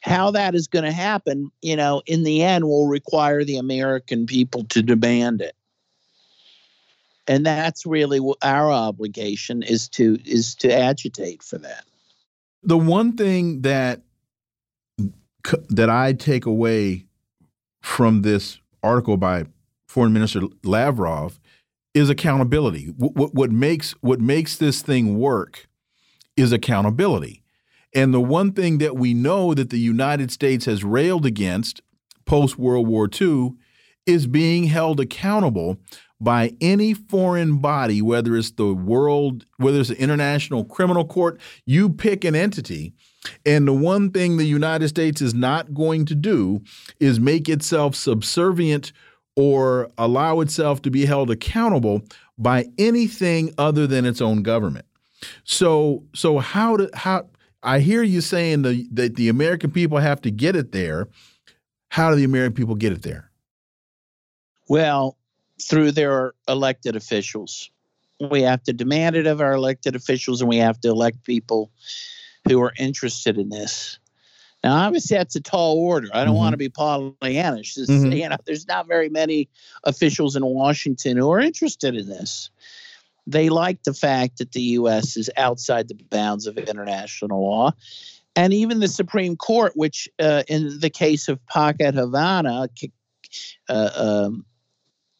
how 0.00 0.30
that 0.30 0.54
is 0.54 0.66
going 0.66 0.84
to 0.84 0.92
happen, 0.92 1.50
you 1.62 1.76
know, 1.76 2.02
in 2.06 2.24
the 2.24 2.42
end 2.42 2.64
will 2.64 2.86
require 2.86 3.44
the 3.44 3.56
American 3.56 4.26
people 4.26 4.64
to 4.64 4.82
demand 4.82 5.42
it. 5.42 5.54
And 7.28 7.44
that's 7.46 7.86
really 7.86 8.18
our 8.42 8.70
obligation 8.70 9.62
is 9.62 9.88
to 9.90 10.18
is 10.24 10.54
to 10.56 10.72
agitate 10.72 11.42
for 11.42 11.58
that. 11.58 11.84
The 12.62 12.78
one 12.78 13.16
thing 13.16 13.60
that 13.62 14.00
that 15.68 15.90
I 15.90 16.12
take 16.12 16.44
away 16.44 17.06
from 17.82 18.22
this 18.22 18.58
article 18.82 19.16
by 19.16 19.44
Foreign 19.86 20.12
Minister 20.12 20.40
Lavrov 20.64 21.38
is 21.94 22.10
accountability. 22.10 22.86
What, 22.96 23.34
what 23.34 23.50
makes 23.52 23.92
what 24.00 24.20
makes 24.20 24.56
this 24.56 24.82
thing 24.82 25.18
work 25.18 25.68
is 26.40 26.52
accountability. 26.52 27.42
And 27.94 28.14
the 28.14 28.20
one 28.20 28.52
thing 28.52 28.78
that 28.78 28.96
we 28.96 29.14
know 29.14 29.52
that 29.54 29.70
the 29.70 29.78
United 29.78 30.30
States 30.30 30.64
has 30.64 30.84
railed 30.84 31.26
against 31.26 31.82
post 32.24 32.58
World 32.58 32.86
War 32.86 33.08
II 33.20 33.52
is 34.06 34.26
being 34.26 34.64
held 34.64 35.00
accountable 35.00 35.76
by 36.20 36.52
any 36.60 36.94
foreign 36.94 37.58
body, 37.58 38.02
whether 38.02 38.36
it's 38.36 38.52
the 38.52 38.74
world, 38.74 39.46
whether 39.56 39.80
it's 39.80 39.88
the 39.88 40.00
International 40.00 40.64
Criminal 40.64 41.04
Court, 41.04 41.40
you 41.64 41.88
pick 41.88 42.24
an 42.24 42.34
entity. 42.34 42.92
And 43.44 43.66
the 43.66 43.72
one 43.72 44.10
thing 44.10 44.36
the 44.36 44.44
United 44.44 44.88
States 44.88 45.20
is 45.20 45.34
not 45.34 45.74
going 45.74 46.04
to 46.06 46.14
do 46.14 46.62
is 47.00 47.18
make 47.18 47.48
itself 47.48 47.94
subservient 47.94 48.92
or 49.36 49.90
allow 49.96 50.40
itself 50.40 50.82
to 50.82 50.90
be 50.90 51.06
held 51.06 51.30
accountable 51.30 52.02
by 52.38 52.66
anything 52.78 53.54
other 53.58 53.86
than 53.86 54.04
its 54.04 54.20
own 54.20 54.42
government. 54.42 54.86
So, 55.44 56.04
so 56.14 56.38
how 56.38 56.76
do 56.76 56.88
how 56.94 57.26
I 57.62 57.80
hear 57.80 58.02
you 58.02 58.20
saying 58.20 58.62
the, 58.62 58.86
that 58.92 59.16
the 59.16 59.28
American 59.28 59.70
people 59.70 59.98
have 59.98 60.20
to 60.22 60.30
get 60.30 60.56
it 60.56 60.72
there. 60.72 61.08
How 61.88 62.10
do 62.10 62.16
the 62.16 62.24
American 62.24 62.54
people 62.54 62.74
get 62.74 62.92
it 62.92 63.02
there? 63.02 63.30
Well, 64.68 65.16
through 65.60 65.92
their 65.92 66.32
elected 66.48 66.96
officials. 66.96 67.70
We 68.30 68.42
have 68.42 68.62
to 68.64 68.72
demand 68.72 69.16
it 69.16 69.26
of 69.26 69.40
our 69.40 69.54
elected 69.54 69.96
officials, 69.96 70.40
and 70.40 70.48
we 70.48 70.58
have 70.58 70.80
to 70.82 70.88
elect 70.88 71.24
people 71.24 71.70
who 72.48 72.62
are 72.62 72.72
interested 72.78 73.38
in 73.38 73.48
this. 73.48 73.98
Now, 74.62 74.74
obviously, 74.74 75.16
that's 75.16 75.36
a 75.36 75.40
tall 75.40 75.78
order. 75.78 76.08
I 76.12 76.24
don't 76.24 76.28
mm 76.28 76.32
-hmm. 76.32 76.36
want 76.36 76.52
to 76.52 76.56
be 76.58 76.68
Pollyannish. 76.68 77.76
Mm 77.76 77.84
-hmm. 77.86 78.16
You 78.16 78.28
know, 78.28 78.36
there's 78.44 78.66
not 78.66 78.86
very 78.86 79.08
many 79.08 79.48
officials 79.82 80.36
in 80.36 80.42
Washington 80.42 81.16
who 81.16 81.32
are 81.32 81.46
interested 81.46 81.94
in 81.94 82.06
this 82.06 82.50
they 83.30 83.48
like 83.48 83.82
the 83.84 83.94
fact 83.94 84.38
that 84.38 84.52
the 84.52 84.62
U.S. 84.62 85.16
is 85.16 85.30
outside 85.36 85.88
the 85.88 85.94
bounds 86.10 86.46
of 86.46 86.58
international 86.58 87.42
law. 87.42 87.72
And 88.36 88.52
even 88.52 88.80
the 88.80 88.88
Supreme 88.88 89.36
Court, 89.36 89.72
which 89.74 90.08
uh, 90.18 90.42
in 90.48 90.80
the 90.80 90.90
case 90.90 91.28
of 91.28 91.44
Paquete 91.46 91.94
Habana, 91.94 92.68
uh, 93.68 93.90
um, 93.94 94.44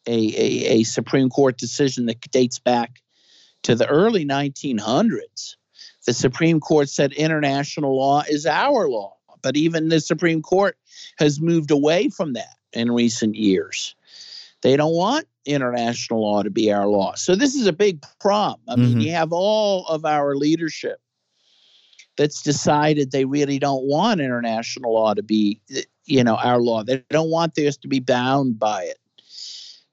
a, 0.07 0.11
a, 0.11 0.79
a, 0.79 0.83
Supreme 0.83 1.29
Court 1.29 1.57
decision 1.57 2.05
that 2.07 2.21
dates 2.31 2.59
back 2.59 3.01
to 3.63 3.75
the 3.75 3.87
early 3.87 4.25
1900s, 4.25 5.55
the 6.05 6.13
Supreme 6.13 6.59
Court 6.59 6.89
said 6.89 7.13
international 7.13 7.97
law 7.97 8.23
is 8.27 8.45
our 8.45 8.89
law. 8.89 9.17
But 9.41 9.57
even 9.57 9.89
the 9.89 9.99
Supreme 9.99 10.41
Court 10.41 10.77
has 11.17 11.39
moved 11.39 11.71
away 11.71 12.09
from 12.09 12.33
that 12.33 12.55
in 12.73 12.91
recent 12.91 13.35
years. 13.35 13.95
They 14.61 14.77
don't 14.77 14.95
want 14.95 15.27
international 15.45 16.21
law 16.21 16.43
to 16.43 16.49
be 16.49 16.71
our 16.71 16.87
law. 16.87 17.15
So 17.15 17.35
this 17.35 17.55
is 17.55 17.67
a 17.67 17.73
big 17.73 18.03
problem. 18.19 18.61
I 18.67 18.75
mean, 18.75 18.89
mm-hmm. 18.89 18.99
you 19.01 19.11
have 19.11 19.33
all 19.33 19.87
of 19.87 20.05
our 20.05 20.35
leadership 20.35 20.99
that's 22.17 22.41
decided 22.41 23.11
they 23.11 23.25
really 23.25 23.57
don't 23.57 23.83
want 23.85 24.21
international 24.21 24.93
law 24.93 25.13
to 25.13 25.23
be, 25.23 25.61
you 26.05 26.23
know, 26.23 26.35
our 26.35 26.59
law. 26.59 26.83
They 26.83 27.03
don't 27.09 27.31
want 27.31 27.55
this 27.55 27.77
to 27.77 27.87
be 27.87 27.99
bound 27.99 28.59
by 28.59 28.83
it. 28.83 28.97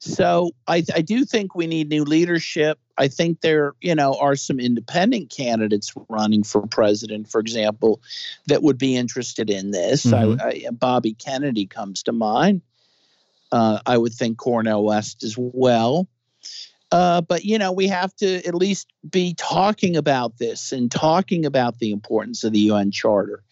So 0.01 0.53
I, 0.67 0.85
I 0.95 1.01
do 1.01 1.25
think 1.25 1.55
we 1.55 1.67
need 1.67 1.89
new 1.89 2.05
leadership. 2.05 2.79
I 2.97 3.09
think 3.09 3.41
there, 3.41 3.75
you 3.81 3.95
know, 3.95 4.15
are 4.15 4.37
some 4.37 4.61
independent 4.61 5.31
candidates 5.31 5.93
running 6.09 6.45
for 6.45 6.67
president, 6.67 7.29
for 7.31 7.41
example, 7.41 8.01
that 8.47 8.63
would 8.63 8.79
be 8.79 8.97
interested 8.97 9.51
in 9.51 9.71
this. 9.71 10.07
Mm-hmm. 10.07 10.41
I, 10.41 10.67
I, 10.69 10.71
Bobby 10.71 11.15
Kennedy 11.15 11.67
comes 11.67 12.03
to 12.05 12.13
mind. 12.13 12.63
Uh, 13.51 13.81
I 13.87 13.97
would 13.97 14.13
think 14.13 14.39
Cornel 14.39 14.85
West 14.85 15.23
as 15.25 15.37
well. 15.39 16.09
Uh, 16.91 17.21
but 17.21 17.45
you 17.45 17.59
know, 17.59 17.71
we 17.71 17.87
have 17.87 18.15
to 18.17 18.47
at 18.47 18.55
least 18.55 18.89
be 19.09 19.35
talking 19.35 19.97
about 19.97 20.39
this 20.39 20.73
and 20.73 20.91
talking 20.91 21.45
about 21.45 21.79
the 21.79 21.91
importance 21.91 22.45
of 22.45 22.53
the 22.53 22.61
UN 22.61 22.91
Charter. 22.91 23.43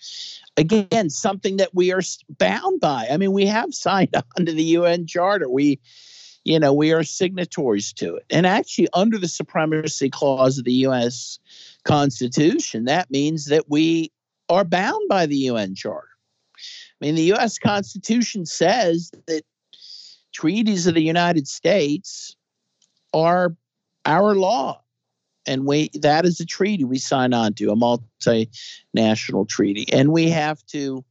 Again, 0.56 1.10
something 1.10 1.58
that 1.58 1.74
we 1.74 1.92
are 1.92 2.00
bound 2.38 2.80
by. 2.80 3.08
I 3.10 3.16
mean, 3.18 3.32
we 3.32 3.46
have 3.46 3.74
signed 3.74 4.14
on 4.38 4.46
to 4.46 4.52
the 4.52 4.62
UN 4.62 5.06
Charter. 5.06 5.50
We, 5.50 5.78
you 6.44 6.58
know, 6.58 6.72
we 6.72 6.92
are 6.92 7.02
signatories 7.02 7.92
to 7.94 8.16
it. 8.16 8.24
And 8.30 8.46
actually, 8.46 8.88
under 8.94 9.18
the 9.18 9.28
supremacy 9.28 10.08
clause 10.08 10.56
of 10.58 10.64
the 10.64 10.72
U.S. 10.72 11.38
Constitution, 11.84 12.86
that 12.86 13.10
means 13.10 13.46
that 13.46 13.68
we 13.68 14.12
are 14.48 14.64
bound 14.64 15.08
by 15.10 15.26
the 15.26 15.36
UN 15.36 15.74
Charter. 15.74 16.08
I 16.56 17.04
mean, 17.04 17.16
the 17.16 17.22
U.S. 17.22 17.58
Constitution 17.58 18.46
says 18.46 19.10
that 19.26 19.42
treaties 20.36 20.86
of 20.86 20.94
the 20.94 21.02
United 21.02 21.48
States 21.48 22.36
are 23.14 23.56
our 24.04 24.34
law. 24.34 24.82
And 25.46 25.64
we 25.64 25.90
that 25.94 26.26
is 26.26 26.40
a 26.40 26.44
treaty 26.44 26.84
we 26.84 26.98
sign 26.98 27.32
on 27.32 27.54
to, 27.54 27.70
a 27.70 27.76
multinational 27.76 29.48
treaty. 29.48 29.86
And 29.92 30.12
we 30.12 30.28
have 30.30 30.64
to 30.66 31.04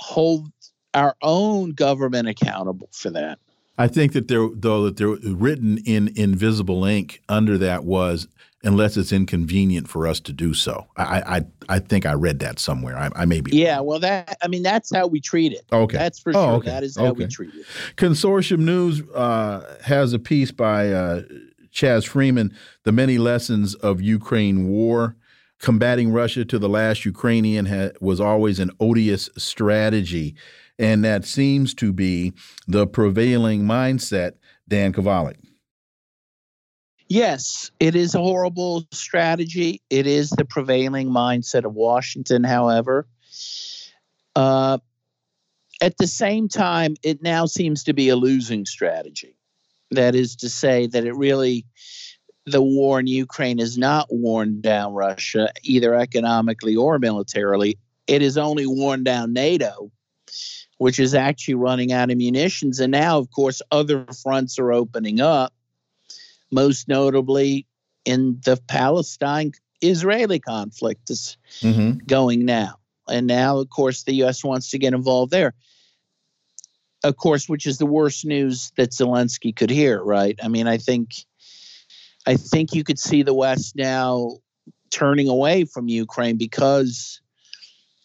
hold 0.00 0.50
our 0.92 1.14
own 1.22 1.72
government 1.72 2.26
accountable 2.26 2.88
for 2.92 3.10
that. 3.10 3.38
I 3.80 3.88
think 3.88 4.12
that 4.12 4.28
there, 4.28 4.46
though, 4.54 4.84
that 4.84 4.98
there 4.98 5.08
written 5.32 5.78
in 5.78 6.12
invisible 6.14 6.84
ink 6.84 7.22
under 7.30 7.56
that 7.56 7.84
was 7.84 8.28
unless 8.62 8.98
it's 8.98 9.10
inconvenient 9.10 9.88
for 9.88 10.06
us 10.06 10.20
to 10.20 10.34
do 10.34 10.52
so. 10.52 10.86
I 10.98 11.38
I, 11.38 11.40
I 11.70 11.78
think 11.78 12.04
I 12.04 12.12
read 12.12 12.40
that 12.40 12.58
somewhere. 12.58 12.98
I, 12.98 13.08
I 13.16 13.24
may 13.24 13.40
be. 13.40 13.56
Yeah, 13.56 13.76
wrong. 13.76 13.86
well, 13.86 13.98
that 14.00 14.36
I 14.42 14.48
mean 14.48 14.62
that's 14.62 14.94
how 14.94 15.06
we 15.06 15.18
treat 15.18 15.54
it. 15.54 15.64
Okay, 15.72 15.96
that's 15.96 16.18
for 16.18 16.30
oh, 16.30 16.32
sure. 16.32 16.52
Okay. 16.56 16.68
That 16.68 16.84
is 16.84 16.98
how 16.98 17.06
okay. 17.06 17.24
we 17.24 17.30
treat 17.30 17.54
it. 17.54 17.64
Consortium 17.96 18.58
News 18.58 19.00
uh, 19.14 19.78
has 19.82 20.12
a 20.12 20.18
piece 20.18 20.50
by 20.50 20.92
uh, 20.92 21.22
Chas 21.70 22.04
Freeman, 22.04 22.54
"The 22.84 22.92
Many 22.92 23.16
Lessons 23.16 23.74
of 23.76 24.02
Ukraine 24.02 24.68
War." 24.68 25.16
Combating 25.58 26.10
Russia 26.10 26.42
to 26.46 26.58
the 26.58 26.70
last 26.70 27.04
Ukrainian 27.04 27.92
was 28.00 28.18
always 28.18 28.58
an 28.60 28.70
odious 28.80 29.28
strategy. 29.36 30.34
And 30.80 31.04
that 31.04 31.26
seems 31.26 31.74
to 31.74 31.92
be 31.92 32.32
the 32.66 32.86
prevailing 32.86 33.64
mindset, 33.64 34.32
Dan 34.66 34.94
Kovalik. 34.94 35.36
Yes, 37.06 37.70
it 37.78 37.94
is 37.94 38.14
a 38.14 38.18
horrible 38.18 38.86
strategy. 38.90 39.82
It 39.90 40.06
is 40.06 40.30
the 40.30 40.46
prevailing 40.46 41.10
mindset 41.10 41.66
of 41.66 41.74
Washington, 41.74 42.44
however. 42.44 43.06
Uh, 44.34 44.78
at 45.82 45.98
the 45.98 46.06
same 46.06 46.48
time, 46.48 46.96
it 47.02 47.20
now 47.22 47.44
seems 47.44 47.84
to 47.84 47.92
be 47.92 48.08
a 48.08 48.16
losing 48.16 48.64
strategy. 48.64 49.36
That 49.90 50.14
is 50.14 50.36
to 50.36 50.48
say, 50.48 50.86
that 50.86 51.04
it 51.04 51.14
really, 51.14 51.66
the 52.46 52.62
war 52.62 53.00
in 53.00 53.06
Ukraine 53.06 53.58
has 53.58 53.76
not 53.76 54.06
worn 54.08 54.62
down 54.62 54.94
Russia, 54.94 55.50
either 55.62 55.94
economically 55.94 56.74
or 56.74 56.98
militarily. 56.98 57.76
It 58.06 58.22
has 58.22 58.38
only 58.38 58.66
worn 58.66 59.04
down 59.04 59.34
NATO, 59.34 59.90
which 60.80 60.98
is 60.98 61.14
actually 61.14 61.56
running 61.56 61.92
out 61.92 62.10
of 62.10 62.16
munitions. 62.16 62.80
And 62.80 62.90
now, 62.90 63.18
of 63.18 63.30
course, 63.30 63.60
other 63.70 64.06
fronts 64.22 64.58
are 64.58 64.72
opening 64.72 65.20
up 65.20 65.52
most 66.50 66.88
notably 66.88 67.66
in 68.06 68.40
the 68.46 68.58
Palestine 68.66 69.52
Israeli 69.82 70.40
conflict 70.40 71.10
is 71.10 71.36
mm-hmm. 71.60 71.98
going 72.06 72.46
now. 72.46 72.76
And 73.06 73.26
now, 73.26 73.58
of 73.58 73.68
course, 73.68 74.04
the 74.04 74.14
U.S. 74.14 74.42
wants 74.42 74.70
to 74.70 74.78
get 74.78 74.94
involved 74.94 75.30
there. 75.30 75.52
Of 77.04 77.18
course, 77.18 77.46
which 77.46 77.66
is 77.66 77.76
the 77.76 77.84
worst 77.84 78.24
news 78.24 78.72
that 78.78 78.92
Zelensky 78.92 79.54
could 79.54 79.70
hear, 79.70 80.02
right? 80.02 80.38
I 80.42 80.48
mean, 80.48 80.66
I 80.66 80.78
think, 80.78 81.10
I 82.26 82.36
think 82.36 82.72
you 82.72 82.84
could 82.84 82.98
see 82.98 83.22
the 83.22 83.34
West 83.34 83.76
now 83.76 84.38
turning 84.88 85.28
away 85.28 85.66
from 85.66 85.88
Ukraine 85.88 86.38
because, 86.38 87.20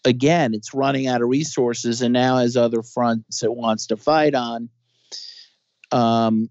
again, 0.06 0.54
it's 0.54 0.74
running 0.74 1.08
out 1.08 1.22
of 1.22 1.28
resources 1.28 2.02
and 2.02 2.14
now 2.14 2.38
has 2.38 2.56
other 2.56 2.84
fronts 2.84 3.44
it 3.44 3.54
wants 3.54 3.88
to 3.88 3.98
fight 3.98 4.36
on. 4.36 4.70
Um, 5.92 6.50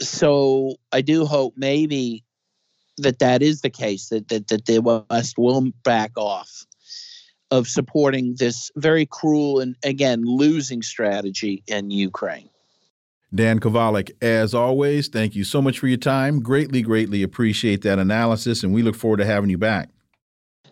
so 0.00 0.74
I 0.92 1.02
do 1.02 1.26
hope 1.26 1.54
maybe 1.56 2.24
that 2.98 3.18
that 3.18 3.42
is 3.42 3.60
the 3.60 3.70
case 3.70 4.08
that 4.08 4.28
that, 4.28 4.48
that 4.48 4.66
the 4.66 4.78
West 4.78 5.36
will 5.36 5.70
back 5.82 6.12
off 6.16 6.64
of 7.50 7.68
supporting 7.68 8.36
this 8.38 8.70
very 8.76 9.06
cruel 9.06 9.60
and 9.60 9.76
again 9.84 10.22
losing 10.24 10.82
strategy 10.82 11.62
in 11.66 11.90
Ukraine. 11.90 12.48
Dan 13.34 13.58
Kovalik, 13.58 14.12
as 14.22 14.54
always, 14.54 15.08
thank 15.08 15.34
you 15.34 15.42
so 15.42 15.60
much 15.60 15.80
for 15.80 15.88
your 15.88 15.98
time. 15.98 16.40
Greatly, 16.40 16.82
greatly 16.82 17.24
appreciate 17.24 17.82
that 17.82 17.98
analysis, 17.98 18.62
and 18.62 18.72
we 18.72 18.82
look 18.82 18.94
forward 18.94 19.16
to 19.16 19.24
having 19.24 19.50
you 19.50 19.58
back. 19.58 19.90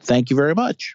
Thank 0.00 0.30
you 0.30 0.36
very 0.36 0.54
much. 0.54 0.94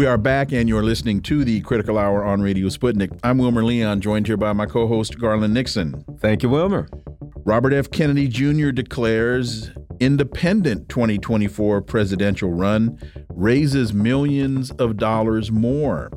We 0.00 0.06
are 0.06 0.16
back, 0.16 0.50
and 0.50 0.66
you're 0.66 0.82
listening 0.82 1.20
to 1.24 1.44
the 1.44 1.60
Critical 1.60 1.98
Hour 1.98 2.24
on 2.24 2.40
Radio 2.40 2.68
Sputnik. 2.68 3.20
I'm 3.22 3.36
Wilmer 3.36 3.62
Leon, 3.62 4.00
joined 4.00 4.26
here 4.26 4.38
by 4.38 4.54
my 4.54 4.64
co 4.64 4.86
host, 4.86 5.18
Garland 5.18 5.52
Nixon. 5.52 6.02
Thank 6.20 6.42
you, 6.42 6.48
Wilmer. 6.48 6.88
Robert 7.44 7.74
F. 7.74 7.90
Kennedy 7.90 8.26
Jr. 8.26 8.70
declares 8.70 9.72
independent 10.00 10.88
2024 10.88 11.82
presidential 11.82 12.50
run 12.50 12.98
raises 13.28 13.92
millions 13.92 14.70
of 14.72 14.96
dollars 14.96 15.50
more. 15.52 16.10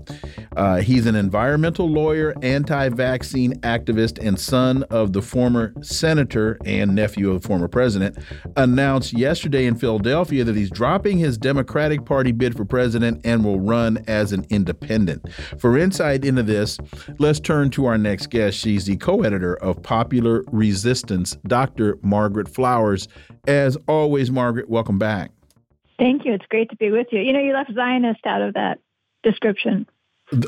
Uh, 0.55 0.77
he's 0.77 1.05
an 1.05 1.15
environmental 1.15 1.89
lawyer, 1.89 2.34
anti 2.41 2.89
vaccine 2.89 3.53
activist, 3.61 4.19
and 4.26 4.39
son 4.39 4.84
of 4.84 5.14
the 5.14 5.22
former 5.22 5.73
senator 5.81 6.57
and 6.65 6.93
nephew 6.93 7.31
of 7.31 7.41
the 7.41 7.47
former 7.47 7.68
president. 7.68 8.18
Announced 8.55 9.14
yesterday 9.14 9.65
in 9.65 9.76
Philadelphia 9.76 10.43
that 10.43 10.55
he's 10.55 10.69
dropping 10.69 11.18
his 11.18 11.38
Democratic 11.38 12.05
Party 12.05 12.31
bid 12.31 12.55
for 12.55 12.65
president 12.65 13.22
and 13.23 13.43
will 13.43 13.60
run 13.60 14.03
as 14.07 14.31
an 14.31 14.45
independent. 14.49 15.27
For 15.60 15.77
insight 15.77 16.23
into 16.26 16.43
this, 16.43 16.77
let's 17.19 17.39
turn 17.39 17.69
to 17.72 17.85
our 17.85 17.97
next 17.97 18.30
guest. 18.30 18.57
She's 18.57 18.85
the 18.85 18.97
co 18.97 19.22
editor 19.23 19.55
of 19.55 19.81
Popular 19.81 20.43
Resistance, 20.51 21.35
Dr. 21.47 21.97
Margaret 22.01 22.47
Flowers. 22.47 23.07
As 23.45 23.72
always, 23.87 24.31
Margaret, 24.31 24.69
welcome 24.69 24.99
back. 24.99 25.31
Thank 25.99 26.25
you. 26.25 26.33
It's 26.33 26.45
great 26.47 26.69
to 26.69 26.75
be 26.75 26.91
with 26.91 27.07
you. 27.11 27.19
You 27.19 27.33
know, 27.33 27.39
you 27.39 27.53
left 27.53 27.73
Zionist 27.73 28.25
out 28.25 28.41
of 28.41 28.53
that 28.55 28.79
description. 29.23 29.87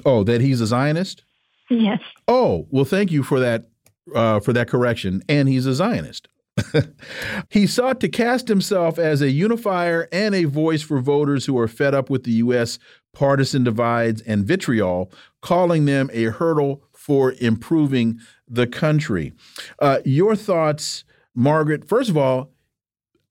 Oh, 0.06 0.24
that 0.24 0.42
he's 0.42 0.62
a 0.62 0.68
Zionist? 0.68 1.24
Yes. 1.70 2.00
Oh, 2.28 2.68
well, 2.70 2.86
thank 2.86 3.12
you 3.12 3.24
for 3.24 3.40
that 3.40 3.66
uh, 4.14 4.40
for 4.40 4.54
that 4.54 4.68
correction. 4.68 5.24
And 5.28 5.48
he's 5.48 5.66
a 5.66 5.74
Zionist. 5.74 6.28
he 7.50 7.68
sought 7.68 8.00
to 8.00 8.08
cast 8.08 8.48
himself 8.48 8.98
as 8.98 9.22
a 9.22 9.30
unifier 9.30 10.08
and 10.12 10.34
a 10.34 10.46
voice 10.46 10.82
for 10.82 11.00
voters 11.00 11.46
who 11.46 11.58
are 11.58 11.68
fed 11.68 11.94
up 11.94 12.10
with 12.10 12.24
the 12.24 12.32
U.S. 12.34 12.80
partisan 13.14 13.64
divides 13.64 14.22
and 14.22 14.46
vitriol, 14.46 15.12
calling 15.42 15.86
them 15.86 16.10
a 16.14 16.26
hurdle 16.26 16.84
for 16.94 17.34
improving 17.40 18.20
the 18.48 18.68
country. 18.68 19.34
Uh, 19.80 20.00
your 20.06 20.36
thoughts, 20.36 21.04
Margaret? 21.34 21.88
First 21.88 22.10
of 22.10 22.18
all, 22.18 22.52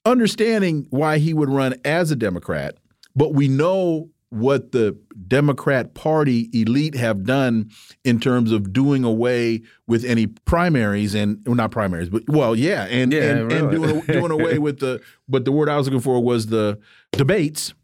understanding 0.04 0.86
why 0.90 1.18
he 1.18 1.34
would 1.34 1.50
run 1.50 1.74
as 1.84 2.10
a 2.10 2.16
Democrat, 2.16 2.76
but 3.14 3.34
we 3.34 3.48
know 3.48 4.10
what 4.34 4.72
the 4.72 4.98
Democrat 5.28 5.94
Party 5.94 6.50
elite 6.52 6.96
have 6.96 7.24
done 7.24 7.70
in 8.02 8.18
terms 8.18 8.50
of 8.50 8.72
doing 8.72 9.04
away 9.04 9.62
with 9.86 10.04
any 10.04 10.26
primaries 10.26 11.14
and 11.14 11.40
well, 11.46 11.54
not 11.54 11.70
primaries, 11.70 12.08
but 12.08 12.24
well, 12.28 12.56
yeah, 12.56 12.84
and 12.86 13.12
yeah, 13.12 13.30
and, 13.30 13.52
really. 13.52 13.58
and 13.58 13.70
doing 13.70 14.00
doing 14.00 14.30
away 14.32 14.58
with 14.58 14.80
the 14.80 15.00
but 15.28 15.44
the 15.44 15.52
word 15.52 15.68
I 15.68 15.76
was 15.76 15.86
looking 15.86 16.00
for 16.00 16.20
was 16.20 16.46
the 16.46 16.80
debates. 17.12 17.74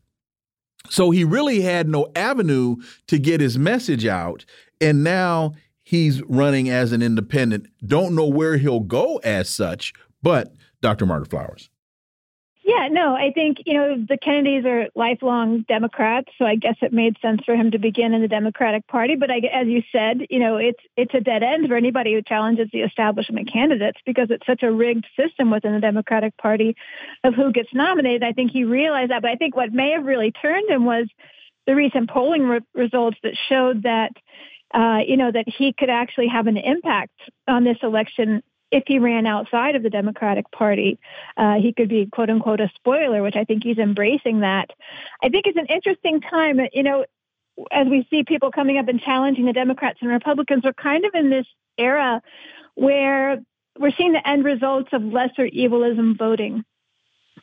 So 0.89 1.11
he 1.11 1.23
really 1.23 1.61
had 1.61 1.89
no 1.89 2.09
avenue 2.17 2.77
to 3.07 3.19
get 3.19 3.41
his 3.41 3.57
message 3.57 4.05
out, 4.05 4.45
and 4.81 5.05
now 5.05 5.53
he's 5.85 6.21
running 6.23 6.69
as 6.69 6.91
an 6.91 7.01
independent. 7.01 7.69
Don't 7.87 8.17
know 8.17 8.27
where 8.27 8.57
he'll 8.57 8.81
go 8.81 9.19
as 9.19 9.49
such, 9.49 9.93
but 10.21 10.53
Dr. 10.81 11.07
Margaret 11.07 11.31
Flowers. 11.31 11.71
Yeah, 12.71 12.87
no, 12.89 13.17
I 13.17 13.33
think, 13.33 13.63
you 13.67 13.75
know, 13.75 13.97
the 13.97 14.17
Kennedys 14.17 14.65
are 14.65 14.87
lifelong 14.95 15.63
Democrats, 15.63 16.29
so 16.39 16.45
I 16.45 16.55
guess 16.55 16.77
it 16.83 16.93
made 16.93 17.17
sense 17.21 17.43
for 17.45 17.57
him 17.57 17.73
to 17.73 17.79
begin 17.79 18.15
in 18.15 18.23
the 18.23 18.29
Democratic 18.29 18.87
Party. 18.87 19.17
But 19.17 19.29
I, 19.29 19.39
as 19.53 19.67
you 19.67 19.83
said, 19.91 20.27
you 20.31 20.39
know, 20.39 20.57
it's 20.57 20.79
it's 20.97 21.13
a 21.13 21.21
dead 21.21 21.43
end 21.43 21.67
for 21.67 21.75
anybody 21.75 22.15
who 22.15 22.23
challenges 22.23 22.69
the 22.73 22.83
establishment 22.83 23.53
candidates 23.53 23.99
because 24.07 24.31
it's 24.31 24.47
such 24.47 24.63
a 24.63 24.71
rigged 24.71 25.07
system 25.17 25.51
within 25.51 25.73
the 25.75 25.81
Democratic 25.81 26.37
Party 26.37 26.77
of 27.25 27.35
who 27.35 27.51
gets 27.51 27.75
nominated. 27.75 28.23
I 28.23 28.33
think 28.33 28.53
he 28.53 28.63
realized 28.63 29.11
that. 29.11 29.23
But 29.23 29.33
I 29.33 29.37
think 29.37 29.57
what 29.57 29.73
may 29.73 29.91
have 29.91 30.05
really 30.05 30.31
turned 30.31 30.71
him 30.71 30.85
was 30.85 31.09
the 31.67 31.75
recent 31.75 32.09
polling 32.09 32.45
re- 32.45 32.61
results 32.73 33.17
that 33.25 33.35
showed 33.49 33.83
that 33.83 34.13
uh, 34.73 34.99
you 35.05 35.17
know, 35.17 35.33
that 35.33 35.49
he 35.49 35.73
could 35.73 35.91
actually 35.91 36.29
have 36.29 36.47
an 36.47 36.57
impact 36.57 37.19
on 37.49 37.65
this 37.65 37.79
election 37.83 38.43
if 38.71 38.85
he 38.87 38.99
ran 38.99 39.27
outside 39.27 39.77
of 39.77 39.83
the 39.83 39.91
Democratic 39.91 40.51
Party, 40.51 40.99
uh, 41.37 41.55
he 41.55 41.73
could 41.73 41.89
be 41.89 42.07
quote 42.07 42.31
unquote 42.31 42.61
a 42.61 42.71
spoiler, 42.77 43.23
which 43.23 43.37
I 43.37 43.45
think 43.45 43.65
he's 43.65 43.79
embracing 43.79 44.41
that. 44.41 44.71
I 45.23 45.29
think 45.29 45.47
it's 45.47 45.59
an 45.59 45.67
interesting 45.67 46.21
time. 46.21 46.61
You 46.73 46.83
know, 46.83 47.05
as 47.71 47.87
we 47.89 48.07
see 48.11 48.25
people 48.25 48.51
coming 48.51 48.79
up 48.79 48.89
and 48.89 49.01
challenging 49.01 49.47
the 49.47 49.53
Democrats 49.53 49.99
and 50.01 50.11
Republicans, 50.11 50.63
we're 50.65 50.73
kind 50.73 51.05
of 51.05 51.13
in 51.15 51.31
this 51.31 51.47
era 51.79 52.23
where 52.75 53.41
we're 53.79 53.93
seeing 53.97 54.13
the 54.13 54.29
end 54.29 54.45
results 54.45 54.91
of 54.93 55.03
lesser 55.03 55.49
evilism 55.53 56.17
voting 56.17 56.65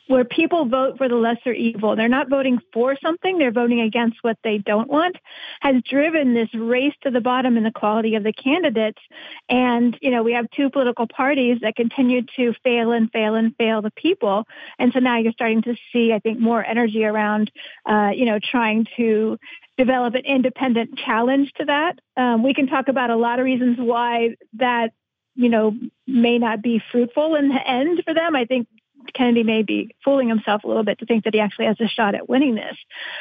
where 0.08 0.24
people 0.24 0.64
vote 0.64 0.96
for 0.96 1.08
the 1.08 1.14
lesser 1.14 1.52
evil. 1.52 1.94
They're 1.94 2.08
not 2.08 2.28
voting 2.28 2.58
for 2.72 2.96
something, 3.00 3.38
they're 3.38 3.52
voting 3.52 3.80
against 3.80 4.16
what 4.22 4.38
they 4.42 4.58
don't 4.58 4.88
want, 4.88 5.16
has 5.60 5.82
driven 5.88 6.34
this 6.34 6.48
race 6.54 6.94
to 7.02 7.10
the 7.10 7.20
bottom 7.20 7.56
in 7.56 7.62
the 7.62 7.70
quality 7.70 8.14
of 8.14 8.24
the 8.24 8.32
candidates. 8.32 9.00
And, 9.48 9.96
you 10.00 10.10
know, 10.10 10.22
we 10.22 10.32
have 10.32 10.50
two 10.50 10.70
political 10.70 11.06
parties 11.06 11.58
that 11.60 11.76
continue 11.76 12.22
to 12.36 12.54
fail 12.64 12.92
and 12.92 13.10
fail 13.12 13.34
and 13.34 13.54
fail 13.56 13.82
the 13.82 13.92
people. 13.92 14.44
And 14.78 14.92
so 14.92 14.98
now 14.98 15.18
you're 15.18 15.32
starting 15.32 15.62
to 15.62 15.76
see, 15.92 16.12
I 16.12 16.18
think, 16.18 16.40
more 16.40 16.64
energy 16.64 17.04
around, 17.04 17.50
uh, 17.84 18.10
you 18.14 18.24
know, 18.24 18.38
trying 18.38 18.86
to 18.96 19.38
develop 19.76 20.14
an 20.14 20.24
independent 20.24 20.98
challenge 20.98 21.52
to 21.58 21.66
that. 21.66 21.98
Um, 22.16 22.42
we 22.42 22.54
can 22.54 22.66
talk 22.66 22.88
about 22.88 23.10
a 23.10 23.16
lot 23.16 23.38
of 23.38 23.44
reasons 23.44 23.76
why 23.78 24.36
that 24.54 24.90
you 25.38 25.48
know, 25.48 25.72
may 26.04 26.36
not 26.36 26.62
be 26.62 26.82
fruitful 26.90 27.36
in 27.36 27.48
the 27.48 27.64
end 27.64 28.02
for 28.04 28.12
them. 28.12 28.34
I 28.34 28.44
think 28.44 28.66
Kennedy 29.14 29.42
may 29.42 29.62
be 29.62 29.94
fooling 30.04 30.28
himself 30.28 30.64
a 30.64 30.68
little 30.68 30.84
bit 30.84 30.98
to 30.98 31.06
think 31.06 31.24
that 31.24 31.34
he 31.34 31.40
actually 31.40 31.66
has 31.66 31.80
a 31.80 31.88
shot 31.88 32.14
at 32.14 32.28
winning 32.28 32.54
this. 32.54 32.76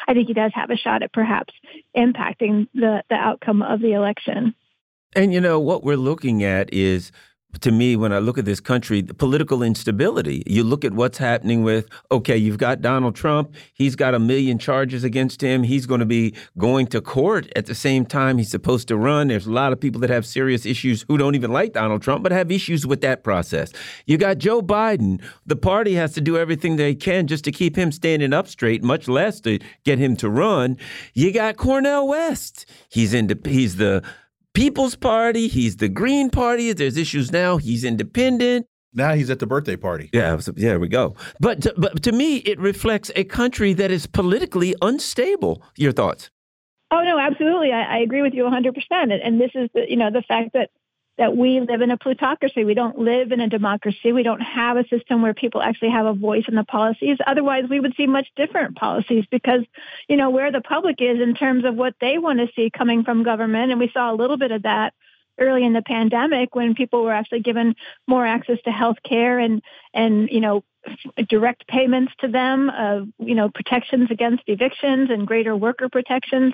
I 0.07 0.13
think 0.13 0.27
he 0.27 0.33
does 0.33 0.51
have 0.55 0.69
a 0.69 0.77
shot 0.77 1.03
at 1.03 1.13
perhaps 1.13 1.53
impacting 1.95 2.67
the, 2.73 3.03
the 3.09 3.15
outcome 3.15 3.61
of 3.61 3.81
the 3.81 3.93
election. 3.93 4.55
And 5.15 5.33
you 5.33 5.41
know, 5.41 5.59
what 5.59 5.83
we're 5.83 5.97
looking 5.97 6.43
at 6.43 6.73
is 6.73 7.11
to 7.61 7.71
me, 7.71 7.95
when 7.95 8.13
I 8.13 8.19
look 8.19 8.37
at 8.37 8.45
this 8.45 8.59
country, 8.59 9.01
the 9.01 9.13
political 9.13 9.63
instability. 9.63 10.43
You 10.45 10.63
look 10.63 10.85
at 10.85 10.93
what's 10.93 11.17
happening 11.17 11.63
with, 11.63 11.87
okay, 12.11 12.37
you've 12.37 12.57
got 12.57 12.81
Donald 12.81 13.15
Trump. 13.15 13.55
He's 13.73 13.95
got 13.95 14.13
a 14.13 14.19
million 14.19 14.59
charges 14.59 15.03
against 15.03 15.41
him. 15.41 15.63
He's 15.63 15.85
going 15.85 15.99
to 16.01 16.05
be 16.05 16.35
going 16.57 16.87
to 16.87 17.01
court 17.01 17.49
at 17.55 17.65
the 17.65 17.73
same 17.73 18.05
time 18.05 18.37
he's 18.37 18.51
supposed 18.51 18.87
to 18.89 18.97
run. 18.97 19.29
There's 19.29 19.47
a 19.47 19.51
lot 19.51 19.73
of 19.73 19.79
people 19.79 19.99
that 20.01 20.09
have 20.09 20.25
serious 20.25 20.65
issues 20.65 21.05
who 21.07 21.17
don't 21.17 21.35
even 21.35 21.51
like 21.51 21.73
Donald 21.73 22.01
Trump, 22.01 22.21
but 22.21 22.31
have 22.31 22.51
issues 22.51 22.85
with 22.85 23.01
that 23.01 23.23
process. 23.23 23.71
You 24.05 24.17
got 24.17 24.37
Joe 24.37 24.61
Biden. 24.61 25.21
The 25.45 25.55
party 25.55 25.95
has 25.95 26.13
to 26.13 26.21
do 26.21 26.37
everything 26.37 26.75
they 26.75 26.95
can 26.95 27.27
just 27.27 27.43
to 27.45 27.51
keep 27.51 27.75
him 27.75 27.91
standing 27.91 28.33
up 28.33 28.47
straight, 28.47 28.83
much 28.83 29.07
less 29.07 29.39
to 29.41 29.59
get 29.83 29.97
him 29.97 30.15
to 30.17 30.29
run. 30.29 30.77
You 31.13 31.31
got 31.31 31.57
Cornel 31.57 32.07
West. 32.07 32.65
He's 32.89 33.13
in 33.13 33.27
he's 33.45 33.77
the 33.77 34.03
People's 34.57 34.95
Party. 34.95 35.47
He's 35.47 35.77
the 35.77 35.87
Green 35.87 36.31
Party. 36.31 36.73
There's 36.73 36.97
issues 36.97 37.31
now. 37.31 37.57
He's 37.57 37.83
independent. 37.83 38.65
Now 38.91 39.13
he's 39.13 39.29
at 39.29 39.37
the 39.37 39.45
birthday 39.45 39.75
party. 39.75 40.09
Yeah, 40.11 40.39
so, 40.39 40.51
there 40.51 40.79
we 40.79 40.87
go. 40.87 41.15
But 41.39 41.61
to, 41.61 41.75
but 41.77 42.01
to 42.01 42.11
me, 42.11 42.37
it 42.37 42.59
reflects 42.59 43.11
a 43.15 43.23
country 43.23 43.73
that 43.73 43.91
is 43.91 44.07
politically 44.07 44.73
unstable. 44.81 45.61
Your 45.75 45.91
thoughts? 45.91 46.31
Oh 46.89 47.03
no, 47.03 47.19
absolutely. 47.19 47.71
I, 47.71 47.97
I 47.97 47.99
agree 47.99 48.23
with 48.23 48.33
you 48.33 48.45
100. 48.45 48.73
percent 48.73 49.11
And 49.23 49.39
this 49.39 49.51
is 49.53 49.69
the 49.75 49.81
you 49.87 49.95
know 49.95 50.09
the 50.09 50.23
fact 50.27 50.53
that 50.53 50.71
that 51.17 51.35
we 51.35 51.59
live 51.59 51.81
in 51.81 51.91
a 51.91 51.97
plutocracy. 51.97 52.63
We 52.63 52.75
don't 52.75 52.99
live 52.99 53.31
in 53.31 53.41
a 53.41 53.49
democracy. 53.49 54.11
We 54.11 54.23
don't 54.23 54.41
have 54.41 54.77
a 54.77 54.87
system 54.87 55.21
where 55.21 55.33
people 55.33 55.61
actually 55.61 55.89
have 55.89 56.05
a 56.05 56.13
voice 56.13 56.45
in 56.47 56.55
the 56.55 56.63
policies. 56.63 57.17
Otherwise, 57.25 57.65
we 57.69 57.79
would 57.79 57.95
see 57.95 58.05
much 58.05 58.27
different 58.35 58.75
policies 58.75 59.25
because, 59.31 59.63
you 60.07 60.15
know, 60.15 60.29
where 60.29 60.51
the 60.51 60.61
public 60.61 61.01
is 61.01 61.19
in 61.19 61.33
terms 61.33 61.65
of 61.65 61.75
what 61.75 61.95
they 61.99 62.17
want 62.19 62.39
to 62.39 62.47
see 62.55 62.69
coming 62.69 63.03
from 63.03 63.23
government. 63.23 63.71
And 63.71 63.79
we 63.79 63.89
saw 63.91 64.13
a 64.13 64.15
little 64.15 64.37
bit 64.37 64.51
of 64.51 64.63
that 64.63 64.93
early 65.39 65.65
in 65.65 65.73
the 65.73 65.81
pandemic 65.81 66.55
when 66.55 66.75
people 66.75 67.03
were 67.03 67.13
actually 67.13 67.41
given 67.41 67.75
more 68.07 68.25
access 68.25 68.59
to 68.63 68.71
health 68.71 68.97
care 69.03 69.39
and, 69.39 69.61
and, 69.93 70.29
you 70.29 70.39
know, 70.39 70.63
direct 71.29 71.67
payments 71.67 72.13
to 72.19 72.27
them, 72.27 72.71
you 73.19 73.35
know 73.35 73.49
protections 73.49 74.09
against 74.11 74.43
evictions 74.47 75.09
and 75.09 75.27
greater 75.27 75.55
worker 75.55 75.89
protections. 75.89 76.53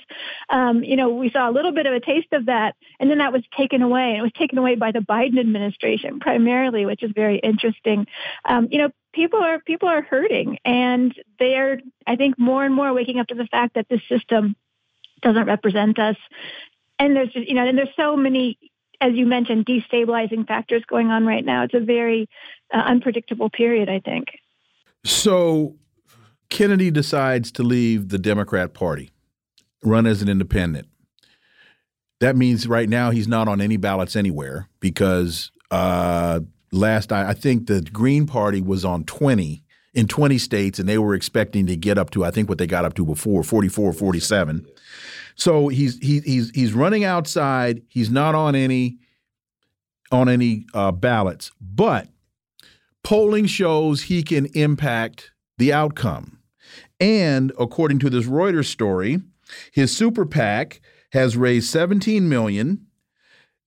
Um, 0.49 0.83
you 0.83 0.95
know, 0.95 1.09
we 1.09 1.29
saw 1.29 1.49
a 1.49 1.51
little 1.51 1.71
bit 1.71 1.85
of 1.85 1.93
a 1.93 1.99
taste 1.99 2.33
of 2.33 2.47
that, 2.47 2.75
and 2.99 3.09
then 3.09 3.19
that 3.19 3.33
was 3.33 3.43
taken 3.57 3.81
away. 3.81 4.11
And 4.11 4.19
It 4.19 4.21
was 4.21 4.31
taken 4.33 4.57
away 4.57 4.75
by 4.75 4.91
the 4.91 4.99
Biden 4.99 5.39
administration 5.39 6.19
primarily, 6.19 6.85
which 6.85 7.03
is 7.03 7.11
very 7.13 7.37
interesting. 7.37 8.07
Um, 8.45 8.67
you 8.71 8.79
know, 8.79 8.89
people 9.13 9.39
are 9.39 9.59
people 9.59 9.89
are 9.89 10.01
hurting, 10.01 10.59
and 10.65 11.13
they 11.39 11.55
are, 11.55 11.79
I 12.05 12.15
think, 12.15 12.37
more 12.37 12.63
and 12.65 12.73
more 12.73 12.93
waking 12.93 13.19
up 13.19 13.27
to 13.27 13.35
the 13.35 13.47
fact 13.47 13.75
that 13.75 13.87
this 13.89 14.01
system 14.09 14.55
doesn't 15.21 15.45
represent 15.45 15.99
us. 15.99 16.17
And 16.99 17.15
there's 17.15 17.29
just, 17.29 17.47
you 17.47 17.55
know, 17.55 17.67
and 17.67 17.77
there's 17.77 17.95
so 17.95 18.15
many 18.15 18.57
as 19.03 19.13
you 19.15 19.25
mentioned, 19.25 19.65
destabilizing 19.65 20.47
factors 20.47 20.81
going 20.87 21.07
on 21.07 21.25
right 21.25 21.43
now. 21.43 21.63
It's 21.63 21.73
a 21.73 21.81
very 21.81 22.29
uh, 22.73 22.77
unpredictable 22.77 23.49
period, 23.49 23.89
I 23.89 23.99
think. 23.99 24.27
So 25.03 25.75
Kennedy 26.49 26.89
decides 26.89 27.51
to 27.53 27.63
leave 27.63 28.09
the 28.09 28.17
Democrat 28.17 28.73
Party, 28.73 29.11
run 29.83 30.07
as 30.07 30.21
an 30.21 30.29
independent. 30.29 30.87
That 32.21 32.37
means 32.37 32.65
right 32.65 32.87
now 32.87 33.11
he's 33.11 33.27
not 33.27 33.49
on 33.49 33.59
any 33.59 33.75
ballots 33.75 34.15
anywhere 34.15 34.69
because 34.79 35.51
uh, 35.69 36.39
last 36.71 37.11
I, 37.11 37.31
I 37.31 37.33
think 37.33 37.67
the 37.67 37.81
Green 37.81 38.25
Party 38.25 38.61
was 38.61 38.85
on 38.85 39.03
20 39.03 39.65
in 39.93 40.07
20 40.07 40.37
states 40.37 40.79
and 40.79 40.87
they 40.87 40.97
were 40.97 41.13
expecting 41.13 41.65
to 41.67 41.75
get 41.75 41.97
up 41.97 42.11
to 42.11 42.23
I 42.23 42.31
think 42.31 42.47
what 42.47 42.57
they 42.57 42.67
got 42.67 42.85
up 42.85 42.93
to 42.93 43.05
before 43.05 43.43
44 43.43 43.91
47. 43.91 44.65
So 45.35 45.67
he's 45.67 45.97
he, 45.99 46.19
he's 46.19 46.49
he's 46.51 46.73
running 46.73 47.03
outside. 47.03 47.81
He's 47.87 48.09
not 48.09 48.35
on 48.35 48.55
any 48.55 48.97
on 50.11 50.29
any 50.29 50.65
uh, 50.73 50.91
ballots, 50.91 51.51
but 51.59 52.07
polling 53.03 53.45
shows 53.45 54.03
he 54.03 54.23
can 54.23 54.45
impact 54.53 55.31
the 55.57 55.73
outcome. 55.73 56.39
And 56.99 57.51
according 57.59 57.99
to 57.99 58.09
this 58.09 58.25
Reuters 58.25 58.65
story, 58.65 59.19
his 59.71 59.95
super 59.95 60.25
PAC 60.25 60.81
has 61.11 61.35
raised 61.35 61.69
17 61.69 62.29
million, 62.29 62.85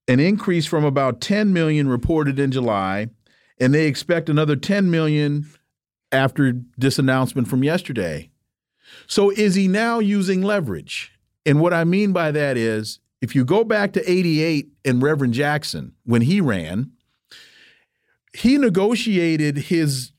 an 0.09 0.20
increase 0.20 0.66
from 0.66 0.84
about 0.84 1.20
10 1.20 1.52
million 1.52 1.88
reported 1.88 2.38
in 2.38 2.51
July, 2.51 3.09
and 3.60 3.74
they 3.74 3.86
expect 3.86 4.28
another 4.28 4.56
10 4.56 4.90
million 4.90 5.47
after 6.12 6.55
this 6.76 6.98
announcement 6.98 7.48
from 7.48 7.64
yesterday. 7.64 8.30
So 9.06 9.30
is 9.30 9.55
he 9.55 9.68
now 9.68 9.98
using 9.98 10.43
leverage? 10.43 11.12
And 11.47 11.60
what 11.60 11.73
I 11.73 11.85
mean 11.85 12.12
by 12.12 12.32
that 12.32 12.56
is 12.56 12.98
if 13.23 13.35
you 13.35 13.44
go 13.44 13.64
back 13.64 13.93
to 13.93 14.10
88 14.10 14.68
and 14.85 15.01
Reverend 15.01 15.32
Jackson, 15.32 15.93
when 16.05 16.23
he 16.23 16.40
ran, 16.40 16.90
he 18.35 18.59
negotiated 18.59 19.56
his 19.56 20.12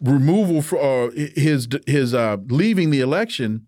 removal 0.00 0.60
for 0.60 0.78
uh, 0.78 1.10
his 1.34 1.66
his 1.86 2.12
uh, 2.12 2.36
leaving 2.48 2.90
the 2.90 3.00
election 3.00 3.66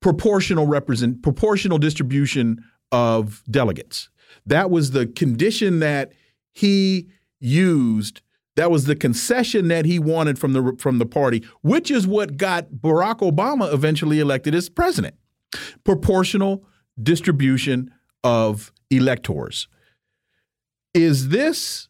proportional 0.00 0.66
represent 0.66 1.22
proportional 1.22 1.76
distribution 1.76 2.64
of 2.90 3.42
delegates. 3.50 4.08
That 4.46 4.70
was 4.70 4.92
the 4.92 5.06
condition 5.06 5.80
that 5.80 6.12
he 6.52 7.08
used. 7.38 8.22
That 8.56 8.70
was 8.70 8.84
the 8.84 8.96
concession 8.96 9.68
that 9.68 9.84
he 9.84 9.98
wanted 9.98 10.38
from 10.38 10.54
the 10.54 10.74
from 10.78 10.98
the 10.98 11.06
party, 11.06 11.44
which 11.60 11.90
is 11.90 12.06
what 12.06 12.38
got 12.38 12.70
Barack 12.70 13.18
Obama 13.18 13.72
eventually 13.74 14.20
elected 14.20 14.54
as 14.54 14.70
president 14.70 15.16
proportional 15.84 16.64
distribution 17.00 17.90
of 18.24 18.72
electors. 18.90 19.68
Is 20.94 21.28
this 21.28 21.88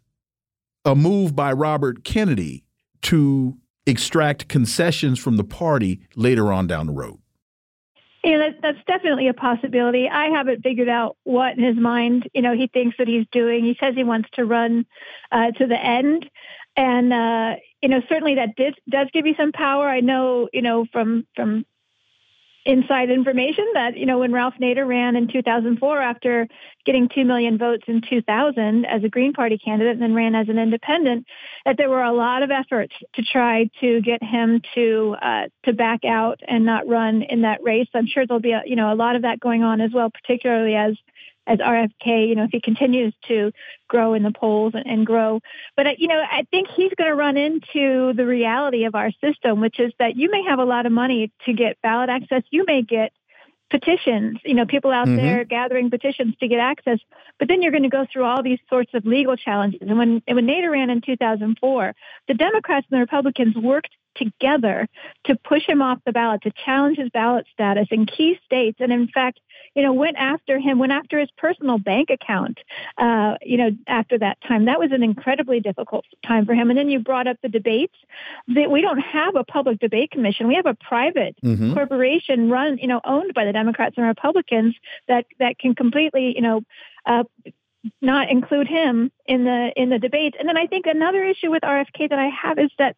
a 0.84 0.94
move 0.94 1.34
by 1.34 1.52
Robert 1.52 2.04
Kennedy 2.04 2.64
to 3.02 3.56
extract 3.86 4.48
concessions 4.48 5.18
from 5.18 5.36
the 5.36 5.44
party 5.44 6.00
later 6.14 6.52
on 6.52 6.66
down 6.66 6.86
the 6.86 6.92
road? 6.92 7.18
Yeah, 8.22 8.36
that, 8.38 8.56
that's 8.62 8.84
definitely 8.86 9.28
a 9.28 9.34
possibility. 9.34 10.06
I 10.06 10.26
haven't 10.26 10.62
figured 10.62 10.90
out 10.90 11.16
what 11.24 11.56
in 11.56 11.64
his 11.64 11.76
mind, 11.76 12.28
you 12.34 12.42
know, 12.42 12.54
he 12.54 12.66
thinks 12.66 12.98
that 12.98 13.08
he's 13.08 13.26
doing. 13.32 13.64
He 13.64 13.78
says 13.80 13.94
he 13.94 14.04
wants 14.04 14.28
to 14.34 14.44
run 14.44 14.84
uh, 15.32 15.52
to 15.52 15.66
the 15.66 15.82
end, 15.82 16.28
and 16.76 17.12
uh, 17.12 17.56
you 17.80 17.88
know, 17.88 18.02
certainly 18.10 18.34
that 18.34 18.56
did, 18.56 18.74
does 18.90 19.08
give 19.14 19.26
you 19.26 19.34
some 19.38 19.52
power. 19.52 19.88
I 19.88 20.00
know, 20.00 20.50
you 20.52 20.60
know, 20.60 20.84
from 20.92 21.26
from 21.34 21.64
inside 22.64 23.10
information 23.10 23.66
that 23.74 23.96
you 23.96 24.04
know 24.04 24.18
when 24.18 24.32
Ralph 24.32 24.54
Nader 24.60 24.86
ran 24.86 25.16
in 25.16 25.28
2004 25.28 26.02
after 26.02 26.46
getting 26.84 27.08
2 27.08 27.24
million 27.24 27.56
votes 27.56 27.84
in 27.86 28.02
2000 28.02 28.84
as 28.84 29.02
a 29.02 29.08
Green 29.08 29.32
Party 29.32 29.58
candidate 29.58 29.94
and 29.94 30.02
then 30.02 30.14
ran 30.14 30.34
as 30.34 30.48
an 30.48 30.58
independent 30.58 31.26
that 31.64 31.76
there 31.78 31.88
were 31.88 32.02
a 32.02 32.12
lot 32.12 32.42
of 32.42 32.50
efforts 32.50 32.92
to 33.14 33.22
try 33.22 33.70
to 33.80 34.00
get 34.02 34.22
him 34.22 34.60
to 34.74 35.16
uh, 35.22 35.44
to 35.64 35.72
back 35.72 36.04
out 36.04 36.40
and 36.46 36.64
not 36.66 36.86
run 36.86 37.22
in 37.22 37.42
that 37.42 37.62
race. 37.62 37.88
I'm 37.94 38.06
sure 38.06 38.26
there'll 38.26 38.40
be 38.40 38.52
a, 38.52 38.62
you 38.66 38.76
know 38.76 38.92
a 38.92 38.94
lot 38.94 39.16
of 39.16 39.22
that 39.22 39.40
going 39.40 39.62
on 39.62 39.80
as 39.80 39.90
well 39.94 40.10
particularly 40.10 40.74
as 40.74 40.96
as 41.50 41.58
RFK, 41.58 42.28
you 42.28 42.36
know, 42.36 42.44
if 42.44 42.50
he 42.52 42.60
continues 42.60 43.12
to 43.26 43.50
grow 43.88 44.14
in 44.14 44.22
the 44.22 44.30
polls 44.30 44.72
and, 44.74 44.86
and 44.86 45.04
grow. 45.04 45.40
But, 45.76 45.88
uh, 45.88 45.90
you 45.98 46.06
know, 46.06 46.20
I 46.20 46.46
think 46.50 46.68
he's 46.68 46.92
going 46.96 47.10
to 47.10 47.16
run 47.16 47.36
into 47.36 48.12
the 48.14 48.24
reality 48.24 48.84
of 48.84 48.94
our 48.94 49.10
system, 49.20 49.60
which 49.60 49.80
is 49.80 49.92
that 49.98 50.16
you 50.16 50.30
may 50.30 50.44
have 50.44 50.60
a 50.60 50.64
lot 50.64 50.86
of 50.86 50.92
money 50.92 51.32
to 51.46 51.52
get 51.52 51.76
ballot 51.82 52.08
access. 52.08 52.42
You 52.50 52.64
may 52.66 52.82
get 52.82 53.12
petitions, 53.68 54.38
you 54.44 54.54
know, 54.54 54.66
people 54.66 54.90
out 54.90 55.06
mm-hmm. 55.06 55.16
there 55.16 55.44
gathering 55.44 55.90
petitions 55.90 56.34
to 56.40 56.48
get 56.48 56.58
access, 56.58 56.98
but 57.38 57.48
then 57.48 57.62
you're 57.62 57.70
going 57.70 57.84
to 57.84 57.88
go 57.88 58.04
through 58.12 58.24
all 58.24 58.42
these 58.42 58.58
sorts 58.68 58.90
of 58.94 59.06
legal 59.06 59.36
challenges. 59.36 59.80
And 59.82 59.96
when, 59.96 60.22
when 60.28 60.46
Nader 60.46 60.70
ran 60.70 60.90
in 60.90 61.00
2004, 61.00 61.94
the 62.26 62.34
Democrats 62.34 62.86
and 62.90 62.96
the 62.96 63.00
Republicans 63.00 63.56
worked 63.56 63.90
together 64.16 64.88
to 65.26 65.36
push 65.36 65.62
him 65.66 65.82
off 65.82 65.98
the 66.04 66.12
ballot, 66.12 66.42
to 66.42 66.52
challenge 66.64 66.98
his 66.98 67.10
ballot 67.10 67.46
status 67.52 67.86
in 67.90 68.06
key 68.06 68.38
states. 68.44 68.78
And 68.80 68.92
in 68.92 69.06
fact, 69.06 69.38
you 69.74 69.82
know, 69.82 69.92
went 69.92 70.16
after 70.16 70.58
him, 70.58 70.78
went 70.78 70.92
after 70.92 71.18
his 71.18 71.28
personal 71.36 71.78
bank 71.78 72.10
account, 72.10 72.58
uh, 72.98 73.36
you 73.42 73.56
know, 73.56 73.70
after 73.86 74.18
that 74.18 74.38
time. 74.46 74.64
That 74.64 74.80
was 74.80 74.90
an 74.92 75.02
incredibly 75.02 75.60
difficult 75.60 76.04
time 76.26 76.44
for 76.44 76.54
him. 76.54 76.70
And 76.70 76.78
then 76.78 76.88
you 76.88 76.98
brought 76.98 77.28
up 77.28 77.36
the 77.42 77.48
debates. 77.48 77.94
That 78.48 78.70
we 78.70 78.80
don't 78.80 78.98
have 78.98 79.36
a 79.36 79.44
public 79.44 79.78
debate 79.78 80.10
commission. 80.10 80.48
We 80.48 80.56
have 80.56 80.66
a 80.66 80.74
private 80.74 81.36
mm-hmm. 81.44 81.74
corporation 81.74 82.50
run, 82.50 82.78
you 82.78 82.88
know, 82.88 83.00
owned 83.04 83.32
by 83.34 83.44
the 83.44 83.52
Democrats 83.52 83.94
and 83.96 84.06
Republicans 84.06 84.74
that, 85.08 85.26
that 85.38 85.58
can 85.58 85.74
completely, 85.74 86.34
you 86.34 86.42
know, 86.42 86.62
uh, 87.06 87.24
not 88.02 88.30
include 88.30 88.68
him 88.68 89.10
in 89.26 89.44
the 89.44 89.72
in 89.76 89.88
the 89.88 89.98
debates. 89.98 90.36
And 90.38 90.48
then 90.48 90.56
I 90.56 90.66
think 90.66 90.86
another 90.86 91.24
issue 91.24 91.50
with 91.50 91.62
RFK 91.62 92.10
that 92.10 92.18
I 92.18 92.28
have 92.28 92.58
is 92.58 92.70
that 92.78 92.96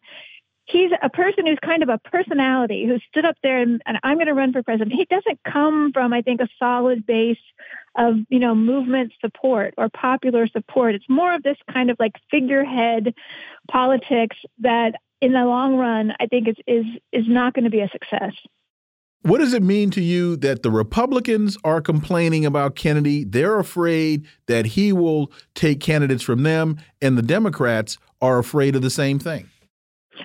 he's 0.65 0.91
a 1.01 1.09
person 1.09 1.45
who's 1.45 1.59
kind 1.63 1.83
of 1.83 1.89
a 1.89 1.97
personality 1.97 2.85
who 2.85 2.99
stood 3.09 3.25
up 3.25 3.35
there 3.43 3.59
and, 3.59 3.81
and 3.85 3.97
I'm 4.03 4.15
going 4.15 4.27
to 4.27 4.33
run 4.33 4.53
for 4.53 4.63
president. 4.63 4.93
He 4.93 5.05
doesn't 5.05 5.39
come 5.43 5.91
from, 5.93 6.13
I 6.13 6.21
think, 6.21 6.41
a 6.41 6.47
solid 6.57 7.05
base 7.05 7.37
of, 7.95 8.15
you 8.29 8.39
know, 8.39 8.55
movement 8.55 9.13
support 9.21 9.73
or 9.77 9.89
popular 9.89 10.47
support. 10.47 10.95
It's 10.95 11.09
more 11.09 11.33
of 11.33 11.43
this 11.43 11.57
kind 11.71 11.89
of 11.89 11.97
like 11.99 12.13
figurehead 12.31 13.13
politics 13.69 14.37
that 14.59 14.95
in 15.21 15.33
the 15.33 15.45
long 15.45 15.75
run, 15.75 16.13
I 16.19 16.27
think 16.27 16.47
is, 16.47 16.55
is, 16.65 16.85
is 17.11 17.25
not 17.27 17.53
going 17.53 17.65
to 17.65 17.69
be 17.69 17.81
a 17.81 17.89
success. 17.89 18.33
What 19.21 19.37
does 19.37 19.53
it 19.53 19.63
mean 19.63 19.89
to 19.91 20.01
you 20.01 20.35
that 20.37 20.63
the 20.63 20.71
Republicans 20.71 21.57
are 21.63 21.79
complaining 21.79 22.45
about 22.45 22.75
Kennedy? 22.75 23.23
They're 23.23 23.57
afraid 23.57 24.25
that 24.47 24.65
he 24.65 24.91
will 24.91 25.31
take 25.55 25.79
candidates 25.79 26.23
from 26.23 26.43
them, 26.43 26.77
and 27.01 27.17
the 27.17 27.21
Democrats 27.21 27.97
are 28.21 28.37
afraid 28.37 28.75
of 28.75 28.81
the 28.81 28.89
same 28.89 29.19
thing. 29.19 29.49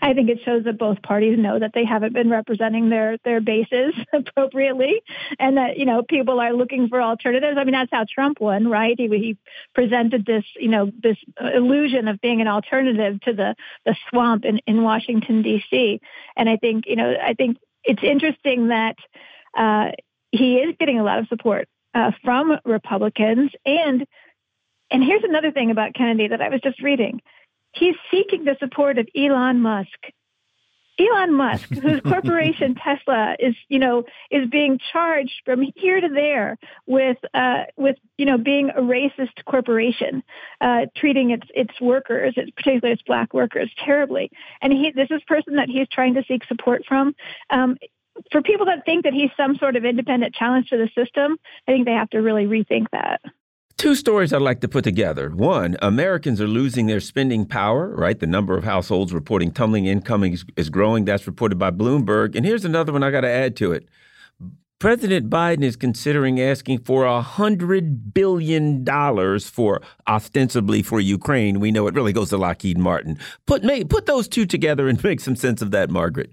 I 0.00 0.14
think 0.14 0.28
it 0.28 0.40
shows 0.44 0.64
that 0.64 0.78
both 0.78 1.02
parties 1.02 1.38
know 1.38 1.58
that 1.58 1.72
they 1.74 1.84
haven't 1.84 2.12
been 2.12 2.30
representing 2.30 2.88
their 2.88 3.18
their 3.24 3.40
bases 3.40 3.94
appropriately, 4.12 5.02
and 5.38 5.56
that 5.56 5.78
you 5.78 5.84
know 5.84 6.02
people 6.02 6.40
are 6.40 6.52
looking 6.52 6.88
for 6.88 7.00
alternatives. 7.00 7.56
I 7.58 7.64
mean, 7.64 7.72
that's 7.72 7.90
how 7.90 8.04
Trump 8.12 8.40
won, 8.40 8.68
right? 8.68 8.94
He, 8.98 9.08
he 9.08 9.36
presented 9.74 10.24
this 10.26 10.44
you 10.56 10.68
know 10.68 10.90
this 11.02 11.16
illusion 11.40 12.08
of 12.08 12.20
being 12.20 12.40
an 12.40 12.48
alternative 12.48 13.20
to 13.22 13.32
the 13.32 13.54
the 13.84 13.96
swamp 14.08 14.44
in 14.44 14.60
in 14.66 14.82
Washington 14.82 15.42
D.C. 15.42 16.00
And 16.36 16.48
I 16.48 16.56
think 16.56 16.84
you 16.86 16.96
know 16.96 17.14
I 17.22 17.34
think 17.34 17.58
it's 17.84 18.02
interesting 18.02 18.68
that 18.68 18.96
uh, 19.56 19.92
he 20.30 20.56
is 20.56 20.76
getting 20.78 20.98
a 20.98 21.04
lot 21.04 21.18
of 21.18 21.28
support 21.28 21.68
uh, 21.94 22.12
from 22.22 22.58
Republicans, 22.64 23.50
and 23.64 24.06
and 24.90 25.04
here's 25.04 25.24
another 25.24 25.50
thing 25.50 25.70
about 25.70 25.94
Kennedy 25.94 26.28
that 26.28 26.40
I 26.40 26.48
was 26.48 26.60
just 26.60 26.82
reading 26.82 27.20
he's 27.78 27.94
seeking 28.10 28.44
the 28.44 28.56
support 28.58 28.98
of 28.98 29.08
Elon 29.14 29.60
Musk. 29.60 30.12
Elon 30.98 31.32
Musk, 31.32 31.68
whose 31.70 32.00
corporation 32.04 32.74
Tesla 32.74 33.36
is, 33.38 33.54
you 33.68 33.78
know, 33.78 34.04
is 34.30 34.48
being 34.50 34.80
charged 34.92 35.42
from 35.44 35.62
here 35.76 36.00
to 36.00 36.08
there 36.08 36.58
with, 36.86 37.18
uh, 37.34 37.64
with, 37.76 37.96
you 38.16 38.26
know, 38.26 38.36
being 38.36 38.70
a 38.70 38.80
racist 38.80 39.44
corporation, 39.46 40.22
uh, 40.60 40.86
treating 40.96 41.30
its 41.30 41.46
its 41.54 41.80
workers, 41.80 42.34
its, 42.36 42.50
particularly 42.56 42.92
its 42.92 43.02
black 43.02 43.32
workers, 43.32 43.70
terribly. 43.84 44.30
And 44.60 44.72
he, 44.72 44.90
this 44.90 45.08
is 45.10 45.22
person 45.26 45.54
that 45.56 45.68
he's 45.68 45.88
trying 45.88 46.14
to 46.14 46.24
seek 46.26 46.44
support 46.44 46.82
from. 46.86 47.14
Um, 47.50 47.76
for 48.32 48.42
people 48.42 48.66
that 48.66 48.84
think 48.84 49.04
that 49.04 49.12
he's 49.12 49.30
some 49.36 49.56
sort 49.56 49.76
of 49.76 49.84
independent 49.84 50.34
challenge 50.34 50.70
to 50.70 50.76
the 50.76 50.88
system, 51.00 51.38
I 51.68 51.72
think 51.72 51.86
they 51.86 51.92
have 51.92 52.10
to 52.10 52.18
really 52.18 52.46
rethink 52.46 52.86
that. 52.90 53.20
Two 53.78 53.94
stories 53.94 54.32
I'd 54.32 54.42
like 54.42 54.60
to 54.62 54.68
put 54.68 54.82
together. 54.82 55.30
One, 55.30 55.76
Americans 55.80 56.40
are 56.40 56.48
losing 56.48 56.86
their 56.86 56.98
spending 56.98 57.46
power, 57.46 57.94
right? 57.94 58.18
The 58.18 58.26
number 58.26 58.58
of 58.58 58.64
households 58.64 59.14
reporting 59.14 59.52
tumbling 59.52 59.86
income 59.86 60.24
is, 60.24 60.68
growing. 60.68 61.04
That's 61.04 61.28
reported 61.28 61.60
by 61.60 61.70
Bloomberg. 61.70 62.34
And 62.34 62.44
here's 62.44 62.64
another 62.64 62.92
one 62.92 63.04
I 63.04 63.12
got 63.12 63.20
to 63.20 63.30
add 63.30 63.54
to 63.58 63.70
it. 63.70 63.88
President 64.80 65.30
Biden 65.30 65.62
is 65.62 65.76
considering 65.76 66.40
asking 66.40 66.80
for 66.80 67.04
a 67.04 67.22
hundred 67.22 68.12
billion 68.12 68.82
dollars 68.82 69.48
for 69.48 69.80
ostensibly 70.08 70.82
for 70.82 70.98
Ukraine. 70.98 71.60
We 71.60 71.70
know 71.70 71.86
it 71.86 71.94
really 71.94 72.12
goes 72.12 72.30
to 72.30 72.36
Lockheed 72.36 72.78
Martin. 72.78 73.16
Put 73.46 73.62
put 73.88 74.06
those 74.06 74.26
two 74.26 74.44
together 74.44 74.88
and 74.88 75.02
make 75.04 75.20
some 75.20 75.36
sense 75.36 75.62
of 75.62 75.70
that, 75.70 75.88
Margaret. 75.88 76.32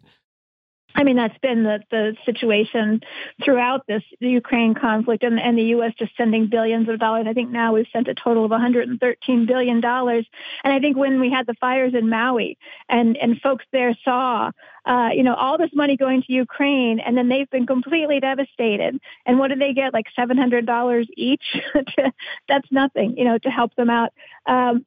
I 0.96 1.04
mean, 1.04 1.18
that's 1.18 1.38
been 1.40 1.64
the, 1.64 1.80
the 1.92 2.16
situation 2.26 3.02
throughout 3.44 3.86
this 3.86 4.04
Ukraine 4.20 4.74
conflict 4.74 5.24
and, 5.24 5.40
and 5.40 5.58
the 5.58 5.64
U.S. 5.64 5.94
just 6.00 6.16
sending 6.16 6.48
billions 6.48 6.88
of 6.88 7.00
dollars. 7.00 7.26
I 7.28 7.34
think 7.34 7.52
now 7.52 7.74
we've 7.74 7.86
sent 7.92 8.08
a 8.08 8.16
total 8.16 8.46
of 8.46 8.52
$113 8.52 9.46
billion. 9.46 9.84
And 9.84 10.26
I 10.64 10.80
think 10.80 10.96
when 10.96 11.20
we 11.20 11.30
had 11.30 11.48
the 11.48 11.54
fires 11.60 11.94
in 11.94 12.10
Maui 12.10 12.58
and, 12.88 13.18
and 13.18 13.40
folks 13.42 13.66
there 13.74 13.96
saw, 14.06 14.52
uh, 14.86 15.10
you 15.14 15.24
know, 15.24 15.36
all 15.36 15.58
this 15.58 15.72
money 15.74 15.98
going 15.98 16.24
to 16.24 16.32
Ukraine 16.32 17.00
and 17.00 17.18
then 17.18 17.28
they've 17.28 17.50
been 17.50 17.68
completely 17.68 18.22
devastated. 18.22 18.98
And 19.26 19.38
what 19.38 19.50
do 19.50 19.56
they 19.56 19.74
get? 19.74 19.94
Like 19.94 20.06
$700 20.18 21.08
each? 21.18 21.44
that's 22.48 22.72
nothing, 22.72 23.18
you 23.18 23.26
know, 23.26 23.38
to 23.40 23.50
help 23.50 23.76
them 23.76 23.90
out. 23.90 24.12
Um, 24.46 24.86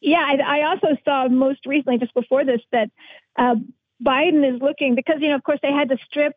yeah, 0.00 0.24
I, 0.26 0.60
I 0.60 0.70
also 0.70 0.96
saw 1.04 1.28
most 1.28 1.66
recently, 1.66 1.98
just 1.98 2.14
before 2.14 2.44
this, 2.44 2.62
that 2.72 2.90
uh, 3.36 3.56
Biden 4.04 4.54
is 4.54 4.60
looking 4.62 4.94
because 4.94 5.16
you 5.20 5.28
know, 5.28 5.34
of 5.34 5.42
course, 5.42 5.60
they 5.62 5.72
had 5.72 5.88
to 5.90 5.96
strip 6.06 6.34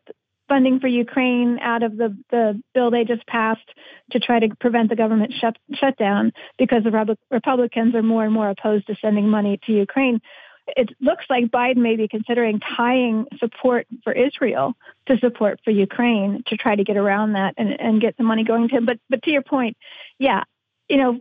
funding 0.48 0.78
for 0.80 0.88
Ukraine 0.88 1.58
out 1.60 1.82
of 1.82 1.96
the 1.96 2.16
the 2.30 2.60
bill 2.74 2.90
they 2.90 3.04
just 3.04 3.26
passed 3.26 3.68
to 4.10 4.20
try 4.20 4.38
to 4.38 4.48
prevent 4.60 4.90
the 4.90 4.96
government 4.96 5.32
shut, 5.40 5.56
shutdown 5.72 6.32
because 6.58 6.84
the 6.84 7.16
Republicans 7.30 7.94
are 7.94 8.02
more 8.02 8.24
and 8.24 8.32
more 8.32 8.50
opposed 8.50 8.86
to 8.88 8.96
sending 9.00 9.28
money 9.28 9.58
to 9.66 9.72
Ukraine. 9.72 10.20
It 10.66 10.90
looks 11.00 11.24
like 11.28 11.46
Biden 11.46 11.78
may 11.78 11.96
be 11.96 12.08
considering 12.08 12.60
tying 12.60 13.26
support 13.38 13.86
for 14.02 14.12
Israel 14.12 14.74
to 15.06 15.18
support 15.18 15.60
for 15.62 15.70
Ukraine 15.70 16.42
to 16.46 16.56
try 16.56 16.74
to 16.74 16.84
get 16.84 16.96
around 16.96 17.34
that 17.34 17.54
and, 17.58 17.78
and 17.78 18.00
get 18.00 18.16
the 18.16 18.24
money 18.24 18.44
going 18.44 18.68
to 18.68 18.76
him. 18.76 18.86
But 18.86 18.98
but 19.08 19.22
to 19.22 19.30
your 19.30 19.42
point, 19.42 19.76
yeah, 20.18 20.44
you 20.88 20.96
know, 20.96 21.20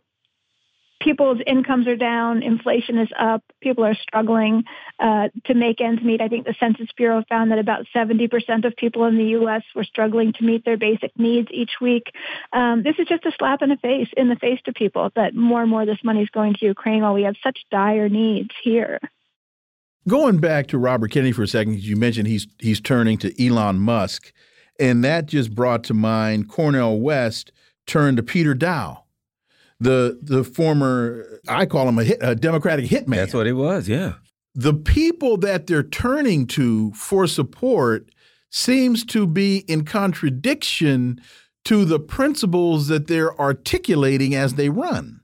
people's 1.02 1.40
incomes 1.46 1.88
are 1.88 1.96
down, 1.96 2.44
inflation 2.44 2.98
is 2.98 3.10
up, 3.20 3.44
people 3.62 3.84
are 3.84 3.96
struggling 3.96 4.64
uh, 5.00 5.30
to 5.46 5.54
make 5.54 5.82
ends 5.82 6.02
meet. 6.02 6.22
I 6.22 6.28
think 6.28 6.46
the 6.46 6.56
Census 6.60 6.90
Bureau 6.96 7.24
found 7.30 7.52
that 7.52 7.60
about 7.60 7.86
70% 7.96 8.66
of 8.66 8.76
people 8.76 9.06
in 9.06 9.18
the 9.18 9.26
U.S. 9.26 9.64
were 9.76 9.84
struggling 9.84 10.34
to 10.34 10.44
meet 10.44 10.66
their 10.66 10.78
basic 10.78 11.12
needs 11.18 11.50
each 11.52 11.72
week. 11.82 12.12
Um, 12.54 12.84
this 12.84 12.96
is 13.00 13.08
just 13.08 13.26
a 13.26 13.32
slap 13.38 13.62
in 13.62 13.70
the 13.70 13.78
face 13.78 14.08
in 14.16 14.30
the 14.30 14.36
face 14.36 14.60
to 14.66 14.74
people 14.74 15.12
that 15.16 15.36
more 15.36 15.62
and 15.62 15.70
more 15.70 15.86
this 15.86 16.04
money 16.04 16.22
is 16.22 16.30
going 16.30 16.54
to 16.56 16.66
Ukraine 16.66 17.02
while 17.02 17.14
we 17.14 17.24
have 17.24 17.36
such 17.44 17.60
dire 17.72 18.10
needs 18.10 18.52
here. 18.64 19.00
Going 20.08 20.40
back 20.40 20.68
to 20.68 20.78
Robert 20.78 21.12
Kennedy 21.12 21.32
for 21.32 21.44
a 21.44 21.48
second, 21.48 21.80
you 21.80 21.96
mentioned 21.96 22.28
he's 22.28 22.48
he's 22.60 22.82
turning 22.82 23.18
to 23.20 23.46
Elon 23.46 23.80
Musk, 23.80 24.34
and 24.80 25.04
that 25.04 25.28
just 25.28 25.56
brought 25.56 25.84
to 25.86 25.94
mind 25.94 26.50
Cornel 26.50 27.00
West 27.00 27.52
turned 27.86 28.18
to 28.18 28.24
Peter 28.24 28.54
Daou 28.54 29.03
the 29.84 30.20
the 30.22 30.44
former 30.44 31.40
I 31.48 31.66
call 31.66 31.88
him 31.88 32.00
a, 32.00 32.04
hit, 32.04 32.20
a 32.22 32.36
Democratic 32.36 32.86
hitman. 32.86 33.16
That's 33.16 33.34
what 33.34 33.46
he 33.46 33.52
was. 33.52 33.88
Yeah. 33.88 34.14
The 34.56 34.74
people 34.74 35.38
that 35.38 35.68
they're 35.68 35.84
turning 35.84 36.46
to 36.48 36.92
for 36.94 37.28
support 37.28 38.10
seems 38.50 39.04
to 39.06 39.26
be 39.26 39.60
in 39.68 39.84
contradiction 39.84 41.20
to 41.66 41.86
the 41.86 42.00
principles 42.00 42.88
that 42.88 43.08
they're 43.08 43.40
articulating 43.40 44.36
as 44.36 44.54
they 44.56 44.70
run. 44.70 45.22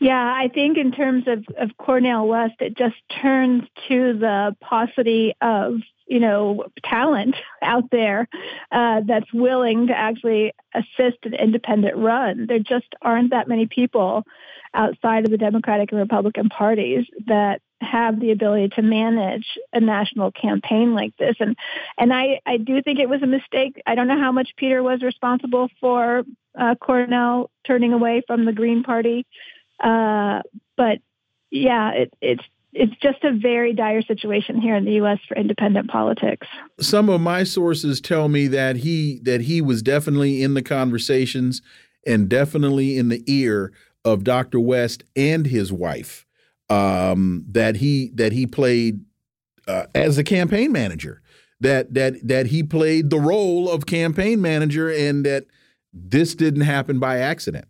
Yeah, 0.00 0.34
I 0.36 0.48
think 0.52 0.76
in 0.76 0.92
terms 0.92 1.24
of, 1.26 1.46
of 1.58 1.70
Cornel 1.78 2.28
West, 2.28 2.56
it 2.60 2.76
just 2.76 2.96
turns 3.22 3.62
to 3.88 4.18
the 4.18 4.54
paucity 4.60 5.32
of 5.40 5.76
you 6.06 6.20
know, 6.20 6.64
talent 6.84 7.34
out 7.62 7.90
there 7.90 8.28
uh, 8.70 9.00
that's 9.06 9.32
willing 9.32 9.88
to 9.88 9.92
actually 9.96 10.52
assist 10.74 11.18
an 11.24 11.34
independent 11.34 11.96
run. 11.96 12.46
There 12.46 12.58
just 12.58 12.86
aren't 13.02 13.30
that 13.30 13.48
many 13.48 13.66
people 13.66 14.24
outside 14.72 15.24
of 15.24 15.30
the 15.30 15.38
Democratic 15.38 15.90
and 15.90 16.00
Republican 16.00 16.48
parties 16.48 17.06
that 17.26 17.60
have 17.80 18.20
the 18.20 18.30
ability 18.30 18.68
to 18.68 18.82
manage 18.82 19.46
a 19.72 19.80
national 19.80 20.30
campaign 20.32 20.94
like 20.94 21.16
this. 21.18 21.36
And 21.40 21.56
and 21.98 22.12
I, 22.12 22.40
I 22.46 22.56
do 22.56 22.82
think 22.82 22.98
it 22.98 23.08
was 23.08 23.22
a 23.22 23.26
mistake. 23.26 23.82
I 23.86 23.94
don't 23.94 24.08
know 24.08 24.18
how 24.18 24.32
much 24.32 24.50
Peter 24.56 24.82
was 24.82 25.02
responsible 25.02 25.68
for 25.80 26.24
uh, 26.58 26.74
Cornel 26.76 27.50
turning 27.66 27.92
away 27.92 28.22
from 28.26 28.44
the 28.44 28.52
Green 28.52 28.82
Party. 28.82 29.26
Uh, 29.82 30.42
but 30.76 30.98
yeah, 31.50 31.92
it, 31.92 32.14
it's 32.20 32.44
it's 32.76 32.94
just 33.02 33.24
a 33.24 33.32
very 33.32 33.72
dire 33.72 34.02
situation 34.02 34.60
here 34.60 34.76
in 34.76 34.84
the 34.84 34.92
U.S. 34.92 35.18
for 35.26 35.36
independent 35.36 35.88
politics. 35.88 36.46
Some 36.78 37.08
of 37.08 37.20
my 37.20 37.42
sources 37.42 38.00
tell 38.00 38.28
me 38.28 38.46
that 38.48 38.76
he 38.76 39.20
that 39.22 39.42
he 39.42 39.60
was 39.60 39.82
definitely 39.82 40.42
in 40.42 40.54
the 40.54 40.62
conversations 40.62 41.62
and 42.06 42.28
definitely 42.28 42.98
in 42.98 43.08
the 43.08 43.24
ear 43.26 43.72
of 44.04 44.24
Dr. 44.24 44.60
West 44.60 45.04
and 45.16 45.46
his 45.46 45.72
wife. 45.72 46.26
Um, 46.68 47.44
that 47.48 47.76
he 47.76 48.10
that 48.14 48.32
he 48.32 48.46
played 48.46 49.04
uh, 49.66 49.86
as 49.94 50.18
a 50.18 50.24
campaign 50.24 50.72
manager. 50.72 51.22
That 51.60 51.94
that 51.94 52.26
that 52.26 52.46
he 52.46 52.62
played 52.62 53.10
the 53.10 53.20
role 53.20 53.70
of 53.70 53.86
campaign 53.86 54.42
manager, 54.42 54.90
and 54.90 55.24
that 55.24 55.46
this 55.92 56.34
didn't 56.34 56.62
happen 56.62 56.98
by 56.98 57.18
accident. 57.18 57.66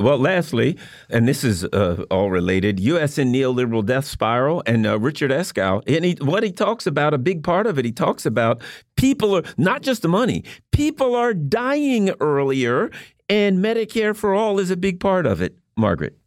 Well, 0.00 0.18
lastly, 0.18 0.78
and 1.10 1.26
this 1.26 1.42
is 1.42 1.64
uh, 1.64 2.04
all 2.08 2.30
related, 2.30 2.78
U.S. 2.78 3.18
and 3.18 3.34
neoliberal 3.34 3.84
death 3.84 4.04
spiral, 4.04 4.62
and 4.64 4.86
uh, 4.86 4.96
Richard 4.96 5.32
Eskow, 5.32 5.82
and 5.88 6.04
he, 6.04 6.16
what 6.20 6.44
he 6.44 6.52
talks 6.52 6.86
about, 6.86 7.14
a 7.14 7.18
big 7.18 7.42
part 7.42 7.66
of 7.66 7.80
it, 7.80 7.84
he 7.84 7.90
talks 7.90 8.24
about 8.24 8.62
people 8.96 9.34
are 9.34 9.42
not 9.56 9.82
just 9.82 10.02
the 10.02 10.08
money, 10.08 10.44
people 10.70 11.16
are 11.16 11.34
dying 11.34 12.10
earlier, 12.20 12.92
and 13.28 13.58
Medicare 13.58 14.14
for 14.14 14.34
all 14.34 14.60
is 14.60 14.70
a 14.70 14.76
big 14.76 15.00
part 15.00 15.26
of 15.26 15.42
it. 15.42 15.56
Margaret. 15.76 16.17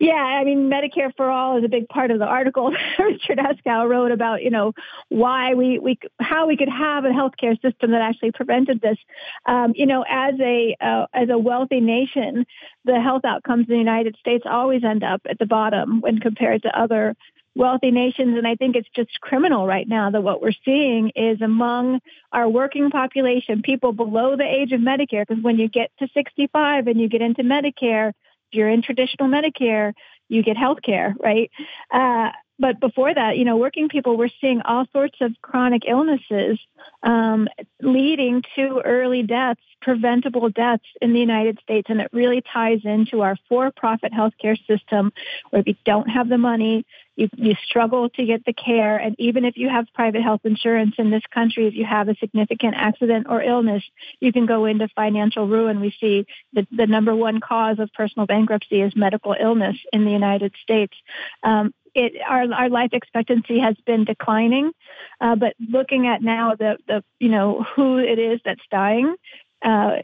Yeah, 0.00 0.14
I 0.14 0.44
mean, 0.44 0.70
Medicare 0.70 1.14
for 1.14 1.30
all 1.30 1.58
is 1.58 1.64
a 1.64 1.68
big 1.68 1.86
part 1.86 2.10
of 2.10 2.18
the 2.18 2.24
article 2.24 2.70
Richard 2.98 3.36
Eskow 3.36 3.86
wrote 3.86 4.12
about, 4.12 4.42
you 4.42 4.48
know, 4.48 4.72
why 5.10 5.52
we, 5.52 5.78
we 5.78 5.98
how 6.18 6.46
we 6.46 6.56
could 6.56 6.70
have 6.70 7.04
a 7.04 7.08
healthcare 7.08 7.60
system 7.60 7.90
that 7.90 8.00
actually 8.00 8.32
prevented 8.32 8.80
this. 8.80 8.96
Um, 9.44 9.74
you 9.76 9.84
know, 9.84 10.02
as 10.08 10.40
a 10.40 10.74
uh, 10.80 11.04
as 11.12 11.28
a 11.28 11.36
wealthy 11.36 11.80
nation, 11.80 12.46
the 12.86 12.98
health 12.98 13.26
outcomes 13.26 13.66
in 13.68 13.74
the 13.74 13.78
United 13.78 14.16
States 14.18 14.44
always 14.50 14.84
end 14.84 15.04
up 15.04 15.20
at 15.28 15.38
the 15.38 15.44
bottom 15.44 16.00
when 16.00 16.18
compared 16.18 16.62
to 16.62 16.80
other 16.80 17.14
wealthy 17.54 17.90
nations. 17.90 18.38
And 18.38 18.46
I 18.46 18.54
think 18.54 18.76
it's 18.76 18.88
just 18.96 19.20
criminal 19.20 19.66
right 19.66 19.86
now 19.86 20.10
that 20.12 20.22
what 20.22 20.40
we're 20.40 20.52
seeing 20.64 21.10
is 21.14 21.42
among 21.42 22.00
our 22.32 22.48
working 22.48 22.90
population, 22.90 23.60
people 23.60 23.92
below 23.92 24.34
the 24.34 24.44
age 24.44 24.72
of 24.72 24.80
Medicare, 24.80 25.26
because 25.28 25.42
when 25.44 25.58
you 25.58 25.68
get 25.68 25.90
to 25.98 26.08
65 26.14 26.86
and 26.86 26.98
you 26.98 27.06
get 27.06 27.20
into 27.20 27.42
Medicare, 27.42 28.14
you're 28.52 28.68
in 28.68 28.82
traditional 28.82 29.28
Medicare, 29.28 29.92
you 30.28 30.42
get 30.42 30.56
health 30.56 30.78
care, 30.82 31.14
right? 31.22 31.50
Uh, 31.92 32.30
but 32.60 32.78
before 32.78 33.12
that, 33.12 33.38
you 33.38 33.46
know, 33.46 33.56
working 33.56 33.88
people 33.88 34.18
were 34.18 34.28
seeing 34.40 34.60
all 34.60 34.84
sorts 34.92 35.16
of 35.22 35.32
chronic 35.40 35.82
illnesses 35.88 36.58
um, 37.02 37.48
leading 37.80 38.42
to 38.54 38.82
early 38.84 39.22
deaths, 39.22 39.62
preventable 39.80 40.50
deaths 40.50 40.84
in 41.00 41.14
the 41.14 41.18
United 41.18 41.58
States. 41.62 41.86
And 41.88 42.02
it 42.02 42.10
really 42.12 42.42
ties 42.52 42.80
into 42.84 43.22
our 43.22 43.36
for 43.48 43.70
profit 43.74 44.12
healthcare 44.12 44.58
system 44.66 45.10
where 45.48 45.60
if 45.60 45.68
you 45.68 45.74
don't 45.86 46.08
have 46.10 46.28
the 46.28 46.36
money, 46.36 46.84
you, 47.16 47.30
you 47.36 47.54
struggle 47.64 48.10
to 48.10 48.24
get 48.26 48.44
the 48.44 48.52
care. 48.52 48.98
And 48.98 49.16
even 49.18 49.46
if 49.46 49.56
you 49.56 49.70
have 49.70 49.86
private 49.94 50.22
health 50.22 50.40
insurance 50.44 50.94
in 50.98 51.10
this 51.10 51.22
country, 51.32 51.66
if 51.66 51.74
you 51.74 51.86
have 51.86 52.08
a 52.08 52.14
significant 52.16 52.74
accident 52.76 53.26
or 53.28 53.42
illness, 53.42 53.82
you 54.20 54.32
can 54.32 54.44
go 54.44 54.66
into 54.66 54.88
financial 54.94 55.46
ruin. 55.46 55.80
We 55.80 55.94
see 55.98 56.26
the, 56.52 56.66
the 56.70 56.86
number 56.86 57.14
one 57.14 57.40
cause 57.40 57.78
of 57.78 57.90
personal 57.94 58.26
bankruptcy 58.26 58.82
is 58.82 58.94
medical 58.94 59.34
illness 59.38 59.76
in 59.92 60.04
the 60.04 60.10
United 60.10 60.54
States. 60.62 60.94
Um, 61.42 61.72
it, 61.94 62.12
our, 62.28 62.52
our 62.52 62.68
life 62.68 62.90
expectancy 62.92 63.58
has 63.58 63.76
been 63.86 64.04
declining, 64.04 64.72
uh, 65.20 65.36
but 65.36 65.54
looking 65.58 66.06
at 66.06 66.22
now 66.22 66.54
the, 66.54 66.78
the 66.86 67.04
you 67.18 67.28
know 67.28 67.62
who 67.74 67.98
it 67.98 68.18
is 68.18 68.40
that's 68.44 68.62
dying, 68.70 69.14
uh, 69.62 69.96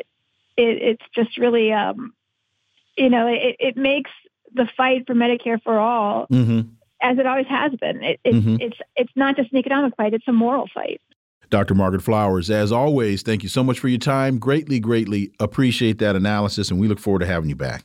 it, 0.56 0.82
it's 0.82 1.04
just 1.14 1.38
really 1.38 1.72
um, 1.72 2.14
you 2.96 3.10
know 3.10 3.26
it, 3.26 3.56
it 3.58 3.76
makes 3.76 4.10
the 4.54 4.68
fight 4.76 5.06
for 5.06 5.14
Medicare 5.14 5.62
for 5.62 5.78
all 5.78 6.26
mm-hmm 6.28 6.72
as 7.00 7.18
it 7.18 7.26
always 7.26 7.46
has 7.46 7.72
been. 7.74 8.02
It, 8.02 8.20
it, 8.24 8.34
mm 8.34 8.42
-hmm. 8.42 8.60
It's 8.60 8.78
it's 8.94 9.12
not 9.14 9.36
just 9.36 9.52
an 9.52 9.58
economic 9.58 9.94
fight; 9.96 10.14
it's 10.14 10.28
a 10.28 10.32
moral 10.32 10.68
fight. 10.74 11.00
Dr. 11.50 11.74
Margaret 11.74 12.02
Flowers, 12.02 12.50
as 12.50 12.72
always, 12.72 13.22
thank 13.22 13.42
you 13.42 13.48
so 13.48 13.62
much 13.62 13.78
for 13.78 13.88
your 13.88 14.00
time. 14.00 14.38
Greatly, 14.38 14.80
greatly 14.80 15.30
appreciate 15.38 15.98
that 15.98 16.16
analysis, 16.16 16.70
and 16.70 16.80
we 16.80 16.88
look 16.88 16.98
forward 16.98 17.20
to 17.20 17.26
having 17.26 17.48
you 17.48 17.56
back. 17.56 17.84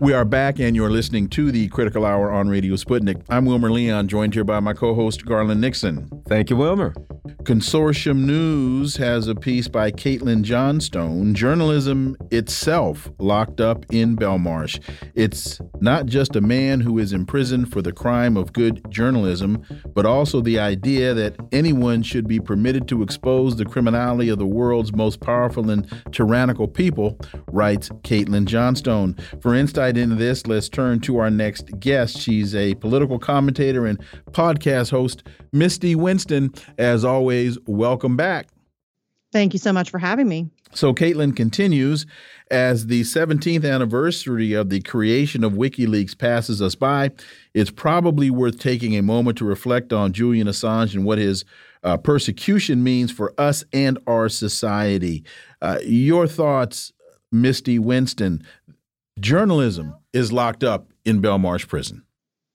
We 0.00 0.12
are 0.12 0.24
back, 0.24 0.60
and 0.60 0.76
you're 0.76 0.90
listening 0.90 1.28
to 1.30 1.50
the 1.50 1.66
Critical 1.68 2.06
Hour 2.06 2.30
on 2.30 2.48
Radio 2.48 2.74
Sputnik. 2.76 3.20
I'm 3.28 3.46
Wilmer 3.46 3.68
Leon, 3.68 4.06
joined 4.06 4.32
here 4.32 4.44
by 4.44 4.60
my 4.60 4.72
co 4.72 4.94
host, 4.94 5.26
Garland 5.26 5.60
Nixon. 5.60 6.08
Thank 6.28 6.50
you, 6.50 6.56
Wilmer. 6.56 6.94
Consortium 7.42 8.24
News 8.24 8.96
has 8.96 9.26
a 9.26 9.34
piece 9.34 9.68
by 9.68 9.90
Caitlin 9.90 10.42
Johnstone 10.42 11.34
Journalism 11.34 12.16
Itself 12.30 13.10
Locked 13.18 13.60
Up 13.60 13.86
in 13.90 14.16
Belmarsh. 14.16 14.80
It's 15.14 15.60
not 15.80 16.06
just 16.06 16.36
a 16.36 16.40
man 16.40 16.80
who 16.80 16.98
is 16.98 17.12
imprisoned 17.12 17.72
for 17.72 17.80
the 17.80 17.92
crime 17.92 18.36
of 18.36 18.52
good 18.52 18.82
journalism, 18.90 19.62
but 19.94 20.04
also 20.04 20.40
the 20.40 20.58
idea 20.58 21.14
that 21.14 21.36
anyone 21.50 22.02
should 22.02 22.28
be 22.28 22.38
permitted 22.38 22.86
to 22.88 23.02
expose 23.02 23.56
the 23.56 23.64
criminality 23.64 24.28
of 24.28 24.38
the 24.38 24.46
world's 24.46 24.94
most 24.94 25.20
powerful 25.20 25.70
and 25.70 25.90
tyrannical 26.12 26.68
people, 26.68 27.18
writes 27.50 27.88
Caitlin 28.02 28.44
Johnstone. 28.44 29.16
For 29.40 29.54
into 29.96 30.16
this, 30.16 30.46
let's 30.46 30.68
turn 30.68 31.00
to 31.00 31.18
our 31.18 31.30
next 31.30 31.78
guest. 31.78 32.18
She's 32.18 32.54
a 32.54 32.74
political 32.74 33.18
commentator 33.18 33.86
and 33.86 33.98
podcast 34.32 34.90
host, 34.90 35.22
Misty 35.52 35.94
Winston. 35.94 36.52
As 36.76 37.04
always, 37.04 37.28
always, 37.28 37.58
welcome 37.66 38.16
back. 38.16 38.48
Thank 39.32 39.52
you 39.52 39.58
so 39.58 39.72
much 39.72 39.90
for 39.90 39.98
having 39.98 40.28
me. 40.28 40.48
So, 40.72 40.94
Caitlin 40.94 41.36
continues 41.36 42.06
as 42.50 42.86
the 42.86 43.02
17th 43.02 43.70
anniversary 43.70 44.54
of 44.54 44.70
the 44.70 44.80
creation 44.80 45.44
of 45.44 45.52
WikiLeaks 45.52 46.16
passes 46.16 46.62
us 46.62 46.74
by. 46.74 47.10
It's 47.52 47.70
probably 47.70 48.30
worth 48.30 48.58
taking 48.58 48.96
a 48.96 49.02
moment 49.02 49.36
to 49.38 49.44
reflect 49.44 49.92
on 49.92 50.12
Julian 50.12 50.46
Assange 50.46 50.94
and 50.94 51.04
what 51.04 51.18
his 51.18 51.44
uh, 51.82 51.96
persecution 51.98 52.82
means 52.82 53.12
for 53.12 53.34
us 53.36 53.64
and 53.72 53.98
our 54.06 54.28
society. 54.28 55.24
Uh, 55.60 55.78
your 55.84 56.26
thoughts, 56.26 56.92
Misty 57.30 57.78
Winston. 57.78 58.42
Journalism 59.20 59.96
is 60.12 60.32
locked 60.32 60.62
up 60.62 60.92
in 61.04 61.20
Belmarsh 61.20 61.66
Prison. 61.66 62.04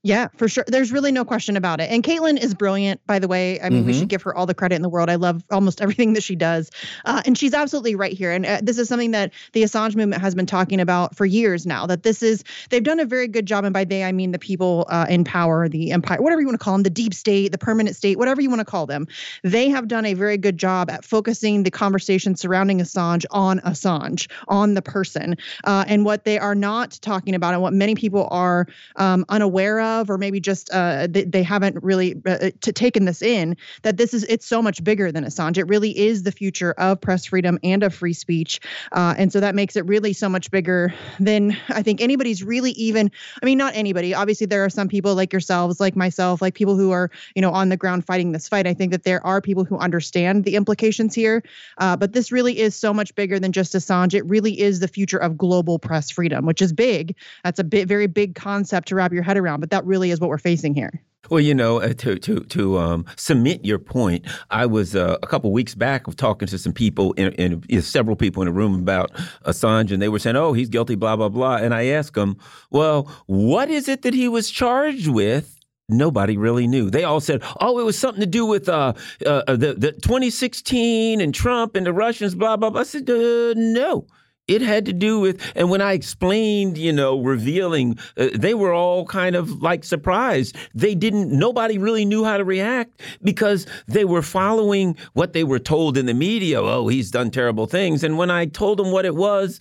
Yeah, 0.06 0.28
for 0.36 0.50
sure. 0.50 0.66
There's 0.68 0.92
really 0.92 1.14
no 1.14 1.24
question 1.24 1.56
about 1.56 1.80
it. 1.80 1.90
And 1.90 2.04
Caitlin 2.04 2.38
is 2.38 2.54
brilliant, 2.54 3.00
by 3.08 3.20
the 3.20 3.30
way. 3.30 3.62
I 3.62 3.70
mean, 3.70 3.80
mm-hmm. 3.80 3.88
we 3.88 3.94
should 3.94 4.10
give 4.10 4.22
her 4.24 4.36
all 4.36 4.46
the 4.46 4.54
credit 4.54 4.76
in 4.76 4.82
the 4.82 4.90
world. 4.90 5.10
I 5.10 5.16
love 5.16 5.46
almost 5.50 5.82
everything 5.82 6.12
that 6.14 6.24
she 6.24 6.36
does. 6.36 6.72
Uh, 7.06 7.22
and 7.26 7.38
she's 7.38 7.54
absolutely 7.54 7.96
right 7.96 8.12
here. 8.12 8.30
And 8.30 8.46
uh, 8.46 8.60
this 8.62 8.78
is 8.78 8.90
something 8.90 9.12
that 9.12 9.32
the 9.54 9.64
Assange 9.64 9.96
movement 9.96 10.22
has 10.22 10.36
been 10.36 10.46
talking 10.46 10.82
about 10.82 11.16
for 11.16 11.26
years 11.26 11.66
now 11.66 11.86
that 11.88 12.04
this 12.04 12.22
is, 12.22 12.44
they've 12.70 12.84
done 12.84 13.00
a 13.00 13.06
very 13.06 13.30
good 13.30 13.46
job. 13.46 13.64
And 13.64 13.74
by 13.74 13.86
they, 13.86 14.04
I 14.04 14.12
mean 14.12 14.34
the 14.34 14.40
people 14.40 14.86
uh, 14.90 15.06
in 15.08 15.24
power, 15.24 15.70
the 15.70 15.92
empire, 15.92 16.22
whatever 16.22 16.42
you 16.42 16.48
want 16.48 16.60
to 16.60 16.64
call 16.64 16.74
them, 16.74 16.84
the 16.84 16.90
deep 16.90 17.14
state, 17.14 17.54
the 17.54 17.58
permanent 17.58 17.96
state, 17.96 18.18
whatever 18.18 18.42
you 18.42 18.50
want 18.50 18.60
to 18.60 18.66
call 18.66 18.86
them. 18.86 19.08
They 19.42 19.70
have 19.70 19.88
done 19.88 20.06
a 20.06 20.16
very 20.16 20.36
good 20.38 20.58
job 20.58 20.90
at 20.90 21.06
focusing 21.06 21.64
the 21.64 21.72
conversation 21.72 22.36
surrounding 22.36 22.80
Assange 22.80 23.24
on 23.32 23.62
Assange, 23.62 24.30
on 24.50 24.74
the 24.74 24.82
person. 24.82 25.38
Uh, 25.64 25.86
and 25.88 26.04
what 26.04 26.26
they 26.26 26.40
are 26.40 26.56
not 26.56 27.00
talking 27.02 27.36
about 27.36 27.54
and 27.54 27.62
what 27.62 27.72
many 27.72 27.96
people 27.96 28.28
are 28.32 28.68
um, 28.98 29.24
unaware 29.30 29.80
of 29.80 29.93
of 30.00 30.10
or 30.10 30.18
maybe 30.18 30.40
just 30.40 30.70
uh, 30.72 31.08
they, 31.10 31.24
they 31.24 31.44
haven't 31.44 31.82
really 31.84 32.22
uh, 32.26 32.32
uh 32.32 32.50
taken 32.62 33.06
this 33.06 33.22
in 33.22 33.56
that 33.84 33.98
this 33.98 34.14
is 34.14 34.24
it's 34.26 34.46
so 34.46 34.62
much 34.62 34.84
bigger 34.84 35.12
than 35.12 35.24
Assange. 35.24 35.58
It 35.58 35.66
really 35.66 35.98
is 35.98 36.24
the 36.24 36.32
future 36.32 36.72
of 36.74 37.00
press 37.02 37.26
freedom 37.26 37.60
and 37.64 37.84
of 37.84 37.94
free 37.94 38.14
speech, 38.14 38.60
uh, 38.92 39.16
and 39.18 39.32
so 39.32 39.40
that 39.40 39.56
makes 39.56 39.76
it 39.76 39.86
really 39.86 40.14
so 40.14 40.30
much 40.30 40.52
bigger 40.52 40.94
than 41.20 41.58
I 41.70 41.82
think 41.84 42.02
anybody's 42.02 42.44
really 42.44 42.72
even. 42.72 43.12
I 43.42 43.46
mean, 43.46 43.58
not 43.58 43.76
anybody. 43.76 44.14
Obviously, 44.14 44.48
there 44.48 44.64
are 44.66 44.70
some 44.70 44.88
people 44.88 45.16
like 45.16 45.34
yourselves, 45.34 45.80
like 45.80 45.96
myself, 45.96 46.42
like 46.42 46.56
people 46.56 46.76
who 46.76 46.92
are 46.92 47.10
you 47.36 47.42
know 47.42 47.52
on 47.52 47.70
the 47.70 47.78
ground 47.78 48.06
fighting 48.06 48.32
this 48.32 48.48
fight. 48.48 48.68
I 48.68 48.74
think 48.74 48.92
that 48.92 49.04
there 49.04 49.26
are 49.26 49.42
people 49.42 49.64
who 49.64 49.78
understand 49.78 50.44
the 50.44 50.56
implications 50.56 51.16
here, 51.16 51.44
uh, 51.78 51.96
but 51.96 52.14
this 52.14 52.32
really 52.32 52.60
is 52.60 52.76
so 52.76 52.94
much 52.94 53.14
bigger 53.16 53.40
than 53.40 53.52
just 53.52 53.74
Assange. 53.74 54.14
It 54.14 54.26
really 54.26 54.60
is 54.60 54.80
the 54.80 54.88
future 54.88 55.18
of 55.18 55.38
global 55.38 55.80
press 55.80 56.10
freedom, 56.10 56.46
which 56.46 56.62
is 56.62 56.74
big. 56.74 57.16
That's 57.44 57.60
a 57.60 57.64
bit 57.64 57.88
very 57.88 58.08
big 58.08 58.36
concept 58.36 58.88
to 58.90 58.96
wrap 58.96 59.12
your 59.12 59.24
head 59.24 59.38
around, 59.38 59.60
but 59.60 59.70
that 59.72 59.83
really 59.86 60.12
is 60.12 60.20
what 60.20 60.30
we're 60.30 60.38
facing 60.38 60.74
here. 60.74 61.02
Well, 61.30 61.40
you 61.40 61.56
know, 61.56 61.80
uh, 61.80 61.94
to 61.94 62.20
to 62.20 62.42
to 62.42 62.78
um, 62.78 63.06
cement 63.16 63.64
your 63.64 63.80
point, 63.80 64.26
I 64.52 64.66
was 64.66 64.94
uh, 64.94 65.18
a 65.24 65.28
couple 65.28 65.54
weeks 65.54 65.74
back 65.74 66.06
of 66.08 66.18
talking 66.18 66.50
to 66.50 66.58
some 66.58 66.74
people, 66.74 67.14
in, 67.14 67.32
in, 67.34 67.64
in, 67.70 67.82
several 67.82 68.18
people 68.18 68.42
in 68.42 68.50
a 68.50 68.52
room 68.52 68.76
about 68.76 69.14
Assange, 69.46 69.92
and 69.92 70.02
they 70.02 70.10
were 70.10 70.20
saying, 70.20 70.36
"Oh, 70.36 70.52
he's 70.52 70.68
guilty," 70.68 70.96
blah 70.96 71.16
blah 71.16 71.30
blah. 71.30 71.56
And 71.56 71.74
I 71.74 71.86
asked 71.86 72.16
them, 72.16 72.38
"Well, 72.72 73.10
what 73.28 73.70
is 73.70 73.88
it 73.88 74.02
that 74.02 74.14
he 74.14 74.28
was 74.28 74.50
charged 74.50 75.08
with?" 75.08 75.58
Nobody 75.88 76.36
really 76.36 76.68
knew. 76.68 76.90
They 76.90 77.06
all 77.06 77.22
said, 77.22 77.42
"Oh, 77.62 77.80
it 77.80 77.86
was 77.86 77.98
something 77.98 78.22
to 78.22 78.28
do 78.28 78.46
with 78.46 78.68
uh, 78.68 78.94
uh, 79.26 79.56
the 79.56 79.76
the 79.78 79.94
2016 79.94 81.22
and 81.22 81.34
Trump 81.34 81.76
and 81.76 81.86
the 81.86 81.94
Russians." 81.94 82.36
Blah 82.36 82.58
blah 82.58 82.70
blah. 82.70 82.82
I 82.82 82.84
said, 82.84 83.10
uh, 83.10 83.54
"No." 83.56 84.08
It 84.48 84.62
had 84.62 84.86
to 84.86 84.94
do 84.94 85.20
with 85.20 85.42
and 85.56 85.70
when 85.70 85.82
i 85.82 85.94
explained 85.94 86.78
you 86.78 86.92
know 86.92 87.22
revealing 87.22 87.98
uh, 88.18 88.28
they 88.36 88.54
were 88.54 88.74
all 88.74 89.06
kind 89.06 89.36
of 89.36 89.62
like 89.62 89.84
surprised. 89.84 90.56
They 90.74 90.96
didn't 90.96 91.32
nobody 91.32 91.78
really 91.78 92.06
knew 92.06 92.24
how 92.24 92.38
to 92.38 92.44
react 92.44 93.02
because 93.24 93.66
they 93.88 94.06
were 94.06 94.22
following 94.22 94.98
what 95.14 95.34
they 95.34 95.44
were 95.44 95.60
told 95.60 95.98
in 95.98 96.06
the 96.06 96.14
media. 96.14 96.62
Oh 96.62 96.88
he's 96.88 97.12
done 97.12 97.32
terrible 97.32 97.66
things. 97.66 98.04
And 98.04 98.18
when 98.18 98.32
i 98.32 98.46
told 98.46 98.80
them 98.80 98.92
what 98.92 99.06
it 99.06 99.16
was 99.16 99.60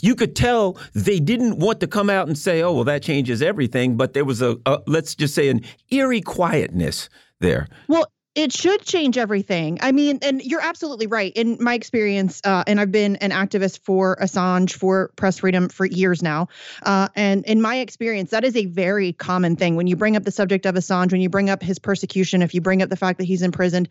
you 0.00 0.14
could 0.14 0.34
tell 0.34 0.76
they 0.94 1.20
didn't 1.20 1.58
want 1.58 1.80
to 1.80 1.86
come 1.86 2.10
out 2.10 2.26
and 2.26 2.36
say, 2.36 2.62
"Oh, 2.62 2.72
well, 2.72 2.84
that 2.84 3.02
changes 3.02 3.40
everything," 3.40 3.96
but 3.96 4.12
there 4.12 4.24
was 4.24 4.42
a, 4.42 4.58
a 4.66 4.80
let's 4.86 5.14
just 5.14 5.34
say 5.34 5.48
an 5.48 5.60
eerie 5.90 6.20
quietness 6.20 7.08
there. 7.40 7.68
Well, 7.86 8.10
it 8.38 8.52
should 8.52 8.80
change 8.82 9.18
everything. 9.18 9.78
I 9.80 9.90
mean, 9.90 10.20
and 10.22 10.40
you're 10.40 10.60
absolutely 10.60 11.08
right. 11.08 11.32
In 11.34 11.56
my 11.58 11.74
experience, 11.74 12.40
uh, 12.44 12.62
and 12.68 12.80
I've 12.80 12.92
been 12.92 13.16
an 13.16 13.32
activist 13.32 13.80
for 13.80 14.16
Assange, 14.22 14.74
for 14.74 15.10
press 15.16 15.38
freedom 15.38 15.68
for 15.68 15.84
years 15.84 16.22
now. 16.22 16.46
Uh, 16.84 17.08
and 17.16 17.44
in 17.46 17.60
my 17.60 17.78
experience, 17.78 18.30
that 18.30 18.44
is 18.44 18.54
a 18.54 18.66
very 18.66 19.12
common 19.12 19.56
thing. 19.56 19.74
When 19.74 19.88
you 19.88 19.96
bring 19.96 20.14
up 20.14 20.22
the 20.22 20.30
subject 20.30 20.66
of 20.66 20.76
Assange, 20.76 21.10
when 21.10 21.20
you 21.20 21.28
bring 21.28 21.50
up 21.50 21.64
his 21.64 21.80
persecution, 21.80 22.40
if 22.42 22.54
you 22.54 22.60
bring 22.60 22.80
up 22.80 22.90
the 22.90 22.96
fact 22.96 23.18
that 23.18 23.24
he's 23.24 23.42
imprisoned, 23.42 23.88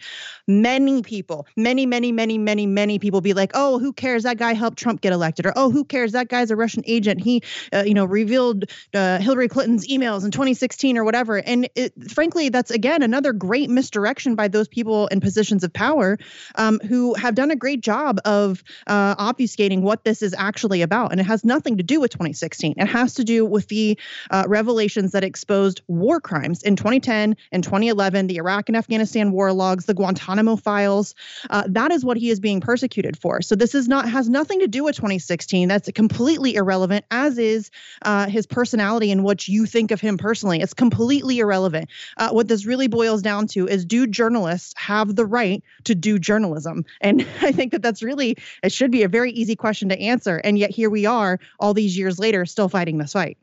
many 0.48 1.02
people, 1.02 1.46
many, 1.58 1.86
many, 1.86 2.14
many, 2.14 2.38
many, 2.38 2.66
many 2.66 3.00
people 3.00 3.20
be 3.20 3.34
like, 3.34 3.52
oh, 3.54 3.80
who 3.80 3.92
cares? 3.92 4.24
That 4.24 4.38
guy 4.38 4.54
helped 4.54 4.78
Trump 4.78 5.02
get 5.02 5.12
elected. 5.12 5.46
Or, 5.46 5.52
oh, 5.58 5.72
who 5.72 5.84
cares? 5.84 6.14
That 6.14 6.30
guy's 6.30 6.52
a 6.52 6.56
Russian 6.56 6.84
agent. 6.88 7.20
He, 7.20 7.44
uh, 7.74 7.84
you 7.86 7.96
know, 7.96 8.06
revealed 8.06 8.64
uh, 8.94 9.18
Hillary 9.18 9.50
Clinton's 9.50 9.90
emails 9.90 10.24
in 10.24 10.32
2016 10.32 10.98
or 10.98 11.04
whatever. 11.04 11.36
And 11.38 11.68
it, 11.76 11.92
frankly, 12.12 12.48
that's, 12.48 12.72
again, 12.72 13.04
another 13.04 13.34
great 13.34 13.70
misdirection 13.70 14.37
by 14.38 14.48
those 14.48 14.70
people 14.70 15.08
in 15.08 15.20
positions 15.20 15.66
of 15.66 15.74
power 15.74 16.18
um, 16.56 16.80
who 16.88 17.14
have 17.16 17.36
done 17.36 17.52
a 17.52 17.56
great 17.56 17.82
job 17.82 18.20
of 18.24 18.64
uh, 18.88 19.16
obfuscating 19.16 19.82
what 19.82 20.06
this 20.06 20.22
is 20.22 20.34
actually 20.38 20.82
about. 20.82 21.12
And 21.12 21.20
it 21.20 21.26
has 21.26 21.44
nothing 21.44 21.76
to 21.78 21.84
do 21.84 22.00
with 22.00 22.12
2016. 22.12 22.76
It 22.78 22.88
has 22.88 23.16
to 23.16 23.26
do 23.26 23.46
with 23.46 23.68
the 23.68 24.00
uh, 24.32 24.46
revelations 24.48 25.12
that 25.12 25.26
exposed 25.26 25.82
war 25.88 26.22
crimes 26.22 26.64
in 26.64 26.78
2010 26.78 27.36
and 27.52 27.64
2011, 27.64 28.28
the 28.28 28.38
Iraq 28.38 28.70
and 28.70 28.78
Afghanistan 28.78 29.32
war 29.32 29.52
logs, 29.52 29.86
the 29.86 29.94
Guantanamo 29.94 30.56
files. 30.56 31.16
Uh, 31.50 31.64
that 31.68 31.92
is 31.92 32.06
what 32.06 32.18
he 32.18 32.30
is 32.30 32.40
being 32.40 32.62
persecuted 32.62 33.18
for. 33.18 33.42
So 33.42 33.56
this 33.56 33.76
is 33.76 33.88
not 33.88 34.10
has 34.10 34.30
nothing 34.30 34.60
to 34.60 34.68
do 34.68 34.84
with 34.84 34.96
2016. 34.96 35.68
That's 35.68 35.92
completely 35.92 36.56
irrelevant, 36.56 37.06
as 37.12 37.38
is 37.38 37.72
uh, 38.04 38.28
his 38.28 38.46
personality 38.46 39.12
and 39.12 39.24
what 39.24 39.48
you 39.48 39.66
think 39.66 39.92
of 39.92 40.00
him 40.00 40.18
personally. 40.18 40.62
It's 40.62 40.74
completely 40.74 41.40
irrelevant. 41.40 41.90
Uh, 42.18 42.30
what 42.30 42.48
this 42.48 42.66
really 42.66 42.88
boils 42.88 43.22
down 43.22 43.48
to 43.48 43.68
is 43.68 43.86
do 43.86 44.08
journalists 44.28 44.74
have 44.78 45.16
the 45.16 45.26
right 45.26 45.64
to 45.86 45.96
do 45.96 46.20
journalism? 46.20 46.86
And 47.00 47.22
I 47.42 47.52
think 47.52 47.72
that 47.72 47.82
that's 47.82 48.04
really, 48.04 48.38
it 48.62 48.72
should 48.72 48.92
be 48.92 49.04
a 49.04 49.08
very 49.08 49.32
easy 49.32 49.56
question 49.56 49.88
to 49.90 50.00
answer. 50.00 50.38
And 50.44 50.58
yet 50.58 50.72
here 50.72 50.90
we 50.90 51.06
are 51.06 51.40
all 51.60 51.74
these 51.74 51.98
years 51.98 52.20
later 52.20 52.46
still 52.46 52.68
fighting 52.68 52.98
this 52.98 53.14
fight. 53.14 53.38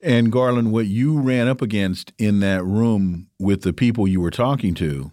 And 0.00 0.32
Garland, 0.32 0.72
what 0.72 0.86
you 0.86 1.18
ran 1.18 1.48
up 1.48 1.62
against 1.62 2.12
in 2.18 2.40
that 2.40 2.64
room 2.64 3.28
with 3.38 3.62
the 3.62 3.72
people 3.72 4.08
you 4.08 4.20
were 4.20 4.30
talking 4.30 4.74
to 4.74 5.12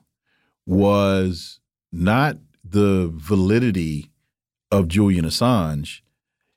was 0.66 1.60
not 1.92 2.38
the 2.64 3.12
validity 3.14 4.12
of 4.70 4.88
Julian 4.88 5.26
Assange. 5.26 6.02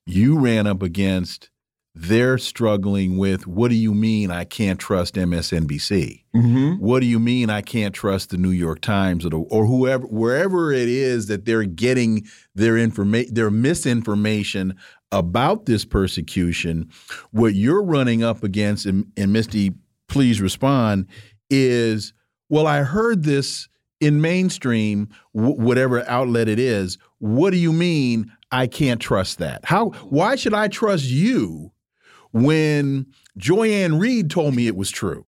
You 0.07 0.39
ran 0.39 0.67
up 0.67 0.83
against 0.83 1.51
they're 1.95 2.39
struggling 2.39 3.17
with 3.17 3.47
what 3.47 3.69
do 3.69 3.77
you 3.77 3.95
mean 3.95 4.31
I 4.31 4.45
can't 4.45 4.81
trust 4.81 5.15
MSNBC? 5.15 6.25
Mm 6.35 6.43
-hmm. 6.43 6.79
What 6.81 7.01
do 7.01 7.07
you 7.07 7.21
mean 7.21 7.51
I 7.51 7.63
can't 7.63 7.95
trust 7.95 8.31
the 8.31 8.37
New 8.37 8.51
York 8.51 8.81
Times 8.81 9.25
or, 9.25 9.31
the, 9.31 9.37
or 9.37 9.67
whoever 9.67 10.07
wherever 10.07 10.73
it 10.73 10.89
is 10.89 11.27
that 11.27 11.45
they're 11.45 11.71
getting 11.75 12.27
their 12.55 12.77
information 12.77 13.35
their 13.35 13.51
misinformation 13.51 14.75
about 15.11 15.67
this 15.67 15.85
persecution? 15.85 16.89
What 17.31 17.55
you're 17.55 17.85
running 17.85 18.25
up 18.25 18.43
against 18.43 18.87
and, 18.87 19.05
and 19.17 19.33
Misty, 19.33 19.73
please 20.09 20.43
respond 20.43 21.07
is 21.49 22.13
well 22.49 22.67
I 22.67 22.83
heard 22.83 23.23
this 23.23 23.69
in 24.01 24.21
mainstream 24.21 25.09
whatever 25.33 26.03
outlet 26.11 26.49
it 26.49 26.59
is. 26.59 26.99
What 27.19 27.53
do 27.53 27.57
you 27.57 27.73
mean 27.73 28.33
I 28.51 28.67
can't 28.67 29.01
trust 29.01 29.39
that? 29.39 29.65
How 29.65 29.91
why 30.11 30.37
should 30.37 30.55
I 30.55 30.69
trust 30.69 31.05
you? 31.05 31.71
When 32.35 33.07
Joy-Ann 33.39 33.99
Reid 33.99 34.29
told 34.29 34.55
me 34.55 34.67
it 34.67 34.77
was 34.77 34.91
true. 34.91 35.25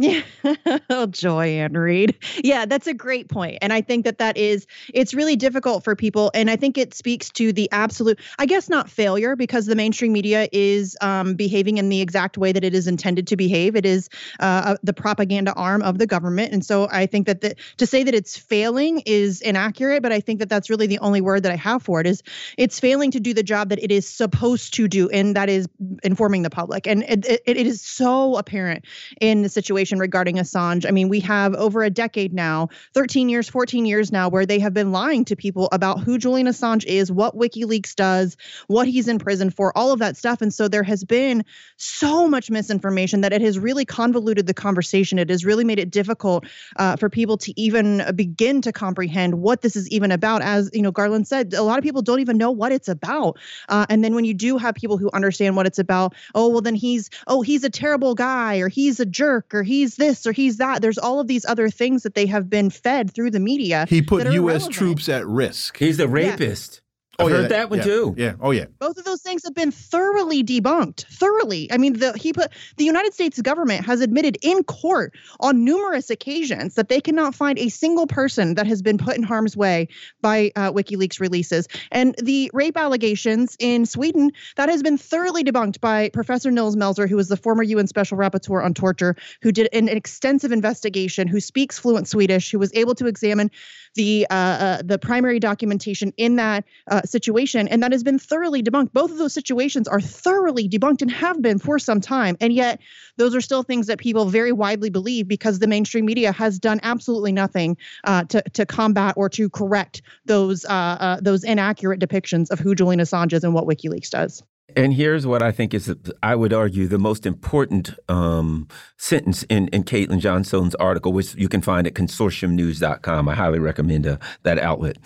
Yeah, 0.00 0.22
oh, 0.90 1.06
Joy-Ann 1.06 1.72
Reid. 1.72 2.16
Yeah, 2.44 2.66
that's 2.66 2.86
a 2.86 2.94
great 2.94 3.28
point. 3.28 3.58
and 3.60 3.72
I 3.72 3.80
think 3.80 4.04
that 4.04 4.18
that 4.18 4.36
is 4.36 4.64
it's 4.94 5.12
really 5.12 5.34
difficult 5.34 5.82
for 5.82 5.96
people, 5.96 6.30
and 6.34 6.48
I 6.48 6.54
think 6.54 6.78
it 6.78 6.94
speaks 6.94 7.30
to 7.30 7.52
the 7.52 7.68
absolute, 7.72 8.20
I 8.38 8.46
guess, 8.46 8.68
not 8.68 8.88
failure 8.88 9.34
because 9.34 9.66
the 9.66 9.74
mainstream 9.74 10.12
media 10.12 10.48
is 10.52 10.96
um, 11.00 11.34
behaving 11.34 11.78
in 11.78 11.88
the 11.88 12.00
exact 12.00 12.38
way 12.38 12.52
that 12.52 12.62
it 12.62 12.74
is 12.74 12.86
intended 12.86 13.26
to 13.26 13.36
behave. 13.36 13.74
It 13.74 13.84
is 13.84 14.08
uh, 14.38 14.76
the 14.84 14.92
propaganda 14.92 15.52
arm 15.54 15.82
of 15.82 15.98
the 15.98 16.06
government, 16.06 16.52
and 16.52 16.64
so 16.64 16.88
I 16.92 17.06
think 17.06 17.26
that 17.26 17.40
the, 17.40 17.56
to 17.78 17.86
say 17.86 18.04
that 18.04 18.14
it's 18.14 18.36
failing 18.36 19.02
is 19.04 19.40
inaccurate, 19.40 20.04
but 20.04 20.12
I 20.12 20.20
think 20.20 20.38
that 20.38 20.48
that's 20.48 20.70
really 20.70 20.86
the 20.86 21.00
only 21.00 21.20
word 21.20 21.42
that 21.42 21.50
I 21.50 21.56
have 21.56 21.82
for 21.82 22.00
it 22.00 22.06
is 22.06 22.22
it's 22.56 22.78
failing 22.78 23.10
to 23.10 23.18
do 23.18 23.34
the 23.34 23.42
job 23.42 23.70
that 23.70 23.82
it 23.82 23.90
is 23.90 24.08
supposed 24.08 24.74
to 24.74 24.86
do, 24.86 25.08
and 25.08 25.34
that 25.34 25.48
is 25.48 25.66
informing 26.04 26.42
the 26.42 26.50
public, 26.50 26.86
and 26.86 27.02
it, 27.08 27.26
it, 27.26 27.42
it 27.46 27.66
is 27.66 27.82
so 27.82 28.36
apparent 28.36 28.84
in 29.20 29.42
the 29.42 29.48
situation 29.48 29.87
regarding 29.96 30.36
Assange. 30.36 30.84
I 30.86 30.90
mean, 30.90 31.08
we 31.08 31.20
have 31.20 31.54
over 31.54 31.82
a 31.82 31.90
decade 31.90 32.34
now, 32.34 32.68
13 32.94 33.28
years, 33.28 33.48
14 33.48 33.86
years 33.86 34.12
now, 34.12 34.28
where 34.28 34.44
they 34.44 34.58
have 34.58 34.74
been 34.74 34.92
lying 34.92 35.24
to 35.26 35.36
people 35.36 35.68
about 35.72 36.00
who 36.00 36.18
Julian 36.18 36.48
Assange 36.48 36.84
is, 36.84 37.10
what 37.10 37.36
WikiLeaks 37.36 37.94
does, 37.94 38.36
what 38.66 38.88
he's 38.88 39.08
in 39.08 39.18
prison 39.18 39.50
for, 39.50 39.76
all 39.78 39.92
of 39.92 40.00
that 40.00 40.16
stuff. 40.16 40.42
And 40.42 40.52
so 40.52 40.68
there 40.68 40.82
has 40.82 41.04
been 41.04 41.44
so 41.76 42.28
much 42.28 42.50
misinformation 42.50 43.20
that 43.22 43.32
it 43.32 43.40
has 43.40 43.58
really 43.58 43.84
convoluted 43.84 44.46
the 44.46 44.54
conversation. 44.54 45.18
It 45.18 45.30
has 45.30 45.44
really 45.44 45.64
made 45.64 45.78
it 45.78 45.90
difficult 45.90 46.44
uh, 46.76 46.96
for 46.96 47.08
people 47.08 47.38
to 47.38 47.60
even 47.60 48.02
begin 48.14 48.60
to 48.62 48.72
comprehend 48.72 49.36
what 49.36 49.62
this 49.62 49.76
is 49.76 49.88
even 49.90 50.10
about. 50.10 50.42
As 50.42 50.70
you 50.72 50.82
know, 50.82 50.90
Garland 50.90 51.28
said, 51.28 51.54
a 51.54 51.62
lot 51.62 51.78
of 51.78 51.84
people 51.84 52.02
don't 52.02 52.20
even 52.20 52.36
know 52.36 52.50
what 52.50 52.72
it's 52.72 52.88
about. 52.88 53.38
Uh, 53.68 53.86
and 53.88 54.02
then 54.02 54.14
when 54.14 54.24
you 54.24 54.34
do 54.34 54.58
have 54.58 54.74
people 54.74 54.98
who 54.98 55.10
understand 55.12 55.56
what 55.56 55.66
it's 55.66 55.78
about, 55.78 56.14
oh 56.34 56.48
well, 56.48 56.60
then 56.60 56.74
he's 56.74 57.10
oh 57.26 57.42
he's 57.42 57.64
a 57.64 57.70
terrible 57.70 58.14
guy 58.14 58.58
or 58.58 58.68
he's 58.68 59.00
a 59.00 59.06
jerk 59.06 59.54
or 59.54 59.62
he's 59.78 59.96
this 59.96 60.26
or 60.26 60.32
he's 60.32 60.56
that. 60.56 60.82
There's 60.82 60.98
all 60.98 61.20
of 61.20 61.28
these 61.28 61.44
other 61.44 61.70
things 61.70 62.02
that 62.02 62.14
they 62.14 62.26
have 62.26 62.50
been 62.50 62.70
fed 62.70 63.14
through 63.14 63.30
the 63.30 63.40
media. 63.40 63.86
He 63.88 64.02
put 64.02 64.24
U.S. 64.24 64.34
Irrelevant. 64.34 64.72
troops 64.72 65.08
at 65.08 65.26
risk. 65.26 65.78
He's 65.78 65.96
the 65.96 66.08
rapist. 66.08 66.80
Oh, 67.20 67.26
I've 67.26 67.32
yeah, 67.32 67.36
heard 67.38 67.50
that 67.50 67.70
one 67.70 67.78
yeah, 67.80 67.84
too. 67.84 68.14
Yeah. 68.16 68.34
Oh, 68.40 68.52
yeah. 68.52 68.66
Both 68.78 68.96
of 68.96 69.04
those 69.04 69.22
things 69.22 69.42
have 69.42 69.54
been 69.54 69.72
thoroughly 69.72 70.44
debunked. 70.44 71.04
Thoroughly. 71.06 71.70
I 71.72 71.76
mean, 71.76 71.94
the 71.94 72.12
he 72.12 72.32
put 72.32 72.52
the 72.76 72.84
United 72.84 73.12
States 73.12 73.40
government 73.42 73.84
has 73.84 74.00
admitted 74.00 74.38
in 74.40 74.62
court 74.62 75.16
on 75.40 75.64
numerous 75.64 76.10
occasions 76.10 76.76
that 76.76 76.88
they 76.88 77.00
cannot 77.00 77.34
find 77.34 77.58
a 77.58 77.70
single 77.70 78.06
person 78.06 78.54
that 78.54 78.68
has 78.68 78.82
been 78.82 78.98
put 78.98 79.16
in 79.16 79.24
harm's 79.24 79.56
way 79.56 79.88
by 80.22 80.52
uh, 80.54 80.70
WikiLeaks 80.70 81.18
releases. 81.18 81.66
And 81.90 82.14
the 82.22 82.52
rape 82.54 82.76
allegations 82.76 83.56
in 83.58 83.84
Sweden 83.84 84.30
that 84.54 84.68
has 84.68 84.84
been 84.84 84.96
thoroughly 84.96 85.42
debunked 85.42 85.80
by 85.80 86.10
Professor 86.10 86.52
Nils 86.52 86.76
Melzer, 86.76 87.08
who 87.08 87.16
was 87.16 87.26
the 87.26 87.36
former 87.36 87.64
UN 87.64 87.88
Special 87.88 88.16
Rapporteur 88.16 88.64
on 88.64 88.74
torture, 88.74 89.16
who 89.42 89.50
did 89.50 89.68
an 89.72 89.88
extensive 89.88 90.52
investigation, 90.52 91.26
who 91.26 91.40
speaks 91.40 91.80
fluent 91.80 92.06
Swedish, 92.06 92.52
who 92.52 92.60
was 92.60 92.70
able 92.74 92.94
to 92.94 93.06
examine 93.06 93.50
the 93.94 94.26
uh, 94.30 94.34
uh, 94.34 94.82
the 94.84 94.98
primary 94.98 95.40
documentation 95.40 96.12
in 96.16 96.36
that 96.36 96.64
uh, 96.90 97.02
situation, 97.08 97.68
and 97.68 97.82
that 97.82 97.92
has 97.92 98.02
been 98.02 98.18
thoroughly 98.18 98.62
debunked. 98.62 98.92
Both 98.92 99.10
of 99.10 99.18
those 99.18 99.32
situations 99.32 99.88
are 99.88 100.00
thoroughly 100.00 100.68
debunked 100.68 101.02
and 101.02 101.10
have 101.10 101.40
been 101.42 101.58
for 101.58 101.78
some 101.78 102.00
time, 102.00 102.36
and 102.40 102.52
yet 102.52 102.80
those 103.16 103.34
are 103.34 103.40
still 103.40 103.62
things 103.62 103.86
that 103.86 103.98
people 103.98 104.26
very 104.26 104.52
widely 104.52 104.90
believe 104.90 105.28
because 105.28 105.58
the 105.58 105.66
mainstream 105.66 106.04
media 106.04 106.32
has 106.32 106.58
done 106.58 106.80
absolutely 106.82 107.32
nothing 107.32 107.76
uh, 108.04 108.24
to 108.24 108.42
to 108.52 108.66
combat 108.66 109.14
or 109.16 109.28
to 109.30 109.50
correct 109.50 110.02
those 110.24 110.64
uh, 110.64 110.68
uh, 110.68 111.20
those 111.20 111.44
inaccurate 111.44 112.00
depictions 112.00 112.50
of 112.50 112.58
who 112.58 112.74
Julian 112.74 113.00
Assange 113.00 113.32
is 113.32 113.44
and 113.44 113.54
what 113.54 113.64
WikiLeaks 113.64 114.10
does. 114.10 114.42
And 114.76 114.92
here's 114.92 115.26
what 115.26 115.42
I 115.42 115.50
think 115.50 115.72
is, 115.72 115.94
I 116.22 116.34
would 116.34 116.52
argue, 116.52 116.86
the 116.86 116.98
most 116.98 117.24
important 117.24 117.94
um, 118.08 118.68
sentence 118.98 119.42
in, 119.44 119.68
in 119.68 119.82
Caitlin 119.84 120.20
Johnstone's 120.20 120.74
article, 120.74 121.12
which 121.12 121.34
you 121.34 121.48
can 121.48 121.62
find 121.62 121.86
at 121.86 121.94
consortiumnews.com. 121.94 123.28
I 123.28 123.34
highly 123.34 123.60
recommend 123.60 124.06
uh, 124.06 124.18
that 124.42 124.58
outlet. 124.58 124.98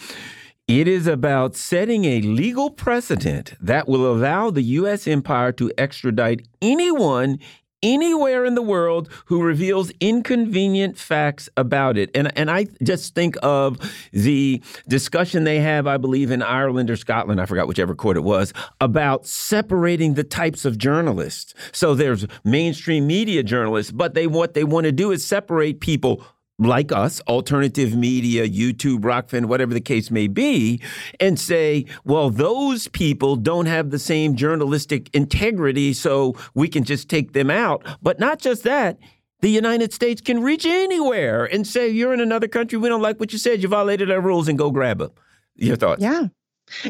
It 0.68 0.86
is 0.86 1.08
about 1.08 1.56
setting 1.56 2.04
a 2.04 2.20
legal 2.20 2.70
precedent 2.70 3.54
that 3.60 3.88
will 3.88 4.10
allow 4.10 4.50
the 4.50 4.62
U.S. 4.62 5.08
empire 5.08 5.50
to 5.52 5.72
extradite 5.76 6.46
anyone 6.62 7.40
anywhere 7.82 8.44
in 8.44 8.54
the 8.54 8.62
world 8.62 9.08
who 9.24 9.42
reveals 9.42 9.90
inconvenient 9.98 10.96
facts 10.96 11.48
about 11.56 11.98
it. 11.98 12.10
And 12.14 12.36
and 12.38 12.48
I 12.48 12.68
just 12.82 13.14
think 13.14 13.36
of 13.42 13.78
the 14.12 14.62
discussion 14.86 15.42
they 15.42 15.58
have, 15.58 15.88
I 15.88 15.96
believe, 15.96 16.30
in 16.30 16.42
Ireland 16.42 16.90
or 16.90 16.96
Scotland, 16.96 17.40
I 17.40 17.46
forgot 17.46 17.66
whichever 17.66 17.96
court 17.96 18.16
it 18.16 18.22
was, 18.22 18.52
about 18.80 19.26
separating 19.26 20.14
the 20.14 20.24
types 20.24 20.64
of 20.64 20.78
journalists. 20.78 21.54
So 21.72 21.94
there's 21.94 22.26
mainstream 22.44 23.08
media 23.08 23.42
journalists, 23.42 23.90
but 23.90 24.14
they 24.14 24.28
what 24.28 24.54
they 24.54 24.64
want 24.64 24.84
to 24.84 24.92
do 24.92 25.10
is 25.10 25.26
separate 25.26 25.80
people 25.80 26.24
like 26.62 26.92
us, 26.92 27.20
alternative 27.22 27.94
media, 27.94 28.48
YouTube, 28.48 29.00
Rokfin, 29.00 29.46
whatever 29.46 29.74
the 29.74 29.80
case 29.80 30.10
may 30.10 30.28
be, 30.28 30.80
and 31.20 31.38
say, 31.38 31.86
well, 32.04 32.30
those 32.30 32.88
people 32.88 33.36
don't 33.36 33.66
have 33.66 33.90
the 33.90 33.98
same 33.98 34.36
journalistic 34.36 35.08
integrity, 35.14 35.92
so 35.92 36.34
we 36.54 36.68
can 36.68 36.84
just 36.84 37.08
take 37.08 37.32
them 37.32 37.50
out. 37.50 37.86
But 38.02 38.18
not 38.18 38.38
just 38.38 38.62
that. 38.64 38.98
The 39.40 39.50
United 39.50 39.92
States 39.92 40.20
can 40.20 40.40
reach 40.40 40.64
anywhere 40.64 41.44
and 41.44 41.66
say, 41.66 41.88
you're 41.88 42.14
in 42.14 42.20
another 42.20 42.46
country, 42.46 42.78
we 42.78 42.88
don't 42.88 43.02
like 43.02 43.18
what 43.18 43.32
you 43.32 43.38
said, 43.38 43.60
you 43.60 43.68
violated 43.68 44.08
our 44.10 44.20
rules, 44.20 44.46
and 44.46 44.56
go 44.56 44.70
grab 44.70 44.98
them. 44.98 45.10
Your 45.56 45.76
thoughts? 45.76 46.00
Yeah. 46.00 46.28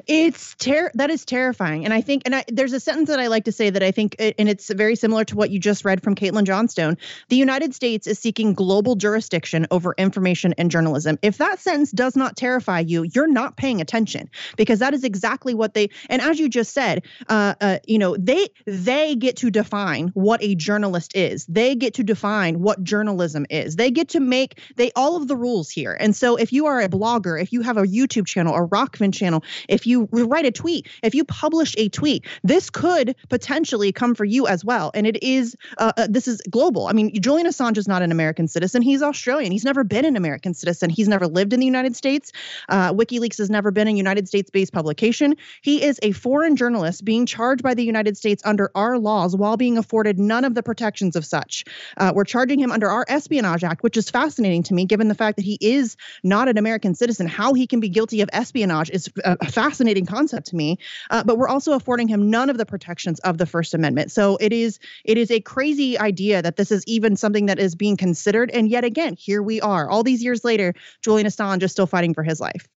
It's 0.06 0.54
ter- 0.56 0.90
that 0.94 1.10
is 1.10 1.24
terrifying, 1.24 1.84
and 1.84 1.94
I 1.94 2.00
think, 2.00 2.22
and 2.24 2.34
I, 2.34 2.44
there's 2.48 2.72
a 2.72 2.80
sentence 2.80 3.08
that 3.08 3.20
I 3.20 3.28
like 3.28 3.44
to 3.44 3.52
say 3.52 3.70
that 3.70 3.82
I 3.82 3.90
think, 3.90 4.16
and 4.18 4.48
it's 4.48 4.70
very 4.72 4.96
similar 4.96 5.24
to 5.24 5.36
what 5.36 5.50
you 5.50 5.58
just 5.58 5.84
read 5.84 6.02
from 6.02 6.14
Caitlin 6.14 6.44
Johnstone. 6.44 6.96
The 7.28 7.36
United 7.36 7.74
States 7.74 8.06
is 8.06 8.18
seeking 8.18 8.54
global 8.54 8.96
jurisdiction 8.96 9.66
over 9.70 9.94
information 9.98 10.54
and 10.58 10.70
journalism. 10.70 11.18
If 11.22 11.38
that 11.38 11.58
sentence 11.58 11.90
does 11.90 12.16
not 12.16 12.36
terrify 12.36 12.80
you, 12.80 13.04
you're 13.14 13.30
not 13.30 13.56
paying 13.56 13.80
attention 13.80 14.30
because 14.56 14.78
that 14.80 14.94
is 14.94 15.04
exactly 15.04 15.54
what 15.54 15.74
they. 15.74 15.90
And 16.08 16.22
as 16.22 16.38
you 16.38 16.48
just 16.48 16.72
said, 16.72 17.04
uh, 17.28 17.54
uh, 17.60 17.78
you 17.86 17.98
know, 17.98 18.16
they 18.16 18.48
they 18.66 19.14
get 19.16 19.36
to 19.38 19.50
define 19.50 20.08
what 20.08 20.42
a 20.42 20.54
journalist 20.54 21.16
is. 21.16 21.46
They 21.46 21.74
get 21.74 21.94
to 21.94 22.02
define 22.02 22.60
what 22.60 22.82
journalism 22.82 23.46
is. 23.50 23.76
They 23.76 23.90
get 23.90 24.10
to 24.10 24.20
make 24.20 24.60
they 24.76 24.90
all 24.96 25.16
of 25.16 25.28
the 25.28 25.36
rules 25.36 25.70
here. 25.70 25.96
And 25.98 26.14
so, 26.14 26.36
if 26.36 26.52
you 26.52 26.66
are 26.66 26.80
a 26.80 26.88
blogger, 26.88 27.40
if 27.40 27.52
you 27.52 27.62
have 27.62 27.76
a 27.76 27.82
YouTube 27.82 28.26
channel, 28.26 28.54
a 28.54 28.66
Rokfin 28.66 29.12
channel, 29.12 29.42
if 29.72 29.86
you 29.86 30.08
write 30.12 30.44
a 30.44 30.50
tweet, 30.50 30.86
if 31.02 31.14
you 31.14 31.24
publish 31.24 31.74
a 31.78 31.88
tweet, 31.88 32.26
this 32.44 32.70
could 32.70 33.16
potentially 33.28 33.90
come 33.92 34.14
for 34.14 34.24
you 34.24 34.46
as 34.46 34.64
well. 34.64 34.90
And 34.94 35.06
it 35.06 35.22
is, 35.22 35.56
uh, 35.78 35.92
uh, 35.96 36.06
this 36.08 36.28
is 36.28 36.40
global. 36.50 36.86
I 36.86 36.92
mean, 36.92 37.12
Julian 37.20 37.46
Assange 37.46 37.78
is 37.78 37.88
not 37.88 38.02
an 38.02 38.12
American 38.12 38.48
citizen. 38.48 38.82
He's 38.82 39.02
Australian. 39.02 39.50
He's 39.50 39.64
never 39.64 39.82
been 39.82 40.04
an 40.04 40.16
American 40.16 40.54
citizen. 40.54 40.90
He's 40.90 41.08
never 41.08 41.26
lived 41.26 41.52
in 41.52 41.60
the 41.60 41.66
United 41.66 41.96
States. 41.96 42.32
Uh, 42.68 42.92
WikiLeaks 42.92 43.38
has 43.38 43.50
never 43.50 43.70
been 43.70 43.88
a 43.88 43.92
United 43.92 44.28
States 44.28 44.50
based 44.50 44.72
publication. 44.72 45.36
He 45.62 45.82
is 45.82 45.98
a 46.02 46.12
foreign 46.12 46.56
journalist 46.56 47.04
being 47.04 47.26
charged 47.26 47.62
by 47.62 47.74
the 47.74 47.84
United 47.84 48.16
States 48.16 48.42
under 48.44 48.70
our 48.74 48.98
laws 48.98 49.34
while 49.34 49.56
being 49.56 49.78
afforded 49.78 50.18
none 50.18 50.44
of 50.44 50.54
the 50.54 50.62
protections 50.62 51.16
of 51.16 51.24
such. 51.24 51.64
Uh, 51.96 52.12
we're 52.14 52.24
charging 52.24 52.58
him 52.58 52.70
under 52.70 52.90
our 52.90 53.06
Espionage 53.08 53.64
Act, 53.64 53.82
which 53.82 53.96
is 53.96 54.10
fascinating 54.10 54.62
to 54.64 54.74
me, 54.74 54.84
given 54.84 55.08
the 55.08 55.14
fact 55.14 55.36
that 55.36 55.44
he 55.44 55.56
is 55.60 55.96
not 56.22 56.48
an 56.48 56.58
American 56.58 56.94
citizen. 56.94 57.26
How 57.26 57.54
he 57.54 57.66
can 57.66 57.80
be 57.80 57.88
guilty 57.88 58.20
of 58.20 58.28
espionage 58.32 58.90
is 58.90 59.10
a 59.24 59.50
fascinating 59.62 60.06
concept 60.06 60.46
to 60.48 60.56
me. 60.56 60.78
Uh, 61.10 61.22
but 61.22 61.38
we're 61.38 61.48
also 61.48 61.72
affording 61.72 62.08
him 62.08 62.28
none 62.30 62.50
of 62.50 62.58
the 62.58 62.66
protections 62.66 63.20
of 63.20 63.38
the 63.38 63.46
First 63.46 63.74
Amendment. 63.74 64.10
So 64.10 64.36
it 64.40 64.52
is 64.52 64.78
it 65.04 65.16
is 65.16 65.30
a 65.30 65.40
crazy 65.40 65.98
idea 65.98 66.42
that 66.42 66.56
this 66.56 66.70
is 66.72 66.82
even 66.86 67.16
something 67.16 67.46
that 67.46 67.58
is 67.58 67.74
being 67.74 67.96
considered. 67.96 68.50
And 68.50 68.68
yet 68.68 68.84
again, 68.84 69.14
here 69.16 69.42
we 69.42 69.60
are, 69.60 69.88
all 69.88 70.02
these 70.02 70.22
years 70.22 70.44
later, 70.44 70.74
Julian 71.02 71.26
Assange 71.26 71.62
is 71.62 71.70
still 71.70 71.86
fighting 71.86 72.14
for 72.14 72.24
his 72.24 72.40
life. 72.40 72.68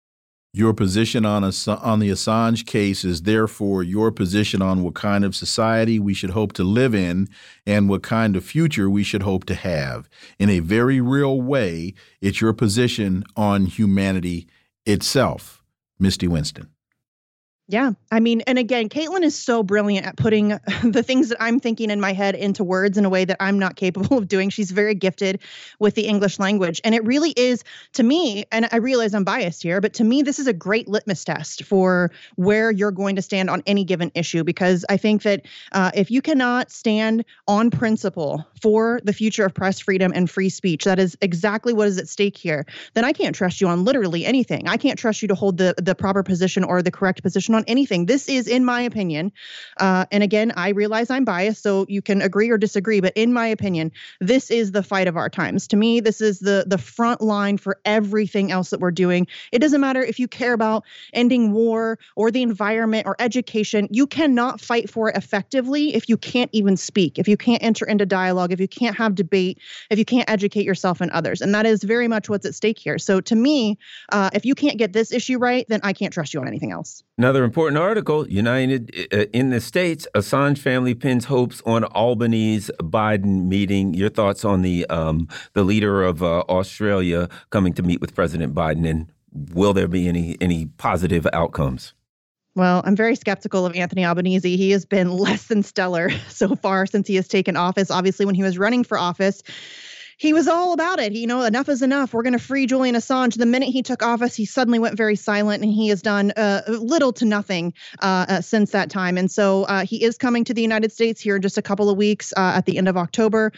Your 0.52 0.72
position 0.72 1.26
on, 1.26 1.42
on 1.42 1.98
the 1.98 2.10
Assange 2.10 2.64
case 2.64 3.04
is 3.04 3.22
therefore 3.22 3.82
your 3.82 4.12
position 4.12 4.62
on 4.62 4.84
what 4.84 4.94
kind 4.94 5.24
of 5.24 5.34
society 5.34 5.98
we 5.98 6.14
should 6.14 6.30
hope 6.30 6.52
to 6.52 6.62
live 6.62 6.94
in 6.94 7.28
and 7.66 7.88
what 7.88 8.04
kind 8.04 8.36
of 8.36 8.44
future 8.44 8.88
we 8.88 9.02
should 9.02 9.22
hope 9.22 9.46
to 9.46 9.56
have. 9.56 10.08
In 10.38 10.48
a 10.50 10.60
very 10.60 11.00
real 11.00 11.42
way, 11.42 11.94
it's 12.20 12.40
your 12.40 12.52
position 12.52 13.24
on 13.34 13.66
humanity 13.66 14.46
itself. 14.86 15.63
Misty 16.04 16.28
Winston. 16.28 16.68
Yeah. 17.66 17.92
I 18.12 18.20
mean, 18.20 18.42
and 18.42 18.58
again, 18.58 18.90
Caitlin 18.90 19.22
is 19.22 19.34
so 19.38 19.62
brilliant 19.62 20.06
at 20.06 20.18
putting 20.18 20.48
the 20.84 21.02
things 21.02 21.30
that 21.30 21.38
I'm 21.40 21.58
thinking 21.58 21.90
in 21.90 21.98
my 21.98 22.12
head 22.12 22.34
into 22.34 22.62
words 22.62 22.98
in 22.98 23.06
a 23.06 23.08
way 23.08 23.24
that 23.24 23.38
I'm 23.40 23.58
not 23.58 23.76
capable 23.76 24.18
of 24.18 24.28
doing. 24.28 24.50
She's 24.50 24.70
very 24.70 24.94
gifted 24.94 25.40
with 25.78 25.94
the 25.94 26.06
English 26.06 26.38
language. 26.38 26.80
And 26.84 26.94
it 26.94 27.02
really 27.06 27.30
is, 27.30 27.64
to 27.94 28.02
me, 28.02 28.44
and 28.52 28.68
I 28.70 28.76
realize 28.76 29.14
I'm 29.14 29.24
biased 29.24 29.62
here, 29.62 29.80
but 29.80 29.94
to 29.94 30.04
me, 30.04 30.20
this 30.20 30.38
is 30.38 30.46
a 30.46 30.52
great 30.52 30.88
litmus 30.88 31.24
test 31.24 31.64
for 31.64 32.10
where 32.36 32.70
you're 32.70 32.90
going 32.90 33.16
to 33.16 33.22
stand 33.22 33.48
on 33.48 33.62
any 33.66 33.84
given 33.84 34.12
issue. 34.14 34.44
Because 34.44 34.84
I 34.90 34.98
think 34.98 35.22
that 35.22 35.46
uh, 35.72 35.90
if 35.94 36.10
you 36.10 36.20
cannot 36.20 36.70
stand 36.70 37.24
on 37.48 37.70
principle 37.70 38.46
for 38.60 39.00
the 39.04 39.14
future 39.14 39.46
of 39.46 39.54
press 39.54 39.80
freedom 39.80 40.12
and 40.14 40.28
free 40.28 40.50
speech, 40.50 40.84
that 40.84 40.98
is 40.98 41.16
exactly 41.22 41.72
what 41.72 41.88
is 41.88 41.96
at 41.96 42.08
stake 42.08 42.36
here, 42.36 42.66
then 42.92 43.06
I 43.06 43.14
can't 43.14 43.34
trust 43.34 43.62
you 43.62 43.68
on 43.68 43.84
literally 43.84 44.26
anything. 44.26 44.68
I 44.68 44.76
can't 44.76 44.98
trust 44.98 45.22
you 45.22 45.28
to 45.28 45.34
hold 45.34 45.56
the, 45.56 45.74
the 45.78 45.94
proper 45.94 46.22
position 46.22 46.62
or 46.62 46.82
the 46.82 46.90
correct 46.90 47.22
position 47.22 47.53
on 47.54 47.64
anything. 47.66 48.06
This 48.06 48.28
is, 48.28 48.46
in 48.46 48.64
my 48.64 48.80
opinion, 48.80 49.32
uh, 49.80 50.06
and 50.10 50.22
again, 50.22 50.52
I 50.56 50.70
realize 50.70 51.10
I'm 51.10 51.24
biased, 51.24 51.62
so 51.62 51.86
you 51.88 52.02
can 52.02 52.22
agree 52.22 52.50
or 52.50 52.58
disagree, 52.58 53.00
but 53.00 53.12
in 53.16 53.32
my 53.32 53.46
opinion, 53.46 53.92
this 54.20 54.50
is 54.50 54.72
the 54.72 54.82
fight 54.82 55.08
of 55.08 55.16
our 55.16 55.28
times. 55.28 55.68
To 55.68 55.76
me, 55.76 56.00
this 56.00 56.20
is 56.20 56.40
the 56.40 56.64
the 56.66 56.78
front 56.78 57.20
line 57.20 57.58
for 57.58 57.78
everything 57.84 58.50
else 58.50 58.70
that 58.70 58.80
we're 58.80 58.90
doing. 58.90 59.26
It 59.52 59.60
doesn't 59.60 59.80
matter 59.80 60.02
if 60.02 60.18
you 60.18 60.28
care 60.28 60.52
about 60.52 60.84
ending 61.12 61.52
war 61.52 61.98
or 62.16 62.30
the 62.30 62.42
environment 62.42 63.06
or 63.06 63.16
education. 63.18 63.88
You 63.90 64.06
cannot 64.06 64.60
fight 64.60 64.90
for 64.90 65.08
it 65.10 65.16
effectively 65.16 65.94
if 65.94 66.08
you 66.08 66.16
can't 66.16 66.50
even 66.52 66.76
speak, 66.76 67.18
if 67.18 67.28
you 67.28 67.36
can't 67.36 67.62
enter 67.62 67.84
into 67.86 68.06
dialogue, 68.06 68.52
if 68.52 68.60
you 68.60 68.68
can't 68.68 68.96
have 68.96 69.14
debate, 69.14 69.58
if 69.90 69.98
you 69.98 70.04
can't 70.04 70.28
educate 70.28 70.64
yourself 70.64 71.00
and 71.00 71.10
others. 71.12 71.40
And 71.40 71.54
that 71.54 71.66
is 71.66 71.82
very 71.82 72.08
much 72.08 72.28
what's 72.28 72.46
at 72.46 72.54
stake 72.54 72.78
here. 72.78 72.98
So 72.98 73.20
to 73.20 73.34
me, 73.36 73.78
uh, 74.10 74.30
if 74.32 74.44
you 74.44 74.54
can't 74.54 74.78
get 74.78 74.92
this 74.92 75.12
issue 75.12 75.38
right, 75.38 75.66
then 75.68 75.80
I 75.82 75.92
can't 75.92 76.12
trust 76.12 76.34
you 76.34 76.40
on 76.40 76.48
anything 76.48 76.72
else. 76.72 77.02
Another 77.18 77.43
important 77.44 77.78
article 77.78 78.28
United 78.28 79.08
uh, 79.12 79.26
in 79.32 79.50
the 79.50 79.60
States, 79.60 80.06
Assange 80.14 80.58
family 80.58 80.94
pins 80.94 81.26
hopes 81.26 81.62
on 81.64 81.84
Albany's 81.84 82.70
Biden 82.80 83.46
meeting. 83.46 83.94
Your 83.94 84.08
thoughts 84.08 84.44
on 84.44 84.62
the, 84.62 84.86
um, 84.86 85.28
the 85.52 85.62
leader 85.62 86.02
of 86.02 86.22
uh, 86.22 86.40
Australia 86.48 87.28
coming 87.50 87.72
to 87.74 87.82
meet 87.82 88.00
with 88.00 88.14
President 88.14 88.54
Biden, 88.54 88.88
and 88.88 89.06
will 89.52 89.72
there 89.72 89.88
be 89.88 90.08
any, 90.08 90.36
any 90.40 90.66
positive 90.66 91.26
outcomes? 91.32 91.94
Well, 92.56 92.82
I'm 92.84 92.94
very 92.94 93.16
skeptical 93.16 93.66
of 93.66 93.74
Anthony 93.74 94.04
Albanese. 94.04 94.56
He 94.56 94.70
has 94.70 94.84
been 94.84 95.10
less 95.16 95.46
than 95.46 95.62
stellar 95.62 96.10
so 96.28 96.54
far 96.56 96.86
since 96.86 97.08
he 97.08 97.16
has 97.16 97.28
taken 97.28 97.56
office. 97.56 97.90
Obviously, 97.90 98.26
when 98.26 98.34
he 98.34 98.42
was 98.42 98.58
running 98.58 98.84
for 98.84 98.98
office, 98.98 99.42
he 100.16 100.32
was 100.32 100.48
all 100.48 100.72
about 100.72 101.00
it. 101.00 101.12
You 101.12 101.26
know, 101.26 101.42
enough 101.42 101.68
is 101.68 101.82
enough. 101.82 102.14
We're 102.14 102.22
going 102.22 102.34
to 102.34 102.38
free 102.38 102.66
Julian 102.66 102.94
Assange. 102.94 103.36
The 103.36 103.46
minute 103.46 103.68
he 103.68 103.82
took 103.82 104.02
office, 104.02 104.34
he 104.34 104.44
suddenly 104.44 104.78
went 104.78 104.96
very 104.96 105.16
silent, 105.16 105.62
and 105.62 105.72
he 105.72 105.88
has 105.88 106.02
done 106.02 106.32
uh, 106.32 106.62
little 106.68 107.12
to 107.14 107.24
nothing 107.24 107.74
uh, 108.00 108.26
uh, 108.28 108.40
since 108.40 108.70
that 108.72 108.90
time. 108.90 109.18
And 109.18 109.30
so 109.30 109.64
uh, 109.64 109.84
he 109.84 110.04
is 110.04 110.16
coming 110.16 110.44
to 110.44 110.54
the 110.54 110.62
United 110.62 110.92
States 110.92 111.20
here 111.20 111.36
in 111.36 111.42
just 111.42 111.58
a 111.58 111.62
couple 111.62 111.90
of 111.90 111.96
weeks 111.96 112.32
uh, 112.36 112.52
at 112.56 112.66
the 112.66 112.78
end 112.78 112.88
of 112.88 112.96
October 112.96 113.52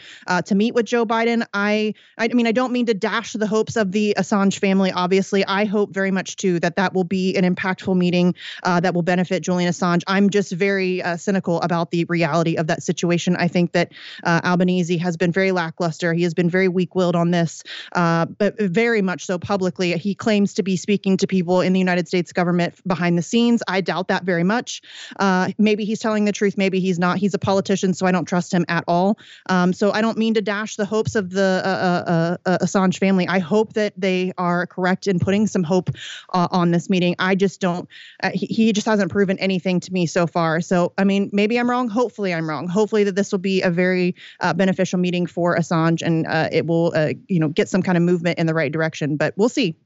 to 0.44 0.54
meet 0.54 0.74
with 0.74 0.86
Joe 0.86 1.06
Biden. 1.06 1.46
I, 1.54 1.94
I 2.18 2.28
mean, 2.28 2.46
I 2.46 2.52
don't 2.52 2.72
mean 2.72 2.86
to 2.86 2.94
dash 2.94 3.32
the 3.32 3.46
hopes 3.46 3.76
of 3.76 3.92
the 3.92 4.14
Assange 4.16 4.58
family. 4.58 4.92
Obviously, 4.92 5.44
I 5.44 5.64
hope 5.64 5.92
very 5.92 6.10
much 6.10 6.36
too 6.36 6.60
that 6.60 6.76
that 6.76 6.94
will 6.94 7.04
be 7.04 7.36
an 7.36 7.54
impactful 7.54 7.96
meeting 7.96 8.34
that 8.64 8.94
will 8.94 9.02
benefit 9.02 9.42
Julian 9.42 9.70
Assange. 9.70 10.02
I'm 10.06 10.30
just 10.30 10.52
very 10.52 11.02
cynical 11.16 11.60
about 11.60 11.90
the 11.90 12.04
reality 12.04 12.56
of 12.56 12.66
that 12.68 12.82
situation. 12.82 13.36
I 13.36 13.48
think 13.48 13.72
that 13.72 13.92
Albanese 14.24 14.98
has 14.98 15.16
been 15.16 15.32
very 15.32 15.52
lackluster. 15.52 16.12
He 16.12 16.22
has 16.22 16.34
been 16.34 16.45
very 16.50 16.68
weak-willed 16.68 17.16
on 17.16 17.30
this, 17.30 17.62
uh, 17.92 18.26
but 18.26 18.58
very 18.60 19.02
much 19.02 19.26
so 19.26 19.38
publicly. 19.38 19.96
He 19.96 20.14
claims 20.14 20.54
to 20.54 20.62
be 20.62 20.76
speaking 20.76 21.16
to 21.18 21.26
people 21.26 21.60
in 21.60 21.72
the 21.72 21.78
United 21.78 22.08
States 22.08 22.32
government 22.32 22.74
behind 22.86 23.18
the 23.18 23.22
scenes. 23.22 23.62
I 23.68 23.80
doubt 23.80 24.08
that 24.08 24.24
very 24.24 24.44
much. 24.44 24.82
Uh, 25.18 25.50
maybe 25.58 25.84
he's 25.84 26.00
telling 26.00 26.24
the 26.24 26.32
truth. 26.32 26.56
Maybe 26.56 26.80
he's 26.80 26.98
not. 26.98 27.18
He's 27.18 27.34
a 27.34 27.38
politician, 27.38 27.94
so 27.94 28.06
I 28.06 28.12
don't 28.12 28.26
trust 28.26 28.52
him 28.52 28.64
at 28.68 28.84
all. 28.86 29.18
Um, 29.48 29.72
so 29.72 29.92
I 29.92 30.00
don't 30.00 30.18
mean 30.18 30.34
to 30.34 30.42
dash 30.42 30.76
the 30.76 30.84
hopes 30.84 31.14
of 31.14 31.30
the 31.30 31.62
uh, 31.64 31.68
uh, 31.68 32.36
uh 32.46 32.58
Assange 32.58 32.98
family. 32.98 33.26
I 33.28 33.38
hope 33.38 33.74
that 33.74 33.94
they 33.96 34.32
are 34.38 34.66
correct 34.66 35.06
in 35.06 35.18
putting 35.18 35.46
some 35.46 35.62
hope 35.62 35.90
uh, 36.32 36.48
on 36.50 36.70
this 36.70 36.90
meeting. 36.90 37.14
I 37.18 37.34
just 37.34 37.60
don't. 37.60 37.88
He, 38.32 38.46
he 38.46 38.72
just 38.72 38.86
hasn't 38.86 39.10
proven 39.10 39.38
anything 39.38 39.80
to 39.80 39.92
me 39.92 40.06
so 40.06 40.26
far. 40.26 40.60
So 40.60 40.92
I 40.98 41.04
mean, 41.04 41.30
maybe 41.32 41.58
I'm 41.58 41.70
wrong. 41.70 41.88
Hopefully, 41.88 42.34
I'm 42.34 42.48
wrong. 42.48 42.68
Hopefully 42.68 43.04
that 43.04 43.14
this 43.16 43.32
will 43.32 43.38
be 43.38 43.62
a 43.62 43.70
very 43.70 44.14
beneficial 44.54 44.98
meeting 44.98 45.26
for 45.26 45.56
Assange 45.56 46.02
and 46.02 46.26
uh, 46.36 46.48
it 46.52 46.66
will, 46.66 46.92
uh, 46.94 47.12
you 47.28 47.40
know, 47.40 47.48
get 47.48 47.68
some 47.68 47.82
kind 47.82 47.96
of 47.96 48.02
movement 48.02 48.38
in 48.38 48.46
the 48.46 48.54
right 48.54 48.70
direction. 48.70 49.16
But 49.16 49.34
we'll 49.36 49.48
see. 49.48 49.76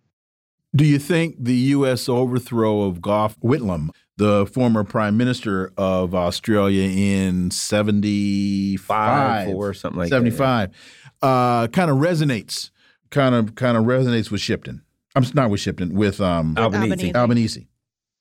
Do 0.74 0.84
you 0.84 0.98
think 0.98 1.36
the 1.38 1.54
U.S. 1.54 2.08
overthrow 2.08 2.82
of 2.82 3.00
Gough 3.02 3.36
Whitlam, 3.40 3.90
the 4.16 4.46
former 4.46 4.84
prime 4.84 5.16
minister 5.16 5.72
of 5.76 6.14
Australia 6.14 6.88
in 6.88 7.50
75 7.50 9.48
or 9.48 9.74
something 9.74 9.98
like 9.98 10.10
75, 10.10 10.70
that, 10.70 11.26
uh, 11.26 11.66
kind 11.68 11.90
of 11.90 11.96
resonates, 11.96 12.70
kind 13.10 13.34
of 13.34 13.56
kind 13.56 13.76
of 13.76 13.84
resonates 13.84 14.30
with 14.30 14.40
Shipton. 14.40 14.82
I'm 15.16 15.24
not 15.34 15.50
with 15.50 15.58
Shipton, 15.60 15.92
with 15.94 16.20
um, 16.20 16.56
Albanese. 16.56 17.12
Albanese. 17.12 17.14
Albanese 17.16 17.69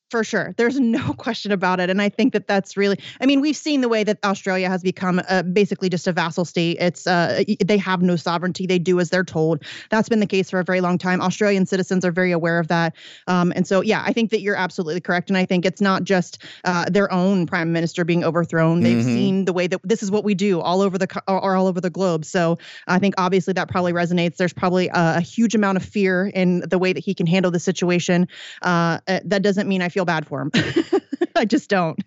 for 0.09 0.23
sure. 0.23 0.53
There's 0.57 0.79
no 0.79 1.13
question 1.13 1.51
about 1.51 1.79
it. 1.79 1.89
And 1.89 2.01
I 2.01 2.09
think 2.09 2.33
that 2.33 2.47
that's 2.47 2.75
really, 2.77 2.99
I 3.21 3.25
mean, 3.25 3.41
we've 3.41 3.55
seen 3.55 3.81
the 3.81 3.89
way 3.89 4.03
that 4.03 4.17
Australia 4.23 4.69
has 4.69 4.81
become 4.81 5.21
uh, 5.29 5.43
basically 5.43 5.89
just 5.89 6.07
a 6.07 6.11
vassal 6.11 6.45
state. 6.45 6.77
It's, 6.79 7.07
uh, 7.07 7.43
they 7.63 7.77
have 7.77 8.01
no 8.01 8.15
sovereignty. 8.15 8.65
They 8.65 8.79
do 8.79 8.99
as 8.99 9.09
they're 9.09 9.23
told. 9.23 9.63
That's 9.89 10.09
been 10.09 10.19
the 10.19 10.27
case 10.27 10.49
for 10.49 10.59
a 10.59 10.63
very 10.63 10.81
long 10.81 10.97
time. 10.97 11.21
Australian 11.21 11.65
citizens 11.65 12.03
are 12.05 12.11
very 12.11 12.31
aware 12.31 12.59
of 12.59 12.67
that. 12.67 12.95
Um, 13.27 13.53
and 13.55 13.67
so, 13.67 13.81
yeah, 13.81 14.03
I 14.05 14.13
think 14.13 14.31
that 14.31 14.41
you're 14.41 14.55
absolutely 14.55 15.01
correct. 15.01 15.29
And 15.29 15.37
I 15.37 15.45
think 15.45 15.65
it's 15.65 15.81
not 15.81 16.03
just 16.03 16.43
uh, 16.65 16.85
their 16.89 17.11
own 17.11 17.45
prime 17.45 17.71
minister 17.71 18.03
being 18.03 18.23
overthrown. 18.23 18.81
They've 18.81 18.97
mm-hmm. 18.97 19.07
seen 19.07 19.45
the 19.45 19.53
way 19.53 19.67
that 19.67 19.81
this 19.83 20.03
is 20.03 20.11
what 20.11 20.23
we 20.23 20.35
do 20.35 20.59
all 20.59 20.81
over 20.81 20.97
the, 20.97 21.07
or 21.27 21.55
all 21.55 21.67
over 21.67 21.81
the 21.81 21.89
globe. 21.89 22.25
So 22.25 22.57
I 22.87 22.99
think 22.99 23.15
obviously 23.17 23.53
that 23.53 23.69
probably 23.69 23.93
resonates. 23.93 24.37
There's 24.37 24.53
probably 24.53 24.87
a, 24.89 25.17
a 25.17 25.21
huge 25.21 25.55
amount 25.55 25.77
of 25.77 25.83
fear 25.83 26.27
in 26.27 26.61
the 26.61 26.77
way 26.77 26.93
that 26.93 27.03
he 27.03 27.13
can 27.13 27.27
handle 27.27 27.51
the 27.51 27.59
situation. 27.59 28.27
Uh, 28.61 28.99
uh, 29.07 29.19
that 29.25 29.41
doesn't 29.41 29.67
mean 29.67 29.81
I 29.81 29.89
feel 29.89 29.98
feel 29.99 30.05
bad 30.05 30.25
for 30.25 30.41
him. 30.41 30.51
I 31.35 31.45
just 31.45 31.69
don't. 31.69 32.01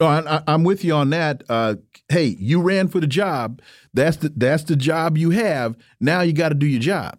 Oh, 0.00 0.06
I, 0.06 0.42
am 0.46 0.64
with 0.64 0.84
you 0.84 0.94
on 0.94 1.10
that. 1.10 1.42
Uh, 1.48 1.76
hey, 2.08 2.36
you 2.38 2.60
ran 2.60 2.88
for 2.88 3.00
the 3.00 3.06
job. 3.06 3.60
That's 3.94 4.18
the 4.18 4.30
that's 4.30 4.64
the 4.64 4.76
job 4.76 5.16
you 5.18 5.30
have. 5.30 5.76
Now 6.00 6.20
you 6.20 6.32
got 6.32 6.50
to 6.50 6.54
do 6.54 6.66
your 6.66 6.80
job. 6.80 7.18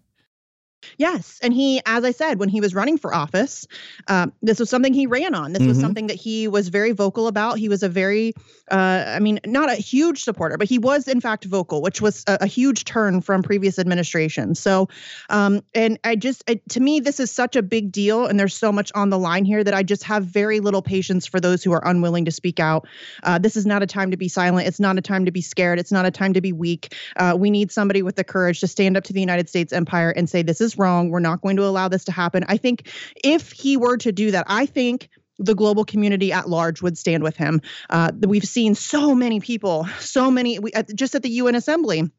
Yes. 0.98 1.40
And 1.42 1.54
he, 1.54 1.82
as 1.86 2.04
I 2.04 2.12
said, 2.12 2.40
when 2.40 2.50
he 2.50 2.62
was 2.62 2.74
running 2.74 2.98
for 2.98 3.14
office, 3.14 3.68
um, 4.08 4.34
this 4.42 4.60
was 4.60 4.70
something 4.70 4.94
he 4.94 5.08
ran 5.08 5.36
on. 5.36 5.54
This 5.54 5.62
mm-hmm. 5.62 5.70
was 5.70 5.80
something 5.80 6.08
that 6.08 6.16
he 6.18 6.48
was 6.48 6.70
very 6.70 6.92
vocal 6.92 7.28
about. 7.28 7.60
He 7.60 7.70
was 7.70 7.84
a 7.84 7.90
very, 7.90 8.34
uh, 8.70 9.04
I 9.08 9.20
mean, 9.20 9.40
not 9.46 9.70
a 9.70 9.76
huge 9.76 10.24
supporter, 10.24 10.58
but 10.58 10.68
he 10.68 10.80
was 10.80 11.08
in 11.08 11.22
fact 11.22 11.46
vocal, 11.46 11.82
which 11.82 12.02
was 12.02 12.24
a, 12.28 12.40
a 12.42 12.46
huge 12.48 12.86
turn 12.86 13.22
from 13.22 13.44
previous 13.44 13.80
administrations. 13.80 14.60
So, 14.60 14.90
um, 15.30 15.62
and 15.74 16.00
I 16.04 16.16
just, 16.16 16.44
I, 16.48 16.60
to 16.70 16.80
me, 16.80 17.00
this 17.00 17.20
is 17.20 17.32
such 17.32 17.56
a 17.56 17.62
big 17.62 17.92
deal. 17.92 18.26
And 18.26 18.40
there's 18.40 18.56
so 18.56 18.72
much 18.72 18.92
on 18.96 19.10
the 19.10 19.20
line 19.20 19.46
here 19.46 19.64
that 19.64 19.74
I 19.74 19.84
just 19.84 20.04
have 20.04 20.26
very 20.26 20.60
little 20.60 20.82
patience 20.82 21.28
for 21.28 21.40
those 21.40 21.64
who 21.64 21.72
are 21.72 21.86
unwilling 21.86 22.26
to 22.26 22.32
speak 22.32 22.60
out. 22.60 22.88
Uh, 23.24 23.38
this 23.38 23.56
is 23.56 23.66
not 23.66 23.84
a 23.84 23.88
time 23.88 24.12
to 24.12 24.18
be 24.18 24.28
silent. 24.28 24.68
It's 24.68 24.80
not 24.80 24.98
a 24.98 25.02
time 25.02 25.26
to 25.26 25.32
be 25.32 25.42
scared. 25.42 25.80
It's 25.80 25.92
not 25.92 26.06
a 26.06 26.12
time 26.12 26.34
to 26.34 26.42
be 26.42 26.54
weak. 26.54 26.96
Uh, 27.18 27.36
we 27.38 27.50
need 27.50 27.72
somebody 27.72 28.02
with 28.02 28.16
the 28.16 28.24
courage 28.24 28.60
to 28.62 28.68
stand 28.68 28.98
up 28.98 29.04
to 29.06 29.14
the 29.14 29.20
United 29.20 29.48
States 29.50 29.74
empire 29.74 30.10
and 30.12 30.30
say, 30.30 30.42
this 30.42 30.62
is 30.62 30.71
is 30.72 30.78
wrong. 30.78 31.10
We're 31.10 31.20
not 31.20 31.42
going 31.42 31.58
to 31.58 31.66
allow 31.66 31.88
this 31.88 32.04
to 32.06 32.12
happen. 32.12 32.44
I 32.48 32.58
think 32.58 32.92
if 33.24 33.52
he 33.52 33.78
were 33.78 33.98
to 33.98 34.12
do 34.12 34.32
that, 34.32 34.46
I 34.48 34.66
think 34.66 35.10
the 35.38 35.56
global 35.56 35.84
community 35.84 36.32
at 36.32 36.50
large 36.50 36.82
would 36.82 36.98
stand 36.98 37.24
with 37.24 37.36
him. 37.36 37.62
Uh, 37.90 38.12
we've 38.22 38.48
seen 38.48 38.76
so 38.76 39.16
many 39.16 39.40
people, 39.40 39.88
so 40.00 40.30
many, 40.30 40.60
we, 40.60 40.72
just 40.94 41.16
at 41.16 41.24
the 41.24 41.30
UN 41.30 41.56
Assembly 41.56 42.10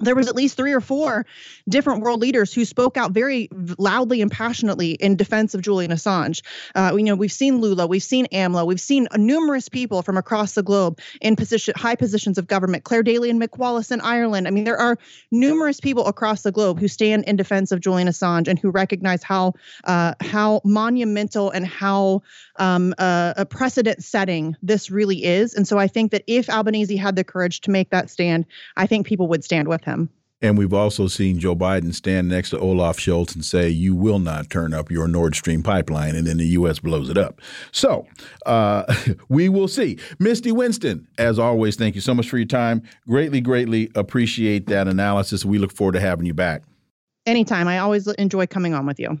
there 0.00 0.14
was 0.14 0.28
at 0.28 0.34
least 0.34 0.56
three 0.56 0.72
or 0.72 0.80
four 0.80 1.26
different 1.68 2.02
world 2.02 2.20
leaders 2.20 2.52
who 2.52 2.64
spoke 2.64 2.96
out 2.96 3.12
very 3.12 3.48
loudly 3.78 4.20
and 4.22 4.30
passionately 4.30 4.92
in 4.92 5.16
defense 5.16 5.54
of 5.54 5.62
Julian 5.62 5.90
Assange. 5.90 6.42
Uh, 6.74 6.94
you 6.96 7.04
know, 7.04 7.14
we've 7.14 7.32
seen 7.32 7.60
Lula, 7.60 7.86
we've 7.86 8.02
seen 8.02 8.26
AMLO, 8.32 8.66
we've 8.66 8.80
seen 8.80 9.06
numerous 9.16 9.68
people 9.68 10.02
from 10.02 10.16
across 10.16 10.54
the 10.54 10.62
globe 10.62 10.98
in 11.20 11.36
position, 11.36 11.74
high 11.76 11.94
positions 11.94 12.38
of 12.38 12.46
government. 12.46 12.84
Clare 12.84 13.02
Daly 13.02 13.30
and 13.30 13.40
Mick 13.40 13.58
Wallace 13.58 13.90
in 13.90 14.00
Ireland. 14.00 14.48
I 14.48 14.50
mean, 14.50 14.64
there 14.64 14.78
are 14.78 14.98
numerous 15.30 15.80
people 15.80 16.06
across 16.06 16.42
the 16.42 16.52
globe 16.52 16.78
who 16.78 16.88
stand 16.88 17.24
in 17.24 17.36
defense 17.36 17.72
of 17.72 17.80
Julian 17.80 18.08
Assange 18.08 18.48
and 18.48 18.58
who 18.58 18.70
recognize 18.70 19.22
how 19.22 19.54
uh, 19.84 20.14
how 20.20 20.60
monumental 20.64 21.50
and 21.50 21.66
how 21.66 22.22
um, 22.56 22.94
uh, 22.98 23.34
a 23.36 23.46
precedent 23.46 24.02
setting 24.02 24.56
this 24.62 24.90
really 24.90 25.24
is. 25.24 25.54
And 25.54 25.66
so 25.66 25.78
I 25.78 25.88
think 25.88 26.12
that 26.12 26.24
if 26.26 26.48
Albanese 26.48 26.96
had 26.96 27.16
the 27.16 27.24
courage 27.24 27.60
to 27.62 27.70
make 27.70 27.90
that 27.90 28.10
stand, 28.10 28.46
I 28.76 28.86
think 28.86 29.06
people 29.06 29.28
would 29.28 29.44
stand 29.44 29.68
with 29.82 29.92
him. 29.92 30.10
And 30.44 30.58
we've 30.58 30.72
also 30.72 31.06
seen 31.06 31.38
Joe 31.38 31.54
Biden 31.54 31.94
stand 31.94 32.28
next 32.28 32.50
to 32.50 32.58
Olaf 32.58 32.98
Scholz 32.98 33.34
and 33.34 33.44
say, 33.44 33.68
You 33.68 33.94
will 33.94 34.18
not 34.18 34.50
turn 34.50 34.74
up 34.74 34.90
your 34.90 35.06
Nord 35.06 35.36
Stream 35.36 35.62
pipeline. 35.62 36.16
And 36.16 36.26
then 36.26 36.38
the 36.38 36.46
U.S. 36.48 36.80
blows 36.80 37.08
it 37.08 37.16
up. 37.16 37.40
So 37.70 38.06
uh, 38.44 38.92
we 39.28 39.48
will 39.48 39.68
see. 39.68 39.98
Misty 40.18 40.50
Winston, 40.50 41.06
as 41.16 41.38
always, 41.38 41.76
thank 41.76 41.94
you 41.94 42.00
so 42.00 42.12
much 42.12 42.28
for 42.28 42.38
your 42.38 42.46
time. 42.46 42.82
Greatly, 43.06 43.40
greatly 43.40 43.90
appreciate 43.94 44.66
that 44.66 44.88
analysis. 44.88 45.44
We 45.44 45.58
look 45.58 45.72
forward 45.72 45.92
to 45.92 46.00
having 46.00 46.26
you 46.26 46.34
back. 46.34 46.64
Anytime. 47.24 47.68
I 47.68 47.78
always 47.78 48.08
enjoy 48.08 48.48
coming 48.48 48.74
on 48.74 48.84
with 48.84 48.98
you. 48.98 49.20